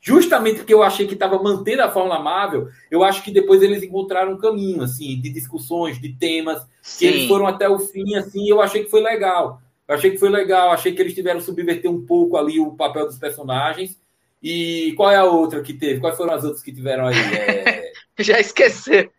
justamente 0.00 0.58
porque 0.58 0.72
eu 0.72 0.84
achei 0.84 1.06
que 1.06 1.14
estava 1.14 1.42
mantendo 1.42 1.82
a 1.82 1.90
fórmula 1.90 2.20
Marvel, 2.20 2.68
eu 2.90 3.02
acho 3.02 3.24
que 3.24 3.32
depois 3.32 3.60
eles 3.60 3.82
encontraram 3.82 4.32
um 4.32 4.38
caminho 4.38 4.82
assim 4.82 5.20
de 5.20 5.30
discussões, 5.30 6.00
de 6.00 6.12
temas, 6.12 6.62
Sim. 6.80 6.98
que 6.98 7.04
eles 7.06 7.26
foram 7.26 7.46
até 7.46 7.68
o 7.68 7.78
fim 7.80 8.14
assim, 8.14 8.48
eu 8.48 8.60
achei 8.60 8.84
que 8.84 8.90
foi 8.90 9.02
legal. 9.02 9.60
Eu 9.88 9.96
achei 9.96 10.12
que 10.12 10.18
foi 10.18 10.28
legal, 10.28 10.70
achei 10.70 10.92
que 10.92 11.02
eles 11.02 11.14
tiveram 11.14 11.40
subverter 11.40 11.90
um 11.90 12.06
pouco 12.06 12.36
ali 12.36 12.60
o 12.60 12.76
papel 12.76 13.06
dos 13.06 13.18
personagens. 13.18 13.98
E 14.40 14.94
qual 14.96 15.10
é 15.10 15.16
a 15.16 15.24
outra 15.24 15.60
que 15.60 15.74
teve? 15.74 16.00
Quais 16.00 16.16
foram 16.16 16.32
as 16.32 16.44
outras 16.44 16.62
que 16.62 16.72
tiveram 16.72 17.08
aí? 17.08 17.16
É... 17.16 17.79
Já 18.22 18.38
esqueci. 18.38 19.10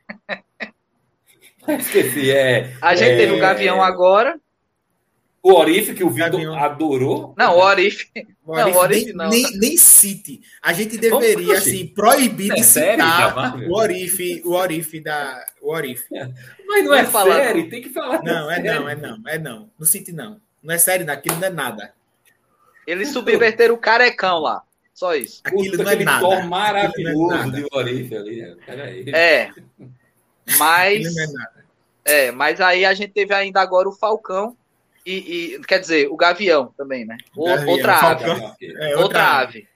Esqueci, 1.67 2.31
é. 2.31 2.75
A 2.81 2.95
gente 2.95 3.11
é... 3.11 3.17
teve 3.17 3.33
o 3.33 3.39
Gavião 3.39 3.81
agora. 3.81 4.39
O 5.43 5.53
Orif, 5.53 5.95
que 5.95 6.03
o 6.03 6.09
Vitor 6.11 6.55
adorou. 6.55 7.33
Não, 7.35 7.55
o 7.55 7.59
Orif. 7.59 8.11
O 8.45 8.55
não, 8.55 8.71
o 8.71 8.77
Orif 8.77 9.05
nem, 9.05 9.13
não. 9.15 9.29
Nem, 9.29 9.57
nem 9.57 9.75
cite. 9.75 10.39
A 10.61 10.71
gente 10.71 10.97
deveria, 10.97 11.57
assim, 11.57 11.87
proibir 11.87 12.51
é 12.51 12.55
de 12.55 12.63
citar 12.63 13.57
o 13.67 13.75
Orif, 13.75 14.41
o 14.45 14.51
Orif 14.51 14.99
da. 14.99 15.43
O 15.59 15.73
Orif. 15.73 16.05
Mas 16.67 16.85
não, 16.85 16.93
é 16.93 17.05
falar, 17.05 17.35
série, 17.37 17.69
tem 17.69 17.81
que 17.81 17.89
falar. 17.89 18.21
Não, 18.21 18.51
é 18.51 18.61
não, 18.61 18.87
é 18.87 18.95
não, 18.95 19.21
é 19.27 19.39
não. 19.39 19.71
Não 19.79 19.87
cite, 19.87 20.11
não. 20.11 20.39
Não 20.61 20.75
é 20.75 20.77
série, 20.77 21.09
aquilo 21.09 21.37
não 21.37 21.47
é 21.47 21.49
nada. 21.49 21.93
Eles 22.85 23.09
subverteram 23.09 23.73
o 23.73 23.79
carecão 23.79 24.37
lá. 24.37 24.61
Só 24.93 25.15
isso. 25.15 25.41
Aquilo 25.43 25.77
Puta, 25.77 25.83
não 25.83 25.91
é 25.91 26.03
nada. 26.03 26.43
maravilhoso 26.43 27.33
é 27.33 27.49
de 27.49 27.67
Orif 27.71 28.15
ali. 28.15 28.41
É. 29.13 29.49
Mas. 30.57 31.15
É, 32.05 32.27
é, 32.27 32.31
mas 32.31 32.59
aí 32.59 32.85
a 32.85 32.93
gente 32.93 33.13
teve 33.13 33.33
ainda 33.33 33.61
agora 33.61 33.87
o 33.87 33.93
Falcão 33.93 34.55
e, 35.05 35.55
e 35.55 35.59
quer 35.61 35.79
dizer, 35.79 36.07
o 36.09 36.15
Gavião 36.15 36.73
também, 36.77 37.05
né? 37.05 37.17
Gavião, 37.35 37.69
outra 37.69 37.95
ave. 37.95 38.23
É, 38.25 38.29
outra, 38.29 38.99
outra 38.99 39.39
ave. 39.39 39.67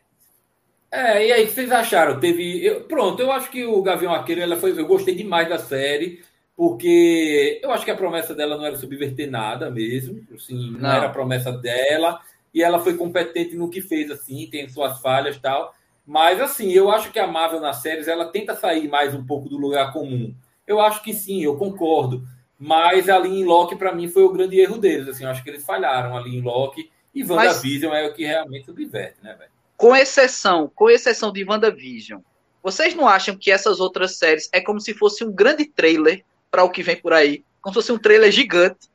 É, 0.91 1.27
e 1.27 1.31
aí, 1.31 1.43
o 1.43 1.47
que 1.47 1.53
vocês 1.53 1.71
acharam? 1.71 2.19
Teve. 2.19 2.63
Eu, 2.65 2.81
pronto, 2.81 3.21
eu 3.21 3.31
acho 3.31 3.49
que 3.49 3.65
o 3.65 3.81
Gavião 3.81 4.13
Arqueiro, 4.13 4.41
ela 4.41 4.55
foi. 4.55 4.71
Eu 4.79 4.85
gostei 4.85 5.15
demais 5.15 5.49
da 5.49 5.57
série, 5.57 6.23
porque 6.55 7.59
eu 7.61 7.71
acho 7.71 7.83
que 7.83 7.91
a 7.91 7.95
promessa 7.95 8.33
dela 8.33 8.55
não 8.55 8.65
era 8.65 8.77
subverter 8.77 9.29
nada 9.29 9.69
mesmo. 9.69 10.25
Assim, 10.33 10.71
não. 10.71 10.79
não 10.79 10.91
era 10.91 11.07
a 11.07 11.11
promessa 11.11 11.51
dela. 11.51 12.21
E 12.55 12.63
ela 12.63 12.79
foi 12.79 12.95
competente 12.95 13.53
no 13.53 13.69
que 13.69 13.81
fez, 13.81 14.09
assim, 14.09 14.47
tem 14.49 14.69
suas 14.69 15.01
falhas 15.01 15.37
tal. 15.37 15.75
Mas, 16.07 16.39
assim, 16.39 16.71
eu 16.71 16.89
acho 16.89 17.11
que 17.11 17.19
a 17.19 17.27
Marvel 17.27 17.59
nas 17.59 17.81
séries, 17.81 18.07
ela 18.07 18.31
tenta 18.31 18.55
sair 18.55 18.87
mais 18.87 19.13
um 19.13 19.25
pouco 19.25 19.49
do 19.49 19.57
lugar 19.57 19.91
comum. 19.91 20.33
Eu 20.65 20.79
acho 20.79 21.03
que 21.03 21.13
sim, 21.13 21.43
eu 21.43 21.57
concordo. 21.57 22.25
Mas 22.57 23.09
ali 23.09 23.41
em 23.41 23.43
Loki, 23.43 23.75
para 23.75 23.93
mim, 23.93 24.07
foi 24.07 24.23
o 24.23 24.31
grande 24.31 24.57
erro 24.57 24.77
deles. 24.77 25.09
Assim, 25.09 25.25
eu 25.25 25.29
acho 25.31 25.43
que 25.43 25.49
eles 25.49 25.65
falharam 25.65 26.15
ali 26.15 26.37
em 26.37 26.41
Loki. 26.41 26.89
E 27.13 27.25
WandaVision 27.25 27.91
Mas, 27.91 28.05
é 28.05 28.07
o 28.07 28.13
que 28.13 28.23
realmente 28.23 28.65
subverte, 28.65 29.17
né, 29.21 29.35
velho? 29.37 29.51
Com 29.75 29.93
exceção, 29.93 30.71
com 30.73 30.89
exceção 30.89 31.33
de 31.33 31.43
WandaVision, 31.43 32.21
vocês 32.63 32.95
não 32.95 33.05
acham 33.05 33.35
que 33.35 33.51
essas 33.51 33.81
outras 33.81 34.17
séries 34.17 34.49
é 34.53 34.61
como 34.61 34.79
se 34.79 34.93
fosse 34.93 35.25
um 35.25 35.31
grande 35.31 35.65
trailer 35.65 36.23
para 36.49 36.63
o 36.63 36.69
que 36.69 36.81
vem 36.81 36.95
por 36.95 37.11
aí? 37.11 37.43
Como 37.61 37.73
se 37.73 37.81
fosse 37.81 37.91
um 37.91 37.99
trailer 37.99 38.31
gigante. 38.31 38.87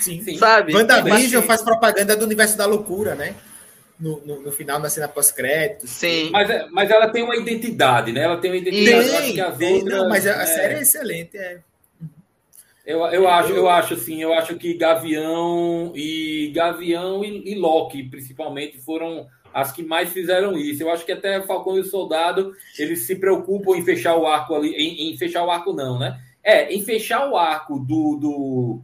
Sim, 0.00 0.22
sim. 0.22 0.36
Sabe? 0.38 0.74
WandaVision 0.74 1.44
faz 1.44 1.62
propaganda 1.62 2.16
do 2.16 2.24
universo 2.24 2.56
da 2.56 2.66
loucura, 2.66 3.14
né? 3.14 3.34
no, 3.98 4.20
no, 4.24 4.42
no, 4.42 4.52
final 4.52 4.80
da 4.80 4.88
cena 4.88 5.08
pós-crédito. 5.08 5.86
Sim. 5.86 6.30
Mas, 6.30 6.48
é, 6.48 6.66
mas 6.70 6.90
ela 6.90 7.08
tem 7.08 7.22
uma 7.22 7.36
identidade, 7.36 8.12
né? 8.12 8.22
Ela 8.22 8.36
tem 8.36 8.50
uma 8.50 8.56
identidade. 8.56 9.10
Tem, 9.10 9.34
que 9.34 9.40
as 9.40 9.60
outras, 9.60 9.84
não, 9.84 10.08
mas 10.08 10.26
a, 10.26 10.42
é... 10.42 10.46
série 10.46 10.74
é 10.74 10.82
excelente. 10.82 11.36
É. 11.36 11.58
Eu, 12.86 13.00
eu, 13.06 13.28
acho, 13.28 13.52
eu 13.52 13.68
acho 13.68 13.94
assim, 13.94 14.22
eu 14.22 14.32
acho 14.32 14.56
que 14.56 14.72
Gavião 14.72 15.92
e 15.94 16.50
Gavião 16.54 17.22
e, 17.22 17.52
e 17.52 17.54
Loki, 17.54 18.04
principalmente, 18.04 18.78
foram 18.78 19.26
as 19.52 19.72
que 19.72 19.82
mais 19.82 20.10
fizeram 20.10 20.56
isso. 20.56 20.82
Eu 20.82 20.90
acho 20.90 21.04
que 21.04 21.12
até 21.12 21.42
Falcão 21.42 21.76
e 21.76 21.80
o 21.80 21.84
Soldado, 21.84 22.54
eles 22.78 23.00
se 23.00 23.16
preocupam 23.16 23.76
em 23.76 23.84
fechar 23.84 24.16
o 24.16 24.26
arco 24.26 24.54
ali, 24.54 24.70
em, 24.70 25.12
em 25.12 25.18
fechar 25.18 25.44
o 25.44 25.50
arco 25.50 25.72
não, 25.74 25.98
né? 25.98 26.18
É, 26.42 26.72
em 26.72 26.82
fechar 26.82 27.28
o 27.28 27.36
arco 27.36 27.78
do, 27.78 28.16
do, 28.16 28.82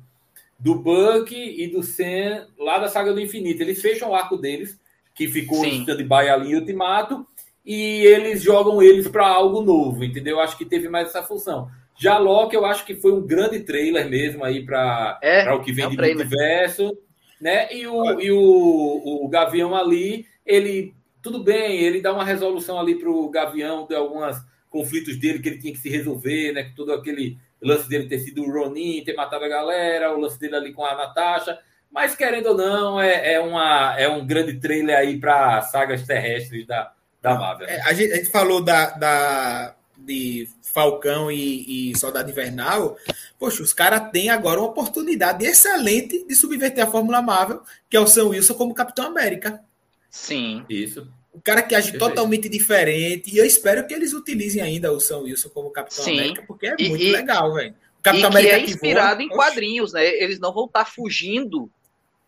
do 0.64 0.76
Buck 0.76 1.30
e 1.34 1.68
do 1.68 1.82
Sam 1.82 2.46
lá 2.58 2.78
da 2.78 2.88
Saga 2.88 3.12
do 3.12 3.20
Infinito. 3.20 3.60
Eles 3.60 3.82
fecham 3.82 4.08
o 4.08 4.14
arco 4.14 4.38
deles 4.38 4.80
que 5.14 5.28
ficou 5.28 5.58
Sim. 5.58 5.68
em 5.68 5.80
stand-by 5.80 6.30
ali 6.30 6.52
em 6.52 6.54
Ultimato, 6.54 7.24
e 7.64 8.02
eles 8.06 8.42
jogam 8.42 8.82
eles 8.82 9.06
para 9.06 9.28
algo 9.28 9.60
novo, 9.60 10.02
entendeu? 10.02 10.36
Eu 10.36 10.40
acho 10.40 10.56
que 10.56 10.64
teve 10.64 10.88
mais 10.88 11.08
essa 11.08 11.22
função. 11.22 11.68
Já 11.96 12.18
Loki, 12.18 12.56
eu 12.56 12.64
acho 12.64 12.84
que 12.84 12.96
foi 12.96 13.12
um 13.12 13.24
grande 13.24 13.60
trailer 13.60 14.08
mesmo 14.08 14.42
aí 14.42 14.64
para 14.64 15.20
é, 15.22 15.52
o 15.52 15.60
que 15.60 15.70
vem 15.70 15.84
é 15.84 15.86
um 15.86 15.90
de 15.90 15.96
trailer. 15.96 16.16
multiverso, 16.16 16.96
né? 17.40 17.72
E 17.72 17.86
o, 17.86 18.20
e 18.20 18.32
o, 18.32 19.24
o 19.24 19.28
Gavião 19.28 19.76
ali, 19.76 20.26
ele 20.46 20.94
tudo 21.22 21.44
bem, 21.44 21.78
ele 21.78 22.00
dá 22.00 22.12
uma 22.12 22.24
resolução 22.24 22.78
ali 22.80 22.96
para 22.96 23.10
o 23.10 23.30
Gavião 23.30 23.86
de 23.86 23.94
alguns 23.94 24.36
conflitos 24.68 25.18
dele 25.18 25.38
que 25.38 25.48
ele 25.48 25.58
tinha 25.58 25.72
que 25.72 25.78
se 25.78 25.90
resolver, 25.90 26.52
né? 26.52 26.72
Todo 26.74 26.92
aquele 26.92 27.38
lance 27.66 27.88
dele 27.88 28.08
ter 28.08 28.18
sido 28.18 28.42
o 28.42 28.52
Ronin, 28.52 29.02
ter 29.04 29.14
matado 29.14 29.44
a 29.44 29.48
galera, 29.48 30.14
o 30.14 30.20
lance 30.20 30.38
dele 30.38 30.56
ali 30.56 30.72
com 30.72 30.84
a 30.84 30.94
Natasha. 30.94 31.58
Mas, 31.90 32.16
querendo 32.16 32.48
ou 32.48 32.56
não, 32.56 33.00
é, 33.00 33.34
é, 33.34 33.40
uma, 33.40 33.94
é 33.96 34.08
um 34.08 34.26
grande 34.26 34.54
trailer 34.58 34.96
aí 34.96 35.18
para 35.18 35.62
sagas 35.62 36.04
terrestres 36.04 36.66
da, 36.66 36.92
da 37.22 37.34
Marvel. 37.36 37.68
É, 37.68 37.80
a, 37.82 37.92
gente, 37.92 38.12
a, 38.12 38.16
gente, 38.16 38.30
falou 38.30 38.60
da, 38.60 38.90
da, 38.90 39.74
de 39.96 40.48
Falcão 40.60 41.30
e, 41.30 41.92
e 41.92 41.98
Soldado 41.98 42.28
Invernal. 42.28 42.96
Poxa, 43.38 43.62
os 43.62 43.72
caras 43.72 44.10
têm 44.10 44.28
agora 44.28 44.58
uma 44.58 44.70
oportunidade 44.70 45.44
excelente 45.46 46.26
de 46.26 46.34
subverter 46.34 46.84
a 46.84 46.90
Fórmula 46.90 47.22
Marvel, 47.22 47.62
que 47.88 47.96
é 47.96 48.00
o 48.00 48.06
Sam 48.08 48.28
Wilson 48.28 48.54
como 48.54 48.74
Capitão 48.74 49.06
América. 49.06 49.62
Sim. 50.10 50.64
Isso. 50.68 51.08
O 51.34 51.40
cara 51.40 51.62
que 51.62 51.74
age 51.74 51.90
Perfeito. 51.90 52.08
totalmente 52.08 52.48
diferente. 52.48 53.34
E 53.34 53.38
eu 53.38 53.44
espero 53.44 53.86
que 53.86 53.92
eles 53.92 54.12
utilizem 54.12 54.62
ainda 54.62 54.92
o 54.92 55.00
Sam 55.00 55.18
Wilson 55.18 55.48
como 55.48 55.70
Capitão 55.70 56.04
Sim. 56.04 56.18
América, 56.18 56.44
porque 56.46 56.68
é 56.68 56.76
e, 56.78 56.88
muito 56.88 57.02
e, 57.02 57.10
legal, 57.10 57.52
velho. 57.52 57.74
Capitão 58.00 58.30
e 58.30 58.32
América 58.32 58.54
que 58.54 58.60
é 58.60 58.64
inspirado 58.64 59.16
voa, 59.16 59.24
em 59.24 59.28
quadrinhos, 59.28 59.92
né? 59.92 60.06
Eles 60.06 60.38
não 60.38 60.52
vão 60.52 60.66
estar 60.66 60.84
tá 60.84 60.90
fugindo 60.90 61.68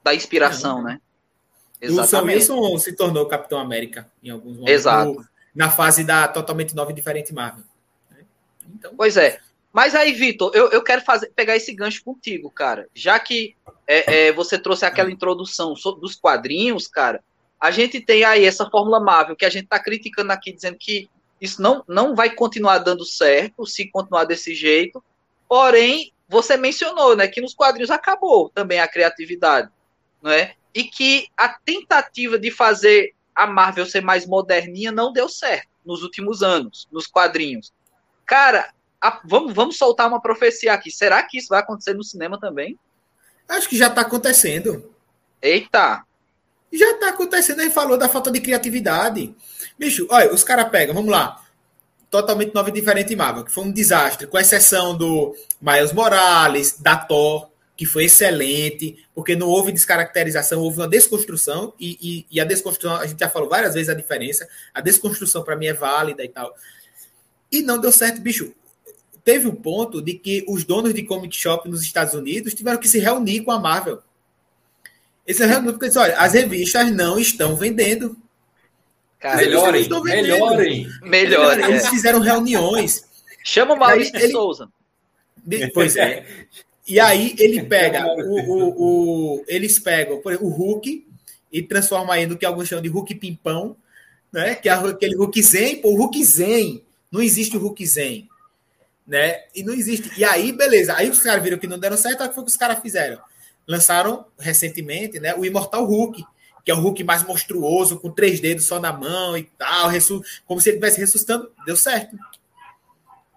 da 0.02 0.14
inspiração, 0.14 0.82
né? 0.82 1.00
Exatamente. 1.80 2.38
O 2.38 2.42
Sam 2.42 2.54
Wilson 2.54 2.78
se 2.78 2.96
tornou 2.96 3.26
Capitão 3.26 3.58
América 3.58 4.10
em 4.22 4.30
alguns 4.30 4.54
momentos. 4.56 4.72
Exato. 4.72 5.24
Na 5.54 5.70
fase 5.70 6.02
da 6.02 6.26
totalmente 6.26 6.74
nova 6.74 6.90
e 6.90 6.94
diferente 6.94 7.32
Marvel. 7.32 7.64
Né? 8.10 8.24
Então... 8.74 8.92
Pois 8.96 9.16
é. 9.16 9.38
Mas 9.72 9.94
aí, 9.94 10.12
Vitor, 10.12 10.50
eu, 10.54 10.70
eu 10.70 10.82
quero 10.82 11.02
fazer, 11.02 11.30
pegar 11.36 11.54
esse 11.54 11.72
gancho 11.74 12.02
contigo, 12.02 12.50
cara. 12.50 12.88
Já 12.94 13.20
que 13.20 13.54
é, 13.86 14.28
é, 14.28 14.32
você 14.32 14.58
trouxe 14.58 14.86
aquela 14.86 15.10
introdução 15.10 15.74
dos 15.74 16.14
quadrinhos, 16.14 16.88
cara, 16.88 17.22
a 17.60 17.70
gente 17.70 18.00
tem 18.00 18.24
aí 18.24 18.44
essa 18.44 18.68
fórmula 18.68 19.00
Marvel 19.00 19.36
que 19.36 19.44
a 19.44 19.50
gente 19.50 19.66
tá 19.66 19.78
criticando 19.78 20.32
aqui, 20.32 20.52
dizendo 20.52 20.76
que 20.78 21.08
isso 21.40 21.60
não, 21.60 21.84
não 21.88 22.14
vai 22.14 22.30
continuar 22.30 22.78
dando 22.78 23.04
certo 23.04 23.66
se 23.66 23.90
continuar 23.90 24.24
desse 24.24 24.54
jeito. 24.54 25.02
Porém, 25.48 26.12
você 26.28 26.56
mencionou, 26.56 27.14
né, 27.16 27.28
que 27.28 27.40
nos 27.40 27.54
quadrinhos 27.54 27.90
acabou 27.90 28.48
também 28.50 28.80
a 28.80 28.88
criatividade 28.88 29.70
não 30.26 30.32
é? 30.32 30.54
E 30.74 30.84
que 30.84 31.28
a 31.36 31.48
tentativa 31.48 32.38
de 32.38 32.50
fazer 32.50 33.14
a 33.34 33.46
Marvel 33.46 33.86
ser 33.86 34.02
mais 34.02 34.26
moderninha 34.26 34.90
não 34.90 35.12
deu 35.12 35.28
certo 35.28 35.68
nos 35.84 36.02
últimos 36.02 36.42
anos, 36.42 36.88
nos 36.90 37.06
quadrinhos. 37.06 37.72
Cara, 38.24 38.72
a, 39.00 39.20
vamos, 39.24 39.54
vamos 39.54 39.78
soltar 39.78 40.08
uma 40.08 40.20
profecia 40.20 40.72
aqui. 40.72 40.90
Será 40.90 41.22
que 41.22 41.38
isso 41.38 41.48
vai 41.48 41.60
acontecer 41.60 41.94
no 41.94 42.02
cinema 42.02 42.40
também? 42.40 42.76
Acho 43.48 43.68
que 43.68 43.76
já 43.76 43.86
está 43.86 44.00
acontecendo. 44.00 44.92
Eita! 45.40 46.04
Já 46.72 46.90
está 46.92 47.10
acontecendo. 47.10 47.60
Ele 47.60 47.70
falou 47.70 47.96
da 47.96 48.08
falta 48.08 48.30
de 48.30 48.40
criatividade. 48.40 49.34
Bicho, 49.78 50.06
olha, 50.10 50.32
os 50.32 50.44
caras 50.44 50.68
pegam, 50.68 50.94
vamos 50.94 51.10
lá. 51.10 51.42
Totalmente 52.10 52.54
nova 52.54 52.68
e 52.68 52.72
diferente 52.72 53.16
Marvel, 53.16 53.44
que 53.44 53.52
foi 53.52 53.64
um 53.64 53.72
desastre, 53.72 54.26
com 54.26 54.38
exceção 54.38 54.96
do 54.96 55.34
Miles 55.60 55.92
Morales, 55.92 56.78
da 56.78 56.96
Thor, 56.96 57.50
que 57.76 57.84
foi 57.84 58.04
excelente, 58.04 58.96
porque 59.14 59.36
não 59.36 59.48
houve 59.48 59.70
descaracterização, 59.70 60.60
houve 60.60 60.78
uma 60.78 60.88
desconstrução, 60.88 61.74
e, 61.78 61.98
e, 62.00 62.26
e 62.30 62.40
a 62.40 62.44
desconstrução, 62.44 62.96
a 62.96 63.06
gente 63.06 63.18
já 63.18 63.28
falou 63.28 63.48
várias 63.48 63.74
vezes 63.74 63.90
a 63.90 63.94
diferença, 63.94 64.48
a 64.72 64.80
desconstrução 64.80 65.42
para 65.42 65.56
mim 65.56 65.66
é 65.66 65.74
válida 65.74 66.24
e 66.24 66.28
tal. 66.28 66.54
E 67.52 67.60
não 67.60 67.78
deu 67.78 67.92
certo, 67.92 68.20
bicho. 68.20 68.54
Teve 69.22 69.46
um 69.48 69.54
ponto 69.54 70.00
de 70.00 70.14
que 70.14 70.44
os 70.48 70.64
donos 70.64 70.94
de 70.94 71.02
comic 71.02 71.36
shop 71.36 71.68
nos 71.68 71.82
Estados 71.82 72.14
Unidos 72.14 72.54
tiveram 72.54 72.78
que 72.78 72.88
se 72.88 72.98
reunir 72.98 73.42
com 73.42 73.50
a 73.50 73.58
Marvel. 73.58 74.00
Esse 75.26 75.42
é 75.42 75.60
porque 75.60 75.86
disse, 75.86 75.98
olha, 75.98 76.16
as 76.18 76.34
revistas 76.34 76.90
não 76.92 77.18
estão 77.18 77.56
vendendo. 77.56 78.16
Cara, 79.18 79.38
melhorem, 79.38 79.88
melhorem, 80.04 80.88
melhorem. 81.02 81.64
Eles 81.64 81.84
é. 81.86 81.90
fizeram 81.90 82.20
reuniões. 82.20 83.04
Chama 83.42 83.74
o 83.74 83.78
Maurício 83.78 84.12
de 84.12 84.28
Souza. 84.30 84.68
Pois 85.74 85.96
é. 85.96 86.24
E 86.86 87.00
aí 87.00 87.34
ele 87.38 87.62
pega 87.64 88.06
o, 88.06 88.40
o, 88.40 89.38
o, 89.38 89.44
eles 89.48 89.78
pegam 89.78 90.20
por 90.20 90.32
exemplo, 90.32 90.48
o 90.48 90.52
Hulk 90.52 91.06
e 91.50 91.62
transforma 91.62 92.14
aí 92.14 92.26
no 92.26 92.36
que 92.36 92.46
alguns 92.46 92.68
chamam 92.68 92.82
de 92.82 92.88
Hulk 92.88 93.16
pimpão, 93.16 93.76
né? 94.32 94.54
Que 94.54 94.68
é 94.68 94.72
aquele 94.72 95.16
Hulk 95.16 95.42
zen, 95.42 95.80
pô, 95.80 95.90
o 95.90 95.96
Hulk 95.96 96.22
zen. 96.24 96.84
Não 97.10 97.20
existe 97.20 97.56
o 97.56 97.60
Hulk 97.60 97.84
zen, 97.84 98.28
né? 99.06 99.44
E 99.54 99.64
não 99.64 99.74
existe. 99.74 100.12
E 100.16 100.24
aí, 100.24 100.52
beleza. 100.52 100.94
Aí 100.94 101.10
os 101.10 101.20
caras 101.20 101.42
viram 101.42 101.58
que 101.58 101.66
não 101.66 101.78
deram 101.78 101.96
certo, 101.96 102.22
o 102.22 102.28
que 102.28 102.34
foi 102.34 102.44
que 102.44 102.50
os 102.50 102.56
caras 102.56 102.78
fizeram? 102.80 103.18
Lançaram 103.66 104.26
recentemente, 104.38 105.18
né, 105.18 105.34
o 105.34 105.44
Imortal 105.44 105.84
Hulk, 105.84 106.24
que 106.64 106.70
é 106.70 106.74
o 106.74 106.80
Hulk 106.80 107.04
mais 107.04 107.22
monstruoso, 107.22 107.98
com 108.00 108.10
três 108.10 108.40
dedos 108.40 108.66
só 108.66 108.80
na 108.80 108.92
mão 108.92 109.36
e 109.36 109.44
tal, 109.56 109.90
como 110.46 110.60
se 110.60 110.68
ele 110.68 110.76
estivesse 110.76 111.00
ressuscitando. 111.00 111.50
Deu 111.64 111.76
certo. 111.76 112.16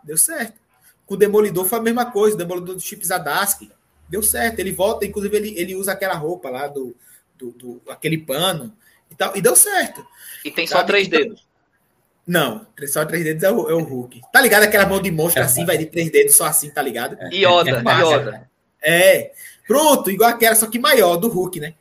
Deu 0.04 0.18
certo. 0.18 0.60
Com 1.06 1.14
o 1.14 1.18
Demolidor 1.18 1.66
foi 1.66 1.80
a 1.80 1.82
mesma 1.82 2.06
coisa, 2.06 2.36
o 2.36 2.38
Demolidor 2.38 2.76
do 2.76 2.82
Chip 2.82 3.06
Zadarsky. 3.06 3.72
Deu 4.08 4.24
certo. 4.24 4.60
Ele 4.60 4.72
volta, 4.72 5.06
inclusive 5.06 5.36
ele, 5.36 5.54
ele 5.60 5.76
usa 5.76 5.92
aquela 5.92 6.16
roupa 6.16 6.50
lá, 6.50 6.68
do, 6.68 6.96
do, 7.38 7.52
do 7.52 7.82
aquele 7.88 8.18
pano 8.18 8.76
e 9.12 9.16
tal, 9.16 9.36
e 9.36 9.42
deu 9.42 9.56
certo. 9.56 10.06
E 10.44 10.52
tem 10.52 10.68
só 10.68 10.84
três 10.84 11.08
então, 11.08 11.20
dedos. 11.20 11.48
Não, 12.26 12.68
só 12.88 13.06
três 13.06 13.24
dedos 13.24 13.44
é 13.44 13.52
o, 13.52 13.70
é 13.70 13.74
o 13.74 13.84
Hulk. 13.84 14.22
Tá 14.32 14.42
ligado? 14.42 14.64
Aquela 14.64 14.86
mão 14.86 15.02
de 15.02 15.10
monstro 15.10 15.42
assim, 15.42 15.66
vai 15.66 15.78
de 15.78 15.86
três 15.86 16.12
dedos 16.12 16.36
só 16.36 16.46
assim, 16.46 16.70
tá 16.70 16.82
ligado? 16.82 17.18
Ioda, 17.34 17.72
é 17.72 18.00
Ioda. 18.00 18.50
É. 18.82 19.32
Pronto, 19.70 20.10
igual 20.10 20.32
aquela, 20.32 20.56
só 20.56 20.66
que 20.66 20.80
maior, 20.80 21.16
do 21.18 21.30
Hulk, 21.30 21.60
né? 21.60 21.76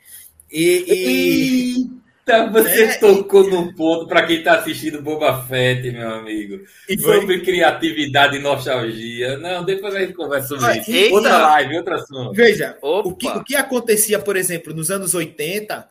E. 0.52 0.84
e... 0.86 1.98
Eita, 2.28 2.50
você 2.50 2.84
é, 2.84 2.94
tocou 2.98 3.48
e... 3.48 3.50
num 3.50 3.72
ponto 3.72 4.06
para 4.06 4.26
quem 4.26 4.40
está 4.40 4.58
assistindo 4.58 5.00
Boba 5.00 5.42
Fett, 5.46 5.90
meu 5.90 6.10
amigo. 6.10 6.62
E 6.86 6.98
foi... 6.98 7.20
Sobre 7.20 7.40
criatividade 7.40 8.36
e 8.36 8.40
nostalgia. 8.40 9.38
Não, 9.38 9.64
depois 9.64 9.94
a 9.94 10.00
gente 10.00 10.12
conversa 10.12 10.48
sobre 10.48 10.80
isso. 10.80 10.90
Eita. 10.90 11.14
Outra 11.14 11.38
live, 11.38 11.78
outra 11.78 11.94
assunto. 11.94 12.34
Veja, 12.34 12.76
o 12.82 13.14
que, 13.14 13.26
o 13.26 13.42
que 13.42 13.56
acontecia, 13.56 14.18
por 14.18 14.36
exemplo, 14.36 14.74
nos 14.74 14.90
anos 14.90 15.14
80 15.14 15.88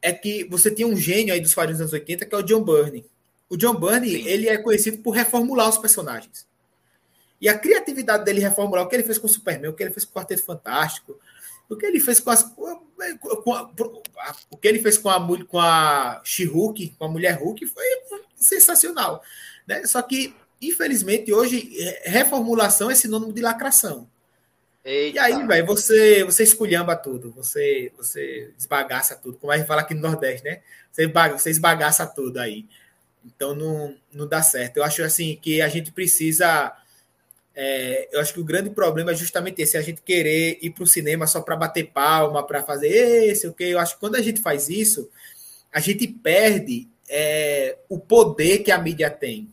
é 0.00 0.12
que 0.12 0.44
você 0.44 0.70
tinha 0.70 0.86
um 0.86 0.94
gênio 0.94 1.34
aí 1.34 1.40
dos 1.40 1.52
quadrinhos 1.52 1.80
dos 1.80 1.92
anos 1.92 1.92
80 1.92 2.24
que 2.24 2.34
é 2.36 2.38
o 2.38 2.42
John 2.42 2.62
Byrne. 2.62 3.04
O 3.50 3.56
John 3.56 3.74
Byrne, 3.74 4.08
Sim. 4.10 4.28
ele 4.28 4.48
é 4.48 4.58
conhecido 4.58 4.98
por 4.98 5.10
reformular 5.10 5.68
os 5.68 5.78
personagens. 5.78 6.46
E 7.40 7.48
a 7.48 7.58
criatividade 7.58 8.24
dele 8.24 8.38
reformular 8.38 8.84
o 8.84 8.88
que 8.88 8.94
ele 8.94 9.02
fez 9.02 9.18
com 9.18 9.26
o 9.26 9.30
Superman, 9.30 9.70
o 9.70 9.72
que 9.72 9.82
ele 9.82 9.90
fez 9.90 10.04
com 10.04 10.12
o 10.12 10.14
Quarteto 10.14 10.44
Fantástico, 10.44 11.18
o 11.72 11.76
que 11.76 11.86
ele 11.86 12.00
fez 12.00 12.20
com 12.20 12.30
as. 12.30 12.42
Com 12.42 13.52
a, 13.52 13.70
o 14.50 14.56
que 14.56 14.68
ele 14.68 14.80
fez 14.80 14.96
com 14.98 15.08
a, 15.08 15.18
com 15.46 15.58
a 15.58 16.20
She-Hulk, 16.24 16.94
com 16.98 17.04
a 17.04 17.08
mulher 17.08 17.38
Hulk, 17.38 17.66
foi 17.66 17.84
sensacional. 18.36 19.22
Né? 19.66 19.84
Só 19.86 20.00
que, 20.02 20.34
infelizmente, 20.60 21.32
hoje, 21.32 21.72
reformulação 22.04 22.90
é 22.90 22.94
sinônimo 22.94 23.32
de 23.32 23.42
lacração. 23.42 24.08
Eita. 24.84 25.16
E 25.16 25.18
aí, 25.18 25.46
velho, 25.46 25.66
você, 25.66 26.24
você 26.24 26.42
esculhamba 26.42 26.96
tudo, 26.96 27.30
você, 27.30 27.92
você 27.96 28.52
esbagaça 28.58 29.14
tudo, 29.14 29.38
como 29.38 29.52
a 29.52 29.56
gente 29.56 29.66
fala 29.66 29.82
aqui 29.82 29.94
no 29.94 30.00
Nordeste, 30.00 30.44
né? 30.44 30.60
Você, 30.90 31.06
você 31.06 31.50
esbagaça 31.50 32.04
tudo 32.06 32.38
aí. 32.38 32.66
Então 33.24 33.54
não, 33.54 33.96
não 34.12 34.26
dá 34.26 34.42
certo. 34.42 34.78
Eu 34.78 34.84
acho 34.84 35.02
assim 35.04 35.38
que 35.40 35.62
a 35.62 35.68
gente 35.68 35.92
precisa 35.92 36.76
é, 37.54 38.08
eu 38.12 38.20
acho 38.20 38.32
que 38.32 38.40
o 38.40 38.44
grande 38.44 38.70
problema 38.70 39.12
é 39.12 39.14
justamente 39.14 39.60
esse, 39.60 39.76
a 39.76 39.82
gente 39.82 40.00
querer 40.00 40.58
ir 40.62 40.70
para 40.70 40.84
o 40.84 40.86
cinema 40.86 41.26
só 41.26 41.40
para 41.40 41.56
bater 41.56 41.90
palma, 41.90 42.46
para 42.46 42.62
fazer 42.62 42.88
esse, 42.88 43.46
o 43.46 43.52
que. 43.52 43.64
Eu 43.64 43.78
acho 43.78 43.94
que 43.94 44.00
quando 44.00 44.16
a 44.16 44.22
gente 44.22 44.40
faz 44.40 44.68
isso, 44.68 45.10
a 45.70 45.78
gente 45.80 46.06
perde 46.06 46.88
é, 47.08 47.76
o 47.88 47.98
poder 47.98 48.58
que 48.58 48.70
a 48.70 48.78
mídia 48.78 49.10
tem. 49.10 49.48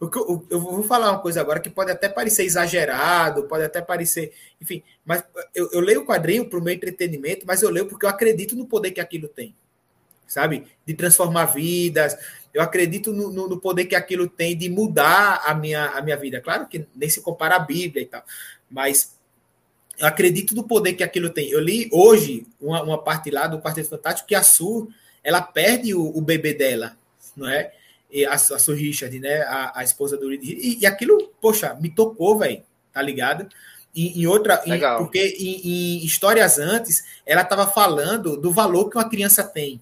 Eu, 0.00 0.46
eu 0.48 0.60
vou 0.60 0.82
falar 0.84 1.10
uma 1.10 1.18
coisa 1.18 1.40
agora 1.40 1.58
que 1.58 1.68
pode 1.68 1.90
até 1.90 2.08
parecer 2.08 2.44
exagerado, 2.44 3.44
pode 3.44 3.64
até 3.64 3.82
parecer. 3.82 4.32
Enfim, 4.60 4.82
mas 5.04 5.24
eu, 5.54 5.68
eu 5.72 5.80
leio 5.80 6.02
o 6.02 6.06
quadrinho 6.06 6.48
para 6.48 6.58
o 6.58 6.62
meu 6.62 6.72
entretenimento, 6.72 7.44
mas 7.44 7.62
eu 7.62 7.70
leio 7.70 7.86
porque 7.86 8.06
eu 8.06 8.10
acredito 8.10 8.54
no 8.54 8.66
poder 8.66 8.92
que 8.92 9.00
aquilo 9.00 9.28
tem. 9.28 9.54
Sabe? 10.26 10.66
De 10.86 10.94
transformar 10.94 11.46
vidas, 11.46 12.16
eu 12.58 12.64
acredito 12.64 13.12
no, 13.12 13.30
no, 13.30 13.48
no, 13.48 13.60
poder 13.60 13.84
que 13.84 13.94
aquilo 13.94 14.28
tem 14.28 14.58
de 14.58 14.68
mudar 14.68 15.42
a 15.46 15.54
minha, 15.54 15.90
a 15.90 16.02
minha 16.02 16.16
vida. 16.16 16.40
Claro 16.40 16.66
que 16.66 16.84
nem 16.92 17.08
se 17.08 17.20
compara 17.20 17.54
à 17.54 17.60
Bíblia 17.60 18.02
e 18.02 18.06
tal, 18.06 18.24
mas 18.68 19.16
eu 19.96 20.04
acredito 20.04 20.56
no 20.56 20.64
poder 20.64 20.94
que 20.94 21.04
aquilo 21.04 21.30
tem. 21.30 21.48
Eu 21.48 21.60
li 21.60 21.88
hoje 21.92 22.48
uma, 22.60 22.82
uma 22.82 22.98
parte 22.98 23.30
lá 23.30 23.46
do 23.46 23.60
Quarteto 23.60 23.88
Fantástico 23.88 24.26
que 24.26 24.34
a 24.34 24.42
Su 24.42 24.88
ela 25.22 25.40
perde 25.40 25.94
o, 25.94 26.04
o 26.04 26.20
bebê 26.20 26.52
dela, 26.52 26.96
não 27.36 27.48
é? 27.48 27.72
E 28.10 28.26
a, 28.26 28.32
a 28.32 28.38
Su 28.38 28.72
Richard, 28.72 29.16
né? 29.20 29.42
A, 29.42 29.78
a 29.78 29.84
esposa 29.84 30.16
do 30.16 30.28
Reed. 30.28 30.42
E, 30.42 30.80
e 30.80 30.86
aquilo, 30.86 31.32
poxa, 31.40 31.78
me 31.80 31.88
tocou, 31.88 32.40
velho, 32.40 32.64
tá 32.92 33.00
ligado? 33.00 33.48
Em, 33.94 34.22
em 34.22 34.26
outra, 34.26 34.60
em, 34.66 34.80
porque 34.98 35.36
em, 35.38 36.00
em, 36.00 36.04
histórias 36.04 36.58
antes 36.58 37.04
ela 37.24 37.42
estava 37.42 37.68
falando 37.68 38.36
do 38.36 38.50
valor 38.50 38.90
que 38.90 38.96
uma 38.96 39.08
criança 39.08 39.44
tem, 39.44 39.80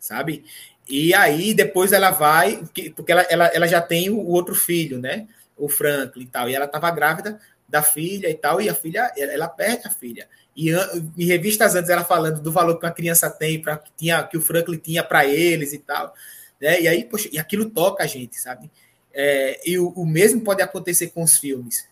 sabe? 0.00 0.46
E 0.88 1.14
aí 1.14 1.54
depois 1.54 1.92
ela 1.92 2.10
vai, 2.10 2.62
porque 2.94 3.12
ela, 3.12 3.22
ela, 3.22 3.46
ela 3.48 3.66
já 3.66 3.80
tem 3.80 4.10
o 4.10 4.26
outro 4.26 4.54
filho, 4.54 4.98
né? 4.98 5.26
O 5.56 5.68
Franklin 5.68 6.24
e 6.24 6.26
tal. 6.26 6.48
E 6.48 6.54
ela 6.54 6.66
estava 6.66 6.90
grávida 6.90 7.40
da 7.68 7.82
filha 7.82 8.28
e 8.28 8.34
tal, 8.34 8.60
e 8.60 8.68
a 8.68 8.74
filha, 8.74 9.12
ela 9.16 9.48
perde 9.48 9.86
a 9.86 9.90
filha. 9.90 10.28
E 10.56 10.70
em 10.70 11.24
revistas 11.24 11.74
antes 11.74 11.90
ela 11.90 12.04
falando 12.04 12.40
do 12.40 12.52
valor 12.52 12.78
que 12.78 12.86
uma 12.86 12.92
criança 12.92 13.28
tem, 13.28 13.60
para 13.60 13.78
que, 13.78 13.90
tinha, 13.96 14.22
que 14.22 14.36
o 14.36 14.40
Franklin 14.40 14.78
tinha 14.78 15.02
para 15.02 15.24
eles 15.24 15.72
e 15.72 15.78
tal. 15.78 16.14
Né? 16.60 16.82
E 16.82 16.88
aí, 16.88 17.04
poxa, 17.04 17.28
e 17.32 17.38
aquilo 17.38 17.68
toca 17.70 18.04
a 18.04 18.06
gente, 18.06 18.38
sabe? 18.38 18.70
É, 19.12 19.60
e 19.68 19.78
o, 19.78 19.88
o 19.88 20.06
mesmo 20.06 20.42
pode 20.42 20.62
acontecer 20.62 21.08
com 21.08 21.22
os 21.22 21.36
filmes. 21.36 21.88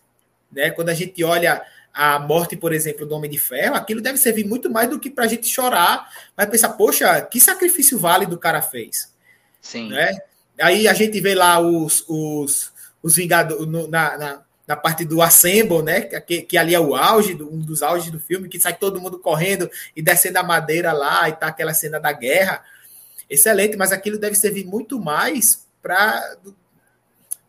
Né? 0.51 0.69
Quando 0.71 0.89
a 0.89 0.93
gente 0.93 1.23
olha 1.23 1.61
a 1.93 2.17
morte, 2.17 2.57
por 2.57 2.73
exemplo, 2.73 3.05
do 3.05 3.13
Homem 3.13 3.29
de 3.29 3.37
Ferro, 3.37 3.75
aquilo 3.75 4.01
deve 4.01 4.17
servir 4.17 4.45
muito 4.45 4.69
mais 4.69 4.89
do 4.89 4.99
que 4.99 5.11
para 5.11 5.25
a 5.25 5.27
gente 5.27 5.47
chorar, 5.47 6.09
mas 6.35 6.49
pensar, 6.49 6.69
poxa, 6.69 7.21
que 7.21 7.39
sacrifício 7.39 7.99
válido 7.99 8.35
o 8.35 8.39
cara 8.39 8.61
fez. 8.61 9.13
Sim. 9.61 9.89
Né? 9.89 10.17
Aí 10.59 10.87
a 10.87 10.93
gente 10.93 11.21
vê 11.21 11.35
lá 11.35 11.59
os, 11.59 12.03
os, 12.07 12.73
os 13.01 13.15
Vingadores 13.15 13.67
na, 13.67 14.17
na, 14.17 14.41
na, 14.67 14.75
parte 14.75 15.05
do 15.05 15.21
Assemble, 15.21 15.83
né? 15.83 16.01
Que, 16.01 16.41
que 16.41 16.57
ali 16.57 16.73
é 16.73 16.79
o 16.79 16.95
auge, 16.95 17.35
um 17.35 17.59
dos 17.59 17.83
auges 17.83 18.11
do 18.11 18.19
filme, 18.19 18.49
que 18.49 18.59
sai 18.59 18.75
todo 18.75 18.99
mundo 18.99 19.19
correndo 19.19 19.69
e 19.95 20.01
descendo 20.01 20.39
a 20.39 20.43
madeira 20.43 20.91
lá 20.93 21.29
e 21.29 21.33
tá 21.33 21.47
aquela 21.47 21.73
cena 21.75 21.99
da 21.99 22.11
guerra. 22.11 22.63
Excelente, 23.29 23.77
mas 23.77 23.91
aquilo 23.91 24.17
deve 24.17 24.35
servir 24.35 24.65
muito 24.65 24.99
mais 24.99 25.67
para 25.81 26.37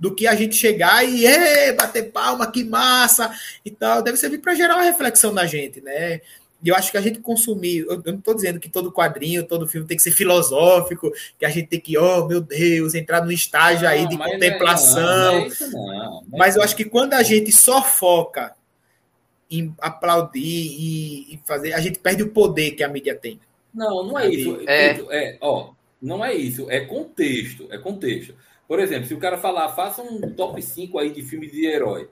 do 0.04 0.14
que 0.14 0.26
a 0.26 0.34
gente 0.34 0.54
chegar 0.54 1.02
e 1.02 1.24
é, 1.24 1.72
bater 1.72 2.12
palma, 2.12 2.52
que 2.52 2.62
massa 2.62 3.34
e 3.64 3.70
tal. 3.70 4.02
Deve 4.02 4.18
servir 4.18 4.36
para 4.36 4.54
gerar 4.54 4.74
uma 4.74 4.84
reflexão 4.84 5.32
na 5.32 5.46
gente, 5.46 5.80
né? 5.80 6.20
E 6.62 6.68
eu 6.68 6.76
acho 6.76 6.90
que 6.90 6.98
a 6.98 7.00
gente 7.00 7.20
consumir, 7.20 7.86
eu 7.88 8.02
não 8.04 8.18
estou 8.18 8.34
dizendo 8.34 8.60
que 8.60 8.68
todo 8.68 8.92
quadrinho, 8.92 9.46
todo 9.46 9.66
filme 9.66 9.86
tem 9.86 9.96
que 9.96 10.02
ser 10.02 10.10
filosófico, 10.10 11.10
que 11.38 11.46
a 11.46 11.48
gente 11.48 11.68
tem 11.68 11.80
que, 11.80 11.96
oh 11.96 12.26
meu 12.26 12.42
Deus, 12.42 12.94
entrar 12.94 13.24
num 13.24 13.30
estágio 13.30 13.84
não, 13.84 13.88
aí 13.88 14.06
de 14.06 14.18
contemplação. 14.18 15.48
Não, 15.48 15.70
não, 15.70 15.92
é 15.94 15.96
não, 15.96 16.24
mas 16.32 16.54
eu 16.54 16.62
acho 16.62 16.76
que 16.76 16.84
quando 16.84 17.14
a 17.14 17.22
gente 17.22 17.50
só 17.50 17.82
foca 17.82 18.54
em 19.50 19.74
aplaudir 19.78 20.42
e, 20.42 21.34
e, 21.34 21.40
fazer, 21.46 21.72
a 21.72 21.80
gente 21.80 21.98
perde 21.98 22.22
o 22.22 22.28
poder 22.28 22.72
que 22.72 22.84
a 22.84 22.88
mídia 22.88 23.14
tem. 23.14 23.40
Não, 23.72 24.04
não 24.04 24.18
é 24.18 24.28
isso. 24.28 24.60
É, 24.66 24.90
é, 25.10 25.38
ó, 25.40 25.72
não 26.00 26.22
é 26.22 26.34
isso. 26.34 26.70
É 26.70 26.80
contexto. 26.80 27.66
É 27.70 27.78
contexto. 27.78 28.34
Por 28.66 28.80
exemplo, 28.80 29.06
se 29.06 29.14
o 29.14 29.18
cara 29.18 29.36
falar, 29.36 29.68
faça 29.70 30.02
um 30.02 30.20
top 30.32 30.60
5 30.60 30.98
aí 30.98 31.10
de 31.10 31.22
filme 31.22 31.46
de 31.46 31.66
herói. 31.66 32.08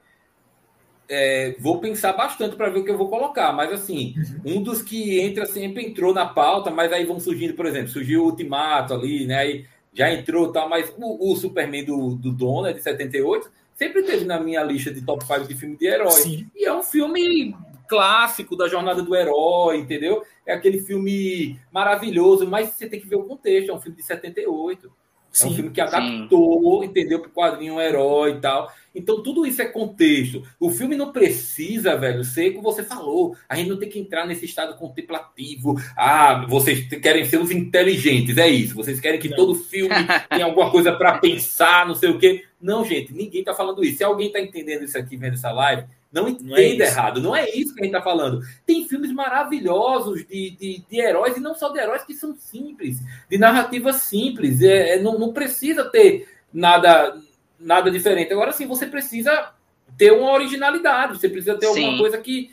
É, 1.08 1.54
vou 1.58 1.80
pensar 1.80 2.12
bastante 2.12 2.56
para 2.56 2.70
ver 2.70 2.80
o 2.80 2.84
que 2.84 2.90
eu 2.90 2.96
vou 2.96 3.08
colocar, 3.08 3.52
mas 3.52 3.72
assim, 3.72 4.14
uhum. 4.44 4.58
um 4.58 4.62
dos 4.62 4.80
que 4.80 5.20
entra 5.20 5.44
sempre 5.44 5.84
entrou 5.84 6.14
na 6.14 6.26
pauta, 6.26 6.70
mas 6.70 6.92
aí 6.92 7.04
vão 7.04 7.20
surgindo, 7.20 7.54
por 7.54 7.66
exemplo, 7.66 7.88
surgiu 7.88 8.22
o 8.22 8.26
Ultimato 8.26 8.94
ali, 8.94 9.26
né? 9.26 9.36
Aí 9.36 9.66
já 9.92 10.12
entrou 10.12 10.52
tal, 10.52 10.68
mas 10.68 10.92
o, 10.96 11.32
o 11.32 11.36
Superman 11.36 11.84
do, 11.84 12.14
do 12.14 12.32
Dona, 12.32 12.72
de 12.72 12.82
78, 12.82 13.50
sempre 13.74 14.02
teve 14.02 14.24
na 14.24 14.40
minha 14.40 14.62
lista 14.62 14.92
de 14.92 15.02
top 15.02 15.24
5 15.26 15.46
de 15.46 15.54
filme 15.54 15.76
de 15.76 15.86
herói. 15.86 16.12
Sim. 16.12 16.46
E 16.54 16.64
é 16.64 16.72
um 16.72 16.82
filme 16.82 17.54
clássico 17.88 18.56
da 18.56 18.68
jornada 18.68 19.02
do 19.02 19.14
herói, 19.14 19.78
entendeu? 19.78 20.22
É 20.46 20.54
aquele 20.54 20.80
filme 20.80 21.58
maravilhoso, 21.70 22.46
mas 22.46 22.70
você 22.70 22.88
tem 22.88 23.00
que 23.00 23.06
ver 23.06 23.16
o 23.16 23.24
contexto, 23.24 23.70
é 23.70 23.74
um 23.74 23.80
filme 23.80 23.96
de 23.96 24.02
78 24.02 24.90
Sim, 25.32 25.46
é 25.46 25.50
um 25.50 25.54
filme 25.54 25.70
que 25.70 25.80
adaptou, 25.80 26.82
sim. 26.82 26.88
entendeu, 26.88 27.20
para 27.20 27.28
o 27.28 27.32
quadrinho 27.32 27.74
um 27.74 27.80
herói 27.80 28.32
e 28.32 28.40
tal. 28.40 28.70
Então, 28.94 29.22
tudo 29.22 29.46
isso 29.46 29.62
é 29.62 29.64
contexto. 29.64 30.42
O 30.60 30.70
filme 30.70 30.94
não 30.94 31.10
precisa, 31.10 31.96
velho, 31.96 32.22
ser 32.22 32.50
como 32.50 32.62
você 32.62 32.82
falou. 32.82 33.34
A 33.48 33.56
gente 33.56 33.70
não 33.70 33.78
tem 33.78 33.88
que 33.88 33.98
entrar 33.98 34.26
nesse 34.26 34.44
estado 34.44 34.76
contemplativo. 34.76 35.80
Ah, 35.96 36.44
vocês 36.46 36.86
querem 36.86 37.24
ser 37.24 37.38
os 37.38 37.50
inteligentes, 37.50 38.36
é 38.36 38.48
isso. 38.48 38.74
Vocês 38.74 39.00
querem 39.00 39.18
que 39.18 39.30
não. 39.30 39.36
todo 39.36 39.54
filme 39.54 39.94
tenha 40.28 40.44
alguma 40.44 40.70
coisa 40.70 40.92
para 40.92 41.18
pensar, 41.18 41.86
não 41.86 41.94
sei 41.94 42.10
o 42.10 42.18
quê. 42.18 42.44
Não, 42.60 42.84
gente, 42.84 43.14
ninguém 43.14 43.40
está 43.40 43.54
falando 43.54 43.82
isso. 43.82 43.98
Se 43.98 44.04
alguém 44.04 44.26
está 44.26 44.38
entendendo 44.38 44.84
isso 44.84 44.98
aqui, 44.98 45.16
vendo 45.16 45.34
essa 45.34 45.50
live, 45.50 45.84
não 46.12 46.28
entenda 46.28 46.46
não 46.46 46.56
é 46.56 46.88
errado. 46.88 47.20
Não 47.20 47.36
é 47.36 47.50
isso 47.50 47.74
que 47.74 47.80
a 47.80 47.84
gente 47.84 47.94
está 47.94 48.02
falando. 48.02 48.40
Tem 48.66 48.86
filmes 48.86 49.10
maravilhosos 49.12 50.26
de, 50.26 50.50
de, 50.50 50.84
de, 50.88 51.00
heróis, 51.00 51.36
e 51.36 51.40
não 51.40 51.54
só 51.54 51.70
de 51.70 51.78
heróis 51.78 52.04
que 52.04 52.12
são 52.12 52.34
simples, 52.34 52.98
de 53.30 53.38
narrativa 53.38 53.92
simples. 53.92 54.60
É, 54.60 54.96
é 54.96 55.02
não, 55.02 55.18
não 55.18 55.32
precisa 55.32 55.84
ter 55.84 56.28
nada 56.52 57.16
nada 57.58 57.90
diferente. 57.90 58.32
Agora 58.32 58.52
sim, 58.52 58.66
você 58.66 58.86
precisa 58.86 59.52
ter 59.96 60.12
uma 60.12 60.32
originalidade, 60.32 61.18
você 61.18 61.28
precisa 61.28 61.56
ter 61.56 61.66
sim. 61.66 61.84
alguma 61.84 61.98
coisa 61.98 62.18
que, 62.18 62.50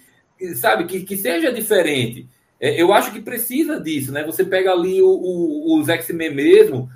sabe, 0.55 0.85
que, 0.85 1.01
que 1.01 1.17
seja 1.17 1.51
diferente. 1.51 2.27
É, 2.59 2.79
eu 2.81 2.93
acho 2.93 3.11
que 3.11 3.21
precisa 3.21 3.79
disso, 3.79 4.11
né? 4.11 4.23
Você 4.23 4.43
pega 4.43 4.71
ali 4.71 5.01
o, 5.01 5.07
o, 5.07 5.79
os 5.79 5.89
X-Men 5.89 6.33
mesmo, 6.33 6.89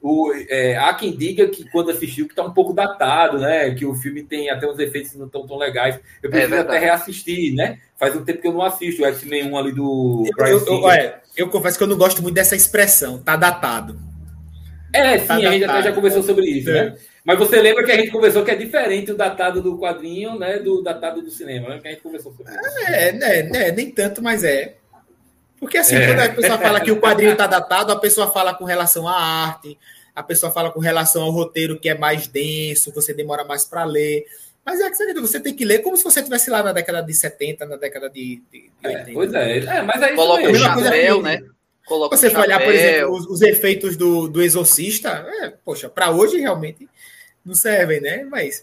o, 0.00 0.32
é, 0.48 0.76
há 0.76 0.94
quem 0.94 1.16
diga 1.16 1.48
que 1.48 1.68
quando 1.70 1.90
assistiu 1.90 2.26
que 2.26 2.32
está 2.32 2.42
um 2.42 2.52
pouco 2.52 2.72
datado, 2.72 3.38
né? 3.38 3.74
Que 3.74 3.84
o 3.84 3.94
filme 3.94 4.22
tem 4.22 4.48
até 4.48 4.66
uns 4.66 4.78
efeitos 4.78 5.12
que 5.12 5.18
não 5.18 5.26
estão 5.26 5.46
tão 5.46 5.58
legais. 5.58 5.98
Eu 6.22 6.30
preciso 6.30 6.54
é 6.54 6.58
até 6.60 6.78
reassistir, 6.78 7.54
né? 7.54 7.78
Faz 7.98 8.14
um 8.14 8.24
tempo 8.24 8.40
que 8.40 8.48
eu 8.48 8.52
não 8.52 8.62
assisto 8.62 9.02
o 9.02 9.06
X-Men 9.06 9.50
1 9.52 9.58
ali 9.58 9.72
do. 9.72 10.24
Eu, 10.38 10.46
eu, 10.46 10.66
eu, 10.66 11.12
eu 11.36 11.48
confesso 11.48 11.76
que 11.76 11.84
eu 11.84 11.88
não 11.88 11.96
gosto 11.96 12.22
muito 12.22 12.34
dessa 12.34 12.56
expressão, 12.56 13.18
tá 13.18 13.36
datado. 13.36 13.98
É, 14.92 15.18
sim, 15.18 15.26
tá 15.26 15.34
a 15.34 15.40
gente 15.40 15.60
datado. 15.60 15.78
até 15.78 15.88
já 15.88 15.94
conversou 15.94 16.22
sobre 16.22 16.46
isso, 16.46 16.70
né? 16.70 16.78
É. 16.78 16.94
Mas 17.24 17.38
você 17.38 17.60
lembra 17.60 17.84
que 17.84 17.92
a 17.92 17.96
gente 17.96 18.10
conversou 18.10 18.42
que 18.42 18.50
é 18.50 18.56
diferente 18.56 19.12
o 19.12 19.16
datado 19.16 19.60
do 19.60 19.78
quadrinho, 19.78 20.38
né, 20.38 20.58
do 20.58 20.82
datado 20.82 21.20
do 21.20 21.30
cinema, 21.30 21.68
né? 21.68 21.78
Que 21.78 21.88
a 21.88 21.90
gente 21.90 22.02
conversou 22.02 22.32
sobre 22.32 22.54
isso. 22.54 22.86
É, 22.86 23.12
né, 23.12 23.42
né, 23.42 23.70
nem 23.70 23.90
tanto, 23.90 24.22
mas 24.22 24.42
é. 24.42 24.77
Porque 25.60 25.78
assim, 25.78 25.96
é. 25.96 26.06
quando 26.06 26.20
a 26.20 26.28
pessoa 26.28 26.58
fala 26.58 26.80
que 26.80 26.90
o 26.90 27.00
quadrinho 27.00 27.32
está 27.32 27.46
datado, 27.46 27.92
a 27.92 27.96
pessoa 27.96 28.30
fala 28.30 28.54
com 28.54 28.64
relação 28.64 29.08
à 29.08 29.14
arte, 29.14 29.78
a 30.14 30.22
pessoa 30.22 30.52
fala 30.52 30.70
com 30.70 30.80
relação 30.80 31.22
ao 31.22 31.30
roteiro 31.30 31.78
que 31.78 31.88
é 31.88 31.96
mais 31.96 32.26
denso, 32.26 32.92
você 32.92 33.12
demora 33.12 33.44
mais 33.44 33.64
para 33.64 33.84
ler. 33.84 34.24
Mas 34.64 34.80
é 34.80 34.90
que 34.90 35.20
você 35.20 35.40
tem 35.40 35.54
que 35.54 35.64
ler 35.64 35.78
como 35.78 35.96
se 35.96 36.04
você 36.04 36.20
estivesse 36.20 36.50
lá 36.50 36.62
na 36.62 36.72
década 36.72 37.00
de 37.02 37.14
70, 37.14 37.64
na 37.64 37.76
década 37.76 38.10
de, 38.10 38.42
de 38.52 38.70
80. 38.84 39.10
É, 39.10 39.14
pois 39.14 39.34
é, 39.34 39.58
é, 39.58 39.82
mas 39.82 40.02
aí 40.02 40.14
Coloca 40.14 40.50
o 40.50 40.54
chapéu, 40.54 41.22
né? 41.22 41.40
Coloca 41.86 42.16
você 42.16 42.28
for 42.28 42.40
olhar, 42.40 42.62
por 42.62 42.74
exemplo, 42.74 43.12
os, 43.14 43.26
os 43.26 43.40
efeitos 43.40 43.96
do, 43.96 44.28
do 44.28 44.42
Exorcista, 44.42 45.26
é, 45.40 45.54
poxa, 45.64 45.88
para 45.88 46.10
hoje 46.10 46.38
realmente 46.38 46.86
não 47.42 47.54
servem, 47.54 48.00
né? 48.00 48.24
Mas 48.24 48.62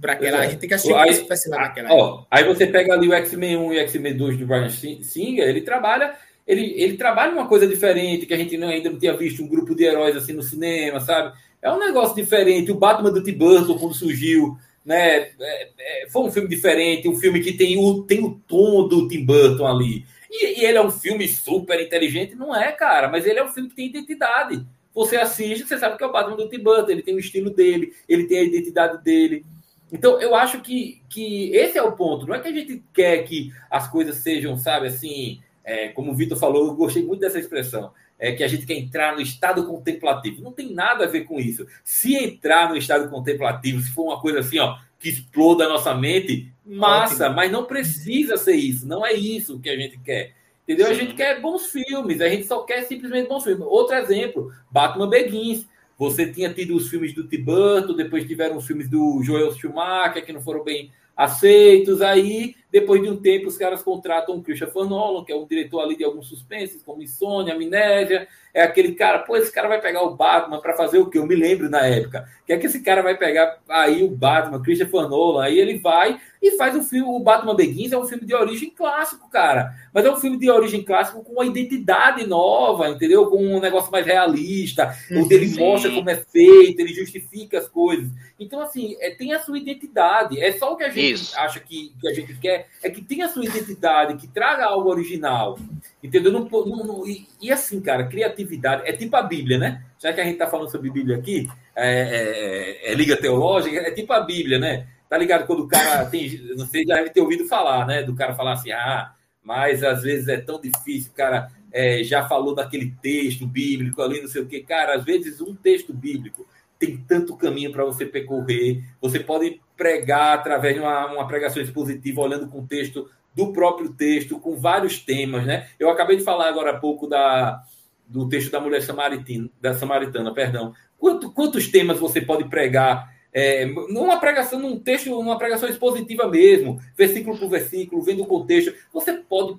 para 0.00 0.12
aquela, 0.12 0.38
é. 0.38 0.46
a 0.46 0.50
gente 0.50 0.60
tem 0.60 0.68
que 0.68 0.74
assistir 0.74 0.94
aí, 0.94 1.14
se 1.14 1.48
lá 1.48 1.58
naquela. 1.58 1.92
Ó, 1.92 2.24
aí 2.30 2.44
você 2.44 2.66
pega 2.66 2.94
ali 2.94 3.08
o 3.08 3.14
X-Men 3.14 3.56
1 3.56 3.72
e 3.72 3.76
o 3.76 3.80
X-Men 3.80 4.16
2 4.16 4.38
do 4.38 4.46
Brian 4.46 4.68
Singer, 4.68 5.48
ele 5.48 5.62
trabalha 5.62 6.14
ele, 6.48 6.72
ele 6.76 6.96
trabalha 6.96 7.30
uma 7.30 7.46
coisa 7.46 7.66
diferente 7.66 8.24
que 8.24 8.32
a 8.32 8.36
gente 8.36 8.56
não, 8.56 8.68
ainda 8.68 8.88
não 8.88 8.98
tinha 8.98 9.14
visto 9.14 9.42
um 9.42 9.48
grupo 9.48 9.74
de 9.74 9.84
heróis 9.84 10.16
assim 10.16 10.32
no 10.32 10.42
cinema, 10.42 10.98
sabe? 10.98 11.36
É 11.60 11.70
um 11.70 11.78
negócio 11.78 12.16
diferente. 12.16 12.72
O 12.72 12.76
Batman 12.76 13.12
do 13.12 13.22
Tim 13.22 13.34
Burton, 13.34 13.76
quando 13.76 13.94
surgiu, 13.94 14.56
né? 14.82 15.28
É, 15.38 15.68
é, 15.78 16.08
foi 16.08 16.22
um 16.22 16.30
filme 16.30 16.48
diferente, 16.48 17.06
um 17.06 17.16
filme 17.16 17.40
que 17.40 17.52
tem 17.52 17.76
o, 17.76 18.02
tem 18.04 18.24
o 18.24 18.40
tom 18.48 18.88
do 18.88 19.06
Tim 19.06 19.26
Burton 19.26 19.66
ali. 19.66 20.06
E, 20.30 20.60
e, 20.60 20.64
ele 20.64 20.78
é 20.78 20.82
um 20.82 20.90
filme 20.90 21.28
super 21.28 21.78
inteligente, 21.82 22.34
não 22.34 22.56
é, 22.56 22.72
cara, 22.72 23.08
mas 23.08 23.26
ele 23.26 23.38
é 23.38 23.44
um 23.44 23.52
filme 23.52 23.68
que 23.68 23.76
tem 23.76 23.86
identidade. 23.86 24.64
Você 24.94 25.16
assiste, 25.16 25.66
você 25.66 25.76
sabe 25.76 25.98
que 25.98 26.04
é 26.04 26.06
o 26.06 26.12
Batman 26.12 26.36
do 26.36 26.48
Tim 26.48 26.60
Burton, 26.60 26.90
ele 26.90 27.02
tem 27.02 27.14
o 27.14 27.18
estilo 27.20 27.50
dele, 27.50 27.92
ele 28.08 28.24
tem 28.24 28.38
a 28.38 28.44
identidade 28.44 29.04
dele. 29.04 29.44
Então, 29.92 30.20
eu 30.20 30.34
acho 30.34 30.60
que, 30.60 31.02
que 31.08 31.50
esse 31.54 31.78
é 31.78 31.82
o 31.82 31.92
ponto. 31.92 32.26
Não 32.26 32.34
é 32.34 32.40
que 32.40 32.48
a 32.48 32.52
gente 32.52 32.82
quer 32.92 33.22
que 33.24 33.52
as 33.70 33.88
coisas 33.88 34.16
sejam, 34.16 34.56
sabe, 34.56 34.88
assim, 34.88 35.40
é, 35.64 35.88
como 35.88 36.12
o 36.12 36.14
Vitor 36.14 36.38
falou, 36.38 36.66
eu 36.66 36.74
gostei 36.74 37.02
muito 37.02 37.20
dessa 37.20 37.38
expressão. 37.38 37.92
É 38.18 38.32
que 38.32 38.42
a 38.42 38.48
gente 38.48 38.66
quer 38.66 38.74
entrar 38.74 39.14
no 39.14 39.20
estado 39.20 39.64
contemplativo. 39.66 40.42
Não 40.42 40.52
tem 40.52 40.72
nada 40.72 41.04
a 41.04 41.08
ver 41.08 41.22
com 41.22 41.38
isso. 41.38 41.66
Se 41.84 42.16
entrar 42.16 42.68
no 42.68 42.76
estado 42.76 43.08
contemplativo, 43.08 43.80
se 43.80 43.90
for 43.92 44.04
uma 44.04 44.20
coisa 44.20 44.40
assim, 44.40 44.58
ó, 44.58 44.76
que 44.98 45.08
exploda 45.08 45.64
a 45.64 45.68
nossa 45.68 45.94
mente, 45.94 46.50
massa, 46.66 47.24
Ótimo. 47.24 47.36
mas 47.36 47.52
não 47.52 47.64
precisa 47.64 48.36
ser 48.36 48.56
isso. 48.56 48.86
Não 48.86 49.06
é 49.06 49.12
isso 49.12 49.60
que 49.60 49.70
a 49.70 49.76
gente 49.76 49.98
quer. 50.00 50.32
Entendeu? 50.64 50.86
Sim. 50.86 50.92
A 50.92 50.94
gente 50.94 51.14
quer 51.14 51.40
bons 51.40 51.66
filmes, 51.66 52.20
a 52.20 52.28
gente 52.28 52.46
só 52.46 52.62
quer 52.62 52.82
simplesmente 52.82 53.28
bons 53.28 53.44
filmes. 53.44 53.66
Outro 53.66 53.94
exemplo, 53.96 54.52
Batman 54.70 55.08
Begins. 55.08 55.66
Você 55.98 56.30
tinha 56.32 56.52
tido 56.54 56.76
os 56.76 56.88
filmes 56.88 57.12
do 57.12 57.26
Tim 57.26 57.42
Burton, 57.42 57.94
depois 57.94 58.24
tiveram 58.24 58.56
os 58.56 58.66
filmes 58.66 58.88
do 58.88 59.20
Joel 59.24 59.52
Schumacher, 59.52 60.24
que 60.24 60.32
não 60.32 60.40
foram 60.40 60.62
bem 60.62 60.92
aceitos. 61.16 62.00
Aí, 62.00 62.54
depois 62.70 63.02
de 63.02 63.08
um 63.08 63.16
tempo, 63.16 63.48
os 63.48 63.56
caras 63.56 63.82
contratam 63.82 64.36
o 64.36 64.42
Christopher 64.42 64.84
Nolan, 64.84 65.24
que 65.24 65.32
é 65.32 65.36
um 65.36 65.46
diretor 65.46 65.80
ali 65.80 65.96
de 65.96 66.04
alguns 66.04 66.28
suspenses, 66.28 66.82
como 66.82 67.02
Insônia, 67.02 67.54
Amnésia, 67.54 68.28
é 68.52 68.62
aquele 68.62 68.92
cara, 68.92 69.20
pô, 69.20 69.36
esse 69.36 69.52
cara 69.52 69.68
vai 69.68 69.80
pegar 69.80 70.02
o 70.02 70.14
Batman 70.14 70.60
para 70.60 70.76
fazer 70.76 70.98
o 70.98 71.08
que? 71.08 71.18
Eu 71.18 71.26
me 71.26 71.34
lembro 71.34 71.70
na 71.70 71.86
época. 71.86 72.28
Que 72.46 72.52
é 72.52 72.58
que 72.58 72.66
esse 72.66 72.82
cara 72.82 73.02
vai 73.02 73.16
pegar 73.16 73.58
aí 73.68 74.02
o 74.02 74.10
Batman, 74.10 74.62
Christopher 74.62 75.08
Nolan, 75.08 75.44
aí 75.44 75.58
ele 75.58 75.78
vai 75.78 76.20
e 76.40 76.52
faz 76.52 76.76
o 76.76 76.82
filme, 76.82 77.08
o 77.08 77.20
Batman 77.20 77.54
Begins 77.54 77.92
é 77.92 77.98
um 77.98 78.06
filme 78.06 78.24
de 78.24 78.34
origem 78.34 78.70
clássico, 78.70 79.28
cara. 79.28 79.74
Mas 79.92 80.04
é 80.04 80.10
um 80.10 80.16
filme 80.16 80.38
de 80.38 80.50
origem 80.50 80.82
clássico 80.84 81.22
com 81.22 81.32
uma 81.32 81.46
identidade 81.46 82.26
nova, 82.26 82.88
entendeu? 82.88 83.26
Com 83.26 83.38
um 83.38 83.60
negócio 83.60 83.90
mais 83.90 84.06
realista, 84.06 84.94
uhum, 85.10 85.22
onde 85.22 85.34
ele 85.34 85.58
mostra 85.58 85.90
como 85.90 86.08
é 86.08 86.16
feito, 86.16 86.80
ele 86.80 86.94
justifica 86.94 87.58
as 87.58 87.68
coisas. 87.68 88.08
Então, 88.38 88.60
assim, 88.60 88.96
é, 89.00 89.10
tem 89.10 89.32
a 89.32 89.40
sua 89.40 89.58
identidade. 89.58 90.40
É 90.40 90.52
só 90.52 90.72
o 90.72 90.76
que 90.76 90.84
a 90.84 90.88
gente 90.88 91.12
Isso. 91.12 91.38
acha 91.38 91.58
que, 91.58 91.92
que 92.00 92.08
a 92.08 92.14
gente 92.14 92.34
quer, 92.34 92.57
é 92.82 92.90
que 92.90 93.02
tenha 93.02 93.26
a 93.26 93.28
sua 93.28 93.44
identidade, 93.44 94.16
que 94.16 94.26
traga 94.26 94.64
algo 94.66 94.90
original. 94.90 95.58
Entendeu? 96.02 96.32
Não, 96.32 96.48
não, 96.48 96.84
não, 96.84 97.06
e, 97.06 97.26
e, 97.40 97.50
assim, 97.50 97.80
cara, 97.80 98.06
criatividade 98.06 98.82
é 98.86 98.92
tipo 98.92 99.16
a 99.16 99.22
Bíblia, 99.22 99.58
né? 99.58 99.84
Já 99.98 100.12
que 100.12 100.20
a 100.20 100.24
gente 100.24 100.34
está 100.34 100.46
falando 100.46 100.70
sobre 100.70 100.90
Bíblia 100.90 101.16
aqui, 101.16 101.48
é, 101.74 102.86
é, 102.86 102.92
é, 102.92 102.94
liga 102.94 103.16
teológica, 103.16 103.76
é 103.76 103.90
tipo 103.90 104.12
a 104.12 104.20
Bíblia, 104.20 104.58
né? 104.58 104.86
Tá 105.08 105.16
ligado? 105.16 105.46
Quando 105.46 105.64
o 105.64 105.68
cara 105.68 106.04
tem. 106.10 106.38
Não 106.56 106.66
sei, 106.66 106.84
já 106.84 106.94
deve 106.94 107.10
ter 107.10 107.20
ouvido 107.20 107.46
falar, 107.46 107.86
né? 107.86 108.02
Do 108.02 108.14
cara 108.14 108.34
falar 108.34 108.52
assim, 108.52 108.70
ah, 108.72 109.12
mas 109.42 109.82
às 109.82 110.02
vezes 110.02 110.28
é 110.28 110.36
tão 110.36 110.60
difícil, 110.60 111.12
cara. 111.14 111.48
É, 111.70 112.02
já 112.02 112.26
falou 112.26 112.54
daquele 112.54 112.94
texto 113.02 113.46
bíblico 113.46 114.00
ali, 114.00 114.20
não 114.20 114.28
sei 114.28 114.42
o 114.42 114.46
que, 114.46 114.60
cara. 114.60 114.94
Às 114.94 115.04
vezes 115.04 115.40
um 115.40 115.54
texto 115.54 115.92
bíblico 115.92 116.46
tem 116.78 116.96
tanto 116.96 117.36
caminho 117.36 117.72
para 117.72 117.84
você 117.84 118.06
percorrer. 118.06 118.82
Você 119.00 119.20
pode 119.20 119.60
pregar 119.76 120.34
através 120.34 120.74
de 120.74 120.80
uma, 120.80 121.06
uma 121.12 121.26
pregação 121.26 121.62
expositiva, 121.62 122.20
olhando 122.20 122.48
o 122.56 122.66
texto 122.66 123.10
do 123.34 123.52
próprio 123.52 123.92
texto, 123.92 124.38
com 124.38 124.56
vários 124.56 124.98
temas, 124.98 125.46
né? 125.46 125.68
Eu 125.78 125.90
acabei 125.90 126.16
de 126.16 126.24
falar 126.24 126.48
agora 126.48 126.72
há 126.72 126.78
pouco 126.78 127.06
da, 127.06 127.62
do 128.06 128.28
texto 128.28 128.50
da 128.50 128.60
mulher 128.60 128.82
samaritana, 128.82 129.48
da 129.60 129.74
samaritana, 129.74 130.32
perdão. 130.34 130.72
Quanto, 130.98 131.30
quantos 131.32 131.68
temas 131.68 131.98
você 131.98 132.20
pode 132.20 132.48
pregar 132.48 133.12
é, 133.32 133.66
numa 133.66 134.18
pregação, 134.18 134.58
num 134.58 134.78
texto, 134.78 135.10
numa 135.10 135.38
pregação 135.38 135.68
expositiva 135.68 136.26
mesmo, 136.26 136.80
versículo 136.96 137.38
por 137.38 137.48
versículo, 137.48 138.02
vendo 138.02 138.22
o 138.22 138.26
contexto, 138.26 138.74
você 138.92 139.12
pode 139.12 139.58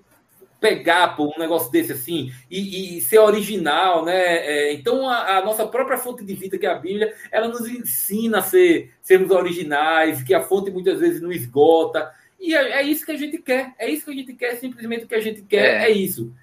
pegar 0.60 1.16
por 1.16 1.28
um 1.28 1.40
negócio 1.40 1.72
desse 1.72 1.94
assim 1.94 2.32
e, 2.50 2.98
e 2.98 3.02
ser 3.02 3.20
original, 3.20 4.04
né? 4.04 4.14
É, 4.16 4.74
então 4.74 5.10
a, 5.10 5.38
a, 5.38 5.46
nossa 5.46 5.66
própria 5.66 5.98
fonte 5.98 6.24
de 6.24 6.34
vida, 6.34 6.58
que 6.58 6.66
é 6.66 6.70
a 6.70 6.76
Bíblia, 6.76 7.14
ela 7.32 7.48
nos 7.48 7.68
ensina 7.68 8.40
a 8.40 8.42
ser, 8.42 8.92
sermos 9.02 9.32
originais, 9.32 10.22
que 10.22 10.34
a 10.34 10.44
fonte 10.44 10.70
muitas 10.70 11.00
vezes 11.00 11.22
não 11.22 11.32
esgota. 11.32 12.12
E 12.40 12.56
é, 12.56 12.80
é, 12.80 12.84
isso 12.84 13.06
que 13.06 13.12
a 13.12 13.18
gente 13.18 13.38
quer. 13.38 13.74
É 13.78 13.90
isso 13.90 14.06
que 14.06 14.12
a 14.12 14.16
gente 14.16 14.34
quer. 14.34 14.56
Simplesmente 14.58 15.06
o 15.06 15.08
que 15.08 15.16
a 15.16 15.22
gente 15.22 15.42
quer 15.42 15.82
é, 15.82 15.86
é 15.86 15.92
isso. 15.92 16.34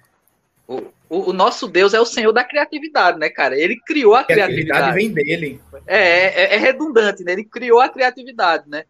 O, 0.67 0.81
o, 1.09 1.29
o, 1.29 1.33
nosso 1.33 1.67
Deus 1.67 1.93
é 1.93 1.99
o 1.99 2.05
Senhor 2.05 2.31
da 2.33 2.43
criatividade, 2.43 3.17
né, 3.17 3.29
cara? 3.29 3.57
Ele 3.57 3.79
criou 3.79 4.15
a, 4.15 4.19
a 4.19 4.23
criatividade. 4.25 4.93
vem 4.93 5.11
dele. 5.11 5.61
É, 5.85 5.99
é, 5.99 6.55
é, 6.55 6.57
redundante, 6.57 7.23
né? 7.23 7.31
Ele 7.31 7.45
criou 7.45 7.79
a 7.79 7.89
criatividade, 7.89 8.69
né? 8.69 8.83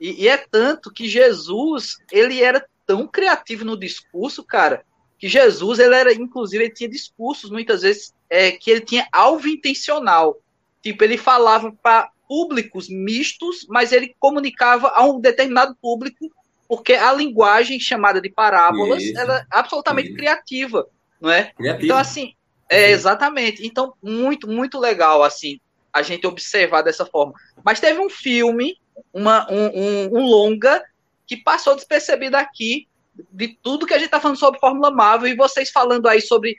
E, 0.00 0.24
e, 0.24 0.28
é 0.28 0.36
tanto 0.36 0.92
que 0.92 1.08
Jesus, 1.08 1.98
ele 2.12 2.42
era 2.42 2.64
tão 2.86 3.06
criativo 3.06 3.64
no 3.64 3.78
discurso, 3.78 4.44
cara, 4.44 4.84
que 5.18 5.28
Jesus, 5.28 5.78
ele 5.78 5.94
era, 5.94 6.12
inclusive, 6.12 6.64
ele 6.64 6.74
tinha 6.74 6.88
discursos, 6.88 7.50
muitas 7.50 7.82
vezes, 7.82 8.14
é, 8.28 8.52
que 8.52 8.70
ele 8.70 8.80
tinha 8.80 9.06
alvo 9.12 9.48
intencional. 9.48 10.36
Tipo, 10.82 11.04
ele 11.04 11.16
falava 11.16 11.72
para 11.82 12.10
públicos 12.28 12.88
mistos, 12.88 13.66
mas 13.68 13.92
ele 13.92 14.14
comunicava 14.18 14.88
a 14.88 15.04
um 15.04 15.20
determinado 15.20 15.76
público 15.80 16.30
porque 16.68 16.94
a 16.94 17.12
linguagem 17.12 17.78
chamada 17.78 18.20
de 18.20 18.28
parábolas 18.28 19.02
Isso. 19.02 19.18
ela 19.18 19.38
é 19.38 19.46
absolutamente 19.50 20.08
Isso. 20.08 20.16
criativa, 20.16 20.86
não 21.20 21.30
é? 21.30 21.52
Então, 21.60 21.96
assim, 21.96 22.34
é 22.68 22.90
exatamente. 22.90 23.66
Então, 23.66 23.94
muito, 24.02 24.48
muito 24.48 24.78
legal, 24.78 25.22
assim, 25.22 25.60
a 25.92 26.02
gente 26.02 26.26
observar 26.26 26.82
dessa 26.82 27.04
forma. 27.06 27.34
Mas 27.64 27.80
teve 27.80 28.00
um 28.00 28.10
filme, 28.10 28.76
uma, 29.12 29.46
um, 29.50 29.66
um, 29.66 30.18
um 30.18 30.26
longa, 30.26 30.82
que 31.26 31.36
passou 31.36 31.74
despercebido 31.74 32.36
aqui, 32.36 32.88
de 33.30 33.56
tudo 33.62 33.86
que 33.86 33.94
a 33.94 33.98
gente 33.98 34.06
está 34.06 34.20
falando 34.20 34.38
sobre 34.38 34.60
Fórmula 34.60 34.90
Marvel, 34.90 35.28
e 35.28 35.36
vocês 35.36 35.70
falando 35.70 36.06
aí 36.08 36.20
sobre 36.20 36.56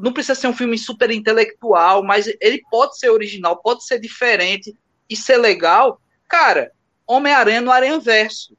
não 0.00 0.12
precisa 0.12 0.34
ser 0.34 0.46
um 0.46 0.56
filme 0.56 0.78
super 0.78 1.10
intelectual, 1.10 2.02
mas 2.02 2.26
ele 2.40 2.62
pode 2.70 2.98
ser 2.98 3.10
original, 3.10 3.60
pode 3.60 3.84
ser 3.84 3.98
diferente 4.00 4.74
e 5.08 5.16
ser 5.16 5.36
legal. 5.36 6.00
Cara, 6.28 6.72
Homem-Aranha 7.06 7.60
no 7.60 7.70
Aranha 7.70 7.98
Verso. 8.00 8.56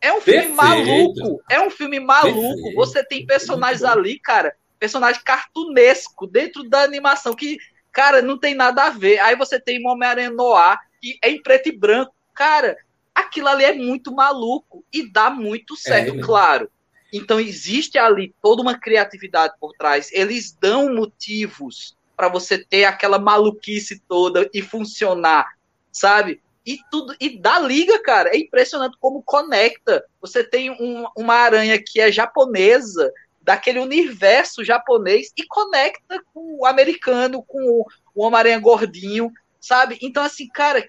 É 0.00 0.12
um 0.12 0.20
filme 0.20 0.54
Perfeito. 0.54 0.56
maluco. 0.56 1.42
É 1.50 1.60
um 1.60 1.70
filme 1.70 1.98
maluco. 1.98 2.54
Perfeito. 2.54 2.76
Você 2.76 3.04
tem 3.04 3.26
personagens 3.26 3.82
ali, 3.82 4.18
cara, 4.20 4.54
personagem 4.78 5.22
cartunesco 5.24 6.26
dentro 6.26 6.68
da 6.68 6.82
animação 6.82 7.34
que, 7.34 7.58
cara, 7.90 8.22
não 8.22 8.38
tem 8.38 8.54
nada 8.54 8.84
a 8.84 8.90
ver. 8.90 9.18
Aí 9.18 9.34
você 9.34 9.58
tem 9.58 9.84
um 9.84 9.88
Homem-Aranha 9.88 10.30
Noir 10.30 10.78
que 11.00 11.18
é 11.22 11.30
em 11.30 11.42
preto 11.42 11.68
e 11.68 11.72
branco. 11.72 12.14
Cara, 12.34 12.76
aquilo 13.18 13.48
ali 13.48 13.64
é 13.64 13.74
muito 13.74 14.14
maluco 14.14 14.84
e 14.92 15.10
dá 15.10 15.30
muito 15.30 15.76
certo, 15.76 16.14
é, 16.14 16.22
claro. 16.22 16.70
Então 17.12 17.40
existe 17.40 17.98
ali 17.98 18.34
toda 18.42 18.62
uma 18.62 18.78
criatividade 18.78 19.54
por 19.60 19.72
trás. 19.74 20.10
Eles 20.12 20.52
dão 20.52 20.94
motivos 20.94 21.96
para 22.16 22.28
você 22.28 22.58
ter 22.58 22.84
aquela 22.84 23.18
maluquice 23.18 24.02
toda 24.08 24.48
e 24.52 24.60
funcionar, 24.60 25.46
sabe? 25.90 26.42
E 26.66 26.78
tudo 26.90 27.14
e 27.18 27.38
da 27.38 27.58
liga, 27.58 28.02
cara, 28.02 28.30
é 28.30 28.38
impressionante 28.38 28.96
como 29.00 29.22
conecta. 29.22 30.04
Você 30.20 30.44
tem 30.44 30.70
um, 30.70 31.06
uma 31.16 31.34
aranha 31.34 31.82
que 31.82 32.00
é 32.00 32.12
japonesa, 32.12 33.10
daquele 33.40 33.78
universo 33.78 34.62
japonês 34.62 35.32
e 35.34 35.42
conecta 35.46 36.22
com 36.34 36.58
o 36.60 36.66
americano, 36.66 37.42
com 37.42 37.58
o, 37.58 37.86
o 38.14 38.22
Homem-Aranha 38.22 38.60
gordinho, 38.60 39.32
sabe? 39.58 39.98
Então 40.02 40.22
assim, 40.22 40.46
cara, 40.48 40.86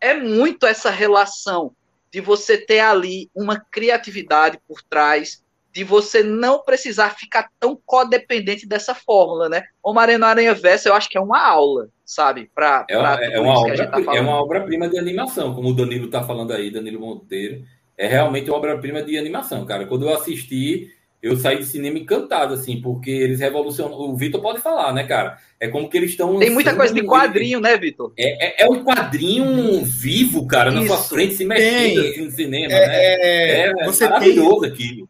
é 0.00 0.14
muito 0.14 0.66
essa 0.66 0.90
relação 0.90 1.72
de 2.10 2.20
você 2.20 2.56
ter 2.56 2.80
ali 2.80 3.30
uma 3.34 3.60
criatividade 3.70 4.58
por 4.66 4.82
trás, 4.82 5.42
de 5.72 5.84
você 5.84 6.22
não 6.22 6.62
precisar 6.64 7.10
ficar 7.10 7.50
tão 7.60 7.78
codependente 7.84 8.66
dessa 8.66 8.94
fórmula, 8.94 9.48
né? 9.48 9.64
O 9.82 9.92
Marino 9.92 10.24
Aranha 10.24 10.54
Verso, 10.54 10.88
eu 10.88 10.94
acho 10.94 11.08
que 11.08 11.18
é 11.18 11.20
uma 11.20 11.40
aula, 11.40 11.88
sabe? 12.04 12.50
Pra, 12.54 12.86
é, 12.88 12.98
uma, 12.98 13.24
é, 13.24 13.40
uma 13.40 13.60
obra, 13.60 13.86
tá 13.86 14.16
é 14.16 14.20
uma 14.20 14.42
obra-prima 14.42 14.88
de 14.88 14.98
animação, 14.98 15.54
como 15.54 15.68
o 15.68 15.74
Danilo 15.74 16.06
está 16.06 16.24
falando 16.24 16.52
aí, 16.52 16.70
Danilo 16.70 17.00
Monteiro. 17.00 17.64
É 17.96 18.06
realmente 18.06 18.48
uma 18.48 18.56
obra-prima 18.56 19.02
de 19.02 19.18
animação, 19.18 19.64
cara. 19.66 19.86
Quando 19.86 20.08
eu 20.08 20.14
assisti, 20.14 20.90
eu 21.20 21.36
saí 21.36 21.58
de 21.58 21.66
cinema 21.66 21.98
encantado, 21.98 22.54
assim, 22.54 22.80
porque 22.80 23.10
eles 23.10 23.40
revolucionam. 23.40 23.98
O 23.98 24.16
Vitor 24.16 24.40
pode 24.40 24.60
falar, 24.60 24.92
né, 24.92 25.04
cara? 25.04 25.38
É 25.58 25.66
como 25.66 25.88
que 25.90 25.96
eles 25.96 26.10
estão. 26.10 26.38
Tem 26.38 26.50
muita 26.50 26.74
coisa 26.76 26.94
de 26.94 27.02
quadrinho, 27.02 27.60
né, 27.60 27.76
Vitor? 27.76 28.12
É, 28.16 28.62
é, 28.62 28.64
é, 28.64 28.70
um 28.70 28.84
quadrinho 28.84 29.84
vivo, 29.84 30.46
cara, 30.46 30.70
Isso. 30.70 30.80
na 30.80 30.86
sua 30.86 30.98
frente, 30.98 31.34
se 31.34 31.44
mexendo 31.44 32.00
assim, 32.00 32.24
no 32.24 32.30
cinema, 32.30 32.72
é, 32.72 32.86
né? 32.86 32.94
É, 32.94 33.66
é 33.66 33.84
você 33.84 34.08
maravilhoso 34.08 34.60
tem, 34.60 34.70
aquilo. 34.70 35.08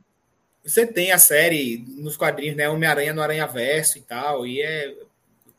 Você 0.64 0.86
tem 0.86 1.12
a 1.12 1.18
série 1.18 1.84
nos 1.98 2.16
quadrinhos, 2.16 2.56
né? 2.56 2.68
Homem-Aranha 2.70 3.12
no 3.12 3.20
Aranha 3.20 3.46
Verso 3.46 3.98
e 3.98 4.00
tal, 4.00 4.46
e 4.46 4.62
é. 4.62 4.94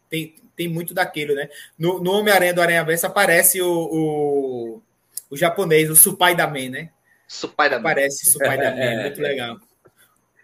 Tem, 0.10 0.34
tem 0.56 0.68
muito 0.68 0.96
daquilo, 0.96 1.36
né? 1.36 1.48
No, 1.78 2.02
no 2.02 2.12
Homem-Aranha 2.12 2.56
do 2.56 2.62
Aranha 2.62 2.84
Verso 2.84 3.06
aparece 3.06 3.62
o, 3.62 3.72
o, 3.72 4.82
o 5.30 5.38
japonês, 5.38 5.92
o 5.92 5.96
Supai 5.96 6.36
da 6.36 6.48
Man, 6.48 6.70
né? 6.70 6.90
Supai 7.28 7.70
da 7.70 7.76
Man. 7.76 7.82
Aparece 7.82 8.32
Supai 8.32 8.58
da 8.58 8.72
Man, 8.72 8.82
é, 8.82 9.02
muito 9.06 9.22
legal. 9.22 9.60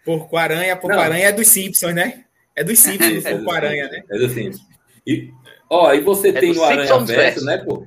Porco-Aranha, 0.06 0.76
Porco-Aranha 0.76 1.26
é 1.26 1.32
dos 1.32 1.48
Simpsons, 1.48 1.92
né? 1.92 2.24
É 2.54 2.62
dos 2.62 2.78
Simpsons, 2.78 3.26
é 3.26 3.34
Porco-Aranha, 3.34 3.88
né? 3.88 4.04
É 4.08 4.16
dos 4.16 4.30
Simpsons. 4.30 4.64
E, 5.04 5.32
ó, 5.68 5.92
e 5.92 6.00
você 6.00 6.28
é 6.28 6.32
tem 6.32 6.56
o 6.56 6.62
Aranha 6.62 6.98
Verso, 7.00 7.44
né, 7.44 7.58
pô? 7.58 7.84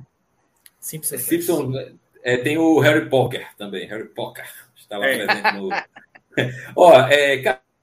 Simpsons. 0.78 1.22
Simpsons 1.22 1.74
é, 2.22 2.36
tem 2.36 2.58
o 2.58 2.78
Harry 2.78 3.08
Potter 3.08 3.48
também, 3.56 3.88
Harry 3.88 4.08
Potter. 4.08 4.44
Estava 4.76 5.06
é. 5.06 5.24
presente 5.24 5.56
no. 5.56 5.70
ó, 6.76 7.00
é, 7.08 7.38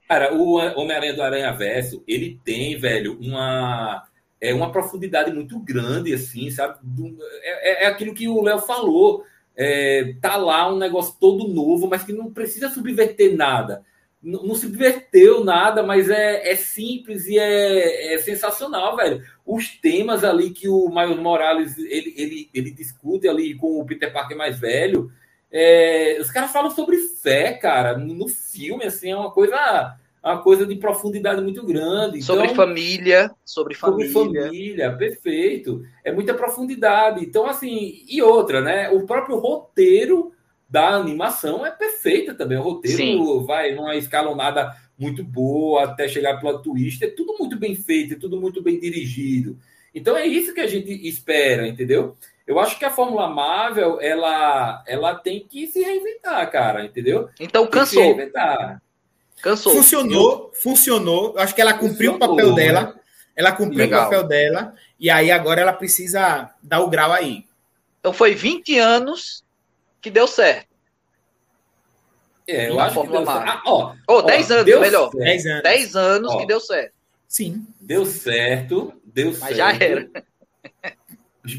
cara, 0.08 0.36
o 0.36 0.54
Homem-Aranha 0.80 1.14
do 1.16 1.24
Aranha 1.24 1.52
Verso, 1.54 2.04
ele 2.08 2.40
tem, 2.46 2.78
velho, 2.78 3.18
uma. 3.20 4.08
É 4.40 4.54
uma 4.54 4.72
profundidade 4.72 5.34
muito 5.34 5.60
grande, 5.60 6.14
assim, 6.14 6.52
sabe? 6.52 6.78
É, 7.42 7.86
é 7.86 7.88
aquilo 7.88 8.14
que 8.14 8.28
o 8.28 8.44
Léo 8.44 8.60
falou. 8.60 9.24
É, 9.56 10.14
tá 10.22 10.36
lá 10.36 10.72
um 10.72 10.78
negócio 10.78 11.16
todo 11.20 11.48
novo, 11.48 11.88
mas 11.88 12.04
que 12.04 12.14
não 12.14 12.32
precisa 12.32 12.70
subverter 12.70 13.36
nada 13.36 13.84
não, 14.28 14.56
se 14.56 14.70
diverteu 14.70 15.44
nada, 15.44 15.82
mas 15.84 16.10
é, 16.10 16.52
é 16.52 16.56
simples 16.56 17.28
e 17.28 17.40
é, 17.40 18.14
é, 18.14 18.18
sensacional, 18.18 18.96
velho. 18.98 19.24
Os 19.46 19.70
temas 19.70 20.24
ali 20.24 20.50
que 20.50 20.68
o 20.68 20.90
Miles 20.90 21.18
Morales 21.18 21.78
ele, 21.78 22.14
ele, 22.18 22.50
ele 22.54 22.72
discute 22.72 23.28
ali 23.28 23.56
com 23.56 23.80
o 23.80 23.86
Peter 23.86 24.12
Parker 24.12 24.38
mais 24.38 24.60
velho, 24.60 25.10
é, 25.52 26.18
os 26.20 26.30
caras 26.30 26.52
falam 26.52 26.70
sobre 26.70 26.98
fé, 26.98 27.54
cara, 27.54 27.98
no 27.98 28.28
filme, 28.28 28.84
assim, 28.84 29.12
é 29.12 29.16
uma 29.16 29.32
coisa, 29.32 29.96
uma 30.22 30.42
coisa 30.42 30.66
de 30.66 30.76
profundidade 30.76 31.42
muito 31.42 31.66
grande. 31.66 32.22
Sobre 32.22 32.46
então, 32.46 32.56
família, 32.56 33.32
sobre 33.46 33.74
família. 33.74 34.12
Sobre 34.12 34.42
família, 34.42 34.92
perfeito. 34.92 35.86
É 36.04 36.12
muita 36.12 36.34
profundidade. 36.34 37.24
Então, 37.24 37.46
assim, 37.46 38.04
e 38.08 38.22
outra, 38.22 38.60
né? 38.62 38.90
O 38.90 39.06
próprio 39.06 39.38
roteiro 39.38 40.34
da 40.70 40.90
animação 40.90 41.66
é 41.66 41.72
perfeita 41.72 42.34
também. 42.34 42.58
O 42.58 42.62
roteiro 42.62 42.98
Sim. 42.98 43.46
vai 43.46 43.74
numa 43.74 43.96
escalonada 43.96 44.76
muito 44.98 45.24
boa 45.24 45.84
até 45.84 46.08
chegar 46.08 46.40
para 46.40 46.50
o 46.50 46.60
twist. 46.60 47.04
É 47.04 47.08
tudo 47.08 47.36
muito 47.38 47.58
bem 47.58 47.76
feito, 47.76 48.16
é 48.16 48.18
tudo 48.18 48.40
muito 48.40 48.62
bem 48.62 48.80
dirigido. 48.80 49.58
Então 49.94 50.18
é 50.18 50.26
isso 50.26 50.54
que 50.54 50.60
a 50.60 50.68
gente 50.68 50.92
espera, 51.08 51.68
entendeu? 51.68 52.16
Eu 52.46 52.60
acho 52.60 52.78
que 52.78 52.86
a 52.86 52.90
Fórmula 52.90 53.28
Marvel, 53.30 54.00
ela, 54.02 54.84
ela 54.88 55.16
tem 55.16 55.46
que 55.48 55.68
se 55.68 55.82
reinventar, 55.82 56.50
cara, 56.52 56.86
entendeu? 56.86 57.30
Então 57.40 57.68
cansou. 57.68 58.16
Cansou. 59.42 59.74
Funcionou, 59.74 60.32
Eu... 60.32 60.52
funcionou. 60.54 61.34
Acho 61.38 61.54
que 61.54 61.62
ela 61.62 61.74
cumpriu 61.74 62.14
funcionou, 62.14 62.34
o 62.34 62.38
papel 62.38 62.56
né? 62.56 62.64
dela. 62.64 63.00
Ela 63.36 63.52
cumpriu 63.52 63.80
Legal. 63.80 64.02
o 64.02 64.04
papel 64.06 64.24
dela. 64.24 64.74
E 65.00 65.10
aí 65.10 65.30
agora 65.30 65.62
ela 65.62 65.74
precisa 65.74 66.50
dar 66.62 66.80
o 66.80 66.90
grau 66.90 67.12
aí. 67.12 67.46
Então 68.00 68.12
foi 68.14 68.34
20 68.34 68.80
anos 68.80 69.44
que 70.08 70.12
deu 70.12 70.28
certo. 70.28 70.68
É, 72.48 72.70
eu 72.70 72.80
acho 72.80 73.02
que 73.02 73.08
deu 73.08 73.26
certo. 73.26 73.50
Ah, 73.50 73.62
ó, 73.66 73.96
oh, 74.08 74.22
10 74.22 74.52
anos, 74.52 74.80
melhor. 74.80 75.10
10 75.12 75.46
anos. 75.46 75.64
10 75.64 75.96
anos 75.96 76.32
ó, 76.32 76.38
que 76.40 76.46
deu 76.46 76.60
certo. 76.62 76.94
Sim. 77.28 77.68
Deu 77.82 78.06
certo, 78.06 78.94
deu 79.04 79.28
Mas 79.28 79.38
certo. 79.38 79.56
já 79.56 79.74
era. 79.74 80.10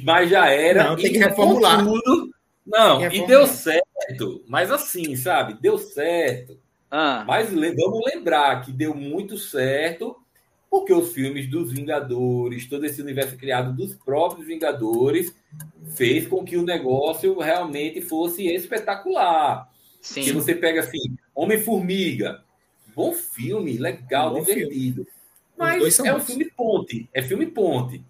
Mas 0.03 0.31
já 0.31 0.51
era. 0.51 0.85
Não, 0.85 0.97
tem 0.97 1.13
que 1.13 1.19
reformular. 1.19 1.85
Tudo, 1.85 2.31
não, 2.67 3.05
e 3.11 3.27
deu 3.27 3.47
certo. 3.47 4.45
Mas 4.47 4.71
assim, 4.71 5.15
sabe? 5.15 5.55
Deu 5.61 5.77
certo. 5.77 6.59
Ah. 6.91 7.23
Mas 7.27 7.51
vamos 7.51 8.01
lembrar 8.07 8.63
que 8.63 8.73
deu 8.73 8.95
muito 8.95 9.37
certo 9.37 10.17
porque 10.71 10.93
os 10.93 11.13
filmes 11.13 11.49
dos 11.49 11.73
Vingadores, 11.73 12.67
todo 12.67 12.85
esse 12.85 13.01
universo 13.01 13.37
criado 13.37 13.75
dos 13.75 13.95
próprios 13.95 14.47
Vingadores, 14.47 15.35
fez 15.95 16.27
com 16.27 16.45
que 16.45 16.57
o 16.57 16.63
negócio 16.63 17.39
realmente 17.39 18.01
fosse 18.01 18.47
espetacular. 18.47 19.69
Sim. 20.01 20.23
Se 20.23 20.33
você 20.33 20.55
pega 20.55 20.81
assim, 20.81 21.17
Homem-Formiga, 21.35 22.43
bom 22.95 23.13
filme, 23.13 23.79
legal, 23.79 24.35
bom 24.35 24.41
divertido. 24.41 25.05
Filme. 25.05 25.11
Mas 25.57 25.99
é 25.99 26.15
um 26.15 26.21
filme 26.21 26.45
ponte, 26.57 27.09
é 27.13 27.23
filme 27.23 27.47
ponte. 27.47 28.05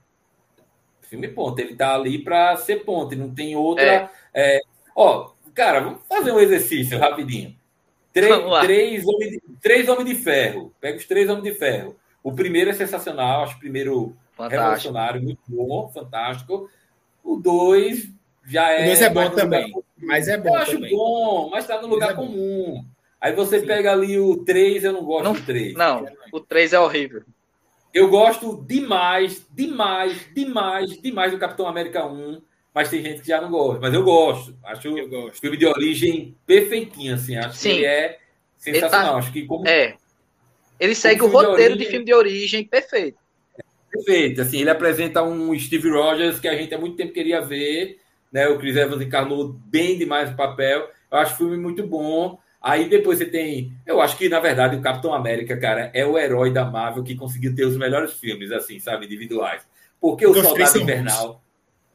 Filme 1.02 1.28
ponte, 1.28 1.62
ele 1.62 1.74
tá 1.74 1.94
ali 1.94 2.18
para 2.18 2.56
ser 2.56 2.84
ponte, 2.84 3.16
não 3.16 3.34
tem 3.34 3.56
outra. 3.56 4.10
É. 4.34 4.56
É... 4.56 4.60
Ó, 4.94 5.30
cara, 5.54 5.80
vamos 5.80 6.00
fazer 6.06 6.32
um 6.32 6.40
exercício 6.40 6.98
rapidinho. 6.98 7.56
Três, 8.12 8.34
três, 8.62 9.06
homens 9.06 9.30
de, 9.30 9.42
três 9.62 9.88
homens 9.88 10.08
de 10.08 10.14
ferro. 10.16 10.74
Pega 10.80 10.98
os 10.98 11.06
três 11.06 11.30
homens 11.30 11.44
de 11.44 11.58
ferro. 11.58 11.96
O 12.22 12.32
primeiro 12.32 12.70
é 12.70 12.72
sensacional, 12.72 13.44
acho 13.44 13.56
o 13.56 13.60
primeiro 13.60 14.16
fantástico. 14.36 14.60
revolucionário, 14.60 15.22
muito 15.22 15.40
bom, 15.48 15.88
fantástico. 15.88 16.70
O 17.22 17.36
dois 17.36 18.10
já 18.44 18.70
é. 18.72 18.82
O 18.82 18.86
dois 18.86 19.02
é 19.02 19.10
bom 19.10 19.30
também. 19.30 19.72
Mas 19.96 20.28
é 20.28 20.36
bom. 20.36 20.48
Eu 20.48 20.62
acho 20.62 20.72
também. 20.72 20.90
bom, 20.90 21.50
mas 21.50 21.64
está 21.64 21.80
no 21.80 21.88
lugar 21.88 22.10
é 22.10 22.14
comum. 22.14 22.84
Aí 23.20 23.32
você 23.32 23.60
Sim. 23.60 23.66
pega 23.66 23.92
ali 23.92 24.18
o 24.18 24.44
3, 24.44 24.84
eu 24.84 24.92
não 24.92 25.04
gosto 25.04 25.24
não, 25.24 25.32
do 25.32 25.42
3. 25.42 25.74
Não, 25.74 26.06
o 26.32 26.40
3 26.40 26.72
é 26.72 26.78
horrível. 26.78 27.22
Eu 27.92 28.08
gosto 28.08 28.64
demais, 28.64 29.44
demais, 29.50 30.28
demais, 30.32 31.02
demais 31.02 31.32
do 31.32 31.38
Capitão 31.38 31.66
América 31.66 32.06
1, 32.06 32.40
mas 32.72 32.90
tem 32.90 33.02
gente 33.02 33.22
que 33.22 33.28
já 33.28 33.40
não 33.40 33.50
gosta. 33.50 33.80
Mas 33.80 33.92
eu 33.92 34.04
gosto. 34.04 34.56
Acho 34.62 34.88
o 34.92 35.32
filme 35.32 35.56
de 35.56 35.66
origem 35.66 36.36
perfeitinho, 36.46 37.14
assim. 37.14 37.36
Acho 37.36 37.56
Sim. 37.56 37.70
que 37.70 37.76
ele 37.76 37.86
é 37.86 38.18
sensacional. 38.56 39.14
Tá... 39.14 39.18
Acho 39.18 39.32
que 39.32 39.46
como. 39.46 39.66
É. 39.66 39.96
Ele 40.78 40.94
segue 40.94 41.22
o 41.22 41.28
roteiro 41.28 41.56
de, 41.56 41.62
origem... 41.62 41.78
de 41.78 41.86
filme 41.86 42.04
de 42.04 42.14
origem 42.14 42.64
perfeito. 42.64 43.18
Perfeito. 43.90 44.42
Assim, 44.42 44.60
ele 44.60 44.70
apresenta 44.70 45.22
um 45.22 45.58
Steve 45.58 45.90
Rogers 45.90 46.38
que 46.38 46.48
a 46.48 46.56
gente 46.56 46.74
há 46.74 46.78
muito 46.78 46.96
tempo 46.96 47.12
queria 47.12 47.40
ver. 47.40 47.98
Né? 48.32 48.46
O 48.48 48.58
Chris 48.58 48.76
Evans 48.76 49.02
encarnou 49.02 49.48
bem 49.48 49.98
demais 49.98 50.30
o 50.30 50.36
papel. 50.36 50.88
Eu 51.10 51.18
acho 51.18 51.34
o 51.34 51.36
filme 51.38 51.56
muito 51.56 51.86
bom. 51.86 52.38
Aí 52.60 52.88
depois 52.88 53.18
você 53.18 53.26
tem. 53.26 53.72
Eu 53.86 54.00
acho 54.00 54.16
que, 54.16 54.28
na 54.28 54.40
verdade, 54.40 54.76
o 54.76 54.82
Capitão 54.82 55.14
América, 55.14 55.56
cara, 55.56 55.90
é 55.94 56.04
o 56.04 56.18
herói 56.18 56.52
da 56.52 56.64
Marvel 56.64 57.04
que 57.04 57.14
conseguiu 57.14 57.54
ter 57.54 57.64
os 57.64 57.76
melhores 57.76 58.12
filmes, 58.14 58.50
assim, 58.50 58.78
sabe, 58.78 59.06
individuais. 59.06 59.62
Porque 60.00 60.26
o 60.26 60.34
Soldado 60.34 60.78
Invernal 60.80 61.42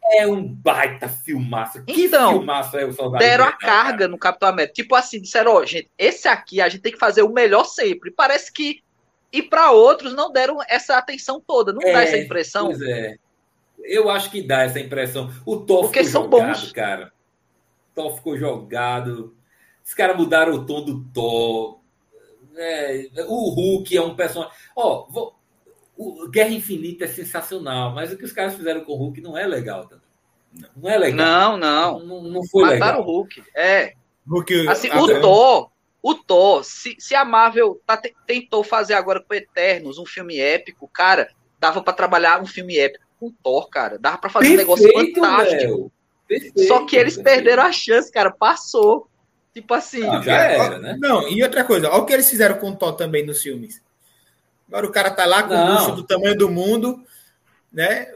é 0.05 0.27
um 0.27 0.45
baita 0.45 1.07
filmaço. 1.07 1.83
Que 1.85 2.05
então, 2.05 2.33
filmaço 2.33 2.77
é 2.77 2.85
o 2.85 2.93
Soldado 2.93 3.23
Deram 3.23 3.45
Invernal, 3.45 3.47
a 3.47 3.57
carga 3.57 3.97
cara? 3.99 4.07
no 4.09 4.17
Capitão 4.17 4.49
América. 4.49 4.73
Tipo 4.73 4.95
assim, 4.95 5.21
disseram, 5.21 5.53
ó, 5.53 5.61
oh, 5.61 5.65
gente, 5.65 5.89
esse 5.97 6.27
aqui 6.27 6.61
a 6.61 6.69
gente 6.69 6.81
tem 6.81 6.91
que 6.91 6.99
fazer 6.99 7.23
o 7.23 7.33
melhor 7.33 7.65
sempre. 7.65 8.11
Parece 8.11 8.51
que 8.51 8.83
e 9.33 9.41
para 9.41 9.71
outros 9.71 10.13
não 10.13 10.31
deram 10.31 10.59
essa 10.69 10.95
atenção 10.95 11.41
toda. 11.45 11.73
Não 11.73 11.81
é, 11.81 11.91
dá 11.91 12.03
essa 12.03 12.17
impressão? 12.19 12.67
Pois 12.67 12.81
é. 12.83 13.15
Eu 13.79 14.07
acho 14.07 14.29
que 14.29 14.43
dá 14.43 14.61
essa 14.61 14.79
impressão. 14.79 15.33
O 15.43 15.57
Thor 15.57 15.85
Porque 15.85 16.03
ficou 16.03 16.21
são 16.21 16.31
jogado, 16.31 16.59
bons. 16.59 16.71
cara. 16.71 17.11
O 17.91 17.95
Thor 17.95 18.15
ficou 18.15 18.37
jogado. 18.37 19.35
Os 19.83 19.93
caras 19.95 20.15
mudaram 20.15 20.53
o 20.53 20.65
tom 20.65 20.85
do 20.85 21.03
Thor. 21.05 21.79
É, 22.55 23.07
o 23.27 23.49
Hulk 23.49 23.97
é 23.97 24.01
um 24.01 24.15
personagem. 24.15 24.55
Ó, 24.75 25.07
vou... 25.09 25.35
o 25.97 26.27
Guerra 26.27 26.49
Infinita 26.49 27.05
é 27.05 27.07
sensacional, 27.07 27.93
mas 27.93 28.11
o 28.11 28.17
que 28.17 28.25
os 28.25 28.31
caras 28.31 28.55
fizeram 28.55 28.83
com 28.83 28.93
o 28.93 28.95
Hulk 28.95 29.21
não 29.21 29.37
é 29.37 29.45
legal 29.45 29.85
também. 29.87 30.03
Não 30.75 30.89
é 30.89 30.97
legal. 30.97 31.17
Não, 31.17 31.57
não. 31.57 31.99
Não, 32.05 32.23
não 32.23 32.43
foi 32.47 32.63
Mataram 32.63 32.99
legal. 32.99 33.01
o 33.01 33.03
Hulk. 33.03 33.43
É. 33.55 33.93
Hulk, 34.27 34.67
assim, 34.67 34.89
o 34.91 35.21
Thor, 35.21 35.69
o 36.01 36.15
Thor, 36.15 36.63
se, 36.63 36.95
se 36.99 37.15
a 37.15 37.25
Marvel 37.25 37.81
tá, 37.85 38.01
tentou 38.25 38.63
fazer 38.63 38.93
agora 38.93 39.21
com 39.21 39.33
Eternos 39.33 39.97
um 39.97 40.05
filme 40.05 40.39
épico, 40.39 40.87
cara, 40.87 41.29
dava 41.59 41.81
para 41.81 41.93
trabalhar 41.93 42.41
um 42.41 42.45
filme 42.45 42.77
épico 42.77 43.05
com 43.19 43.27
o 43.27 43.33
Thor, 43.43 43.69
cara. 43.69 43.97
Dava 43.97 44.17
para 44.17 44.29
fazer 44.29 44.55
Perfeito, 44.55 44.69
um 44.69 44.75
negócio 44.75 44.93
fantástico. 44.93 45.91
Perfeito, 46.27 46.67
Só 46.67 46.85
que 46.85 46.95
eles 46.95 47.15
perfeito. 47.15 47.35
perderam 47.35 47.63
a 47.63 47.71
chance, 47.71 48.11
cara. 48.11 48.31
Passou. 48.31 49.07
Tipo 49.53 49.73
assim. 49.73 50.03
Ah, 50.07 50.21
já 50.21 50.35
era, 50.35 50.79
né? 50.79 50.97
Não, 50.99 51.27
e 51.27 51.43
outra 51.43 51.63
coisa, 51.63 51.89
olha 51.89 52.01
o 52.01 52.05
que 52.05 52.13
eles 52.13 52.29
fizeram 52.29 52.57
com 52.57 52.71
o 52.71 52.75
Thor 52.75 52.93
também 52.93 53.25
nos 53.25 53.41
filmes. 53.41 53.81
Agora 54.73 54.87
o 54.87 54.91
cara 54.91 55.11
tá 55.11 55.25
lá 55.25 55.43
com 55.43 55.53
não. 55.53 55.75
o 55.75 55.77
bucho 55.77 55.91
do 55.91 56.03
tamanho 56.03 56.35
do 56.35 56.49
mundo 56.49 57.05
né? 57.73 58.07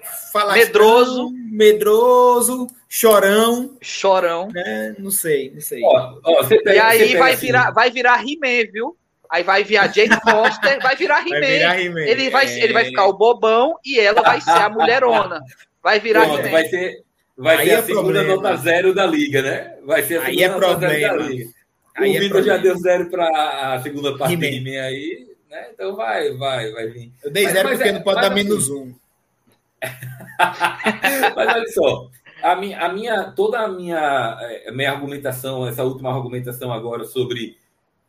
medroso, 0.54 1.32
medroso, 1.52 2.68
chorão, 2.88 3.76
chorão, 3.82 4.50
né? 4.54 4.96
Não 5.00 5.10
sei, 5.10 5.52
não 5.52 5.62
sei. 5.62 5.82
Ó, 5.84 6.20
ó, 6.24 6.44
pega, 6.44 6.76
e 6.76 6.80
aí 6.80 7.16
vai 7.16 7.34
assim. 7.34 7.48
virar, 7.48 7.72
vai 7.72 7.90
virar 7.90 8.22
He-Man, 8.22 8.72
viu? 8.72 8.96
Aí 9.30 9.44
vai 9.44 9.64
virar 9.64 9.88
Jane 9.88 10.16
Foster, 10.22 10.80
vai 10.82 10.96
virar 10.96 11.28
He-Man. 11.28 12.00
He 12.00 12.10
ele 12.12 12.30
vai, 12.30 12.46
é... 12.46 12.64
ele 12.64 12.74
vai 12.74 12.86
ficar 12.86 13.08
o 13.08 13.14
bobão 13.14 13.76
e 13.84 14.00
ela 14.00 14.22
vai 14.22 14.40
ser 14.40 14.52
a 14.52 14.70
mulherona. 14.70 15.42
Vai 15.82 16.00
virar 16.00 16.26
He-Man. 16.26 16.52
Vai 16.52 16.66
ser, 16.68 17.04
vai 17.36 17.66
ser 17.66 17.72
a 17.72 17.80
é 17.80 17.82
segunda 17.82 18.24
problema. 18.24 18.36
nota 18.36 18.58
zero 18.58 18.94
da 18.94 19.08
liga, 19.08 19.42
né? 19.42 19.76
Vai 19.84 20.04
ser 20.04 20.18
a 20.18 20.26
segunda 20.26 20.30
aí 20.30 20.44
é 20.44 20.50
nota 20.50 20.68
problema. 20.68 20.94
zero 20.94 21.18
da 21.18 21.30
liga. 21.30 21.50
Aí 21.96 22.12
o 22.12 22.16
é 22.16 22.20
Vitor 22.20 22.44
já 22.44 22.58
deu 22.58 22.78
zero 22.78 23.10
para 23.10 23.74
a 23.74 23.82
segunda 23.82 24.16
parte 24.16 24.36
de 24.36 24.46
He-Man 24.46 24.86
aí, 24.86 25.28
né? 25.50 25.70
Então 25.74 25.96
vai, 25.96 26.32
vai, 26.34 26.72
vai 26.72 26.88
vir. 26.88 27.12
Eu 27.24 27.32
dei 27.32 27.48
zero 27.48 27.70
mas, 27.70 27.78
porque 27.78 27.90
é, 27.90 27.94
não 27.94 28.02
pode 28.02 28.22
dar 28.22 28.30
menos 28.30 28.64
assim, 28.66 28.74
um. 28.74 28.96
Mas 31.36 31.48
olha 31.56 31.68
só, 31.68 32.10
a 32.42 32.56
minha, 32.56 32.80
a 32.80 32.92
minha, 32.92 33.32
toda 33.32 33.60
a 33.60 33.68
minha, 33.68 34.38
eh, 34.42 34.70
a 34.70 34.72
minha 34.72 34.92
argumentação, 34.92 35.68
essa 35.68 35.84
última 35.84 36.14
argumentação 36.14 36.72
agora 36.74 37.04
sobre 37.04 37.58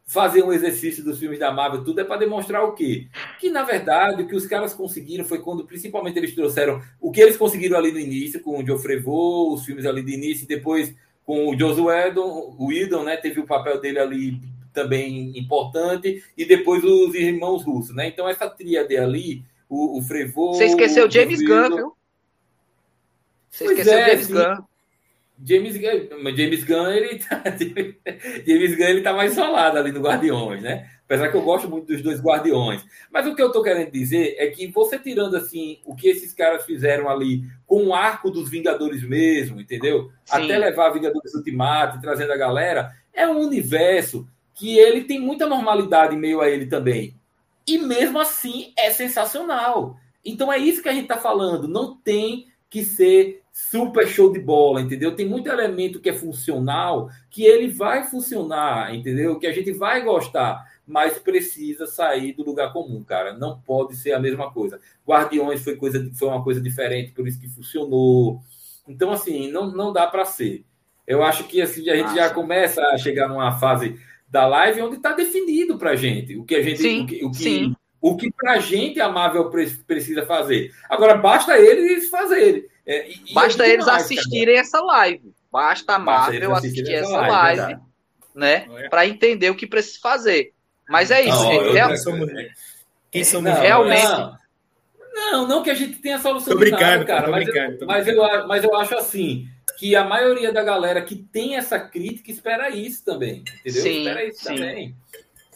fazer 0.06 0.42
um 0.42 0.52
exercício 0.52 1.04
dos 1.04 1.18
filmes 1.18 1.38
da 1.38 1.52
Marvel, 1.52 1.84
tudo 1.84 2.00
é 2.00 2.04
para 2.04 2.20
demonstrar 2.20 2.64
o 2.64 2.72
quê? 2.72 3.06
Que, 3.38 3.50
na 3.50 3.62
verdade, 3.62 4.22
o 4.22 4.26
que 4.26 4.34
os 4.34 4.46
caras 4.46 4.72
conseguiram 4.72 5.26
foi 5.26 5.40
quando, 5.40 5.66
principalmente, 5.66 6.18
eles 6.18 6.34
trouxeram 6.34 6.80
o 6.98 7.12
que 7.12 7.20
eles 7.20 7.36
conseguiram 7.36 7.76
ali 7.76 7.92
no 7.92 7.98
início, 7.98 8.40
com 8.40 8.58
o 8.58 8.64
Geoffrey 8.64 8.98
Vaux, 8.98 9.60
os 9.60 9.66
filmes 9.66 9.84
ali 9.84 10.02
de 10.02 10.14
início, 10.14 10.44
e 10.44 10.48
depois 10.48 10.94
com 11.26 11.50
o 11.50 11.58
Josué 11.58 12.06
Whedon, 12.06 12.54
o 12.58 12.68
Whedon, 12.68 13.04
né, 13.04 13.18
teve 13.18 13.38
o 13.38 13.46
papel 13.46 13.78
dele 13.82 13.98
ali 13.98 14.40
também 14.72 15.38
importante, 15.38 16.22
e 16.36 16.44
depois 16.44 16.82
os 16.84 17.14
irmãos 17.14 17.64
russos, 17.64 17.94
né? 17.94 18.08
Então, 18.08 18.28
essa 18.28 18.48
tríade 18.48 18.96
ali 18.96 19.44
o, 19.68 19.98
o 19.98 20.02
Frevô. 20.02 20.54
Você 20.54 20.66
esqueceu 20.66 21.06
o 21.06 21.10
James 21.10 21.40
Gunn, 21.42 21.76
viu? 21.76 21.92
Você 23.50 23.64
pois 23.64 23.78
esqueceu 23.78 23.98
o 23.98 24.00
é, 24.00 24.10
James. 24.10 24.26
Gunn. 24.28 24.68
James 25.44 25.76
Gunn, 25.76 26.36
James 26.36 26.64
Gunn, 26.64 26.90
ele 26.90 27.18
tá, 27.20 27.42
James 28.44 28.76
Gunn, 28.76 28.88
ele 28.88 29.02
tá 29.02 29.12
mais 29.12 29.32
isolado 29.32 29.78
ali 29.78 29.92
no 29.92 30.00
Guardiões, 30.00 30.60
né? 30.60 30.90
Apesar 31.04 31.30
que 31.30 31.36
eu 31.36 31.42
gosto 31.42 31.70
muito 31.70 31.86
dos 31.86 32.02
dois 32.02 32.20
Guardiões. 32.20 32.84
Mas 33.10 33.26
o 33.26 33.34
que 33.34 33.40
eu 33.40 33.52
tô 33.52 33.62
querendo 33.62 33.90
dizer 33.90 34.34
é 34.36 34.48
que 34.48 34.66
você 34.66 34.98
tirando, 34.98 35.36
assim, 35.36 35.80
o 35.84 35.94
que 35.94 36.08
esses 36.08 36.34
caras 36.34 36.66
fizeram 36.66 37.08
ali 37.08 37.44
com 37.66 37.86
o 37.86 37.94
arco 37.94 38.30
dos 38.30 38.50
Vingadores 38.50 39.02
mesmo, 39.02 39.60
entendeu? 39.60 40.10
Sim. 40.24 40.44
Até 40.44 40.58
levar 40.58 40.90
Vingadores 40.90 41.32
Ultimato, 41.34 42.00
trazendo 42.00 42.32
a 42.32 42.36
galera, 42.36 42.92
é 43.14 43.26
um 43.26 43.38
universo 43.38 44.28
que 44.58 44.76
ele 44.76 45.04
tem 45.04 45.20
muita 45.20 45.46
normalidade 45.46 46.16
em 46.16 46.18
meio 46.18 46.40
a 46.40 46.50
ele 46.50 46.66
também. 46.66 47.14
E 47.66 47.78
mesmo 47.78 48.18
assim 48.18 48.72
é 48.76 48.90
sensacional. 48.90 49.96
Então 50.24 50.52
é 50.52 50.58
isso 50.58 50.82
que 50.82 50.88
a 50.88 50.92
gente 50.92 51.04
está 51.04 51.16
falando. 51.16 51.68
Não 51.68 51.96
tem 51.96 52.48
que 52.68 52.84
ser 52.84 53.42
super 53.52 54.06
show 54.06 54.32
de 54.32 54.40
bola, 54.40 54.80
entendeu? 54.80 55.14
Tem 55.14 55.26
muito 55.26 55.48
elemento 55.48 56.00
que 56.00 56.08
é 56.08 56.12
funcional, 56.12 57.08
que 57.30 57.44
ele 57.44 57.68
vai 57.68 58.04
funcionar, 58.04 58.94
entendeu? 58.94 59.38
Que 59.38 59.46
a 59.46 59.52
gente 59.52 59.72
vai 59.72 60.02
gostar, 60.02 60.64
mas 60.86 61.18
precisa 61.18 61.86
sair 61.86 62.32
do 62.32 62.44
lugar 62.44 62.72
comum, 62.72 63.02
cara. 63.04 63.32
Não 63.32 63.60
pode 63.60 63.96
ser 63.96 64.12
a 64.12 64.20
mesma 64.20 64.50
coisa. 64.50 64.80
Guardiões 65.06 65.62
foi, 65.62 65.76
coisa, 65.76 66.10
foi 66.14 66.28
uma 66.28 66.42
coisa 66.42 66.60
diferente, 66.60 67.12
por 67.12 67.26
isso 67.26 67.40
que 67.40 67.48
funcionou. 67.48 68.40
Então, 68.88 69.12
assim, 69.12 69.50
não, 69.50 69.70
não 69.70 69.92
dá 69.92 70.06
para 70.06 70.24
ser. 70.24 70.64
Eu 71.06 71.22
acho 71.22 71.44
que 71.44 71.62
assim, 71.62 71.88
a 71.88 71.96
gente 71.96 72.08
Nossa. 72.08 72.16
já 72.16 72.30
começa 72.30 72.82
a 72.82 72.98
chegar 72.98 73.28
numa 73.28 73.58
fase 73.58 73.98
da 74.28 74.46
live 74.46 74.82
onde 74.82 74.96
está 74.96 75.12
definido 75.12 75.78
para 75.78 75.96
gente 75.96 76.36
o 76.36 76.44
que 76.44 76.54
a 76.54 76.62
gente 76.62 76.80
sim, 76.80 77.02
o 77.02 77.06
que, 77.06 77.24
o 77.24 77.30
que, 77.30 77.72
o 78.00 78.16
que 78.16 78.30
para 78.30 78.52
a 78.52 78.58
gente 78.58 79.00
a 79.00 79.08
Marvel 79.08 79.50
precisa 79.86 80.24
fazer. 80.26 80.72
Agora 80.88 81.14
basta 81.16 81.58
eles 81.58 82.08
fazerem. 82.10 82.64
É, 82.86 83.10
e, 83.10 83.34
basta 83.34 83.66
eles 83.66 83.86
mais, 83.86 84.04
assistirem 84.04 84.54
cara. 84.54 84.66
essa 84.66 84.80
live. 84.80 85.32
Basta 85.50 85.94
a 85.94 85.98
Marvel 85.98 86.50
basta 86.50 86.66
assistir 86.66 86.92
essa 86.92 87.20
live, 87.20 87.60
live 87.60 87.80
né, 88.34 88.68
para 88.88 89.06
entender 89.06 89.50
o 89.50 89.54
que 89.54 89.66
precisa 89.66 89.98
fazer. 90.00 90.52
Mas 90.88 91.10
é 91.10 91.22
isso. 91.22 91.42
Não, 91.42 91.52
gente, 91.52 91.72
real... 91.72 91.88
Quem 93.10 93.24
somos 93.24 93.50
não, 93.50 93.60
realmente. 93.60 94.04
Não. 94.04 94.37
Não, 95.18 95.46
não 95.46 95.62
que 95.62 95.70
a 95.70 95.74
gente 95.74 95.96
tenha 95.96 96.18
solução. 96.18 96.52
Tô 96.52 96.58
brincando, 96.58 96.82
nada, 96.82 97.04
cara. 97.04 97.28
Mas, 97.28 97.44
brincando, 97.44 97.78
eu, 97.80 97.86
mas, 97.86 98.08
eu, 98.08 98.46
mas 98.46 98.64
eu 98.64 98.76
acho 98.76 98.96
assim 98.96 99.48
que 99.78 99.94
a 99.94 100.04
maioria 100.04 100.52
da 100.52 100.62
galera 100.62 101.02
que 101.02 101.14
tem 101.14 101.56
essa 101.56 101.78
crítica 101.78 102.30
espera 102.30 102.70
isso 102.70 103.04
também, 103.04 103.44
entendeu? 103.60 103.82
Sim, 103.82 103.98
espera 103.98 104.24
isso 104.24 104.40
sim. 104.40 104.54
também. 104.54 104.96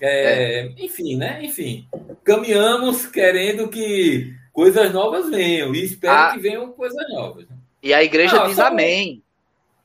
É, 0.00 0.60
é. 0.60 0.72
Enfim, 0.78 1.16
né? 1.16 1.40
Enfim, 1.42 1.86
caminhamos 2.24 3.06
querendo 3.06 3.68
que 3.68 4.34
coisas 4.52 4.92
novas 4.92 5.30
venham 5.30 5.74
e 5.74 5.84
espero 5.84 6.12
a... 6.12 6.32
que 6.32 6.40
venham 6.40 6.72
coisas 6.72 7.08
novas. 7.10 7.46
E 7.82 7.92
a 7.92 8.02
igreja 8.02 8.46
diz 8.46 8.58
amém. 8.58 9.22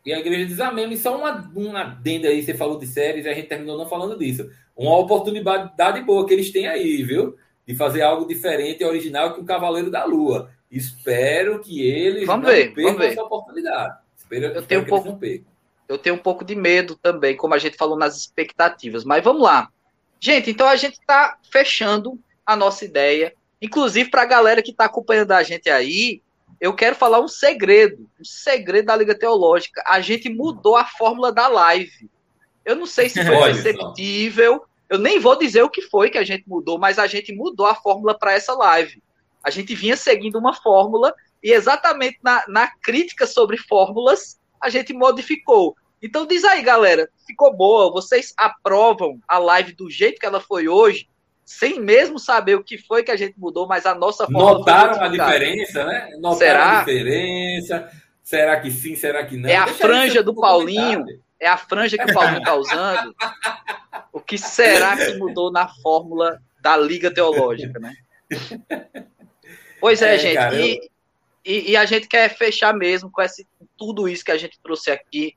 E 0.06 0.14
a 0.14 0.20
igreja 0.20 0.46
diz 0.46 0.60
amém. 0.60 0.92
E 0.94 0.98
só 0.98 1.18
uma, 1.18 1.52
uma 1.56 1.82
adenda 1.82 2.28
aí, 2.28 2.42
você 2.42 2.54
falou 2.54 2.78
de 2.78 2.88
séries 2.88 3.26
e 3.26 3.30
a 3.30 3.34
gente 3.34 3.48
terminou 3.48 3.78
não 3.78 3.90
falando 3.90 4.18
disso. 4.18 4.50
Uma 4.76 4.98
oportunidade 4.98 6.02
boa 6.02 6.28
que 6.28 6.34
eles 6.34 6.52
têm 6.52 6.68
aí, 6.68 7.04
viu? 7.04 7.36
De 7.68 7.76
fazer 7.76 8.02
algo 8.02 8.26
diferente 8.26 8.82
e 8.82 8.86
original 8.86 9.34
que 9.34 9.42
o 9.42 9.46
Cavaleiro 9.46 9.92
da 9.92 10.06
Lua. 10.06 10.50
Espero 10.72 11.60
que 11.60 11.82
eles 11.82 12.26
vamos 12.26 12.50
ver, 12.50 12.74
vamos 12.74 12.98
ver. 12.98 13.12
essa 13.12 13.24
oportunidade 13.24 14.08
eu 14.30 14.62
tenho 14.62 14.82
um 14.82 14.86
pouco, 14.86 15.20
eu 15.88 15.98
tenho 15.98 16.16
um 16.16 16.20
pouco 16.20 16.44
de 16.44 16.56
medo 16.56 16.96
também, 16.96 17.36
como 17.36 17.54
a 17.54 17.58
gente 17.58 17.78
falou 17.78 17.98
nas 17.98 18.18
expectativas. 18.18 19.04
Mas 19.04 19.24
vamos 19.24 19.42
lá. 19.42 19.70
Gente, 20.20 20.50
então 20.52 20.68
a 20.68 20.76
gente 20.76 21.00
está 21.00 21.38
fechando 21.50 22.20
a 22.46 22.56
nossa 22.56 22.84
ideia. 22.84 23.34
Inclusive, 23.62 24.10
para 24.10 24.24
a 24.24 24.26
galera 24.26 24.62
que 24.62 24.72
está 24.72 24.86
acompanhando 24.86 25.32
a 25.32 25.44
gente 25.44 25.70
aí, 25.70 26.22
eu 26.60 26.74
quero 26.74 26.96
falar 26.96 27.22
um 27.22 27.28
segredo. 27.28 28.10
Um 28.20 28.26
segredo 28.26 28.88
da 28.88 28.96
Liga 28.96 29.16
Teológica. 29.16 29.82
A 29.88 30.02
gente 30.02 30.30
mudou 30.30 30.76
a 30.76 30.86
fórmula 30.86 31.32
da 31.32 31.48
live. 31.48 32.10
Eu 32.66 32.76
não 32.76 32.86
sei 32.86 33.08
se 33.10 33.24
foi 33.24 33.38
perceptível. 33.54 34.66
Eu 34.90 34.98
nem 34.98 35.20
vou 35.20 35.38
dizer 35.38 35.64
o 35.64 35.70
que 35.70 35.82
foi 35.82 36.10
que 36.10 36.18
a 36.18 36.24
gente 36.24 36.44
mudou, 36.48 36.80
mas 36.80 36.98
a 36.98 37.08
gente 37.08 37.34
mudou 37.34 37.66
a 37.66 37.76
fórmula 37.76 38.18
para 38.18 38.34
essa 38.34 38.54
live. 38.54 39.02
A 39.44 39.50
gente 39.50 39.76
vinha 39.76 39.98
seguindo 39.98 40.38
uma 40.38 40.54
fórmula 40.54 41.14
e 41.44 41.52
exatamente 41.52 42.20
na, 42.24 42.44
na 42.48 42.68
crítica 42.82 43.28
sobre 43.28 43.58
fórmulas, 43.58 44.40
a 44.62 44.70
gente 44.70 44.94
modificou. 44.94 45.76
Então 46.02 46.26
diz 46.26 46.44
aí, 46.44 46.62
galera, 46.62 47.10
ficou 47.26 47.56
boa? 47.56 47.92
Vocês 47.92 48.34
aprovam 48.38 49.20
a 49.28 49.38
live 49.38 49.74
do 49.74 49.90
jeito 49.90 50.20
que 50.20 50.26
ela 50.26 50.40
foi 50.40 50.68
hoje? 50.68 51.08
Sem 51.46 51.80
mesmo 51.80 52.20
saber 52.20 52.56
o 52.56 52.64
que 52.64 52.78
foi 52.78 53.04
que 53.04 53.12
a 53.12 53.16
gente 53.16 53.36
mudou, 53.38 53.68
mas 53.68 53.86
a 53.86 53.96
nossa 53.96 54.26
fórmula. 54.26 54.60
Notaram 54.60 55.02
a 55.02 55.08
diferença, 55.08 55.86
né? 55.86 56.10
Notaram 56.18 56.38
será? 56.38 56.78
a 56.78 56.80
diferença. 56.80 57.92
Será 58.22 58.60
que 58.60 58.70
sim? 58.70 58.96
Será 58.96 59.26
que 59.26 59.38
não? 59.38 59.50
É 59.50 59.56
a 59.56 59.66
Deixa 59.66 59.80
franja 59.80 60.24
do 60.24 60.36
Paulinho. 60.36 61.06
É 61.40 61.48
a 61.48 61.58
franja 61.58 61.98
que 61.98 62.10
o 62.10 62.14
Paulinho 62.14 62.40
está 62.40 62.56
usando. 62.56 63.16
O 64.12 64.20
que 64.20 64.38
será 64.38 64.98
que 64.98 65.14
mudou 65.16 65.52
na 65.52 65.68
fórmula 65.68 66.42
da 66.60 66.76
Liga 66.76 67.14
Teológica, 67.14 67.80
né? 67.80 67.94
Pois 69.80 70.02
é, 70.02 70.16
é 70.16 70.20
gente. 70.20 70.36
Cara, 70.36 70.56
e, 70.56 70.78
eu... 70.78 70.90
E, 71.46 71.72
e, 71.72 71.78
a 71.78 71.86
gente 71.86 72.08
quer 72.08 72.36
fechar 72.36 72.74
mesmo 72.74 73.10
com 73.10 73.22
esse, 73.22 73.48
tudo 73.78 74.10
isso 74.10 74.26
que 74.26 74.32
a 74.32 74.38
gente 74.38 74.60
trouxe 74.62 74.92
aqui. 74.92 75.36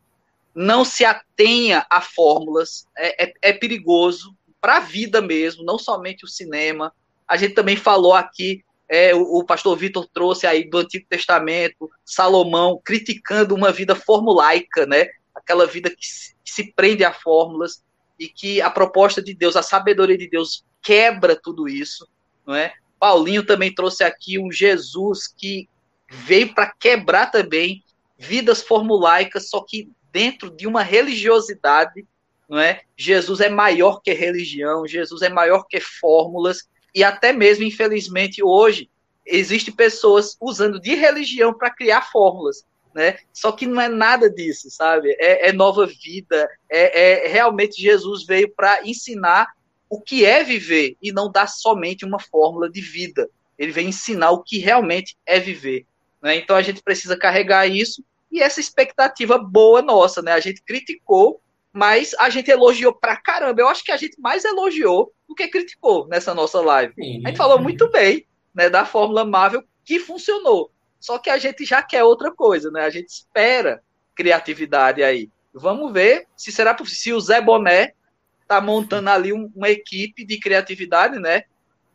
Não 0.52 0.84
se 0.84 1.04
atenha 1.04 1.86
a 1.88 2.00
fórmulas, 2.00 2.88
é, 2.96 3.26
é, 3.26 3.32
é 3.42 3.52
perigoso 3.52 4.34
para 4.60 4.78
a 4.78 4.80
vida 4.80 5.20
mesmo, 5.20 5.64
não 5.64 5.78
somente 5.78 6.24
o 6.24 6.28
cinema. 6.28 6.92
A 7.28 7.36
gente 7.36 7.54
também 7.54 7.76
falou 7.76 8.12
aqui, 8.12 8.64
é, 8.88 9.14
o, 9.14 9.38
o, 9.38 9.44
pastor 9.44 9.76
Vitor 9.76 10.08
trouxe 10.12 10.48
aí 10.48 10.68
do 10.68 10.78
Antigo 10.78 11.06
Testamento, 11.08 11.88
Salomão 12.04 12.80
criticando 12.84 13.54
uma 13.54 13.70
vida 13.70 13.94
formulaica, 13.94 14.84
né? 14.86 15.06
Aquela 15.50 15.66
vida 15.66 15.90
que 15.90 16.06
se, 16.06 16.34
que 16.44 16.52
se 16.52 16.72
prende 16.72 17.04
a 17.04 17.12
fórmulas 17.12 17.82
e 18.18 18.28
que 18.28 18.62
a 18.62 18.70
proposta 18.70 19.20
de 19.20 19.34
Deus, 19.34 19.56
a 19.56 19.62
sabedoria 19.62 20.16
de 20.16 20.28
Deus 20.28 20.64
quebra 20.80 21.34
tudo 21.34 21.68
isso. 21.68 22.06
não 22.46 22.54
é? 22.54 22.72
Paulinho 23.00 23.44
também 23.44 23.74
trouxe 23.74 24.04
aqui 24.04 24.38
um 24.38 24.52
Jesus 24.52 25.26
que 25.26 25.68
veio 26.08 26.54
para 26.54 26.70
quebrar 26.78 27.32
também 27.32 27.82
vidas 28.16 28.62
formulaicas, 28.62 29.48
só 29.48 29.64
que 29.66 29.90
dentro 30.12 30.50
de 30.50 30.68
uma 30.68 30.82
religiosidade, 30.84 32.06
não 32.48 32.58
é? 32.58 32.82
Jesus 32.96 33.40
é 33.40 33.48
maior 33.48 34.00
que 34.00 34.12
religião, 34.12 34.86
Jesus 34.86 35.22
é 35.22 35.28
maior 35.28 35.64
que 35.68 35.80
fórmulas 35.80 36.68
e 36.94 37.02
até 37.02 37.32
mesmo, 37.32 37.64
infelizmente, 37.64 38.40
hoje 38.40 38.88
existe 39.26 39.72
pessoas 39.72 40.36
usando 40.40 40.80
de 40.80 40.94
religião 40.94 41.52
para 41.52 41.70
criar 41.70 42.02
fórmulas, 42.02 42.64
né? 42.94 43.18
Só 43.32 43.52
que 43.52 43.66
não 43.66 43.80
é 43.80 43.88
nada 43.88 44.30
disso, 44.30 44.70
sabe? 44.70 45.10
É, 45.18 45.48
é 45.48 45.52
nova 45.52 45.86
vida, 45.86 46.48
é, 46.68 47.24
é 47.24 47.28
realmente 47.28 47.80
Jesus 47.80 48.24
veio 48.24 48.50
para 48.54 48.86
ensinar 48.86 49.48
o 49.88 50.00
que 50.00 50.24
é 50.24 50.44
viver 50.44 50.96
e 51.02 51.12
não 51.12 51.30
dar 51.30 51.48
somente 51.48 52.04
uma 52.04 52.20
fórmula 52.20 52.70
de 52.70 52.80
vida. 52.80 53.28
Ele 53.58 53.72
vem 53.72 53.88
ensinar 53.88 54.30
o 54.30 54.42
que 54.42 54.58
realmente 54.58 55.16
é 55.26 55.38
viver. 55.38 55.84
Né? 56.22 56.36
Então 56.36 56.56
a 56.56 56.62
gente 56.62 56.82
precisa 56.82 57.16
carregar 57.16 57.66
isso 57.66 58.04
e 58.30 58.40
essa 58.40 58.60
expectativa 58.60 59.36
boa 59.36 59.82
nossa, 59.82 60.22
né? 60.22 60.32
A 60.32 60.40
gente 60.40 60.62
criticou, 60.62 61.40
mas 61.72 62.14
a 62.18 62.30
gente 62.30 62.50
elogiou 62.50 62.92
pra 62.92 63.16
caramba. 63.16 63.60
Eu 63.60 63.68
acho 63.68 63.82
que 63.82 63.90
a 63.90 63.96
gente 63.96 64.20
mais 64.20 64.44
elogiou 64.44 65.12
do 65.28 65.34
que 65.34 65.48
criticou 65.48 66.06
nessa 66.06 66.32
nossa 66.32 66.60
live. 66.60 66.94
Sim. 66.94 67.22
A 67.24 67.28
gente 67.28 67.36
falou 67.36 67.60
muito 67.60 67.90
bem, 67.90 68.24
né, 68.54 68.70
da 68.70 68.84
Fórmula 68.84 69.24
Marvel 69.24 69.64
que 69.84 69.98
funcionou. 69.98 70.70
Só 71.00 71.18
que 71.18 71.30
a 71.30 71.38
gente 71.38 71.64
já 71.64 71.82
quer 71.82 72.04
outra 72.04 72.30
coisa, 72.30 72.70
né? 72.70 72.82
A 72.82 72.90
gente 72.90 73.08
espera 73.08 73.82
criatividade 74.14 75.02
aí. 75.02 75.28
Vamos 75.52 75.92
ver 75.92 76.26
se 76.36 76.52
será 76.52 76.76
se 76.84 77.12
o 77.12 77.20
Zé 77.20 77.40
Boné 77.40 77.94
tá 78.46 78.60
montando 78.60 79.10
ali 79.10 79.32
um, 79.32 79.50
uma 79.56 79.70
equipe 79.70 80.24
de 80.24 80.38
criatividade, 80.38 81.18
né? 81.18 81.44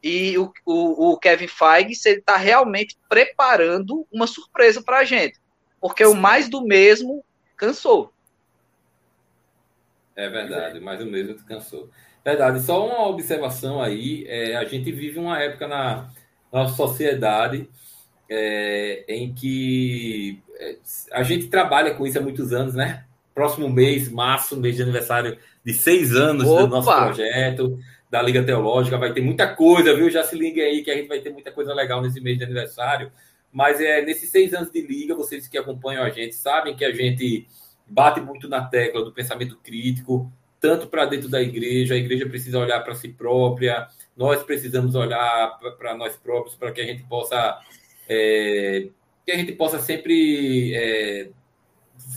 E 0.03 0.37
o, 0.37 0.51
o, 0.65 1.11
o 1.11 1.17
Kevin 1.17 1.47
Feige, 1.47 1.95
se 1.95 2.09
ele 2.09 2.21
tá 2.21 2.35
realmente 2.35 2.97
preparando 3.07 4.05
uma 4.11 4.27
surpresa 4.27 4.81
para 4.81 4.99
a 4.99 5.03
gente 5.05 5.39
porque 5.85 6.03
Sim. 6.03 6.13
o 6.13 6.15
mais 6.15 6.49
do 6.49 6.63
mesmo 6.63 7.23
cansou. 7.55 8.11
É 10.15 10.27
verdade, 10.27 10.79
mais 10.79 10.97
do 10.97 11.05
mesmo 11.05 11.35
cansou. 11.45 11.91
Verdade, 12.23 12.59
só 12.61 12.87
uma 12.87 13.07
observação 13.07 13.79
aí, 13.79 14.25
é, 14.27 14.55
a 14.55 14.65
gente 14.65 14.91
vive 14.91 15.19
uma 15.19 15.39
época 15.39 15.67
na 15.67 16.09
nossa 16.51 16.75
sociedade 16.75 17.69
é, 18.29 19.05
em 19.07 19.33
que 19.33 20.39
é, 20.59 20.77
a 21.11 21.23
gente 21.23 21.47
trabalha 21.47 21.93
com 21.93 22.05
isso 22.05 22.17
há 22.17 22.21
muitos 22.21 22.53
anos, 22.53 22.73
né? 22.73 23.03
Próximo 23.33 23.69
mês, 23.69 24.09
março, 24.09 24.57
mês 24.57 24.75
de 24.75 24.83
aniversário 24.83 25.37
de 25.63 25.73
seis 25.73 26.15
anos 26.15 26.47
Opa! 26.47 26.61
do 26.61 26.67
nosso 26.67 26.91
projeto, 26.91 27.79
da 28.09 28.21
Liga 28.21 28.43
Teológica, 28.43 28.97
vai 28.97 29.13
ter 29.13 29.21
muita 29.21 29.47
coisa, 29.47 29.95
viu? 29.95 30.09
Já 30.09 30.23
se 30.23 30.37
liga 30.37 30.61
aí 30.61 30.83
que 30.83 30.91
a 30.91 30.95
gente 30.95 31.07
vai 31.07 31.19
ter 31.19 31.31
muita 31.31 31.51
coisa 31.51 31.73
legal 31.73 32.01
nesse 32.01 32.21
mês 32.21 32.37
de 32.37 32.43
aniversário. 32.43 33.11
Mas 33.51 33.79
é, 33.79 34.01
nesses 34.01 34.29
seis 34.29 34.53
anos 34.53 34.71
de 34.71 34.81
liga, 34.81 35.15
vocês 35.15 35.47
que 35.47 35.57
acompanham 35.57 36.03
a 36.03 36.09
gente 36.09 36.35
sabem 36.35 36.75
que 36.75 36.85
a 36.85 36.93
gente 36.93 37.47
bate 37.87 38.19
muito 38.19 38.47
na 38.47 38.63
tecla 38.63 39.03
do 39.03 39.11
pensamento 39.11 39.57
crítico, 39.63 40.31
tanto 40.59 40.87
para 40.87 41.05
dentro 41.05 41.29
da 41.29 41.41
igreja, 41.41 41.93
a 41.93 41.97
igreja 41.97 42.27
precisa 42.27 42.59
olhar 42.59 42.81
para 42.81 42.95
si 42.95 43.09
própria, 43.09 43.87
nós 44.15 44.41
precisamos 44.43 44.95
olhar 44.95 45.59
para 45.77 45.95
nós 45.95 46.15
próprios 46.15 46.55
para 46.55 46.71
que 46.71 46.81
a 46.81 46.85
gente 46.85 47.03
possa 47.03 47.59
é, 48.07 48.87
que 49.25 49.31
a 49.31 49.37
gente 49.37 49.51
possa 49.53 49.79
sempre 49.79 50.73
é, 50.75 51.29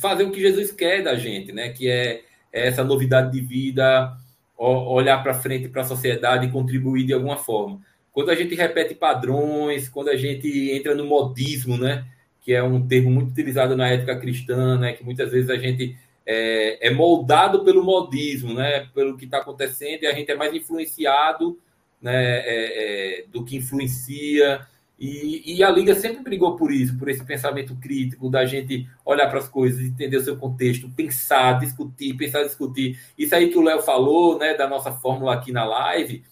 fazer 0.01 0.25
o 0.25 0.31
que 0.31 0.41
Jesus 0.41 0.73
quer 0.73 1.03
da 1.03 1.15
gente, 1.17 1.53
né? 1.53 1.71
Que 1.71 1.89
é, 1.89 2.23
é 2.53 2.69
essa 2.69 2.85
novidade 2.85 3.33
de 3.33 3.41
vida, 3.41 4.17
olhar 4.57 5.23
para 5.23 5.35
frente 5.35 5.69
para 5.69 5.83
a 5.83 5.85
sociedade 5.85 6.47
e 6.47 6.51
contribuir 6.51 7.05
de 7.05 7.13
alguma 7.13 7.37
forma 7.37 7.81
quando 8.19 8.31
a 8.31 8.35
gente 8.35 8.53
repete 8.57 8.97
padrões, 8.97 9.89
quando 9.89 10.09
a 10.09 10.17
gente 10.17 10.73
entra 10.73 10.93
no 10.93 11.07
modismo, 11.07 11.79
né? 11.79 12.05
Que 12.41 12.53
é 12.53 12.61
um 12.61 12.85
termo 12.85 13.13
muito 13.13 13.31
utilizado 13.31 13.77
na 13.77 13.89
ética 13.89 14.19
cristã, 14.19 14.77
né? 14.77 14.93
Que 14.93 15.05
muitas 15.05 15.31
vezes 15.31 15.49
a 15.49 15.57
gente 15.57 15.97
é, 16.27 16.89
é 16.89 16.91
moldado 16.91 17.63
pelo 17.63 17.85
modismo, 17.85 18.55
né? 18.55 18.89
Pelo 18.93 19.17
que 19.17 19.25
está 19.25 19.39
acontecendo 19.39 20.03
e 20.03 20.09
a 20.09 20.13
gente 20.13 20.33
é 20.33 20.35
mais 20.35 20.53
influenciado, 20.53 21.61
né? 22.03 22.41
É, 22.45 23.25
do 23.29 23.45
que 23.45 23.55
influencia. 23.55 24.67
E, 24.99 25.55
e, 25.55 25.63
a 25.63 25.71
Liga 25.71 25.95
sempre 25.95 26.25
brigou 26.25 26.57
por 26.57 26.73
isso, 26.73 26.99
por 26.99 27.09
esse 27.09 27.25
pensamento 27.25 27.77
crítico, 27.77 28.29
da 28.29 28.45
gente 28.45 28.89
olhar 29.05 29.29
para 29.29 29.39
as 29.39 29.49
coisas, 29.49 29.81
entender 29.81 30.17
o 30.17 30.25
seu 30.25 30.37
contexto, 30.37 30.91
pensar, 30.91 31.61
discutir, 31.61 32.17
pensar, 32.17 32.43
discutir. 32.43 32.99
Isso 33.17 33.33
aí 33.33 33.49
que 33.49 33.57
o 33.57 33.63
Léo 33.63 33.81
falou, 33.81 34.37
né, 34.39 34.55
da 34.55 34.69
nossa 34.69 34.91
fórmula 34.91 35.35
aqui 35.35 35.53
na 35.53 35.65
live, 35.65 36.25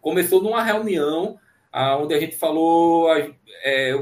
começou 0.00 0.40
numa 0.40 0.62
reunião 0.62 1.36
ah, 1.72 1.96
onde 1.96 2.14
a 2.14 2.20
gente 2.20 2.36
falou, 2.36 3.12
é, 3.64 3.92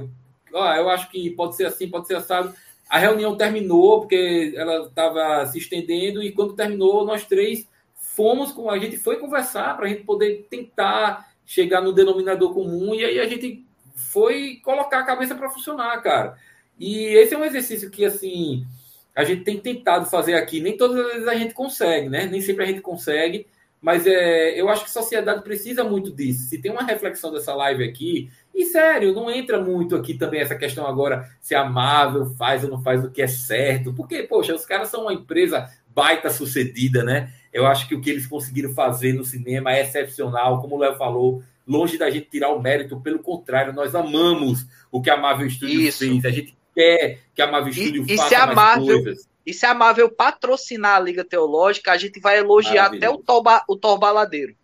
ah, 0.55 0.77
eu 0.77 0.91
acho 0.91 1.11
que 1.11 1.31
pode 1.31 1.57
ser 1.57 1.67
assim, 1.67 1.89
pode 1.89 2.07
ser 2.07 2.17
assado. 2.17 2.53
A 2.91 2.99
reunião 2.99 3.37
terminou 3.37 4.01
porque 4.01 4.53
ela 4.57 4.87
estava 4.87 5.47
se 5.47 5.59
estendendo 5.59 6.23
e 6.23 6.33
quando 6.33 6.55
terminou 6.55 7.07
nós 7.07 7.25
três 7.25 7.67
fomos 7.95 8.51
com 8.51 8.69
a 8.69 8.79
gente 8.79 8.99
foi 8.99 9.19
conversar 9.19 9.77
para 9.77 9.87
a 9.87 9.89
gente 9.89 10.03
poder 10.03 10.47
tentar 10.51 11.31
chegar 11.47 11.81
no 11.81 11.93
denominador 11.93 12.53
comum 12.53 12.95
e 12.95 13.05
aí 13.05 13.21
a 13.21 13.29
gente 13.29 13.65
foi 14.09 14.60
colocar 14.62 15.01
a 15.01 15.06
cabeça 15.06 15.35
para 15.35 15.51
funcionar, 15.51 16.01
cara. 16.02 16.36
E 16.78 17.06
esse 17.16 17.35
é 17.35 17.39
um 17.39 17.44
exercício 17.44 17.90
que 17.90 18.05
assim 18.05 18.66
a 19.14 19.24
gente 19.24 19.43
tem 19.43 19.59
tentado 19.59 20.06
fazer 20.06 20.35
aqui. 20.35 20.60
Nem 20.60 20.77
todas 20.77 20.98
as 21.05 21.12
vezes 21.12 21.28
a 21.28 21.35
gente 21.35 21.55
consegue, 21.55 22.09
né? 22.09 22.27
Nem 22.27 22.40
sempre 22.40 22.64
a 22.64 22.66
gente 22.66 22.81
consegue, 22.81 23.47
mas 23.81 24.06
é, 24.06 24.60
eu 24.60 24.68
acho 24.68 24.85
que 24.85 24.90
a 24.90 24.93
sociedade 24.93 25.43
precisa 25.43 25.85
muito 25.85 26.10
disso. 26.10 26.48
Se 26.48 26.59
tem 26.59 26.70
uma 26.70 26.82
reflexão 26.82 27.32
dessa 27.32 27.55
live 27.55 27.85
aqui, 27.85 28.31
e 28.55 28.66
sério, 28.66 29.14
não 29.14 29.31
entra 29.31 29.60
muito 29.60 29.97
aqui 29.97 30.14
também 30.14 30.40
essa 30.40 30.55
questão 30.55 30.86
agora 30.86 31.28
se 31.40 31.55
a 31.55 31.64
Marvel 31.64 32.27
faz 32.36 32.64
ou 32.64 32.70
não 32.70 32.82
faz 32.82 33.05
o 33.05 33.10
que 33.10 33.22
é 33.22 33.27
certo. 33.27 33.93
Porque, 33.93 34.22
poxa, 34.22 34.55
os 34.55 34.64
caras 34.64 34.89
são 34.89 35.02
uma 35.02 35.14
empresa 35.14 35.68
baita 35.89 36.31
sucedida, 36.31 37.02
né? 37.02 37.32
Eu 37.52 37.66
acho 37.66 37.89
que 37.89 37.94
o 37.94 38.01
que 38.01 38.10
eles 38.10 38.27
conseguiram 38.27 38.72
fazer 38.72 39.12
no 39.12 39.24
cinema 39.24 39.72
é 39.72 39.82
excepcional, 39.82 40.60
como 40.60 40.77
o 40.77 40.78
Léo 40.78 40.97
falou, 40.97 41.43
longe 41.71 41.97
da 41.97 42.11
gente 42.11 42.29
tirar 42.29 42.51
o 42.51 42.61
mérito, 42.61 43.01
pelo 43.01 43.21
contrário, 43.21 43.73
nós 43.73 43.95
amamos 43.95 44.67
o 44.91 45.01
que 45.01 45.09
a 45.09 45.17
Marvel 45.17 45.49
Studios 45.49 45.95
Isso. 45.95 45.99
fez. 45.99 46.25
A 46.25 46.31
gente 46.31 46.57
quer 46.75 47.21
que 47.33 47.41
a 47.41 47.51
Marvel 47.51 47.73
Studios 47.73 48.09
e, 48.09 48.17
faça 48.17 48.27
e 48.27 48.29
se 48.29 48.35
a 48.35 48.47
mais 48.47 48.57
Marvel, 48.57 49.03
coisas. 49.03 49.29
E 49.47 49.55
se 49.55 49.67
a 49.67 49.73
Marvel 49.73 50.11
patrocinar 50.11 50.97
a 50.97 51.01
Liga 51.01 51.25
Teológica, 51.25 51.93
a 51.93 51.97
gente 51.97 52.19
vai 52.21 52.39
elogiar 52.39 52.87
até 52.87 53.09
o 53.09 53.23
o 53.69 53.77
Thor 53.77 53.99
Baladeiro. 53.99 54.55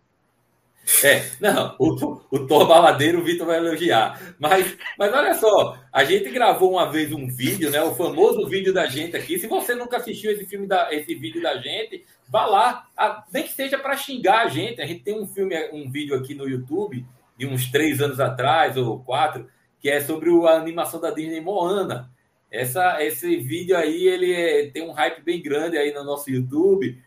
É, 1.03 1.29
não, 1.41 1.75
o, 1.77 2.21
o 2.31 2.47
Thor 2.47 2.65
Baladeiro 2.65 3.19
o 3.19 3.23
Vitor 3.23 3.45
vai 3.45 3.57
elogiar. 3.57 4.35
Mas, 4.39 4.77
mas 4.97 5.13
olha 5.13 5.33
só, 5.33 5.77
a 5.91 6.03
gente 6.05 6.29
gravou 6.29 6.71
uma 6.71 6.89
vez 6.89 7.11
um 7.11 7.27
vídeo, 7.27 7.69
né? 7.69 7.81
O 7.83 7.93
famoso 7.93 8.47
vídeo 8.47 8.73
da 8.73 8.85
gente 8.85 9.15
aqui. 9.15 9.37
Se 9.37 9.47
você 9.47 9.75
nunca 9.75 9.97
assistiu 9.97 10.31
esse 10.31 10.45
filme 10.45 10.65
da, 10.65 10.87
esse 10.93 11.13
vídeo 11.13 11.41
da 11.41 11.57
gente, 11.57 12.05
vá 12.29 12.45
lá, 12.45 12.87
a, 12.95 13.25
nem 13.33 13.43
que 13.43 13.51
seja 13.51 13.77
para 13.77 13.97
xingar 13.97 14.45
a 14.45 14.47
gente. 14.47 14.81
A 14.81 14.85
gente 14.85 15.03
tem 15.03 15.19
um 15.19 15.27
filme, 15.27 15.55
um 15.73 15.91
vídeo 15.91 16.15
aqui 16.15 16.33
no 16.33 16.47
YouTube 16.47 17.05
de 17.37 17.45
uns 17.45 17.69
três 17.69 18.01
anos 18.01 18.19
atrás 18.19 18.77
ou 18.77 18.99
quatro, 18.99 19.47
que 19.79 19.89
é 19.89 19.99
sobre 19.99 20.29
a 20.47 20.53
animação 20.53 21.01
da 21.01 21.11
Disney 21.11 21.41
Moana. 21.41 22.09
Essa, 22.49 23.03
esse 23.03 23.35
vídeo 23.35 23.75
aí, 23.75 24.07
ele 24.07 24.33
é, 24.33 24.71
tem 24.71 24.83
um 24.83 24.93
hype 24.93 25.21
bem 25.21 25.41
grande 25.41 25.77
aí 25.77 25.93
no 25.93 26.05
nosso 26.05 26.31
YouTube. 26.31 26.97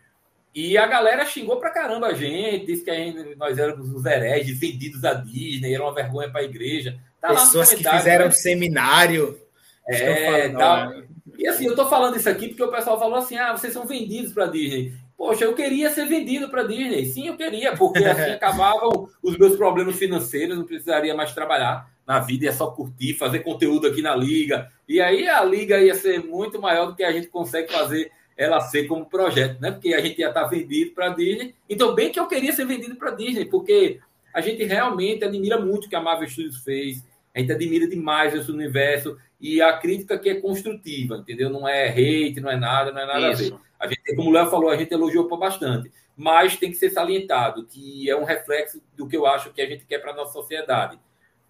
E 0.53 0.77
a 0.77 0.85
galera 0.85 1.25
xingou 1.25 1.57
pra 1.57 1.69
caramba 1.69 2.07
a 2.07 2.13
gente, 2.13 2.65
disse 2.65 2.83
que 2.83 2.93
gente, 2.93 3.35
nós 3.35 3.57
éramos 3.57 3.89
os 3.89 4.05
hereges 4.05 4.59
vendidos 4.59 5.03
à 5.05 5.13
Disney, 5.13 5.73
era 5.73 5.83
uma 5.83 5.93
vergonha 5.93 6.29
para 6.29 6.41
a 6.41 6.45
igreja. 6.45 6.99
Tá 7.21 7.29
Pessoas 7.29 7.73
que 7.73 7.87
fizeram 7.87 8.25
né? 8.25 8.31
seminário. 8.31 9.39
É, 9.87 10.49
tá. 10.49 10.91
E 11.37 11.47
assim, 11.47 11.65
eu 11.65 11.75
tô 11.75 11.87
falando 11.87 12.17
isso 12.17 12.29
aqui 12.29 12.49
porque 12.49 12.63
o 12.63 12.71
pessoal 12.71 12.99
falou 12.99 13.17
assim: 13.17 13.37
ah, 13.37 13.55
vocês 13.55 13.71
são 13.71 13.85
vendidos 13.85 14.33
para 14.33 14.47
Disney. 14.47 14.93
Poxa, 15.17 15.45
eu 15.45 15.53
queria 15.53 15.89
ser 15.91 16.07
vendido 16.07 16.49
para 16.49 16.63
Disney. 16.63 17.05
Sim, 17.05 17.27
eu 17.27 17.37
queria, 17.37 17.77
porque 17.77 18.03
assim 18.03 18.31
acabavam 18.33 19.07
os 19.21 19.37
meus 19.37 19.55
problemas 19.55 19.95
financeiros, 19.95 20.57
não 20.57 20.65
precisaria 20.65 21.15
mais 21.15 21.33
trabalhar 21.33 21.89
na 22.05 22.19
vida, 22.19 22.45
ia 22.45 22.53
só 22.53 22.67
curtir, 22.67 23.13
fazer 23.13 23.39
conteúdo 23.39 23.87
aqui 23.87 24.01
na 24.01 24.15
liga. 24.15 24.67
E 24.87 24.99
aí 24.99 25.27
a 25.27 25.43
liga 25.43 25.79
ia 25.79 25.95
ser 25.95 26.23
muito 26.25 26.59
maior 26.59 26.87
do 26.87 26.95
que 26.95 27.03
a 27.03 27.11
gente 27.11 27.27
consegue 27.27 27.71
fazer 27.71 28.11
ela 28.41 28.59
ser 28.59 28.87
como 28.87 29.05
projeto, 29.05 29.59
né? 29.59 29.71
Porque 29.71 29.93
a 29.93 30.01
gente 30.01 30.19
ia 30.19 30.29
estar 30.29 30.45
vendido 30.45 30.91
para 30.91 31.07
a 31.07 31.09
Disney. 31.09 31.55
Então, 31.69 31.93
bem 31.93 32.11
que 32.11 32.19
eu 32.19 32.27
queria 32.27 32.53
ser 32.53 32.65
vendido 32.65 32.95
para 32.95 33.11
a 33.11 33.15
Disney, 33.15 33.45
porque 33.45 33.99
a 34.33 34.41
gente 34.41 34.63
realmente 34.63 35.23
admira 35.23 35.59
muito 35.59 35.85
o 35.85 35.89
que 35.89 35.95
a 35.95 36.01
Marvel 36.01 36.29
Studios 36.29 36.63
fez. 36.63 37.05
A 37.35 37.39
gente 37.39 37.51
admira 37.51 37.87
demais 37.87 38.33
esse 38.33 38.51
universo 38.51 39.17
e 39.39 39.61
a 39.61 39.77
crítica 39.77 40.17
que 40.17 40.29
é 40.29 40.35
construtiva, 40.35 41.17
entendeu? 41.17 41.49
Não 41.49 41.67
é 41.67 41.89
hate, 41.89 42.39
não 42.39 42.49
é 42.49 42.57
nada, 42.57 42.91
não 42.91 43.01
é 43.01 43.05
nada 43.05 43.31
Isso. 43.31 43.53
a 43.53 43.57
ver. 43.57 43.63
A 43.79 43.87
gente, 43.87 44.15
como 44.15 44.29
o 44.29 44.33
Léo 44.33 44.49
falou, 44.49 44.69
a 44.69 44.77
gente 44.77 44.93
elogiou 44.93 45.27
bastante, 45.37 45.91
mas 46.15 46.55
tem 46.57 46.69
que 46.69 46.77
ser 46.77 46.91
salientado 46.91 47.65
que 47.65 48.09
é 48.09 48.15
um 48.15 48.23
reflexo 48.23 48.81
do 48.95 49.07
que 49.07 49.17
eu 49.17 49.25
acho 49.25 49.51
que 49.51 49.61
a 49.61 49.65
gente 49.65 49.85
quer 49.85 49.99
para 49.99 50.11
a 50.11 50.15
nossa 50.15 50.33
sociedade 50.33 50.99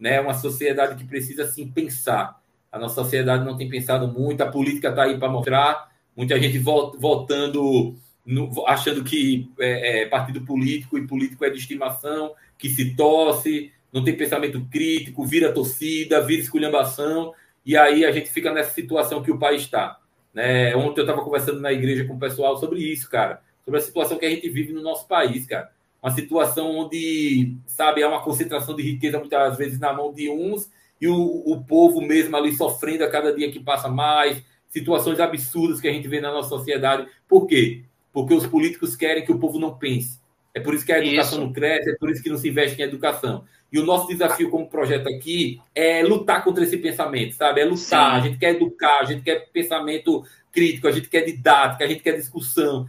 né? 0.01 0.19
Uma 0.19 0.33
sociedade 0.33 0.95
que 0.95 1.07
precisa 1.07 1.47
sim 1.47 1.71
pensar. 1.71 2.41
A 2.71 2.79
nossa 2.79 2.95
sociedade 2.95 3.45
não 3.45 3.55
tem 3.55 3.69
pensado 3.69 4.07
muito, 4.07 4.41
a 4.41 4.49
política 4.49 4.89
está 4.89 5.03
aí 5.03 5.19
para 5.19 5.29
mostrar, 5.29 5.91
muita 6.15 6.39
gente 6.39 6.57
votando, 6.59 7.95
no, 8.25 8.65
achando 8.67 9.03
que 9.03 9.49
é, 9.59 10.03
é, 10.03 10.05
partido 10.07 10.41
político 10.41 10.97
e 10.97 11.07
político 11.07 11.43
é 11.45 11.49
de 11.49 11.57
estimação, 11.57 12.33
que 12.57 12.69
se 12.69 12.95
torce, 12.95 13.71
não 13.91 14.03
tem 14.03 14.15
pensamento 14.15 14.65
crítico, 14.71 15.25
vira 15.25 15.51
torcida, 15.51 16.21
vira 16.21 16.41
esculhambação, 16.41 17.33
e 17.65 17.75
aí 17.75 18.05
a 18.05 18.11
gente 18.11 18.29
fica 18.29 18.53
nessa 18.53 18.73
situação 18.73 19.21
que 19.21 19.31
o 19.31 19.37
país 19.37 19.61
está. 19.61 19.99
Né? 20.33 20.75
Ontem 20.75 21.01
eu 21.01 21.05
estava 21.05 21.23
conversando 21.23 21.59
na 21.59 21.71
igreja 21.71 22.05
com 22.05 22.13
o 22.13 22.19
pessoal 22.19 22.57
sobre 22.57 22.79
isso, 22.79 23.09
cara, 23.09 23.41
sobre 23.63 23.79
a 23.79 23.83
situação 23.83 24.17
que 24.17 24.25
a 24.25 24.29
gente 24.29 24.49
vive 24.49 24.73
no 24.73 24.81
nosso 24.81 25.07
país, 25.07 25.45
cara. 25.45 25.71
Uma 26.01 26.11
situação 26.11 26.71
onde, 26.77 27.55
sabe, 27.67 28.01
há 28.01 28.07
uma 28.07 28.23
concentração 28.23 28.75
de 28.75 28.81
riqueza 28.81 29.19
muitas 29.19 29.57
vezes 29.57 29.79
na 29.79 29.93
mão 29.93 30.11
de 30.11 30.29
uns 30.29 30.69
e 30.99 31.07
o, 31.07 31.43
o 31.45 31.63
povo 31.63 32.01
mesmo 32.01 32.35
ali 32.35 32.53
sofrendo 32.53 33.03
a 33.03 33.09
cada 33.09 33.33
dia 33.33 33.51
que 33.51 33.59
passa 33.59 33.87
mais, 33.87 34.41
situações 34.71 35.19
absurdas 35.19 35.79
que 35.79 35.87
a 35.87 35.93
gente 35.93 36.07
vê 36.07 36.19
na 36.19 36.31
nossa 36.31 36.49
sociedade. 36.49 37.05
Por 37.27 37.45
quê? 37.45 37.83
Porque 38.11 38.33
os 38.33 38.47
políticos 38.47 38.95
querem 38.95 39.23
que 39.23 39.31
o 39.31 39.37
povo 39.37 39.59
não 39.59 39.77
pense. 39.77 40.19
É 40.53 40.59
por 40.59 40.73
isso 40.73 40.85
que 40.85 40.91
a 40.91 40.97
educação 40.97 41.37
isso. 41.37 41.45
não 41.47 41.53
cresce, 41.53 41.91
é 41.91 41.95
por 41.95 42.09
isso 42.09 42.23
que 42.23 42.29
não 42.29 42.37
se 42.37 42.49
investe 42.49 42.81
em 42.81 42.83
educação. 42.83 43.43
E 43.71 43.79
o 43.79 43.85
nosso 43.85 44.07
desafio 44.07 44.49
como 44.49 44.67
projeto 44.67 45.07
aqui 45.07 45.61
é 45.73 46.03
lutar 46.03 46.43
contra 46.43 46.63
esse 46.63 46.77
pensamento, 46.77 47.35
sabe? 47.35 47.61
É 47.61 47.65
lutar. 47.65 47.77
Sim. 47.77 47.95
A 47.95 48.19
gente 48.19 48.37
quer 48.37 48.55
educar, 48.55 48.99
a 48.99 49.05
gente 49.05 49.21
quer 49.21 49.47
pensamento 49.51 50.25
crítico, 50.51 50.87
a 50.87 50.91
gente 50.91 51.09
quer 51.09 51.21
didática, 51.21 51.85
a 51.85 51.87
gente 51.87 52.03
quer 52.03 52.17
discussão, 52.17 52.85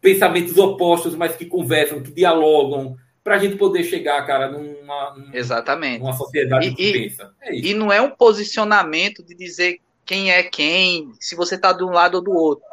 pensamentos 0.00 0.56
opostos, 0.56 1.14
mas 1.14 1.36
que 1.36 1.46
conversam, 1.46 2.02
que 2.02 2.10
dialogam, 2.10 2.96
para 3.22 3.36
a 3.36 3.38
gente 3.38 3.56
poder 3.56 3.84
chegar, 3.84 4.26
cara, 4.26 4.50
numa, 4.50 5.30
Exatamente. 5.32 6.00
numa 6.00 6.14
sociedade 6.14 6.68
e, 6.68 6.74
que 6.74 6.92
pensa. 6.92 7.32
É 7.40 7.54
e 7.54 7.74
não 7.74 7.92
é 7.92 8.00
um 8.00 8.10
posicionamento 8.10 9.22
de 9.22 9.34
dizer 9.36 9.80
quem 10.08 10.32
é 10.32 10.42
quem, 10.42 11.12
se 11.20 11.36
você 11.36 11.56
está 11.56 11.70
de 11.70 11.84
um 11.84 11.90
lado 11.90 12.14
ou 12.14 12.22
do 12.22 12.32
outro. 12.32 12.64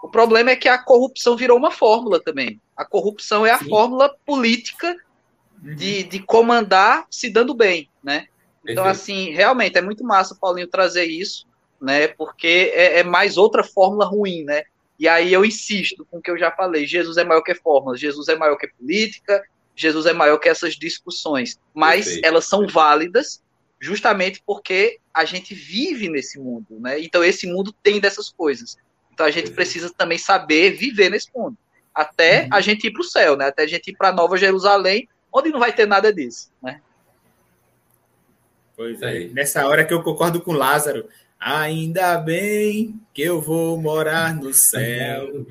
O 0.00 0.08
problema 0.08 0.50
é 0.50 0.56
que 0.56 0.68
a 0.68 0.78
corrupção 0.78 1.36
virou 1.36 1.58
uma 1.58 1.72
fórmula 1.72 2.22
também. 2.22 2.60
A 2.76 2.84
corrupção 2.84 3.44
é 3.44 3.50
a 3.50 3.58
Sim. 3.58 3.68
fórmula 3.68 4.14
política 4.24 4.94
de, 5.58 6.04
de 6.04 6.20
comandar 6.20 7.04
se 7.10 7.28
dando 7.28 7.52
bem, 7.52 7.90
né? 8.00 8.28
Então, 8.64 8.84
assim, 8.84 9.30
realmente 9.30 9.76
é 9.76 9.82
muito 9.82 10.04
massa 10.04 10.34
o 10.34 10.38
Paulinho 10.38 10.68
trazer 10.68 11.04
isso, 11.04 11.48
né? 11.80 12.06
Porque 12.06 12.70
é, 12.72 13.00
é, 13.00 13.02
mais 13.02 13.36
outra 13.36 13.64
fórmula 13.64 14.06
ruim, 14.06 14.44
né? 14.44 14.62
E 14.96 15.08
aí 15.08 15.32
eu 15.32 15.44
insisto 15.44 16.06
com 16.08 16.18
o 16.18 16.22
que 16.22 16.30
eu 16.30 16.38
já 16.38 16.52
falei: 16.52 16.86
Jesus 16.86 17.16
é 17.16 17.24
maior 17.24 17.42
que 17.42 17.56
fórmulas, 17.56 17.98
Jesus 17.98 18.28
é 18.28 18.36
maior 18.36 18.56
que 18.56 18.68
política, 18.68 19.42
Jesus 19.74 20.06
é 20.06 20.12
maior 20.12 20.38
que 20.38 20.48
essas 20.48 20.74
discussões. 20.74 21.58
Mas 21.74 22.04
Perfeito. 22.04 22.26
elas 22.26 22.44
são 22.44 22.68
válidas 22.68 23.42
justamente 23.84 24.42
porque 24.46 24.98
a 25.12 25.26
gente 25.26 25.54
vive 25.54 26.08
nesse 26.08 26.38
mundo, 26.38 26.80
né? 26.80 26.98
Então 27.00 27.22
esse 27.22 27.46
mundo 27.46 27.70
tem 27.82 28.00
dessas 28.00 28.30
coisas. 28.30 28.78
Então 29.12 29.26
a 29.26 29.30
gente 29.30 29.50
precisa 29.50 29.92
também 29.92 30.16
saber 30.16 30.70
viver 30.70 31.10
nesse 31.10 31.28
mundo, 31.34 31.56
até 31.94 32.44
uhum. 32.44 32.48
a 32.52 32.60
gente 32.62 32.86
ir 32.86 32.90
para 32.92 33.02
o 33.02 33.04
céu, 33.04 33.36
né? 33.36 33.46
Até 33.46 33.62
a 33.62 33.66
gente 33.66 33.90
ir 33.90 33.96
para 33.96 34.10
Nova 34.10 34.38
Jerusalém, 34.38 35.06
onde 35.30 35.50
não 35.50 35.60
vai 35.60 35.72
ter 35.72 35.86
nada 35.86 36.12
disso, 36.12 36.50
né? 36.62 36.80
Pois 38.74 39.00
é. 39.02 39.28
Nessa 39.28 39.66
hora 39.66 39.84
que 39.84 39.92
eu 39.92 40.02
concordo 40.02 40.40
com 40.40 40.52
Lázaro, 40.52 41.06
ainda 41.38 42.16
bem 42.16 42.98
que 43.12 43.22
eu 43.22 43.40
vou 43.40 43.80
morar 43.80 44.34
no 44.34 44.52
céu. 44.54 45.46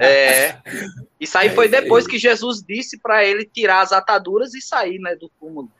é. 0.00 0.56
Isso 1.20 1.36
aí 1.36 1.50
foi 1.50 1.68
depois 1.68 2.06
que 2.06 2.18
Jesus 2.18 2.62
disse 2.62 2.98
para 2.98 3.24
ele 3.24 3.44
tirar 3.44 3.82
as 3.82 3.92
ataduras 3.92 4.54
e 4.54 4.62
sair, 4.62 4.98
né, 4.98 5.14
do 5.14 5.30
túmulo. 5.38 5.70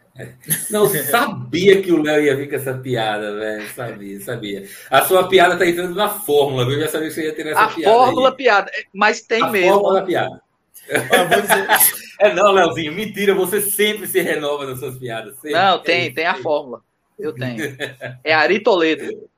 Não 0.70 0.89
sabia 1.05 1.81
que 1.81 1.93
o 1.93 2.03
Léo 2.03 2.23
ia 2.23 2.36
vir 2.36 2.49
com 2.49 2.57
essa 2.57 2.74
piada, 2.74 3.35
velho. 3.36 3.69
Sabia, 3.69 4.20
sabia. 4.20 4.69
A 4.90 5.05
sua 5.05 5.28
piada 5.28 5.57
tá 5.57 5.66
entrando 5.66 5.95
na 5.95 6.09
fórmula, 6.09 6.65
viu? 6.65 6.74
Eu 6.74 6.81
já 6.82 6.89
sabia 6.89 7.09
que 7.09 7.15
você 7.15 7.24
ia 7.24 7.35
ter 7.35 7.47
essa 7.47 7.61
a 7.61 7.69
piada. 7.69 7.90
A 7.90 7.99
fórmula 7.99 8.31
aí. 8.31 8.36
piada, 8.36 8.70
mas 8.93 9.20
tem 9.23 9.43
a 9.43 9.49
mesmo. 9.49 9.70
A 9.70 9.74
fórmula 9.74 10.03
piada. 10.03 10.43
dizer... 10.86 12.05
é 12.20 12.35
não, 12.35 12.53
Léozinho, 12.53 12.93
mentira, 12.93 13.35
você 13.35 13.61
sempre 13.61 14.07
se 14.07 14.20
renova 14.20 14.66
nas 14.66 14.81
suas 14.81 14.97
piadas. 14.99 15.35
Sempre. 15.36 15.53
Não, 15.53 15.78
tem, 15.78 16.12
tem 16.12 16.27
a 16.27 16.35
fórmula. 16.35 16.82
Eu 17.19 17.32
tenho. 17.32 17.77
É 18.24 18.32
Ari 18.32 18.61
Toledo. 18.61 19.28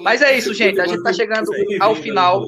mas 0.00 0.22
é 0.22 0.36
isso, 0.36 0.54
gente. 0.54 0.80
A 0.80 0.86
gente 0.86 1.02
tá 1.02 1.12
chegando 1.12 1.50
ao 1.80 1.94
final. 1.94 2.44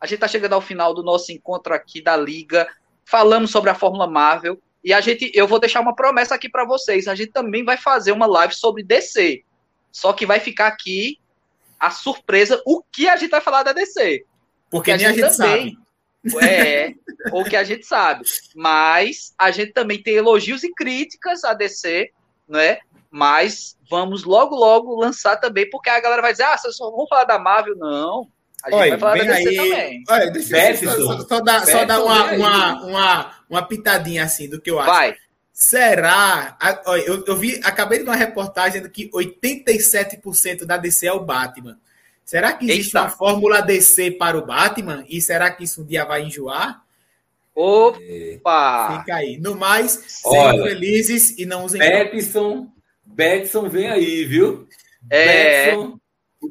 A 0.00 0.06
gente 0.06 0.18
tá 0.18 0.28
chegando 0.28 0.52
ao 0.52 0.60
final 0.60 0.92
do 0.92 1.02
nosso 1.02 1.32
encontro 1.32 1.72
aqui 1.72 2.02
da 2.02 2.14
Liga 2.14 2.68
falamos 3.04 3.50
sobre 3.50 3.70
a 3.70 3.74
Fórmula 3.74 4.06
Marvel 4.06 4.58
e 4.84 4.92
a 4.92 5.00
gente, 5.00 5.30
eu 5.34 5.48
vou 5.48 5.58
deixar 5.58 5.80
uma 5.80 5.94
promessa 5.94 6.34
aqui 6.34 6.48
para 6.48 6.64
vocês. 6.64 7.08
A 7.08 7.14
gente 7.14 7.32
também 7.32 7.64
vai 7.64 7.78
fazer 7.78 8.12
uma 8.12 8.26
live 8.26 8.54
sobre 8.54 8.82
DC. 8.82 9.42
Só 9.90 10.12
que 10.12 10.26
vai 10.26 10.40
ficar 10.40 10.66
aqui 10.66 11.18
a 11.80 11.90
surpresa 11.90 12.62
o 12.66 12.82
que 12.82 13.08
a 13.08 13.16
gente 13.16 13.30
vai 13.30 13.40
falar 13.40 13.62
da 13.62 13.72
DC. 13.72 14.24
Porque 14.70 14.90
a 14.90 14.98
gente, 14.98 15.22
a 15.22 15.28
gente 15.28 15.36
também, 15.38 15.78
sabe. 16.26 16.46
É, 16.46 16.94
o 17.32 17.44
que 17.44 17.56
a 17.56 17.64
gente 17.64 17.86
sabe. 17.86 18.24
Mas 18.54 19.34
a 19.38 19.50
gente 19.50 19.72
também 19.72 20.02
tem 20.02 20.14
elogios 20.14 20.62
e 20.64 20.72
críticas 20.74 21.44
a 21.44 21.54
DC, 21.54 22.10
né? 22.46 22.78
Mas 23.10 23.78
vamos 23.88 24.24
logo, 24.24 24.54
logo 24.54 25.00
lançar 25.00 25.36
também, 25.36 25.68
porque 25.70 25.88
a 25.88 26.00
galera 26.00 26.20
vai 26.20 26.32
dizer: 26.32 26.44
ah, 26.44 26.58
vocês 26.58 26.76
só 26.76 26.90
vão 26.90 27.06
falar 27.06 27.24
da 27.24 27.38
Marvel. 27.38 27.76
Não. 27.76 28.28
A 28.64 28.70
gente 28.70 28.80
Oi, 28.80 28.88
vai 28.90 28.98
falar 28.98 29.18
da 29.18 29.24
DC 29.24 29.48
aí, 29.48 29.56
também. 29.56 30.04
Olha, 30.08 30.30
deixa 30.30 30.84
eu 30.84 31.06
só, 31.06 31.20
só, 31.28 31.40
dar, 31.40 31.66
só 31.66 31.84
dar 31.84 32.02
uma, 32.02 32.32
uma, 32.32 32.84
uma, 32.84 33.34
uma 33.50 33.62
pitadinha 33.62 34.24
assim 34.24 34.48
do 34.48 34.58
que 34.58 34.70
eu 34.70 34.80
acho. 34.80 34.90
Vai. 34.90 35.16
Será? 35.52 36.56
Eu, 37.06 37.24
eu 37.26 37.36
vi, 37.36 37.60
acabei 37.62 37.98
de 37.98 38.04
ver 38.04 38.10
uma 38.10 38.16
reportagem 38.16 38.80
do 38.80 38.88
que 38.88 39.10
87% 39.10 40.64
da 40.64 40.78
DC 40.78 41.06
é 41.06 41.12
o 41.12 41.20
Batman. 41.20 41.78
Será 42.24 42.54
que 42.54 42.64
existe 42.64 42.96
Eita. 42.96 43.02
uma 43.02 43.10
fórmula 43.10 43.60
DC 43.60 44.12
para 44.12 44.38
o 44.38 44.46
Batman? 44.46 45.04
E 45.08 45.20
será 45.20 45.50
que 45.50 45.64
isso 45.64 45.82
um 45.82 45.84
dia 45.84 46.06
vai 46.06 46.22
enjoar? 46.22 46.82
Opa! 47.54 48.98
Fica 48.98 49.16
aí. 49.16 49.38
No 49.38 49.54
mais, 49.54 50.02
sejam 50.06 50.64
felizes 50.64 51.38
e 51.38 51.44
não 51.44 51.64
usem. 51.64 51.78
Betson, 51.78 52.66
Betson 53.04 53.68
vem 53.68 53.88
aí, 53.88 54.24
viu? 54.24 54.66
É. 55.10 55.66
Betson, 55.66 56.00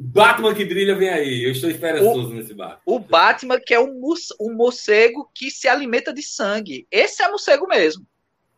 Batman 0.01 0.53
que 0.53 0.65
brilha 0.65 0.95
vem 0.95 1.09
aí. 1.09 1.43
Eu 1.43 1.51
estou 1.51 1.69
esperançoso 1.69 2.29
o, 2.29 2.33
nesse 2.33 2.53
Batman. 2.53 2.81
O 2.85 2.99
Batman 2.99 3.59
que 3.59 3.73
é 3.73 3.79
um, 3.79 4.01
um 4.39 4.53
morcego 4.53 5.29
que 5.33 5.51
se 5.51 5.67
alimenta 5.67 6.13
de 6.13 6.21
sangue. 6.21 6.87
Esse 6.91 7.23
é 7.23 7.29
morcego 7.29 7.67
mesmo. 7.67 8.05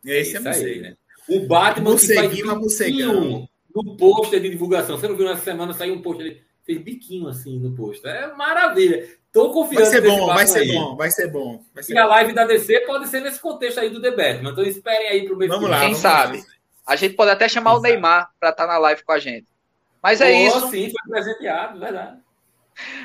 Esse 0.04 0.34
é, 0.34 0.38
é 0.38 0.40
morcego. 0.40 0.82
Né? 0.82 0.96
O 1.28 1.40
Batman 1.40 1.90
Morceguinho 1.90 2.30
que 2.30 2.44
faz 2.44 2.58
biquinho 2.58 3.48
no 3.74 3.96
pôster 3.96 4.40
de 4.40 4.50
divulgação. 4.50 4.96
Você 4.96 5.08
não 5.08 5.16
viu 5.16 5.26
nessa 5.26 5.42
semana 5.42 5.74
sair 5.74 5.90
um 5.90 6.00
pôster 6.00 6.26
ele 6.26 6.42
fez 6.64 6.80
biquinho 6.80 7.28
assim 7.28 7.58
no 7.58 7.74
pôster. 7.74 8.10
É 8.10 8.32
maravilha. 8.34 9.08
Tô 9.32 9.50
confiando. 9.50 9.84
Vai 9.84 9.92
ser 9.92 10.00
bom, 10.02 10.26
vai 10.26 10.46
ser 10.46 10.58
aí. 10.60 10.72
bom, 10.72 10.96
vai 10.96 11.10
ser 11.10 11.30
bom. 11.30 11.64
Vai 11.74 11.82
ser 11.82 11.92
e 11.92 11.98
a 11.98 12.06
live 12.06 12.32
da 12.32 12.46
DC 12.46 12.80
pode 12.80 13.08
ser 13.08 13.20
nesse 13.20 13.40
contexto 13.40 13.78
aí 13.78 13.90
do 13.90 14.00
The 14.00 14.10
Batman. 14.12 14.50
Então 14.50 14.64
esperem 14.64 15.08
aí 15.08 15.26
pro 15.26 15.36
mês 15.36 15.50
Vamos 15.50 15.68
lá. 15.68 15.80
Quem 15.80 15.88
vamos 15.88 15.98
sabe? 15.98 16.38
Lá. 16.38 16.44
A 16.86 16.96
gente 16.96 17.14
pode 17.14 17.30
até 17.32 17.48
chamar 17.48 17.72
Quem 17.72 17.78
o 17.80 17.82
Neymar 17.82 18.30
para 18.38 18.50
estar 18.50 18.66
tá 18.66 18.72
na 18.72 18.78
live 18.78 19.02
com 19.04 19.12
a 19.12 19.18
gente. 19.18 19.46
Mas 20.06 20.20
é 20.20 20.30
oh, 20.30 20.46
isso. 20.46 20.70
Sim, 20.70 20.92
foi 20.92 21.10
presenteado, 21.10 21.80
verdade. 21.80 22.20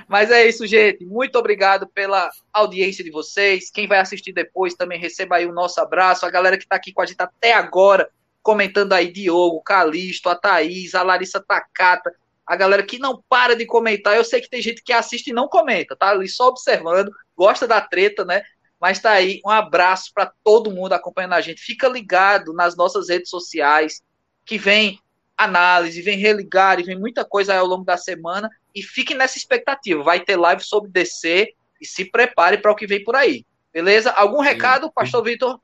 Mas 0.07 0.29
é 0.29 0.47
isso, 0.47 0.67
gente. 0.67 1.03
Muito 1.03 1.35
obrigado 1.35 1.87
pela 1.87 2.29
audiência 2.53 3.03
de 3.03 3.09
vocês. 3.09 3.71
Quem 3.71 3.87
vai 3.87 3.97
assistir 3.97 4.31
depois 4.31 4.75
também 4.75 4.99
receba 4.99 5.37
aí 5.37 5.47
o 5.47 5.51
nosso 5.51 5.81
abraço. 5.81 6.27
A 6.27 6.29
galera 6.29 6.57
que 6.57 6.63
está 6.63 6.75
aqui 6.75 6.93
com 6.93 7.01
a 7.01 7.05
gente 7.07 7.19
até 7.19 7.53
agora, 7.53 8.07
comentando 8.43 8.93
aí, 8.93 9.11
Diogo, 9.11 9.63
Calixto, 9.63 10.29
a 10.29 10.35
Thaís, 10.35 10.93
a 10.93 11.01
Larissa 11.01 11.43
Takata, 11.43 12.13
a 12.45 12.55
galera 12.55 12.83
que 12.83 12.99
não 12.99 13.19
para 13.27 13.55
de 13.55 13.65
comentar. 13.65 14.15
Eu 14.15 14.23
sei 14.23 14.39
que 14.39 14.49
tem 14.49 14.61
gente 14.61 14.83
que 14.83 14.93
assiste 14.93 15.29
e 15.29 15.33
não 15.33 15.47
comenta, 15.47 15.95
tá 15.95 16.11
ali 16.11 16.29
só 16.29 16.49
observando, 16.49 17.11
gosta 17.35 17.67
da 17.67 17.81
treta, 17.81 18.23
né? 18.23 18.43
Mas 18.79 18.99
tá 18.99 19.09
aí, 19.09 19.41
um 19.43 19.49
abraço 19.49 20.11
para 20.13 20.31
todo 20.43 20.69
mundo 20.69 20.93
acompanhando 20.93 21.33
a 21.33 21.41
gente. 21.41 21.63
Fica 21.63 21.87
ligado 21.87 22.53
nas 22.53 22.77
nossas 22.77 23.09
redes 23.09 23.31
sociais, 23.31 24.03
que 24.45 24.59
vem 24.59 24.99
análise, 25.43 26.01
vem 26.01 26.17
religar 26.17 26.79
e 26.79 26.83
vem 26.83 26.99
muita 26.99 27.25
coisa 27.25 27.55
ao 27.55 27.65
longo 27.65 27.83
da 27.83 27.97
semana. 27.97 28.49
E 28.73 28.81
fique 28.81 29.13
nessa 29.13 29.37
expectativa. 29.37 30.03
Vai 30.03 30.19
ter 30.19 30.35
live 30.35 30.63
sobre 30.63 30.89
DC 30.89 31.53
e 31.79 31.85
se 31.85 32.05
prepare 32.05 32.57
para 32.57 32.71
o 32.71 32.75
que 32.75 32.87
vem 32.87 33.03
por 33.03 33.15
aí. 33.15 33.45
Beleza? 33.73 34.11
Algum 34.11 34.41
recado, 34.41 34.87
sim. 34.87 34.93
Pastor 34.93 35.23
Vitor? 35.23 35.59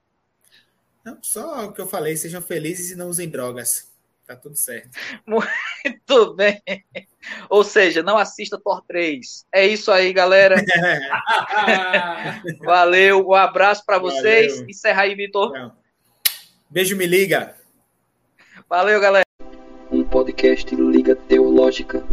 Não, 1.05 1.17
só 1.21 1.65
o 1.65 1.71
que 1.71 1.79
eu 1.79 1.87
falei, 1.87 2.17
sejam 2.17 2.41
felizes 2.41 2.91
e 2.91 2.95
não 2.95 3.09
usem 3.09 3.29
drogas. 3.29 3.89
Tá 4.25 4.35
tudo 4.35 4.57
certo. 4.57 4.89
Muito 5.25 6.33
bem. 6.33 6.61
Ou 7.49 7.63
seja, 7.63 8.03
não 8.03 8.17
assista 8.17 8.59
Thor 8.59 8.83
3. 8.85 9.45
É 9.53 9.65
isso 9.65 9.89
aí, 9.89 10.11
galera. 10.11 10.55
Valeu, 12.59 13.25
um 13.25 13.33
abraço 13.33 13.85
para 13.85 13.99
vocês. 13.99 14.55
Valeu. 14.55 14.69
Encerra 14.69 15.03
aí, 15.03 15.15
Vitor. 15.15 15.71
Beijo, 16.69 16.97
me 16.97 17.05
liga. 17.05 17.55
Valeu, 18.67 18.99
galera 18.99 19.26
podcast 20.07 20.71
Liga 20.71 21.15
Teológica. 21.15 22.03